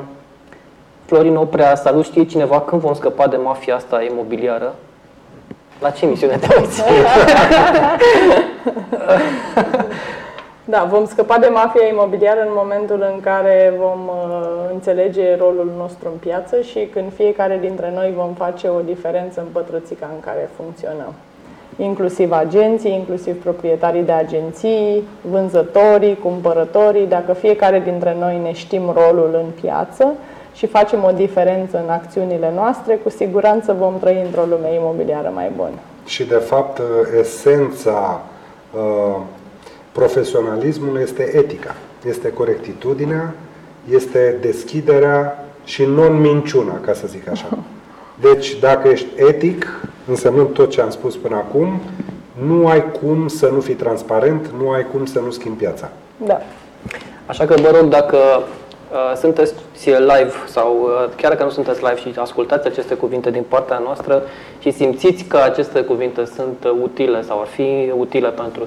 Florin 1.05 1.37
Oprea, 1.37 1.75
salut, 1.75 2.05
știe 2.05 2.25
cineva 2.25 2.61
când 2.61 2.81
vom 2.81 2.95
scăpa 2.95 3.27
de 3.27 3.37
mafia 3.37 3.75
asta 3.75 4.03
imobiliară? 4.03 4.75
La 5.81 5.91
ce 5.91 6.07
misiune 6.07 6.37
te 6.37 6.57
uiți? 6.59 6.83
Da, 10.71 10.89
vom 10.91 11.07
scăpa 11.07 11.39
de 11.39 11.47
mafia 11.47 11.87
imobiliară 11.87 12.41
în 12.41 12.53
momentul 12.55 13.07
în 13.15 13.21
care 13.21 13.75
vom 13.79 14.01
uh, 14.07 14.71
înțelege 14.73 15.37
rolul 15.37 15.73
nostru 15.77 16.09
în 16.13 16.19
piață 16.19 16.61
și 16.61 16.89
când 16.93 17.13
fiecare 17.15 17.59
dintre 17.61 17.93
noi 17.95 18.15
vom 18.17 18.33
face 18.33 18.69
o 18.69 18.81
diferență 18.81 19.41
în 19.41 19.47
pătrățica 19.53 20.11
în 20.15 20.21
care 20.21 20.51
funcționăm. 20.57 21.13
Inclusiv 21.77 22.33
agenții, 22.33 22.93
inclusiv 22.93 23.43
proprietarii 23.43 24.03
de 24.03 24.13
agenții, 24.13 25.03
vânzătorii, 25.21 26.19
cumpărătorii, 26.23 27.07
dacă 27.07 27.33
fiecare 27.33 27.81
dintre 27.81 28.17
noi 28.19 28.41
ne 28.43 28.53
știm 28.53 28.83
rolul 28.95 29.31
în 29.35 29.51
piață 29.61 30.15
și 30.55 30.67
facem 30.67 31.05
o 31.05 31.11
diferență 31.11 31.81
în 31.85 31.91
acțiunile 31.91 32.53
noastre, 32.55 32.95
cu 32.95 33.09
siguranță 33.09 33.77
vom 33.79 33.99
trăi 33.99 34.23
într-o 34.25 34.45
lume 34.49 34.75
imobiliară 34.75 35.31
mai 35.35 35.51
bună. 35.57 35.79
Și, 36.07 36.25
de 36.25 36.35
fapt, 36.35 36.81
esența 37.21 38.21
uh, 38.75 39.21
profesionalismului 39.99 41.03
este 41.03 41.37
etica, 41.37 41.75
este 42.09 42.33
corectitudinea, 42.33 43.35
este 43.91 44.37
deschiderea 44.41 45.45
și 45.65 45.85
non-minciuna, 45.85 46.81
ca 46.81 46.93
să 46.93 47.07
zic 47.07 47.29
așa. 47.31 47.59
Deci, 48.27 48.59
dacă 48.59 48.89
ești 48.89 49.07
etic, 49.17 49.67
însemnând 50.09 50.49
tot 50.49 50.71
ce 50.71 50.81
am 50.81 50.91
spus 50.91 51.17
până 51.17 51.37
acum, 51.37 51.81
nu 52.47 52.67
ai 52.67 52.91
cum 53.01 53.29
să 53.29 53.49
nu 53.49 53.61
fii 53.61 53.75
transparent, 53.75 54.51
nu 54.59 54.71
ai 54.71 54.87
cum 54.93 55.05
să 55.05 55.21
nu 55.21 55.31
schimbi 55.31 55.59
piața. 55.59 55.91
Da. 56.17 56.41
Așa 57.27 57.45
că 57.45 57.55
vă 57.61 57.71
rog 57.81 57.89
dacă 57.89 58.17
uh, 58.17 59.17
sunteți 59.17 59.55
live 59.85 60.33
sau 60.47 60.79
uh, 60.83 61.11
chiar 61.17 61.31
dacă 61.31 61.45
nu 61.45 61.51
sunteți 61.51 61.83
live 61.83 61.97
și 61.97 62.13
ascultați 62.17 62.67
aceste 62.67 62.95
cuvinte 62.95 63.31
din 63.31 63.45
partea 63.49 63.79
noastră 63.79 64.23
și 64.59 64.71
simțiți 64.71 65.25
că 65.25 65.37
aceste 65.37 65.81
cuvinte 65.81 66.25
sunt 66.25 66.65
uh, 66.65 66.71
utile 66.83 67.23
sau 67.23 67.41
ar 67.41 67.47
fi 67.47 67.93
utile 67.97 68.29
pentru 68.29 68.67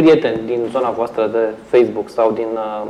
prieteni 0.00 0.40
din 0.46 0.60
zona 0.72 0.90
voastră 0.90 1.28
de 1.32 1.44
Facebook 1.70 2.08
sau 2.08 2.30
din 2.32 2.50
uh, 2.54 2.86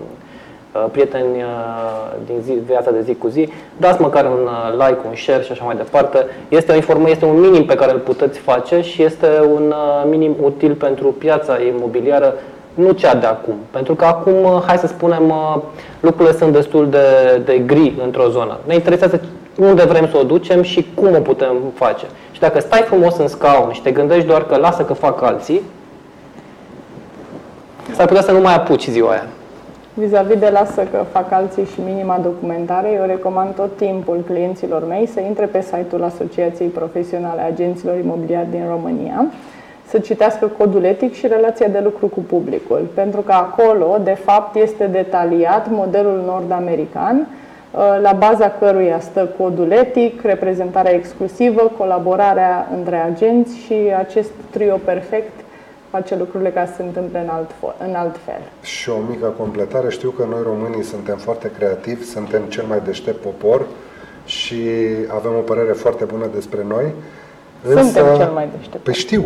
uh, 0.72 0.85
prieteni 0.90 1.36
uh, 1.36 2.12
din 2.26 2.39
zi, 2.43 2.52
viața 2.66 2.90
de 2.90 3.02
zi 3.02 3.14
cu 3.14 3.28
zi, 3.28 3.48
dați 3.76 4.01
măcar 4.01 4.24
un 4.24 4.44
uh, 4.44 4.72
like, 4.72 5.01
un 5.09 5.14
share 5.14 5.43
și 5.43 5.52
așa 5.52 5.64
mai 5.64 5.76
departe. 5.76 6.26
Este 6.48 6.72
o 6.72 6.74
informă, 6.74 7.10
este 7.10 7.24
un 7.24 7.40
minim 7.40 7.64
pe 7.64 7.74
care 7.74 7.93
îl 7.93 7.98
puteți 7.98 8.39
face 8.39 8.80
și 8.80 9.02
este 9.02 9.28
un 9.55 9.64
uh, 9.68 10.09
minim 10.10 10.36
util 10.43 10.74
pentru 10.74 11.06
piața 11.06 11.56
imobiliară 11.76 12.35
nu 12.74 12.90
cea 12.93 13.14
de 13.14 13.26
acum. 13.26 13.55
Pentru 13.70 13.94
că 13.94 14.05
acum, 14.05 14.44
uh, 14.44 14.62
hai 14.66 14.76
să 14.76 14.86
spunem, 14.86 15.28
uh, 15.28 15.56
lucrurile 16.01 16.36
sunt 16.36 16.52
destul 16.52 16.89
de, 16.89 17.06
de 17.44 17.59
gri 17.59 17.94
într-o 18.05 18.28
zonă. 18.28 18.59
Ne 18.66 18.74
interesează 18.74 19.20
unde 19.59 19.85
vrem 19.85 20.09
să 20.10 20.16
o 20.16 20.22
ducem 20.22 20.62
și 20.62 20.86
cum 20.94 21.14
o 21.14 21.20
putem 21.20 21.55
face. 21.74 22.06
Și 22.32 22.40
dacă 22.40 22.60
stai 22.60 22.80
frumos 22.80 23.16
în 23.16 23.28
scaun 23.28 23.72
și 23.72 23.82
te 23.82 23.90
gândești 23.90 24.26
doar 24.26 24.44
că 24.44 24.56
lasă 24.56 24.82
că 24.82 24.93
fac 24.93 25.22
alții, 25.22 25.62
s-ar 27.94 28.06
putea 28.06 28.23
să 28.23 28.32
nu 28.32 28.40
mai 28.40 28.55
apuci 28.55 28.89
ziua 28.89 29.10
aia. 29.10 29.27
Vis-a-vis 29.94 30.39
de 30.39 30.48
lasă 30.52 30.82
că 30.90 31.05
fac 31.12 31.32
alții 31.32 31.65
și 31.65 31.81
minima 31.86 32.20
documentare, 32.23 32.89
eu 32.93 33.06
recomand 33.06 33.55
tot 33.55 33.77
timpul 33.77 34.24
clienților 34.27 34.86
mei 34.86 35.06
să 35.06 35.20
intre 35.20 35.47
pe 35.47 35.60
site-ul 35.60 36.02
Asociației 36.02 36.69
Profesionale 36.69 37.40
a 37.40 37.47
Agenților 37.47 37.98
Imobiliari 37.98 38.51
din 38.51 38.65
România, 38.69 39.27
să 39.86 39.98
citească 39.98 40.47
codul 40.59 40.85
etic 40.85 41.15
și 41.15 41.27
relația 41.27 41.69
de 41.69 41.81
lucru 41.82 42.06
cu 42.06 42.20
publicul, 42.20 42.89
pentru 42.94 43.20
că 43.20 43.32
acolo, 43.32 43.98
de 44.05 44.16
fapt, 44.24 44.56
este 44.56 44.86
detaliat 44.86 45.70
modelul 45.70 46.23
nord-american, 46.27 47.27
ă, 47.74 47.98
la 48.02 48.12
baza 48.12 48.51
căruia 48.59 49.01
stă 49.01 49.28
codul 49.39 49.70
etic, 49.70 50.23
reprezentarea 50.23 50.94
exclusivă, 50.94 51.73
colaborarea 51.78 52.69
între 52.77 52.97
agenți 52.97 53.56
și 53.56 53.74
acest 53.98 54.31
trio 54.51 54.78
perfect 54.85 55.32
face 55.90 56.16
lucrurile 56.16 56.51
ca 56.51 56.66
să 56.66 56.73
se 56.77 56.82
întâmple 56.82 57.19
în 57.19 57.28
alt, 57.28 57.51
în 57.89 57.94
alt 57.94 58.16
fel. 58.24 58.40
Și 58.62 58.90
o 58.90 58.97
mică 59.09 59.27
completare, 59.27 59.89
știu 59.89 60.10
că 60.10 60.24
noi 60.31 60.40
românii 60.43 60.82
suntem 60.82 61.16
foarte 61.16 61.51
creativi, 61.59 62.05
suntem 62.05 62.43
cel 62.43 62.65
mai 62.65 62.81
deștept 62.85 63.20
popor 63.20 63.66
și 64.24 64.62
avem 65.09 65.31
o 65.36 65.40
părere 65.40 65.73
foarte 65.73 66.05
bună 66.05 66.27
despre 66.35 66.65
noi. 66.69 66.94
Însă, 67.62 67.82
suntem 67.82 68.16
cel 68.16 68.31
mai 68.31 68.48
deștept. 68.56 68.85
Păi 68.85 68.94
știu 68.94 69.24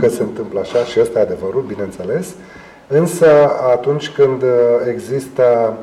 că 0.00 0.08
se 0.08 0.22
întâmplă 0.22 0.60
așa 0.60 0.78
și 0.78 1.00
ăsta 1.00 1.18
e 1.18 1.22
adevărul, 1.22 1.62
bineînțeles. 1.62 2.34
Însă 2.86 3.26
atunci 3.72 4.10
când 4.10 4.42
există 4.88 5.76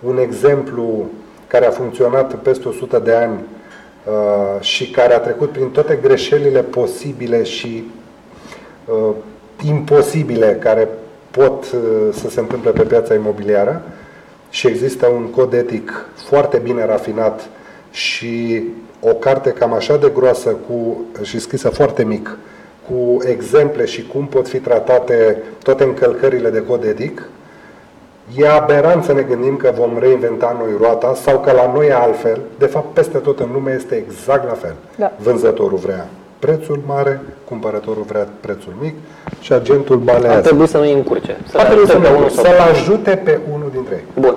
un 0.00 0.18
exemplu 0.18 1.04
care 1.46 1.66
a 1.66 1.70
funcționat 1.70 2.34
peste 2.34 2.68
100 2.68 2.98
de 2.98 3.12
ani 3.12 3.38
uh, 4.04 4.60
și 4.60 4.90
care 4.90 5.14
a 5.14 5.18
trecut 5.18 5.50
prin 5.50 5.70
toate 5.70 5.98
greșelile 6.02 6.62
posibile 6.62 7.42
și 7.42 7.90
uh, 8.86 9.14
imposibile 9.62 10.58
care 10.60 10.88
pot 11.30 11.64
uh, 11.64 11.80
să 12.12 12.28
se 12.28 12.40
întâmple 12.40 12.70
pe 12.70 12.82
piața 12.82 13.14
imobiliară 13.14 13.82
și 14.50 14.66
există 14.66 15.06
un 15.06 15.30
cod 15.30 15.52
etic 15.52 16.06
foarte 16.14 16.58
bine 16.58 16.86
rafinat 16.86 17.48
și 17.90 18.62
o 19.00 19.14
carte 19.14 19.50
cam 19.50 19.72
așa 19.72 19.96
de 19.96 20.12
groasă 20.14 20.48
cu, 20.48 21.04
și 21.22 21.38
scrisă 21.38 21.68
foarte 21.68 22.04
mic, 22.04 22.36
cu 22.88 23.16
exemple 23.26 23.84
și 23.84 24.06
cum 24.06 24.26
pot 24.26 24.48
fi 24.48 24.58
tratate 24.58 25.42
toate 25.62 25.84
încălcările 25.84 26.50
de 26.50 26.62
cod 26.62 26.84
etic, 26.84 27.28
e 28.36 28.48
aberant 28.48 29.04
să 29.04 29.12
ne 29.12 29.22
gândim 29.22 29.56
că 29.56 29.72
vom 29.76 29.98
reinventa 29.98 30.56
noi 30.58 30.76
roata 30.80 31.14
sau 31.14 31.40
că 31.40 31.52
la 31.52 31.72
noi 31.72 31.86
e 31.86 31.94
altfel. 31.94 32.40
De 32.58 32.66
fapt, 32.66 32.94
peste 32.94 33.18
tot 33.18 33.40
în 33.40 33.48
lume 33.52 33.74
este 33.78 33.94
exact 33.94 34.44
la 34.46 34.52
fel. 34.52 34.74
Da. 34.96 35.12
Vânzătorul 35.22 35.78
vrea 35.78 36.08
prețul 36.46 36.80
mare, 36.86 37.20
cumpărătorul 37.48 38.02
vrea 38.02 38.28
prețul 38.40 38.74
mic 38.80 38.94
și 39.40 39.52
agentul 39.52 39.96
balează. 39.96 40.36
Ar 40.36 40.40
trebui 40.40 40.66
să 40.66 40.78
nu-i 40.78 40.92
încurce. 40.92 41.36
Să 41.50 41.58
Ar 41.58 41.66
trebui 41.66 41.86
să, 41.86 41.96
unul 42.16 42.28
să-l 42.28 42.60
ajute 42.72 43.20
pe 43.24 43.38
unul 43.54 43.70
dintre 43.72 43.94
ei. 43.94 44.22
Bun. 44.22 44.36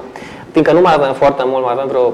Fiindcă 0.52 0.73
nu 0.73 0.82
mai 0.82 0.94
avem 0.98 1.14
foarte 1.14 1.44
mult, 1.45 1.64
mai 1.64 1.73
avem 1.73 1.88
vreo 1.88 2.14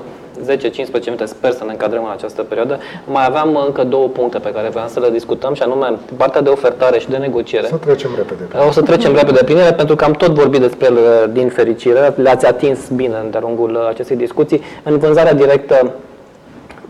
10-15 1.01 1.05
minute, 1.05 1.25
sper 1.25 1.51
să 1.51 1.63
ne 1.65 1.71
încadrăm 1.71 2.03
în 2.03 2.11
această 2.11 2.41
perioadă. 2.41 2.79
Mai 3.05 3.25
aveam 3.27 3.59
încă 3.65 3.83
două 3.83 4.07
puncte 4.07 4.39
pe 4.39 4.51
care 4.51 4.69
vreau 4.69 4.87
să 4.87 4.99
le 4.99 5.09
discutăm 5.09 5.53
și 5.53 5.61
anume 5.61 5.97
partea 6.17 6.41
de 6.41 6.49
ofertare 6.49 6.99
și 6.99 7.09
de 7.09 7.17
negociere. 7.17 7.67
Să 7.67 7.75
trecem 7.75 8.09
repede. 8.15 8.43
O 8.67 8.71
să 8.71 8.81
trecem 8.81 9.15
repede 9.15 9.43
prin 9.43 9.57
ele 9.57 9.73
pentru 9.73 9.95
că 9.95 10.03
am 10.03 10.11
tot 10.11 10.29
vorbit 10.29 10.61
despre 10.61 10.85
ele 10.85 11.29
din 11.31 11.49
fericire. 11.49 12.13
Le-ați 12.15 12.45
atins 12.45 12.79
bine 12.95 13.25
de-a 13.31 13.39
lungul 13.39 13.85
acestei 13.89 14.15
discuții. 14.15 14.61
În 14.83 14.97
vânzarea 14.97 15.33
directă 15.33 15.93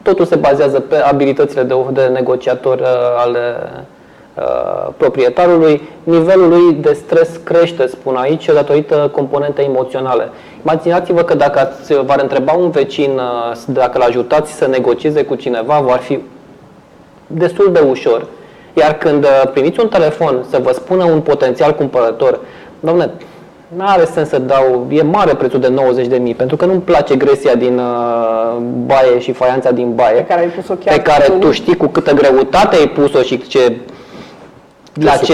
totul 0.04 0.26
se 0.26 0.36
bazează 0.36 0.80
pe 0.80 0.96
abilitățile 0.96 1.64
de, 1.64 1.76
de 1.92 2.02
negociator 2.06 2.80
uh, 2.80 2.88
ale 3.18 3.40
uh, 4.38 4.88
proprietarului. 4.98 5.82
Nivelul 6.04 6.50
lui 6.50 6.74
de 6.74 6.94
stres 6.94 7.30
crește, 7.44 7.88
spun 7.88 8.16
aici, 8.16 8.46
datorită 8.46 9.10
componentei 9.12 9.66
emoționale. 9.66 10.30
Imaginați-vă 10.64 11.22
că 11.22 11.34
dacă 11.34 11.60
ați, 11.60 11.94
v-ar 11.94 12.20
întreba 12.22 12.54
un 12.54 12.70
vecin 12.70 13.12
uh, 13.12 13.58
dacă 13.66 13.98
l 13.98 14.02
ajutați 14.02 14.52
să 14.52 14.68
negocieze 14.68 15.24
cu 15.24 15.36
cineva, 15.36 15.80
va 15.80 15.96
fi 15.96 16.20
destul 17.28 17.70
de 17.72 17.80
ușor. 17.80 18.26
Iar 18.74 18.98
când 18.98 19.24
uh, 19.24 19.44
primiți 19.54 19.80
un 19.80 19.88
telefon 19.88 20.46
să 20.50 20.60
vă 20.64 20.72
spună 20.72 21.04
un 21.04 21.22
potențial 21.22 21.74
cumpărător, 21.74 22.40
domne, 22.80 23.12
nu 23.76 23.86
are 23.86 24.06
sens 24.06 24.30
să 24.30 24.40
dau, 24.40 24.88
e 24.90 25.02
mare 25.02 25.34
prețul 25.34 25.60
de 25.60 25.68
90 25.68 26.08
de 26.08 26.18
mii, 26.18 26.36
pentru 26.36 26.56
că 26.56 26.66
nu-mi 26.66 26.82
place 26.82 27.16
gresia 27.16 27.56
din 27.56 27.78
uh, 27.78 28.58
baie 28.86 29.20
și 29.20 29.32
faianța 29.32 29.72
din 29.72 29.96
baie, 29.96 30.16
pe 30.16 30.26
care, 30.26 30.42
ai 30.42 30.48
pus-o 30.48 30.74
chiar 30.74 30.96
pe 30.96 31.02
care 31.02 31.30
tu 31.40 31.52
știi 31.52 31.78
cu 31.78 31.88
câtă 31.88 32.14
greutate 32.14 32.76
ai 32.76 32.88
pus-o 32.88 33.22
și 33.22 33.38
ce, 33.48 33.76
la 34.94 35.16
ce 35.16 35.34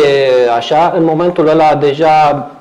așa, 0.57 0.93
în 0.97 1.03
momentul 1.03 1.47
ăla 1.47 1.75
deja... 1.75 2.51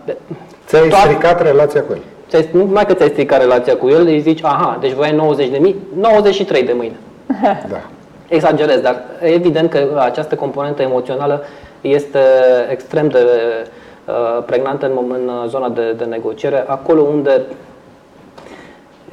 Ți-ai 0.67 0.89
toat... 0.89 1.01
stricat 1.01 1.43
relația 1.43 1.83
cu 1.83 1.93
el. 1.93 2.45
Nu 2.51 2.69
mai 2.73 2.87
că 2.87 2.95
ți-ai 2.95 3.09
stricat 3.09 3.41
relația 3.41 3.77
cu 3.77 3.89
el, 3.89 4.07
îi 4.07 4.21
zici, 4.21 4.41
aha, 4.43 4.79
deci 4.81 4.93
voiai 4.93 5.15
90 5.15 5.49
de 5.49 5.59
mii, 5.59 5.77
93 6.01 6.63
de 6.63 6.73
mâine. 6.77 6.97
Da. 7.71 7.81
Exagerez, 8.29 8.81
dar 8.81 9.03
evident 9.21 9.71
că 9.71 9.79
această 10.05 10.35
componentă 10.35 10.83
emoțională 10.83 11.45
este 11.81 12.19
extrem 12.71 13.09
de 13.09 13.19
Uh, 13.19 13.76
pregnante 14.47 14.87
în, 14.87 14.93
în 15.09 15.49
zona 15.49 15.69
de, 15.69 15.93
de 15.93 16.05
negociere, 16.05 16.65
acolo 16.67 17.01
unde 17.01 17.41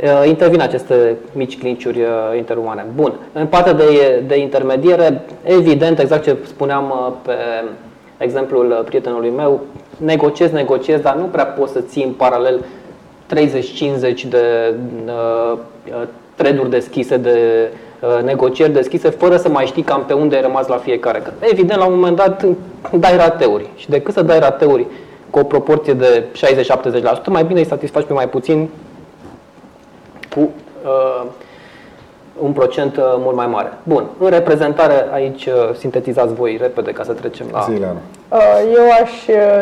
uh, 0.04 0.28
intervin 0.28 0.62
aceste 0.62 1.18
mici 1.32 1.58
clinciuri 1.58 2.02
uh, 2.02 2.08
interumane. 2.38 2.86
Bun. 2.96 3.14
În 3.34 3.48
partea 3.48 3.74
de, 3.74 4.24
de 4.28 4.38
intermediere, 4.38 5.22
evident, 5.44 6.00
exact 6.00 6.24
ce 6.24 6.38
spuneam 6.46 7.16
pe 7.22 7.34
exemplul 8.18 8.84
prietenului 8.86 9.30
meu, 9.30 9.62
negociez, 9.98 10.52
negociez, 10.52 11.00
dar 11.00 11.16
nu 11.16 11.26
prea 11.26 11.46
poți 11.46 11.72
să 11.72 11.80
ții 11.80 12.04
în 12.04 12.12
paralel 12.12 12.64
30-50 13.36 13.36
de 14.30 14.74
uh, 15.06 15.58
treduri 16.36 16.70
deschise 16.70 17.18
de 17.18 17.70
Uh, 17.72 17.83
negocieri 18.24 18.72
deschise 18.72 19.10
fără 19.10 19.38
să 19.38 19.50
mai 19.50 19.66
știi 19.66 19.84
cam 19.84 20.04
pe 20.06 20.14
unde 20.14 20.36
ai 20.36 20.42
rămas 20.42 20.68
la 20.68 20.78
fiecare. 20.78 21.20
Că, 21.20 21.32
evident, 21.40 21.80
la 21.80 21.86
un 21.86 21.94
moment 21.94 22.16
dat 22.16 22.46
dai 22.92 23.18
rateuri 23.18 23.70
și 23.76 23.90
decât 23.90 24.14
să 24.14 24.22
dai 24.22 24.40
rateuri 24.40 24.86
cu 25.30 25.40
o 25.40 25.44
proporție 25.44 25.94
de 25.94 26.24
60-70%, 27.22 27.26
mai 27.28 27.44
bine 27.44 27.60
îi 27.60 27.66
satisfaci 27.66 28.06
pe 28.06 28.14
mai 28.14 28.30
puțin 28.30 28.70
cu 30.36 30.40
uh, 30.40 31.24
un 32.40 32.52
procent 32.52 32.98
uh, 32.98 33.04
mult 33.18 33.36
mai 33.36 33.48
mare. 33.48 33.70
Bun, 33.84 34.06
în 34.20 34.30
reprezentare 34.30 35.06
aici 35.12 35.46
uh, 35.46 35.54
sintetizați 35.78 36.34
voi 36.34 36.58
repede 36.62 36.92
ca 36.92 37.04
să 37.04 37.14
trecem 37.14 37.46
la... 37.52 37.66
Zileana. 37.70 37.98
Uh, 38.30 38.40
eu 38.76 38.84
aș 39.04 39.12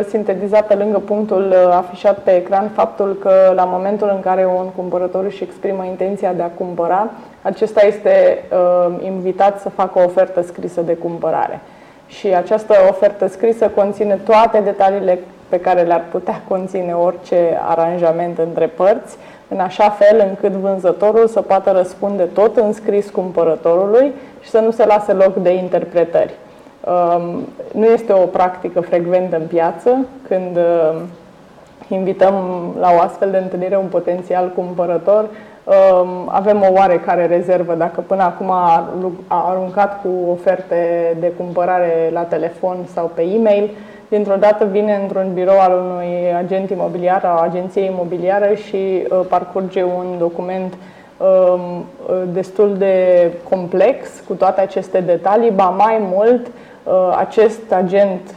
sintetiza 0.07 0.61
pe 0.61 0.73
lângă 0.73 0.97
punctul 0.97 1.55
afișat 1.71 2.19
pe 2.19 2.35
ecran 2.35 2.69
faptul 2.75 3.17
că 3.21 3.31
la 3.55 3.63
momentul 3.63 4.11
în 4.15 4.19
care 4.19 4.45
un 4.45 4.65
cumpărător 4.75 5.23
își 5.25 5.43
exprimă 5.43 5.85
intenția 5.85 6.33
de 6.33 6.41
a 6.41 6.47
cumpăra, 6.47 7.09
acesta 7.41 7.85
este 7.85 8.43
invitat 9.03 9.59
să 9.59 9.69
facă 9.69 9.99
o 9.99 10.03
ofertă 10.03 10.41
scrisă 10.41 10.81
de 10.81 10.93
cumpărare. 10.93 11.59
Și 12.07 12.27
această 12.27 12.73
ofertă 12.89 13.27
scrisă 13.27 13.67
conține 13.75 14.19
toate 14.25 14.59
detaliile 14.63 15.19
pe 15.49 15.59
care 15.59 15.81
le-ar 15.81 16.03
putea 16.11 16.41
conține 16.47 16.93
orice 16.93 17.59
aranjament 17.67 18.37
între 18.37 18.67
părți, 18.67 19.17
în 19.53 19.59
așa 19.59 19.89
fel 19.89 20.25
încât 20.29 20.51
vânzătorul 20.51 21.27
să 21.27 21.41
poată 21.41 21.71
răspunde 21.71 22.23
tot 22.23 22.57
în 22.57 22.73
scris 22.73 23.09
cumpărătorului 23.09 24.11
și 24.41 24.49
să 24.49 24.59
nu 24.59 24.71
se 24.71 24.85
lase 24.85 25.13
loc 25.13 25.35
de 25.35 25.53
interpretări. 25.53 26.33
Um, 26.85 27.47
nu 27.73 27.85
este 27.85 28.13
o 28.13 28.25
practică 28.25 28.81
frecventă 28.81 29.35
în 29.35 29.45
piață 29.47 30.05
când 30.27 30.57
um, 30.57 31.01
invităm 31.87 32.33
la 32.79 32.91
o 32.97 32.99
astfel 32.99 33.31
de 33.31 33.37
întâlnire 33.37 33.77
un 33.77 33.87
potențial 33.89 34.51
cumpărător, 34.55 35.23
uh, 35.63 35.73
um, 36.01 36.29
avem 36.31 36.61
o 36.61 36.73
oarecare 36.73 37.25
rezervă 37.25 37.73
dacă 37.73 38.03
până 38.07 38.23
acum 38.23 38.51
a 38.51 38.87
aruncat 39.27 40.01
cu 40.01 40.09
oferte 40.31 41.15
de 41.19 41.31
cumpărare 41.37 42.09
la 42.13 42.21
telefon 42.21 42.77
sau 42.93 43.11
pe 43.13 43.21
e-mail, 43.21 43.69
dintr-o 44.11 44.35
dată 44.35 44.65
vine 44.65 44.99
într-un 45.01 45.31
birou 45.33 45.59
al 45.59 45.71
unui 45.71 46.33
agent 46.37 46.69
imobiliar, 46.69 47.23
a 47.23 47.41
agenției 47.41 47.85
imobiliare 47.85 48.55
și 48.55 48.75
uh, 48.75 49.19
parcurge 49.29 49.83
un 49.83 50.15
document 50.19 50.73
um, 50.73 51.85
uh, 52.09 52.21
destul 52.33 52.75
de 52.77 52.95
complex 53.49 54.09
cu 54.27 54.33
toate 54.33 54.61
aceste 54.61 54.99
detalii, 54.99 55.51
ba 55.51 55.69
mai 55.69 55.97
mult, 56.13 56.47
uh, 56.47 57.15
acest 57.17 57.71
agent 57.71 58.35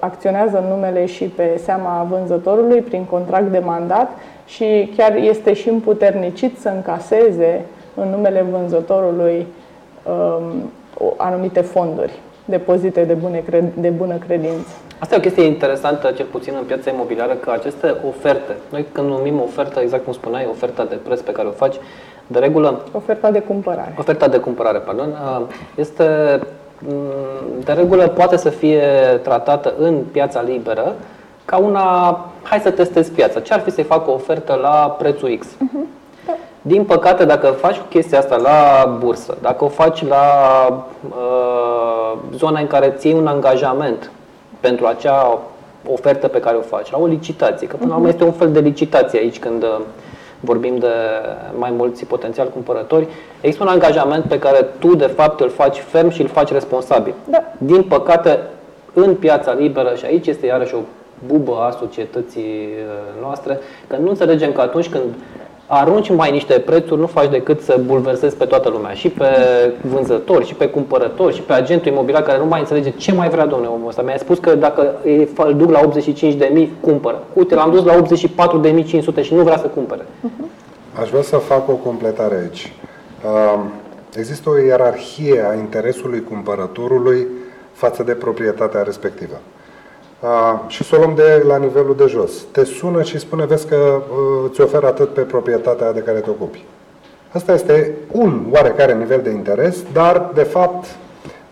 acționează 0.00 0.58
în 0.58 0.68
numele 0.68 1.06
și 1.06 1.24
pe 1.24 1.60
seama 1.64 2.06
vânzătorului 2.10 2.80
prin 2.80 3.04
contract 3.04 3.46
de 3.46 3.58
mandat 3.58 4.10
și 4.46 4.92
chiar 4.96 5.16
este 5.16 5.52
și 5.52 5.68
împuternicit 5.68 6.58
să 6.58 6.68
încaseze 6.68 7.64
în 7.94 8.08
numele 8.08 8.46
vânzătorului 8.50 9.46
um, 10.06 10.70
anumite 11.16 11.60
fonduri, 11.60 12.12
depozite 12.44 13.04
de, 13.04 13.12
bune, 13.12 13.42
de 13.74 13.88
bună 13.88 14.14
credință. 14.14 14.76
Asta 14.98 15.14
e 15.14 15.18
o 15.18 15.20
chestie 15.20 15.44
interesantă, 15.44 16.10
cel 16.10 16.26
puțin 16.26 16.54
în 16.58 16.64
piața 16.64 16.90
imobiliară, 16.90 17.32
că 17.32 17.50
aceste 17.50 17.94
oferte, 18.08 18.56
noi 18.70 18.86
când 18.92 19.08
numim 19.08 19.40
ofertă, 19.40 19.80
exact 19.80 20.04
cum 20.04 20.12
spuneai, 20.12 20.46
oferta 20.50 20.84
de 20.84 20.94
preț 20.94 21.20
pe 21.20 21.32
care 21.32 21.48
o 21.48 21.50
faci, 21.50 21.76
de 22.26 22.38
regulă... 22.38 22.80
Oferta 22.92 23.30
de 23.30 23.40
cumpărare. 23.40 23.94
Oferta 23.98 24.28
de 24.28 24.38
cumpărare, 24.38 24.78
pardon. 24.78 25.08
Este, 25.74 26.04
de 27.64 27.72
regulă, 27.72 28.08
poate 28.08 28.36
să 28.36 28.48
fie 28.48 28.82
tratată 29.22 29.74
în 29.78 30.02
piața 30.12 30.42
liberă 30.42 30.94
ca 31.44 31.56
una, 31.56 32.18
hai 32.42 32.58
să 32.58 32.70
testez 32.70 33.08
piața. 33.08 33.40
Ce 33.40 33.52
ar 33.52 33.60
fi 33.60 33.70
să-i 33.70 33.84
fac 33.84 34.08
o 34.08 34.12
ofertă 34.12 34.58
la 34.62 34.96
prețul 34.98 35.36
X? 35.38 35.46
Uh-huh. 35.46 35.96
Din 36.62 36.84
păcate, 36.84 37.24
dacă 37.24 37.46
faci 37.46 37.80
chestia 37.88 38.18
asta 38.18 38.36
la 38.36 38.96
bursă, 38.98 39.36
dacă 39.42 39.64
o 39.64 39.68
faci 39.68 40.06
la 40.06 40.24
uh, 41.08 42.18
zona 42.34 42.60
în 42.60 42.66
care 42.66 42.94
ții 42.96 43.12
un 43.12 43.26
angajament 43.26 44.10
pentru 44.60 44.86
acea 44.86 45.38
ofertă 45.92 46.28
pe 46.28 46.40
care 46.40 46.56
o 46.56 46.60
faci, 46.60 46.90
la 46.90 46.98
o 46.98 47.06
licitație, 47.06 47.66
că 47.66 47.76
până 47.76 47.88
la 47.88 47.94
urmă 47.94 48.06
mhm. 48.06 48.16
este 48.16 48.28
un 48.28 48.38
fel 48.38 48.52
de 48.52 48.60
licitație 48.60 49.18
aici 49.18 49.38
când 49.38 49.62
uh, 49.62 49.80
vorbim 50.40 50.78
de 50.78 50.92
mai 51.58 51.70
mulți 51.70 52.04
potențial 52.04 52.48
cumpărători, 52.48 53.06
există 53.40 53.64
un 53.64 53.70
angajament 53.70 54.24
pe 54.24 54.38
care 54.38 54.66
tu 54.78 54.94
de 54.94 55.06
fapt 55.06 55.40
îl 55.40 55.48
faci 55.48 55.78
ferm 55.78 56.08
și 56.08 56.22
îl 56.22 56.28
faci 56.28 56.52
responsabil. 56.52 57.14
Da. 57.24 57.42
Din 57.58 57.82
păcate, 57.82 58.40
în 58.92 59.14
piața 59.14 59.52
liberă, 59.52 59.94
și 59.94 60.04
aici 60.04 60.26
este 60.26 60.46
iarăși 60.46 60.74
o 60.74 60.78
bubă 61.26 61.56
a 61.56 61.70
societății 61.70 62.68
uh, 62.68 63.22
noastre, 63.22 63.58
că 63.86 63.96
nu 63.96 64.08
înțelegem 64.08 64.52
că 64.52 64.60
atunci 64.60 64.88
când 64.88 65.04
arunci 65.70 66.10
mai 66.10 66.30
niște 66.30 66.58
prețuri, 66.58 67.00
nu 67.00 67.06
faci 67.06 67.30
decât 67.30 67.60
să 67.60 67.80
bulversezi 67.84 68.36
pe 68.36 68.44
toată 68.44 68.68
lumea, 68.68 68.92
și 68.92 69.08
pe 69.08 69.26
vânzători, 69.82 70.46
și 70.46 70.54
pe 70.54 70.68
cumpărători, 70.68 71.34
și 71.34 71.42
pe 71.42 71.52
agentul 71.52 71.92
imobiliar 71.92 72.22
care 72.22 72.38
nu 72.38 72.46
mai 72.46 72.60
înțelege 72.60 72.90
ce 72.90 73.12
mai 73.12 73.28
vrea 73.28 73.46
domnule 73.46 73.70
omul 73.70 73.88
ăsta. 73.88 74.02
Mi-a 74.02 74.18
spus 74.18 74.38
că 74.38 74.54
dacă 74.54 74.94
îl 75.36 75.54
duc 75.56 75.70
la 75.70 75.80
85.000, 75.80 76.68
cumpără. 76.80 77.22
Uite, 77.32 77.54
l-am 77.54 77.70
dus 77.70 77.84
la 77.84 77.94
84.500 77.94 79.22
și 79.22 79.34
nu 79.34 79.42
vrea 79.42 79.56
să 79.56 79.66
cumpere. 79.66 80.06
Aș 81.00 81.08
vrea 81.08 81.22
să 81.22 81.36
fac 81.36 81.68
o 81.68 81.72
completare 81.72 82.36
aici. 82.36 82.72
Există 84.16 84.50
o 84.50 84.58
ierarhie 84.58 85.46
a 85.50 85.54
interesului 85.54 86.24
cumpărătorului 86.28 87.26
față 87.72 88.02
de 88.02 88.12
proprietatea 88.12 88.82
respectivă. 88.82 89.40
A, 90.20 90.64
și 90.66 90.84
să 90.84 90.94
o 90.94 90.98
luăm 90.98 91.14
de 91.14 91.42
la 91.46 91.56
nivelul 91.56 91.96
de 91.96 92.06
jos. 92.06 92.32
Te 92.52 92.64
sună 92.64 93.02
și 93.02 93.18
spune, 93.18 93.44
vezi 93.44 93.66
că 93.66 93.76
uh, 93.76 94.50
ți 94.50 94.60
oferă 94.60 94.86
atât 94.86 95.14
pe 95.14 95.20
proprietatea 95.20 95.92
de 95.92 96.00
care 96.00 96.18
te 96.18 96.30
ocupi. 96.30 96.64
Asta 97.32 97.52
este 97.52 97.94
un 98.12 98.46
oarecare 98.50 98.94
nivel 98.94 99.20
de 99.22 99.30
interes, 99.30 99.76
dar, 99.92 100.30
de 100.34 100.42
fapt, 100.42 100.84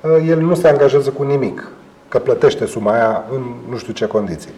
uh, 0.01 0.29
el 0.29 0.39
nu 0.39 0.55
se 0.55 0.69
angajează 0.69 1.11
cu 1.11 1.23
nimic, 1.23 1.69
că 2.09 2.19
plătește 2.19 2.67
suma 2.67 2.93
aia 2.93 3.25
în 3.33 3.43
nu 3.69 3.77
știu 3.77 3.93
ce 3.93 4.07
condiții. 4.07 4.51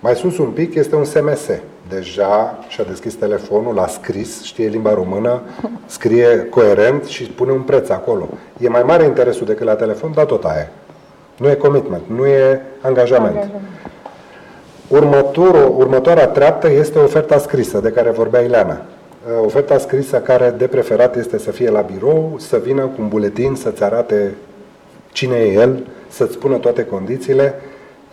Mai 0.00 0.14
sus 0.14 0.38
un 0.38 0.50
pic 0.50 0.74
este 0.74 0.96
un 0.96 1.04
SMS. 1.04 1.48
Deja 1.88 2.58
și-a 2.68 2.84
deschis 2.84 3.14
telefonul, 3.14 3.78
a 3.78 3.86
scris, 3.86 4.42
știe 4.42 4.68
limba 4.68 4.94
română, 4.94 5.40
scrie 5.86 6.46
coerent 6.50 7.04
și 7.04 7.22
pune 7.22 7.52
un 7.52 7.62
preț 7.62 7.88
acolo. 7.88 8.28
E 8.58 8.68
mai 8.68 8.82
mare 8.82 9.04
interesul 9.04 9.46
decât 9.46 9.66
la 9.66 9.74
telefon, 9.74 10.12
dar 10.14 10.24
tot 10.24 10.44
aia. 10.44 10.70
Nu 11.36 11.48
e 11.48 11.54
commitment, 11.54 12.02
nu 12.06 12.26
e 12.26 12.60
angajament. 12.80 13.50
Următorul, 14.88 15.74
următoarea 15.76 16.26
treaptă 16.26 16.70
este 16.70 16.98
oferta 16.98 17.38
scrisă 17.38 17.80
de 17.80 17.90
care 17.90 18.10
vorbea 18.10 18.40
Ileana. 18.40 18.72
Uh, 18.72 19.44
oferta 19.44 19.78
scrisă 19.78 20.16
care 20.16 20.54
de 20.58 20.66
preferat 20.66 21.16
este 21.16 21.38
să 21.38 21.50
fie 21.50 21.70
la 21.70 21.80
birou, 21.80 22.36
să 22.38 22.60
vină 22.64 22.82
cu 22.82 22.94
un 22.98 23.08
buletin, 23.08 23.54
să-ți 23.54 23.82
arate 23.82 24.34
cine 25.12 25.36
e 25.36 25.52
el, 25.52 25.86
să-ți 26.08 26.32
spună 26.32 26.56
toate 26.56 26.84
condițiile, 26.84 27.54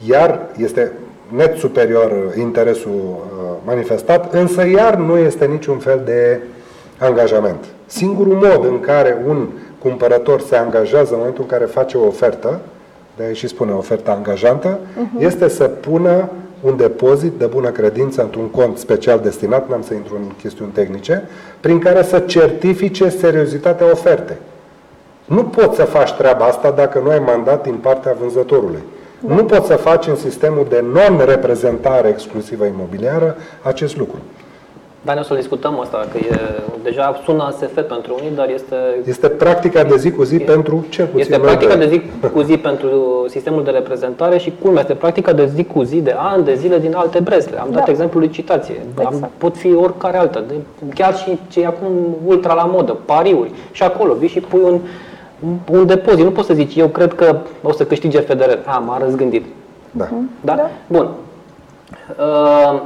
iar 0.07 0.39
este 0.57 0.91
net 1.27 1.57
superior 1.57 2.33
interesul 2.37 2.91
uh, 2.91 3.55
manifestat, 3.65 4.33
însă 4.33 4.67
iar 4.67 4.95
nu 4.95 5.17
este 5.17 5.45
niciun 5.45 5.77
fel 5.77 6.01
de 6.05 6.39
angajament. 6.97 7.65
Singurul 7.85 8.33
mod 8.33 8.65
în 8.65 8.79
care 8.79 9.23
un 9.27 9.47
cumpărător 9.79 10.41
se 10.41 10.55
angajează 10.55 11.11
în 11.11 11.17
momentul 11.17 11.43
în 11.43 11.49
care 11.49 11.65
face 11.65 11.97
o 11.97 12.05
ofertă 12.05 12.59
de 13.17 13.23
aici 13.23 13.37
și 13.37 13.47
spune 13.47 13.71
oferta 13.71 14.11
angajantă, 14.11 14.79
uh-huh. 14.79 15.19
este 15.19 15.47
să 15.47 15.63
pună 15.63 16.29
un 16.61 16.77
depozit 16.77 17.31
de 17.31 17.45
bună 17.45 17.69
credință 17.69 18.21
într-un 18.21 18.49
cont 18.49 18.77
special 18.77 19.19
destinat, 19.19 19.69
n-am 19.69 19.81
să 19.81 19.93
intru 19.93 20.15
în 20.15 20.31
chestiuni 20.41 20.71
tehnice, 20.71 21.27
prin 21.59 21.79
care 21.79 22.03
să 22.03 22.19
certifice 22.19 23.09
seriozitatea 23.09 23.91
ofertei. 23.91 24.37
Nu 25.25 25.43
poți 25.43 25.75
să 25.75 25.83
faci 25.83 26.11
treaba 26.13 26.45
asta 26.45 26.71
dacă 26.71 26.99
nu 27.03 27.09
ai 27.09 27.19
mandat 27.19 27.63
din 27.63 27.75
partea 27.75 28.15
vânzătorului. 28.19 28.83
Da. 29.19 29.33
Nu 29.35 29.43
poți 29.43 29.67
să 29.67 29.75
faci 29.75 30.07
în 30.07 30.15
sistemul 30.15 30.65
de 30.69 30.83
non-reprezentare 30.93 32.07
exclusivă 32.07 32.65
imobiliară 32.65 33.37
acest 33.61 33.97
lucru. 33.97 34.17
Dar 35.05 35.13
noi 35.15 35.23
o 35.23 35.33
să 35.33 35.39
discutăm 35.39 35.79
asta, 35.79 36.07
că 36.11 36.17
e, 36.17 36.39
deja 36.83 37.21
sună 37.23 37.43
ASF 37.43 37.81
pentru 37.87 38.15
unii, 38.19 38.31
dar 38.35 38.49
este... 38.49 38.75
Este 39.05 39.27
practica 39.27 39.83
de 39.83 39.97
zi 39.97 40.11
cu 40.11 40.23
zi 40.23 40.35
e, 40.35 40.39
pentru 40.39 40.85
cel 40.89 41.05
puțin 41.05 41.19
Este 41.19 41.37
practica 41.37 41.75
de 41.75 41.87
zi 41.87 42.01
cu 42.33 42.41
zi 42.41 42.57
pentru 42.57 43.25
sistemul 43.29 43.63
de 43.63 43.71
reprezentare 43.71 44.37
și 44.37 44.53
culmea 44.61 44.81
este 44.81 44.93
practica 44.93 45.33
de 45.33 45.45
zi 45.55 45.63
cu 45.63 45.83
zi, 45.83 46.01
de 46.01 46.15
ani, 46.17 46.43
de 46.43 46.55
zile 46.55 46.79
din 46.79 46.93
alte 46.95 47.19
brezle. 47.19 47.59
Am 47.59 47.67
da. 47.71 47.77
dat 47.77 47.87
exemplu 47.87 48.19
licitație. 48.19 48.75
Exact. 48.91 49.23
Am, 49.23 49.29
pot 49.37 49.57
fi 49.57 49.73
oricare 49.73 50.17
altă, 50.17 50.43
de, 50.47 50.53
chiar 50.93 51.15
și 51.15 51.39
ce 51.49 51.61
e 51.61 51.65
acum 51.65 51.91
ultra 52.25 52.53
la 52.53 52.63
modă, 52.63 52.97
pariuri. 53.05 53.51
Și 53.71 53.83
acolo 53.83 54.13
vii 54.13 54.27
și 54.27 54.39
pui 54.39 54.61
un, 54.61 54.79
un 55.71 55.85
depozit. 55.85 56.23
Nu 56.23 56.31
poți 56.31 56.47
să 56.47 56.53
zici, 56.53 56.75
eu 56.75 56.87
cred 56.87 57.13
că 57.13 57.37
o 57.61 57.71
să 57.71 57.85
câștige 57.85 58.19
Federer. 58.19 58.59
A, 58.65 58.77
m-a 58.77 58.97
răzgândit. 58.97 59.45
Da. 59.91 60.07
da. 60.41 60.55
Da? 60.55 60.69
Bun. 60.87 61.09
Uh, 62.19 62.81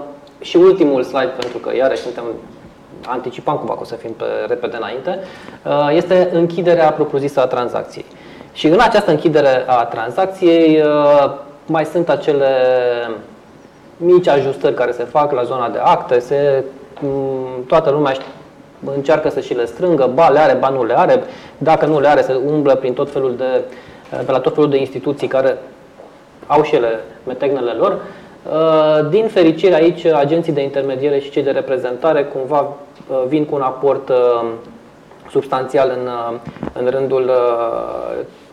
și 0.48 0.58
ultimul 0.58 1.04
slide, 1.04 1.34
pentru 1.38 1.58
că 1.58 1.76
iarăși 1.76 2.02
suntem 2.02 2.24
anticipam 3.06 3.58
cumva 3.58 3.74
că 3.74 3.80
o 3.82 3.84
să 3.84 3.96
fim 3.96 4.12
pe 4.12 4.26
repede 4.48 4.76
înainte, 4.76 5.20
uh, 5.66 5.90
este 5.96 6.30
închiderea 6.34 6.92
propriu-zisă 6.92 7.42
a 7.42 7.46
tranzacției. 7.46 8.06
Și 8.54 8.68
în 8.68 8.80
această 8.80 9.12
închidere 9.12 9.64
a 9.68 9.84
tranzacției 9.84 10.82
uh, 10.82 11.32
mai 11.66 11.86
sunt 11.86 12.10
acele 12.10 12.50
mici 13.98 14.28
ajustări 14.28 14.74
care 14.74 14.92
se 14.92 15.04
fac 15.04 15.32
la 15.32 15.44
zona 15.44 15.70
de 15.70 15.80
acte, 15.82 16.20
se, 16.20 16.64
mm, 17.02 17.64
toată 17.68 17.90
lumea 17.90 18.16
încearcă 18.96 19.30
să 19.30 19.40
și 19.40 19.54
le 19.54 19.66
strângă, 19.66 20.10
ba 20.14 20.30
le 20.30 20.40
are, 20.40 20.54
ba 20.54 20.70
nu 20.70 20.86
le 20.86 20.98
are, 20.98 21.24
dacă 21.58 21.86
nu 21.86 22.00
le 22.00 22.08
are 22.08 22.22
se 22.22 22.34
umblă 22.34 22.76
prin 22.76 22.94
tot 22.94 23.12
felul 23.12 23.36
de, 23.36 23.62
pe 24.26 24.32
la 24.32 24.40
tot 24.40 24.54
felul 24.54 24.70
de 24.70 24.78
instituții 24.78 25.28
care 25.28 25.58
au 26.48 26.64
și 26.64 26.76
ele 26.76 27.00
metegnele 27.26 27.72
lor. 27.72 27.92
Uh, 27.92 28.00
din 29.10 29.28
fericire 29.28 29.76
aici, 29.76 30.06
agenții 30.06 30.54
de 30.54 30.62
intermediere 30.62 31.20
și 31.20 31.30
cei 31.30 31.44
de 31.44 31.52
reprezentare 31.52 32.24
cumva 32.24 32.60
uh, 32.60 33.24
vin 33.28 33.46
cu 33.46 33.56
un 33.56 33.62
aport 33.62 34.10
uh, 34.10 34.16
substanțial 35.30 35.98
în, 35.98 36.10
în 36.84 36.90
rândul 36.90 37.32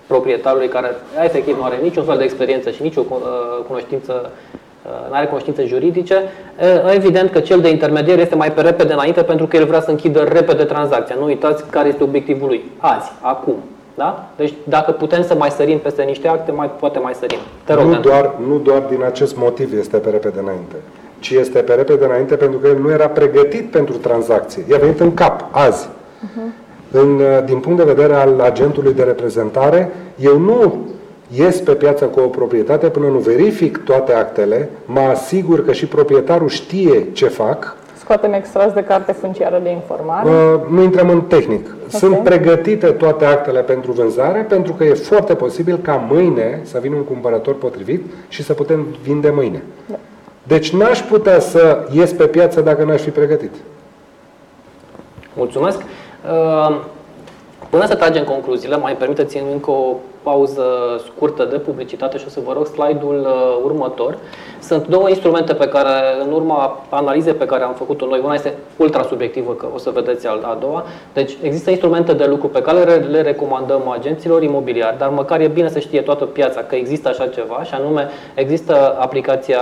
proprietarului 0.07 0.69
care 0.69 0.91
efectiv 1.25 1.57
nu 1.57 1.65
are 1.65 1.79
niciun 1.83 2.05
fel 2.05 2.16
de 2.16 2.25
experiență 2.25 2.71
și 2.71 2.83
nicio 2.83 3.03
cunoștință 3.66 4.31
nu 5.09 5.15
are 5.15 5.27
cunoștințe 5.27 5.65
juridice, 5.66 6.23
evident 6.95 7.31
că 7.31 7.41
cel 7.41 7.61
de 7.61 7.69
intermedier 7.69 8.19
este 8.19 8.35
mai 8.35 8.53
pe 8.53 8.61
repede 8.61 8.93
înainte 8.93 9.23
pentru 9.23 9.47
că 9.47 9.57
el 9.57 9.65
vrea 9.65 9.81
să 9.81 9.91
închidă 9.91 10.23
repede 10.23 10.65
tranzacția. 10.65 11.16
Nu 11.19 11.25
uitați 11.25 11.71
care 11.71 11.89
este 11.89 12.03
obiectivul 12.03 12.49
lui. 12.49 12.65
Azi, 12.79 13.12
acum. 13.21 13.55
Da? 13.95 14.29
Deci 14.37 14.55
dacă 14.65 14.91
putem 14.93 15.23
să 15.23 15.35
mai 15.35 15.51
sărim 15.51 15.79
peste 15.79 16.03
niște 16.03 16.29
acte, 16.29 16.51
mai 16.53 16.71
poate 16.79 16.99
mai 16.99 17.15
sărim. 17.15 17.39
Te 17.65 17.73
rog, 17.73 17.85
nu, 17.85 18.01
doar, 18.01 18.35
nu 18.47 18.59
doar 18.59 18.83
din 18.91 19.03
acest 19.03 19.37
motiv 19.37 19.79
este 19.79 19.97
pe 19.97 20.11
repede 20.11 20.39
înainte, 20.39 20.75
ci 21.19 21.31
este 21.31 21.59
pe 21.59 21.75
repede 21.75 22.05
înainte 22.05 22.37
pentru 22.37 22.59
că 22.59 22.66
el 22.66 22.79
nu 22.79 22.91
era 22.91 23.09
pregătit 23.09 23.71
pentru 23.71 23.97
tranzacție. 23.97 24.65
I-a 24.71 24.79
venit 24.79 25.01
în 25.01 25.15
cap, 25.15 25.45
azi. 25.51 25.87
Uh-huh. 25.87 26.62
În, 26.91 27.21
din 27.45 27.59
punct 27.61 27.79
de 27.79 27.93
vedere 27.93 28.15
al 28.15 28.41
agentului 28.41 28.93
de 28.93 29.03
reprezentare, 29.03 29.93
eu 30.16 30.39
nu 30.39 30.87
ies 31.37 31.61
pe 31.61 31.73
piață 31.73 32.05
cu 32.05 32.21
o 32.21 32.27
proprietate 32.27 32.87
până 32.87 33.07
nu 33.07 33.19
verific 33.19 33.79
toate 33.79 34.12
actele, 34.12 34.71
mă 34.85 35.01
asigur 35.01 35.65
că 35.65 35.73
și 35.73 35.87
proprietarul 35.87 36.49
știe 36.49 37.07
ce 37.12 37.29
fac 37.29 37.77
Scoatem 37.99 38.33
extras 38.33 38.73
de 38.73 38.83
carte 38.83 39.12
funciară 39.12 39.61
de 39.62 39.71
informare. 39.71 40.29
Uh, 40.29 40.61
nu 40.71 40.83
intrăm 40.83 41.09
în 41.09 41.21
tehnic. 41.23 41.66
Okay. 41.66 42.01
Sunt 42.01 42.19
pregătite 42.19 42.87
toate 42.87 43.25
actele 43.25 43.61
pentru 43.61 43.93
vânzare 43.93 44.47
pentru 44.49 44.73
că 44.73 44.85
e 44.85 44.95
foarte 44.95 45.35
posibil 45.35 45.77
ca 45.77 46.07
mâine 46.09 46.61
să 46.62 46.79
vină 46.79 46.97
un 46.97 47.05
cumpărător 47.05 47.55
potrivit 47.55 48.05
și 48.29 48.43
să 48.43 48.53
putem 48.53 48.87
vinde 49.03 49.31
mâine. 49.31 49.62
Da. 49.87 49.97
Deci 50.43 50.73
n-aș 50.73 51.01
putea 51.01 51.39
să 51.39 51.89
ies 51.93 52.12
pe 52.12 52.27
piață 52.27 52.61
dacă 52.61 52.85
n-aș 52.85 53.01
fi 53.01 53.11
pregătit. 53.11 53.53
Mulțumesc. 55.35 55.79
Uh, 55.79 56.81
până 57.71 57.87
să 57.87 57.95
tragem 57.95 58.25
concluziile, 58.25 58.77
mai 58.77 58.97
permiteți-mi 58.97 59.53
încă 59.53 59.71
o 59.71 59.95
pauză 60.24 60.64
scurtă 61.06 61.44
de 61.44 61.56
publicitate 61.56 62.18
și 62.18 62.24
o 62.26 62.30
să 62.30 62.40
vă 62.44 62.52
rog 62.52 62.66
slide-ul 62.66 63.20
uh, 63.20 63.60
următor. 63.64 64.18
Sunt 64.60 64.86
două 64.86 65.09
instrumente 65.09 65.55
pe 65.55 65.68
care, 65.68 65.90
în 66.24 66.32
urma 66.32 66.84
analizei 66.88 67.32
pe 67.32 67.46
care 67.46 67.62
am 67.62 67.74
făcut-o 67.74 68.06
noi, 68.06 68.20
una 68.24 68.34
este 68.34 68.55
ultra 68.76 69.02
subiectivă, 69.02 69.52
că 69.52 69.66
o 69.74 69.78
să 69.78 69.90
vedeți 69.90 70.26
a 70.26 70.56
doua. 70.60 70.84
Deci 71.12 71.36
există 71.42 71.70
instrumente 71.70 72.12
de 72.12 72.24
lucru 72.24 72.48
pe 72.48 72.62
care 72.62 72.94
le 72.94 73.22
recomandăm 73.22 73.88
agenților 73.88 74.42
imobiliari, 74.42 74.98
dar 74.98 75.09
măcar 75.09 75.40
e 75.40 75.46
bine 75.46 75.68
să 75.68 75.78
știe 75.78 76.01
toată 76.01 76.24
piața 76.24 76.60
că 76.60 76.74
există 76.74 77.09
așa 77.09 77.26
ceva 77.26 77.62
și 77.62 77.74
anume 77.74 78.09
există 78.34 78.96
aplicația 78.98 79.60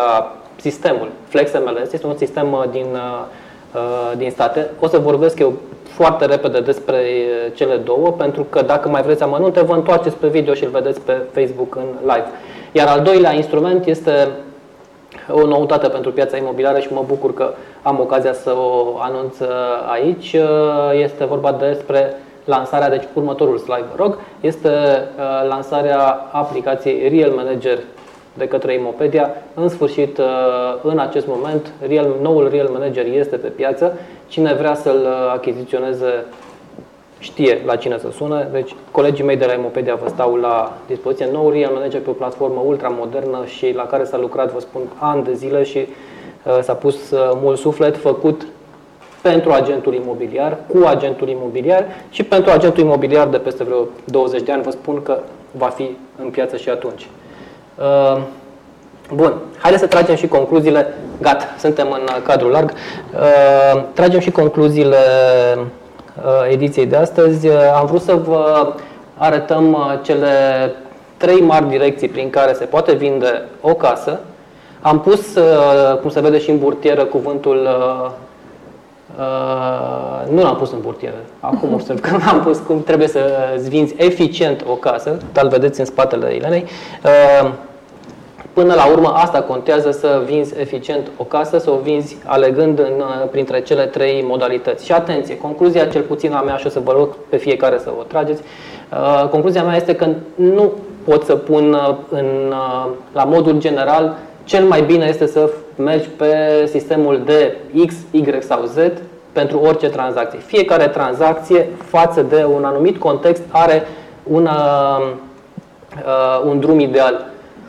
sistemul 0.56 1.08
FlexMLS, 1.28 1.92
este 1.92 2.06
un 2.06 2.16
sistem 2.16 2.52
uh, 2.52 2.64
din, 2.70 2.86
uh, 3.74 4.16
din 4.16 4.30
state. 4.30 4.70
O 4.80 4.86
să 4.88 4.98
vorbesc 4.98 5.38
eu 5.38 5.52
foarte 5.94 6.24
repede 6.24 6.60
despre 6.60 7.02
cele 7.54 7.76
două, 7.76 8.08
pentru 8.08 8.46
că 8.50 8.62
dacă 8.62 8.88
mai 8.88 9.02
vreți 9.02 9.22
amănunte, 9.22 9.60
vă 9.60 9.74
întoarceți 9.74 10.16
pe 10.16 10.28
video 10.28 10.54
și 10.54 10.64
îl 10.64 10.70
vedeți 10.70 11.00
pe 11.00 11.12
Facebook 11.32 11.74
în 11.76 11.84
live. 12.00 12.26
Iar 12.72 12.88
al 12.88 13.00
doilea 13.00 13.32
instrument 13.32 13.86
este 13.86 14.28
o 15.30 15.46
noutate 15.46 15.88
pentru 15.88 16.12
piața 16.12 16.36
imobiliară 16.36 16.78
și 16.78 16.92
mă 16.92 17.04
bucur 17.06 17.34
că 17.34 17.52
am 17.82 18.00
ocazia 18.00 18.32
să 18.32 18.50
o 18.50 18.98
anunț 18.98 19.36
aici. 19.92 20.36
Este 21.02 21.24
vorba 21.24 21.52
despre 21.52 22.16
lansarea, 22.44 22.88
deci 22.90 23.08
următorul 23.12 23.58
slide, 23.58 23.84
vă 23.96 24.02
rog, 24.02 24.18
este 24.40 24.70
lansarea 25.48 26.28
aplicației 26.32 27.08
Real 27.08 27.30
Manager 27.30 27.78
de 28.34 28.48
către 28.48 28.74
Imopedia. 28.74 29.30
În 29.54 29.68
sfârșit, 29.68 30.18
uh, 30.18 30.24
în 30.82 30.98
acest 30.98 31.26
moment, 31.26 31.72
Real, 31.88 32.08
noul 32.22 32.48
Real 32.48 32.68
Manager 32.68 33.06
este 33.06 33.36
pe 33.36 33.48
piață. 33.48 33.98
Cine 34.28 34.54
vrea 34.54 34.74
să-l 34.74 35.00
uh, 35.00 35.32
achiziționeze 35.34 36.24
știe 37.18 37.62
la 37.64 37.76
cine 37.76 37.98
să 37.98 38.10
sună. 38.10 38.46
Deci, 38.52 38.74
colegii 38.90 39.24
mei 39.24 39.36
de 39.36 39.44
la 39.44 39.52
Imopedia 39.52 39.94
vă 39.94 40.08
stau 40.08 40.34
la 40.34 40.76
dispoziție. 40.86 41.28
Noul 41.32 41.52
Real 41.52 41.72
Manager 41.72 42.00
pe 42.00 42.10
o 42.10 42.12
platformă 42.12 42.62
ultramodernă 42.66 43.44
și 43.46 43.72
la 43.74 43.86
care 43.86 44.04
s-a 44.04 44.18
lucrat, 44.18 44.52
vă 44.52 44.60
spun, 44.60 44.82
ani 44.98 45.24
de 45.24 45.32
zile 45.32 45.62
și 45.62 45.78
uh, 45.78 46.58
s-a 46.62 46.72
pus 46.72 47.10
uh, 47.10 47.30
mult 47.42 47.58
suflet, 47.58 47.96
făcut 47.96 48.46
pentru 49.22 49.50
agentul 49.50 49.94
imobiliar, 49.94 50.58
cu 50.66 50.86
agentul 50.86 51.28
imobiliar 51.28 51.86
și 52.10 52.22
pentru 52.22 52.50
agentul 52.50 52.82
imobiliar 52.82 53.28
de 53.28 53.38
peste 53.38 53.64
vreo 53.64 53.86
20 54.04 54.42
de 54.42 54.52
ani, 54.52 54.62
vă 54.62 54.70
spun 54.70 55.02
că 55.02 55.18
va 55.50 55.66
fi 55.66 55.96
în 56.22 56.30
piață 56.30 56.56
și 56.56 56.68
atunci. 56.68 57.08
Uh, 57.78 58.22
bun, 59.14 59.32
haideți 59.58 59.82
să 59.82 59.88
tragem 59.88 60.14
și 60.14 60.28
concluziile. 60.28 60.94
Gata, 61.20 61.44
suntem 61.58 61.90
în 61.90 62.22
cadrul 62.22 62.50
larg. 62.50 62.70
Uh, 62.70 63.84
tragem 63.92 64.20
și 64.20 64.30
concluziile 64.30 64.96
uh, 65.56 66.50
ediției 66.50 66.86
de 66.86 66.96
astăzi. 66.96 67.48
Am 67.48 67.86
vrut 67.86 68.02
să 68.02 68.14
vă 68.14 68.72
arătăm 69.16 69.76
cele 70.02 70.28
trei 71.16 71.40
mari 71.40 71.68
direcții 71.68 72.08
prin 72.08 72.30
care 72.30 72.52
se 72.52 72.64
poate 72.64 72.92
vinde 72.92 73.42
o 73.60 73.74
casă. 73.74 74.20
Am 74.80 75.00
pus, 75.00 75.20
cum 76.00 76.10
se 76.10 76.20
vede 76.20 76.38
și 76.38 76.50
în 76.50 76.58
burtieră, 76.58 77.04
cuvântul 77.04 77.68
Uh, 79.18 80.32
nu 80.34 80.42
l-am 80.42 80.56
pus 80.56 80.72
în 80.72 80.80
burtieră. 80.80 81.16
Acum 81.40 81.72
observ 81.72 82.00
că 82.06 82.16
l-am 82.26 82.42
pus 82.42 82.58
cum 82.58 82.82
trebuie 82.82 83.08
să 83.08 83.20
vinzi 83.68 83.94
eficient 83.96 84.64
o 84.70 84.74
casă, 84.74 85.18
dar 85.32 85.46
vedeți 85.46 85.80
în 85.80 85.86
spatele 85.86 86.34
Ilenei. 86.34 86.64
Uh, 87.04 87.52
Până 88.52 88.74
la 88.74 88.86
urmă, 88.90 89.08
asta 89.08 89.42
contează 89.42 89.90
să 89.90 90.22
vinzi 90.26 90.54
eficient 90.60 91.10
o 91.16 91.24
casă, 91.24 91.58
să 91.58 91.70
o 91.70 91.78
vinzi 91.82 92.16
alegând 92.24 92.78
în, 92.78 92.92
uh, 92.98 93.28
printre 93.30 93.62
cele 93.62 93.84
trei 93.84 94.24
modalități. 94.28 94.84
Și 94.84 94.92
atenție, 94.92 95.38
concluzia 95.38 95.86
cel 95.86 96.02
puțin 96.02 96.32
a 96.32 96.40
mea, 96.40 96.56
și 96.56 96.66
o 96.66 96.70
să 96.70 96.80
vă 96.84 96.92
rog 96.92 97.08
pe 97.28 97.36
fiecare 97.36 97.78
să 97.78 97.92
o 97.98 98.02
trageți, 98.02 98.42
uh, 98.92 99.28
concluzia 99.28 99.62
mea 99.62 99.76
este 99.76 99.94
că 99.94 100.06
nu 100.34 100.72
pot 101.04 101.24
să 101.24 101.34
pun 101.34 101.72
uh, 101.72 101.94
în, 102.08 102.26
la 103.12 103.24
modul 103.24 103.58
general 103.58 104.16
cel 104.44 104.64
mai 104.64 104.82
bine 104.82 105.06
este 105.08 105.26
să 105.26 105.50
mergi 105.76 106.08
pe 106.08 106.34
sistemul 106.66 107.22
de 107.24 107.56
X, 107.86 107.94
Y 108.10 108.24
sau 108.40 108.64
Z 108.64 108.76
pentru 109.32 109.58
orice 109.58 109.88
tranzacție. 109.88 110.38
Fiecare 110.38 110.88
tranzacție 110.88 111.68
față 111.84 112.22
de 112.22 112.46
un 112.54 112.64
anumit 112.64 112.98
context 112.98 113.42
are 113.48 113.86
una, 114.22 114.56
uh, 116.04 116.42
un 116.46 116.60
drum 116.60 116.78
ideal. 116.78 117.26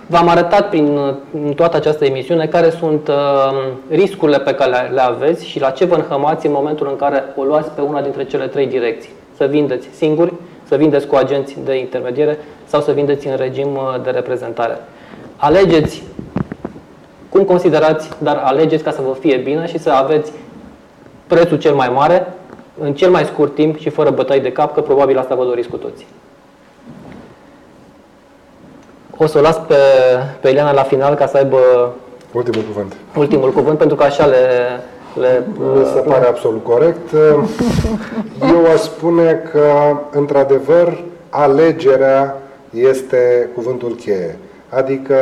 V-am 0.07 0.27
arătat 0.27 0.69
prin 0.69 1.15
toată 1.55 1.77
această 1.77 2.05
emisiune 2.05 2.47
care 2.47 2.69
sunt 2.69 3.07
uh, 3.07 3.15
riscurile 3.89 4.39
pe 4.39 4.53
care 4.53 4.91
le 4.93 5.01
aveți 5.01 5.45
și 5.45 5.59
la 5.59 5.69
ce 5.69 5.85
vă 5.85 5.95
înhămați 5.95 6.45
în 6.45 6.51
momentul 6.51 6.87
în 6.89 6.95
care 6.95 7.23
o 7.35 7.43
luați 7.43 7.69
pe 7.69 7.81
una 7.81 8.01
dintre 8.01 8.25
cele 8.25 8.47
trei 8.47 8.67
direcții. 8.67 9.09
Să 9.37 9.45
vindeți 9.45 9.87
singuri, 9.95 10.33
să 10.67 10.75
vindeți 10.75 11.07
cu 11.07 11.15
agenți 11.15 11.57
de 11.63 11.77
intermediere 11.77 12.39
sau 12.65 12.81
să 12.81 12.91
vindeți 12.91 13.27
în 13.27 13.35
regim 13.35 13.75
uh, 13.75 14.01
de 14.03 14.09
reprezentare. 14.09 14.77
Alegeți 15.37 16.03
cum 17.33 17.43
considerați, 17.43 18.09
dar 18.17 18.41
alegeți 18.43 18.83
ca 18.83 18.91
să 18.91 19.01
vă 19.07 19.15
fie 19.19 19.37
bine 19.37 19.67
și 19.67 19.79
să 19.79 19.89
aveți 19.89 20.31
prețul 21.27 21.57
cel 21.57 21.73
mai 21.73 21.89
mare 21.89 22.33
în 22.79 22.93
cel 22.93 23.09
mai 23.09 23.23
scurt 23.23 23.55
timp 23.55 23.77
și 23.79 23.89
fără 23.89 24.09
bătăi 24.09 24.39
de 24.39 24.51
cap, 24.51 24.73
că 24.73 24.81
probabil 24.81 25.17
asta 25.17 25.35
vă 25.35 25.43
doriți 25.43 25.69
cu 25.69 25.77
toții. 25.77 26.07
O 29.17 29.25
să 29.25 29.37
o 29.37 29.41
las 29.41 29.59
pe, 29.67 29.75
pe 30.41 30.49
Ileana 30.49 30.71
la 30.71 30.83
final 30.83 31.15
ca 31.15 31.27
să 31.27 31.37
aibă 31.37 31.57
ultimul 32.31 32.65
cuvânt. 32.65 32.95
Ultimul 33.15 33.51
cuvânt, 33.51 33.77
pentru 33.77 33.95
că 33.95 34.03
așa 34.03 34.25
le, 34.25 34.37
le 35.19 35.43
Mi 35.57 35.85
se 35.85 35.99
pare 35.99 36.27
absolut 36.27 36.63
corect. 36.63 37.11
Eu 38.41 38.65
aș 38.73 38.79
spune 38.79 39.41
că, 39.51 39.67
într-adevăr, 40.11 41.03
alegerea 41.29 42.37
este 42.69 43.49
cuvântul 43.55 43.95
cheie. 43.95 44.37
Adică 44.75 45.17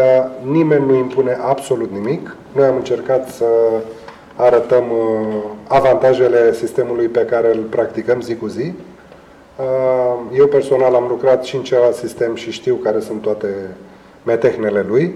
nimeni 0.52 0.86
nu 0.86 0.96
impune 0.96 1.38
absolut 1.42 1.92
nimic. 1.92 2.36
Noi 2.56 2.66
am 2.66 2.76
încercat 2.76 3.30
să 3.30 3.46
arătăm 4.36 4.84
uh, 4.92 5.44
avantajele 5.68 6.54
sistemului 6.54 7.08
pe 7.08 7.26
care 7.26 7.56
îl 7.56 7.62
practicăm 7.62 8.22
zi 8.22 8.36
cu 8.36 8.48
zi 8.48 8.74
Uh, 9.62 10.38
eu 10.38 10.48
personal 10.48 10.96
am 10.96 11.06
lucrat 11.10 11.44
și 11.44 11.56
în 11.56 11.64
celălalt 11.64 11.96
sistem 11.96 12.36
și 12.36 12.52
știu 12.52 12.76
care 12.76 13.00
sunt 13.00 13.22
toate 13.22 13.48
metehnele 14.24 14.86
lui. 14.88 15.16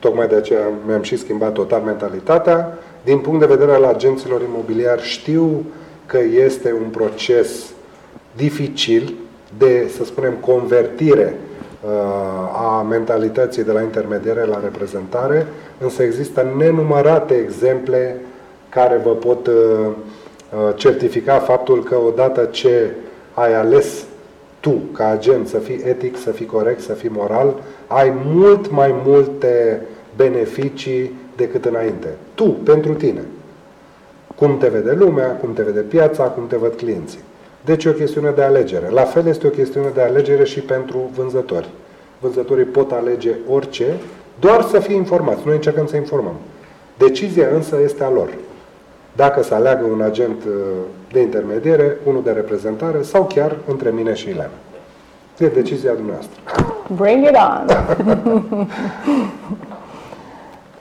Tocmai 0.00 0.26
de 0.26 0.34
aceea 0.34 0.70
mi-am 0.86 1.02
și 1.02 1.16
schimbat 1.16 1.52
total 1.52 1.80
mentalitatea. 1.80 2.78
Din 3.04 3.18
punct 3.18 3.40
de 3.40 3.46
vedere 3.46 3.72
al 3.72 3.84
agenților 3.84 4.42
imobiliari, 4.42 5.02
știu 5.02 5.64
că 6.06 6.18
este 6.44 6.72
un 6.72 6.88
proces 6.90 7.48
dificil 8.36 9.14
de, 9.58 9.90
să 9.96 10.04
spunem, 10.04 10.32
convertire 10.40 11.34
uh, 11.34 11.45
a 12.52 12.86
mentalității 12.88 13.64
de 13.64 13.72
la 13.72 13.82
intermediere 13.82 14.44
la 14.44 14.60
reprezentare, 14.60 15.46
însă 15.78 16.02
există 16.02 16.52
nenumărate 16.56 17.34
exemple 17.34 18.20
care 18.68 19.00
vă 19.04 19.10
pot 19.10 19.46
uh, 19.46 19.54
certifica 20.74 21.38
faptul 21.38 21.82
că 21.82 21.96
odată 22.06 22.44
ce 22.44 22.90
ai 23.34 23.54
ales 23.54 24.04
tu, 24.60 24.80
ca 24.92 25.08
agent, 25.08 25.48
să 25.48 25.58
fii 25.58 25.80
etic, 25.84 26.16
să 26.16 26.30
fii 26.30 26.46
corect, 26.46 26.80
să 26.80 26.92
fii 26.92 27.08
moral, 27.08 27.54
ai 27.86 28.12
mult 28.24 28.70
mai 28.70 28.94
multe 29.04 29.82
beneficii 30.16 31.18
decât 31.36 31.64
înainte. 31.64 32.08
Tu, 32.34 32.44
pentru 32.44 32.94
tine. 32.94 33.20
Cum 34.36 34.58
te 34.58 34.68
vede 34.68 34.92
lumea, 34.92 35.26
cum 35.26 35.52
te 35.52 35.62
vede 35.62 35.80
piața, 35.80 36.24
cum 36.24 36.46
te 36.46 36.56
văd 36.56 36.74
clienții. 36.74 37.20
Deci 37.66 37.84
e 37.84 37.88
o 37.88 37.92
chestiune 37.92 38.30
de 38.30 38.42
alegere. 38.42 38.88
La 38.88 39.02
fel 39.02 39.26
este 39.26 39.46
o 39.46 39.50
chestiune 39.50 39.88
de 39.94 40.02
alegere 40.02 40.44
și 40.44 40.60
pentru 40.60 41.10
vânzători. 41.14 41.68
Vânzătorii 42.18 42.64
pot 42.64 42.92
alege 42.92 43.30
orice, 43.50 43.84
doar 44.40 44.62
să 44.62 44.78
fie 44.78 44.94
informați. 44.94 45.40
Noi 45.44 45.54
încercăm 45.54 45.86
să 45.86 45.96
informăm. 45.96 46.34
Decizia 46.98 47.48
însă 47.54 47.78
este 47.82 48.04
a 48.04 48.10
lor 48.10 48.28
dacă 49.16 49.42
să 49.42 49.54
aleagă 49.54 49.84
un 49.84 50.00
agent 50.00 50.44
uh, 50.44 50.52
de 51.12 51.20
intermediere, 51.20 51.96
unul 52.04 52.22
de 52.22 52.30
reprezentare 52.30 53.02
sau 53.02 53.22
chiar 53.22 53.56
între 53.66 53.90
mine 53.90 54.14
și 54.14 54.28
Ileana. 54.28 54.50
E 55.38 55.46
decizia 55.46 55.92
dumneavoastră. 55.92 56.40
Bring 56.96 57.24
it 57.24 57.36
on! 57.36 57.66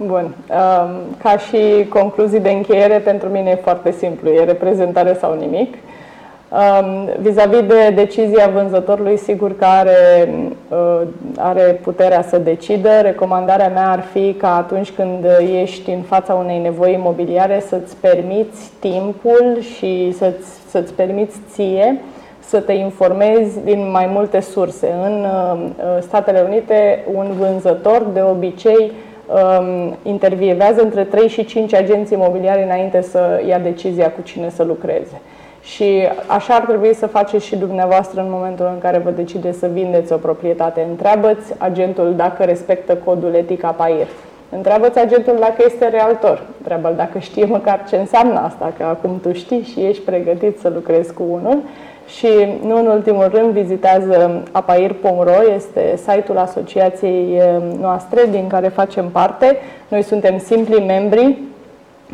Bun. 0.07 0.35
Um, 0.49 1.15
ca 1.21 1.37
și 1.37 1.85
concluzii 1.89 2.39
de 2.39 2.49
încheiere, 2.49 2.99
pentru 2.99 3.29
mine 3.29 3.49
e 3.49 3.55
foarte 3.55 3.91
simplu. 3.91 4.29
E 4.29 4.43
reprezentare 4.43 5.17
sau 5.19 5.37
nimic. 5.37 5.75
Um, 6.49 7.09
vis-a-vis 7.19 7.61
de 7.61 7.91
decizia 7.95 8.47
vânzătorului, 8.53 9.17
sigur 9.17 9.57
că 9.57 9.65
are, 9.65 10.29
uh, 10.69 11.01
are 11.37 11.79
puterea 11.83 12.21
să 12.21 12.37
decidă. 12.37 12.89
Recomandarea 13.01 13.69
mea 13.69 13.89
ar 13.89 14.01
fi 14.01 14.33
ca 14.33 14.55
atunci 14.55 14.91
când 14.91 15.25
ești 15.61 15.89
în 15.89 16.01
fața 16.01 16.33
unei 16.33 16.59
nevoi 16.59 16.93
imobiliare 16.93 17.63
să-ți 17.67 17.95
permiți 17.95 18.71
timpul 18.79 19.57
și 19.75 20.11
să-ți, 20.11 20.69
să-ți 20.69 20.93
permiți 20.93 21.37
ție 21.51 22.01
să 22.39 22.59
te 22.59 22.73
informezi 22.73 23.63
din 23.63 23.91
mai 23.91 24.09
multe 24.13 24.39
surse. 24.39 24.93
În 25.03 25.25
uh, 25.25 25.69
Statele 25.99 26.45
Unite, 26.47 27.05
un 27.13 27.27
vânzător 27.37 28.07
de 28.13 28.21
obicei 28.21 28.91
um, 29.27 29.95
intervievează 30.03 30.81
între 30.81 31.03
3 31.03 31.27
și 31.27 31.45
5 31.45 31.73
agenți 31.73 32.13
imobiliari 32.13 32.63
înainte 32.63 33.01
să 33.01 33.41
ia 33.47 33.59
decizia 33.59 34.11
cu 34.11 34.21
cine 34.21 34.49
să 34.49 34.63
lucreze. 34.63 35.21
Și 35.65 36.07
așa 36.27 36.53
ar 36.53 36.61
trebui 36.61 36.93
să 36.93 37.07
faceți 37.07 37.45
și 37.45 37.55
dumneavoastră 37.55 38.21
în 38.21 38.27
momentul 38.29 38.69
în 38.73 38.79
care 38.79 38.97
vă 38.97 39.09
decideți 39.09 39.59
să 39.59 39.67
vindeți 39.73 40.13
o 40.13 40.17
proprietate. 40.17 40.85
Întreabă-ți 40.89 41.53
agentul 41.57 42.13
dacă 42.15 42.43
respectă 42.43 42.95
codul 42.95 43.33
etic 43.33 43.63
APAIR. 43.63 44.07
Întreabă-ți 44.49 44.99
agentul 44.99 45.37
dacă 45.39 45.63
este 45.65 45.87
realtor. 45.87 46.41
întreabă 46.57 46.93
dacă 46.97 47.19
știe 47.19 47.45
măcar 47.45 47.85
ce 47.89 47.95
înseamnă 47.95 48.39
asta, 48.39 48.73
că 48.77 48.83
acum 48.83 49.19
tu 49.21 49.33
știi 49.33 49.61
și 49.61 49.79
ești 49.79 50.03
pregătit 50.03 50.59
să 50.59 50.71
lucrezi 50.73 51.13
cu 51.13 51.23
unul. 51.29 51.57
Și 52.07 52.27
nu 52.65 52.77
în 52.77 52.85
ultimul 52.85 53.27
rând 53.33 53.51
vizitează 53.51 54.43
apair.ro, 54.51 55.53
este 55.55 55.93
site-ul 55.95 56.37
asociației 56.37 57.37
eh, 57.37 57.45
noastre 57.79 58.21
din 58.31 58.47
care 58.47 58.67
facem 58.67 59.09
parte. 59.09 59.57
Noi 59.87 60.01
suntem 60.01 60.37
simpli 60.37 60.85
membri 60.85 61.37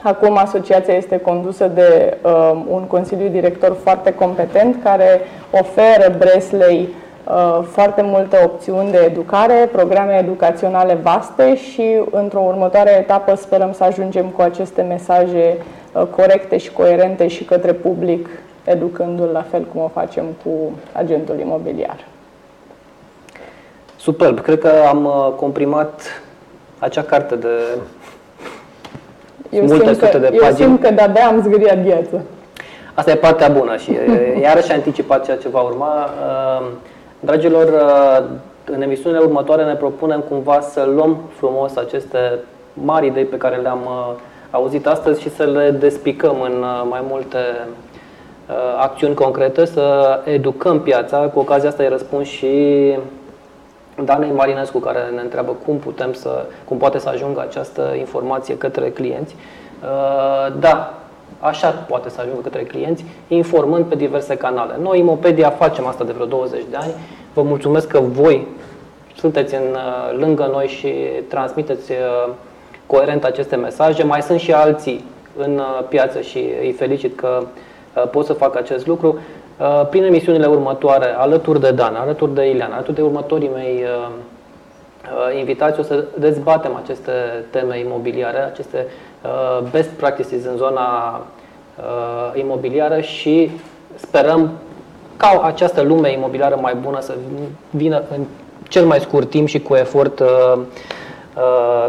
Acum 0.03 0.38
asociația 0.38 0.93
este 0.93 1.18
condusă 1.18 1.68
de 1.68 2.18
uh, 2.22 2.51
un 2.68 2.84
consiliu 2.84 3.27
director 3.27 3.77
foarte 3.84 4.13
competent 4.13 4.84
care 4.84 5.22
oferă 5.51 6.15
Breslei 6.18 6.89
uh, 7.27 7.59
foarte 7.72 8.01
multe 8.01 8.41
opțiuni 8.43 8.91
de 8.91 9.03
educare, 9.05 9.69
programe 9.72 10.18
educaționale 10.18 10.93
vaste 10.93 11.55
și 11.55 11.99
într-o 12.11 12.43
următoare 12.45 12.91
etapă 12.91 13.35
sperăm 13.35 13.73
să 13.73 13.84
ajungem 13.84 14.26
cu 14.26 14.41
aceste 14.41 14.81
mesaje 14.81 15.57
uh, 15.93 16.03
corecte 16.15 16.57
și 16.57 16.72
coerente 16.72 17.27
și 17.27 17.43
către 17.43 17.73
public, 17.73 18.30
educându-l 18.63 19.30
la 19.34 19.45
fel 19.49 19.63
cum 19.73 19.81
o 19.81 19.88
facem 19.88 20.26
cu 20.43 20.72
agentul 20.91 21.39
imobiliar. 21.39 22.05
Superb! 23.95 24.39
Cred 24.39 24.59
că 24.59 24.72
am 24.89 25.05
uh, 25.05 25.34
comprimat 25.35 26.01
acea 26.80 27.03
carte 27.03 27.35
de 27.35 27.47
eu 29.52 29.65
multe 29.65 29.94
sute 29.94 30.10
că, 30.10 30.18
de 30.18 30.26
pagini. 30.26 30.45
Eu 30.45 30.53
simt 30.53 30.82
că 30.82 30.91
de-abia 30.91 31.28
am 31.28 31.41
zgâriat 31.41 31.84
gheață. 31.84 32.22
Asta 32.94 33.11
e 33.11 33.15
partea 33.15 33.48
bună 33.48 33.78
și 33.78 33.98
iarăși 34.41 34.72
anticipat 34.72 35.26
ceea 35.26 35.38
ce 35.38 35.49
va 35.49 35.60
urma. 35.60 36.10
Dragilor, 37.19 37.68
în 38.65 38.82
emisiunile 38.82 39.22
următoare 39.22 39.64
ne 39.64 39.73
propunem 39.76 40.19
cumva 40.30 40.60
să 40.61 40.90
luăm 40.95 41.18
frumos 41.38 41.76
aceste 41.76 42.18
mari 42.73 43.07
idei 43.07 43.23
pe 43.23 43.38
care 43.38 43.56
le-am 43.56 43.90
auzit 44.52 44.88
astăzi 44.88 45.22
și 45.22 45.30
să 45.30 45.44
le 45.44 45.76
despicăm 45.80 46.41
în 46.41 46.65
mai 46.90 47.03
multe 47.10 47.38
acțiuni 48.80 49.14
concrete, 49.14 49.65
să 49.65 50.19
educăm 50.23 50.80
piața. 50.80 51.18
Cu 51.18 51.40
ocazia 51.40 51.69
asta 51.69 51.84
îi 51.84 51.90
răspund 51.90 52.26
și 52.26 52.48
Danei 54.03 54.31
Marinescu 54.31 54.80
care 54.80 54.99
ne 55.15 55.22
întreabă 55.22 55.55
cum 55.65 55.77
putem 55.77 56.13
să, 56.13 56.45
cum 56.65 56.77
poate 56.77 56.99
să 56.99 57.09
ajungă 57.09 57.41
această 57.41 57.93
informație 57.97 58.57
către 58.57 58.89
clienți. 58.89 59.35
Uh, 59.84 60.53
da, 60.59 60.93
așa 61.39 61.69
poate 61.69 62.09
să 62.09 62.22
ajungă 62.22 62.41
către 62.41 62.63
clienți, 62.63 63.05
informând 63.27 63.85
pe 63.85 63.95
diverse 63.95 64.35
canale. 64.38 64.73
Noi, 64.81 64.99
Imopedia, 64.99 65.49
facem 65.49 65.88
asta 65.88 66.03
de 66.03 66.11
vreo 66.11 66.26
20 66.26 66.61
de 66.69 66.76
ani. 66.76 66.91
Vă 67.34 67.41
mulțumesc 67.41 67.88
că 67.88 67.99
voi 67.99 68.47
sunteți 69.15 69.55
în, 69.55 69.61
uh, 69.73 70.19
lângă 70.19 70.49
noi 70.51 70.68
și 70.68 70.93
transmiteți 71.27 71.91
uh, 71.91 72.34
coerent 72.85 73.23
aceste 73.23 73.55
mesaje. 73.55 74.03
Mai 74.03 74.22
sunt 74.22 74.39
și 74.39 74.53
alții 74.53 75.03
în 75.38 75.61
piață 75.89 76.22
și 76.22 76.45
îi 76.61 76.72
felicit 76.72 77.15
că 77.19 77.43
pot 78.11 78.26
să 78.26 78.34
facă 78.34 78.57
acest 78.57 78.88
lucru. 78.88 79.19
Uh, 79.61 79.88
prin 79.89 80.03
emisiunile 80.03 80.45
următoare, 80.45 81.15
alături 81.17 81.59
de 81.59 81.71
Dan, 81.71 81.95
alături 81.95 82.33
de 82.33 82.49
Ileana, 82.49 82.73
alături 82.73 82.95
de 82.95 83.01
următorii 83.01 83.49
mei 83.53 83.83
uh, 83.83 84.09
uh, 84.09 85.39
invitați, 85.39 85.79
o 85.79 85.83
să 85.83 86.03
dezbatem 86.17 86.75
aceste 86.75 87.11
teme 87.49 87.79
imobiliare, 87.79 88.38
aceste 88.38 88.88
best 89.71 89.89
practices 89.89 90.45
în 90.45 90.57
zona 90.57 91.21
imobiliară 92.33 92.99
și 92.99 93.51
sperăm 93.95 94.51
ca 95.17 95.41
această 95.43 95.81
lume 95.81 96.11
imobiliară 96.11 96.57
mai 96.61 96.75
bună 96.75 96.99
să 97.01 97.13
vină 97.69 98.03
în 98.11 98.25
cel 98.67 98.85
mai 98.85 98.99
scurt 98.99 99.29
timp 99.29 99.47
și 99.47 99.59
cu 99.59 99.75
efort 99.75 100.21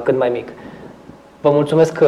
cât 0.02 0.18
mai 0.18 0.28
mic. 0.28 0.48
Vă 1.40 1.50
mulțumesc, 1.50 2.02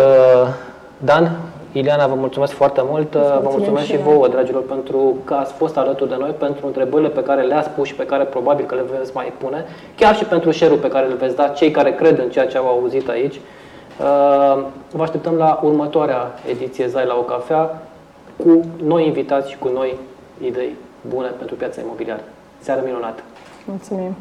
Dan, 0.98 1.38
Ileana, 1.76 2.06
vă 2.06 2.14
mulțumesc 2.14 2.52
foarte 2.52 2.80
mult. 2.84 3.12
Vă 3.12 3.48
mulțumesc 3.50 3.86
și 3.86 3.96
vouă, 3.96 4.28
dragilor, 4.28 4.62
pentru 4.62 5.16
că 5.24 5.34
ați 5.34 5.52
fost 5.52 5.76
alături 5.76 6.10
de 6.10 6.16
noi, 6.18 6.30
pentru 6.30 6.66
întrebările 6.66 7.08
pe 7.08 7.22
care 7.22 7.42
le-ați 7.42 7.68
pus 7.68 7.86
și 7.86 7.94
pe 7.94 8.06
care 8.06 8.24
probabil 8.24 8.66
că 8.66 8.74
le 8.74 8.84
veți 8.98 9.10
mai 9.14 9.32
pune, 9.38 9.64
chiar 9.96 10.16
și 10.16 10.24
pentru 10.24 10.50
share 10.50 10.74
pe 10.74 10.88
care 10.88 11.06
le 11.06 11.14
veți 11.14 11.36
da 11.36 11.48
cei 11.48 11.70
care 11.70 11.94
cred 11.94 12.18
în 12.18 12.30
ceea 12.30 12.46
ce 12.46 12.56
au 12.56 12.66
auzit 12.66 13.08
aici. 13.08 13.34
Uh, 13.34 14.64
vă 14.90 15.02
așteptăm 15.02 15.34
la 15.34 15.60
următoarea 15.62 16.32
ediție 16.48 16.86
Zai 16.86 17.06
la 17.06 17.14
o 17.14 17.22
cafea 17.22 17.82
cu 18.36 18.60
noi 18.84 19.06
invitați 19.06 19.50
și 19.50 19.58
cu 19.58 19.68
noi 19.68 19.96
idei 20.44 20.74
bune 21.08 21.28
pentru 21.28 21.56
piața 21.56 21.80
imobiliară. 21.80 22.22
Seară 22.58 22.80
minunată! 22.84 23.22
Mulțumim! 23.64 24.14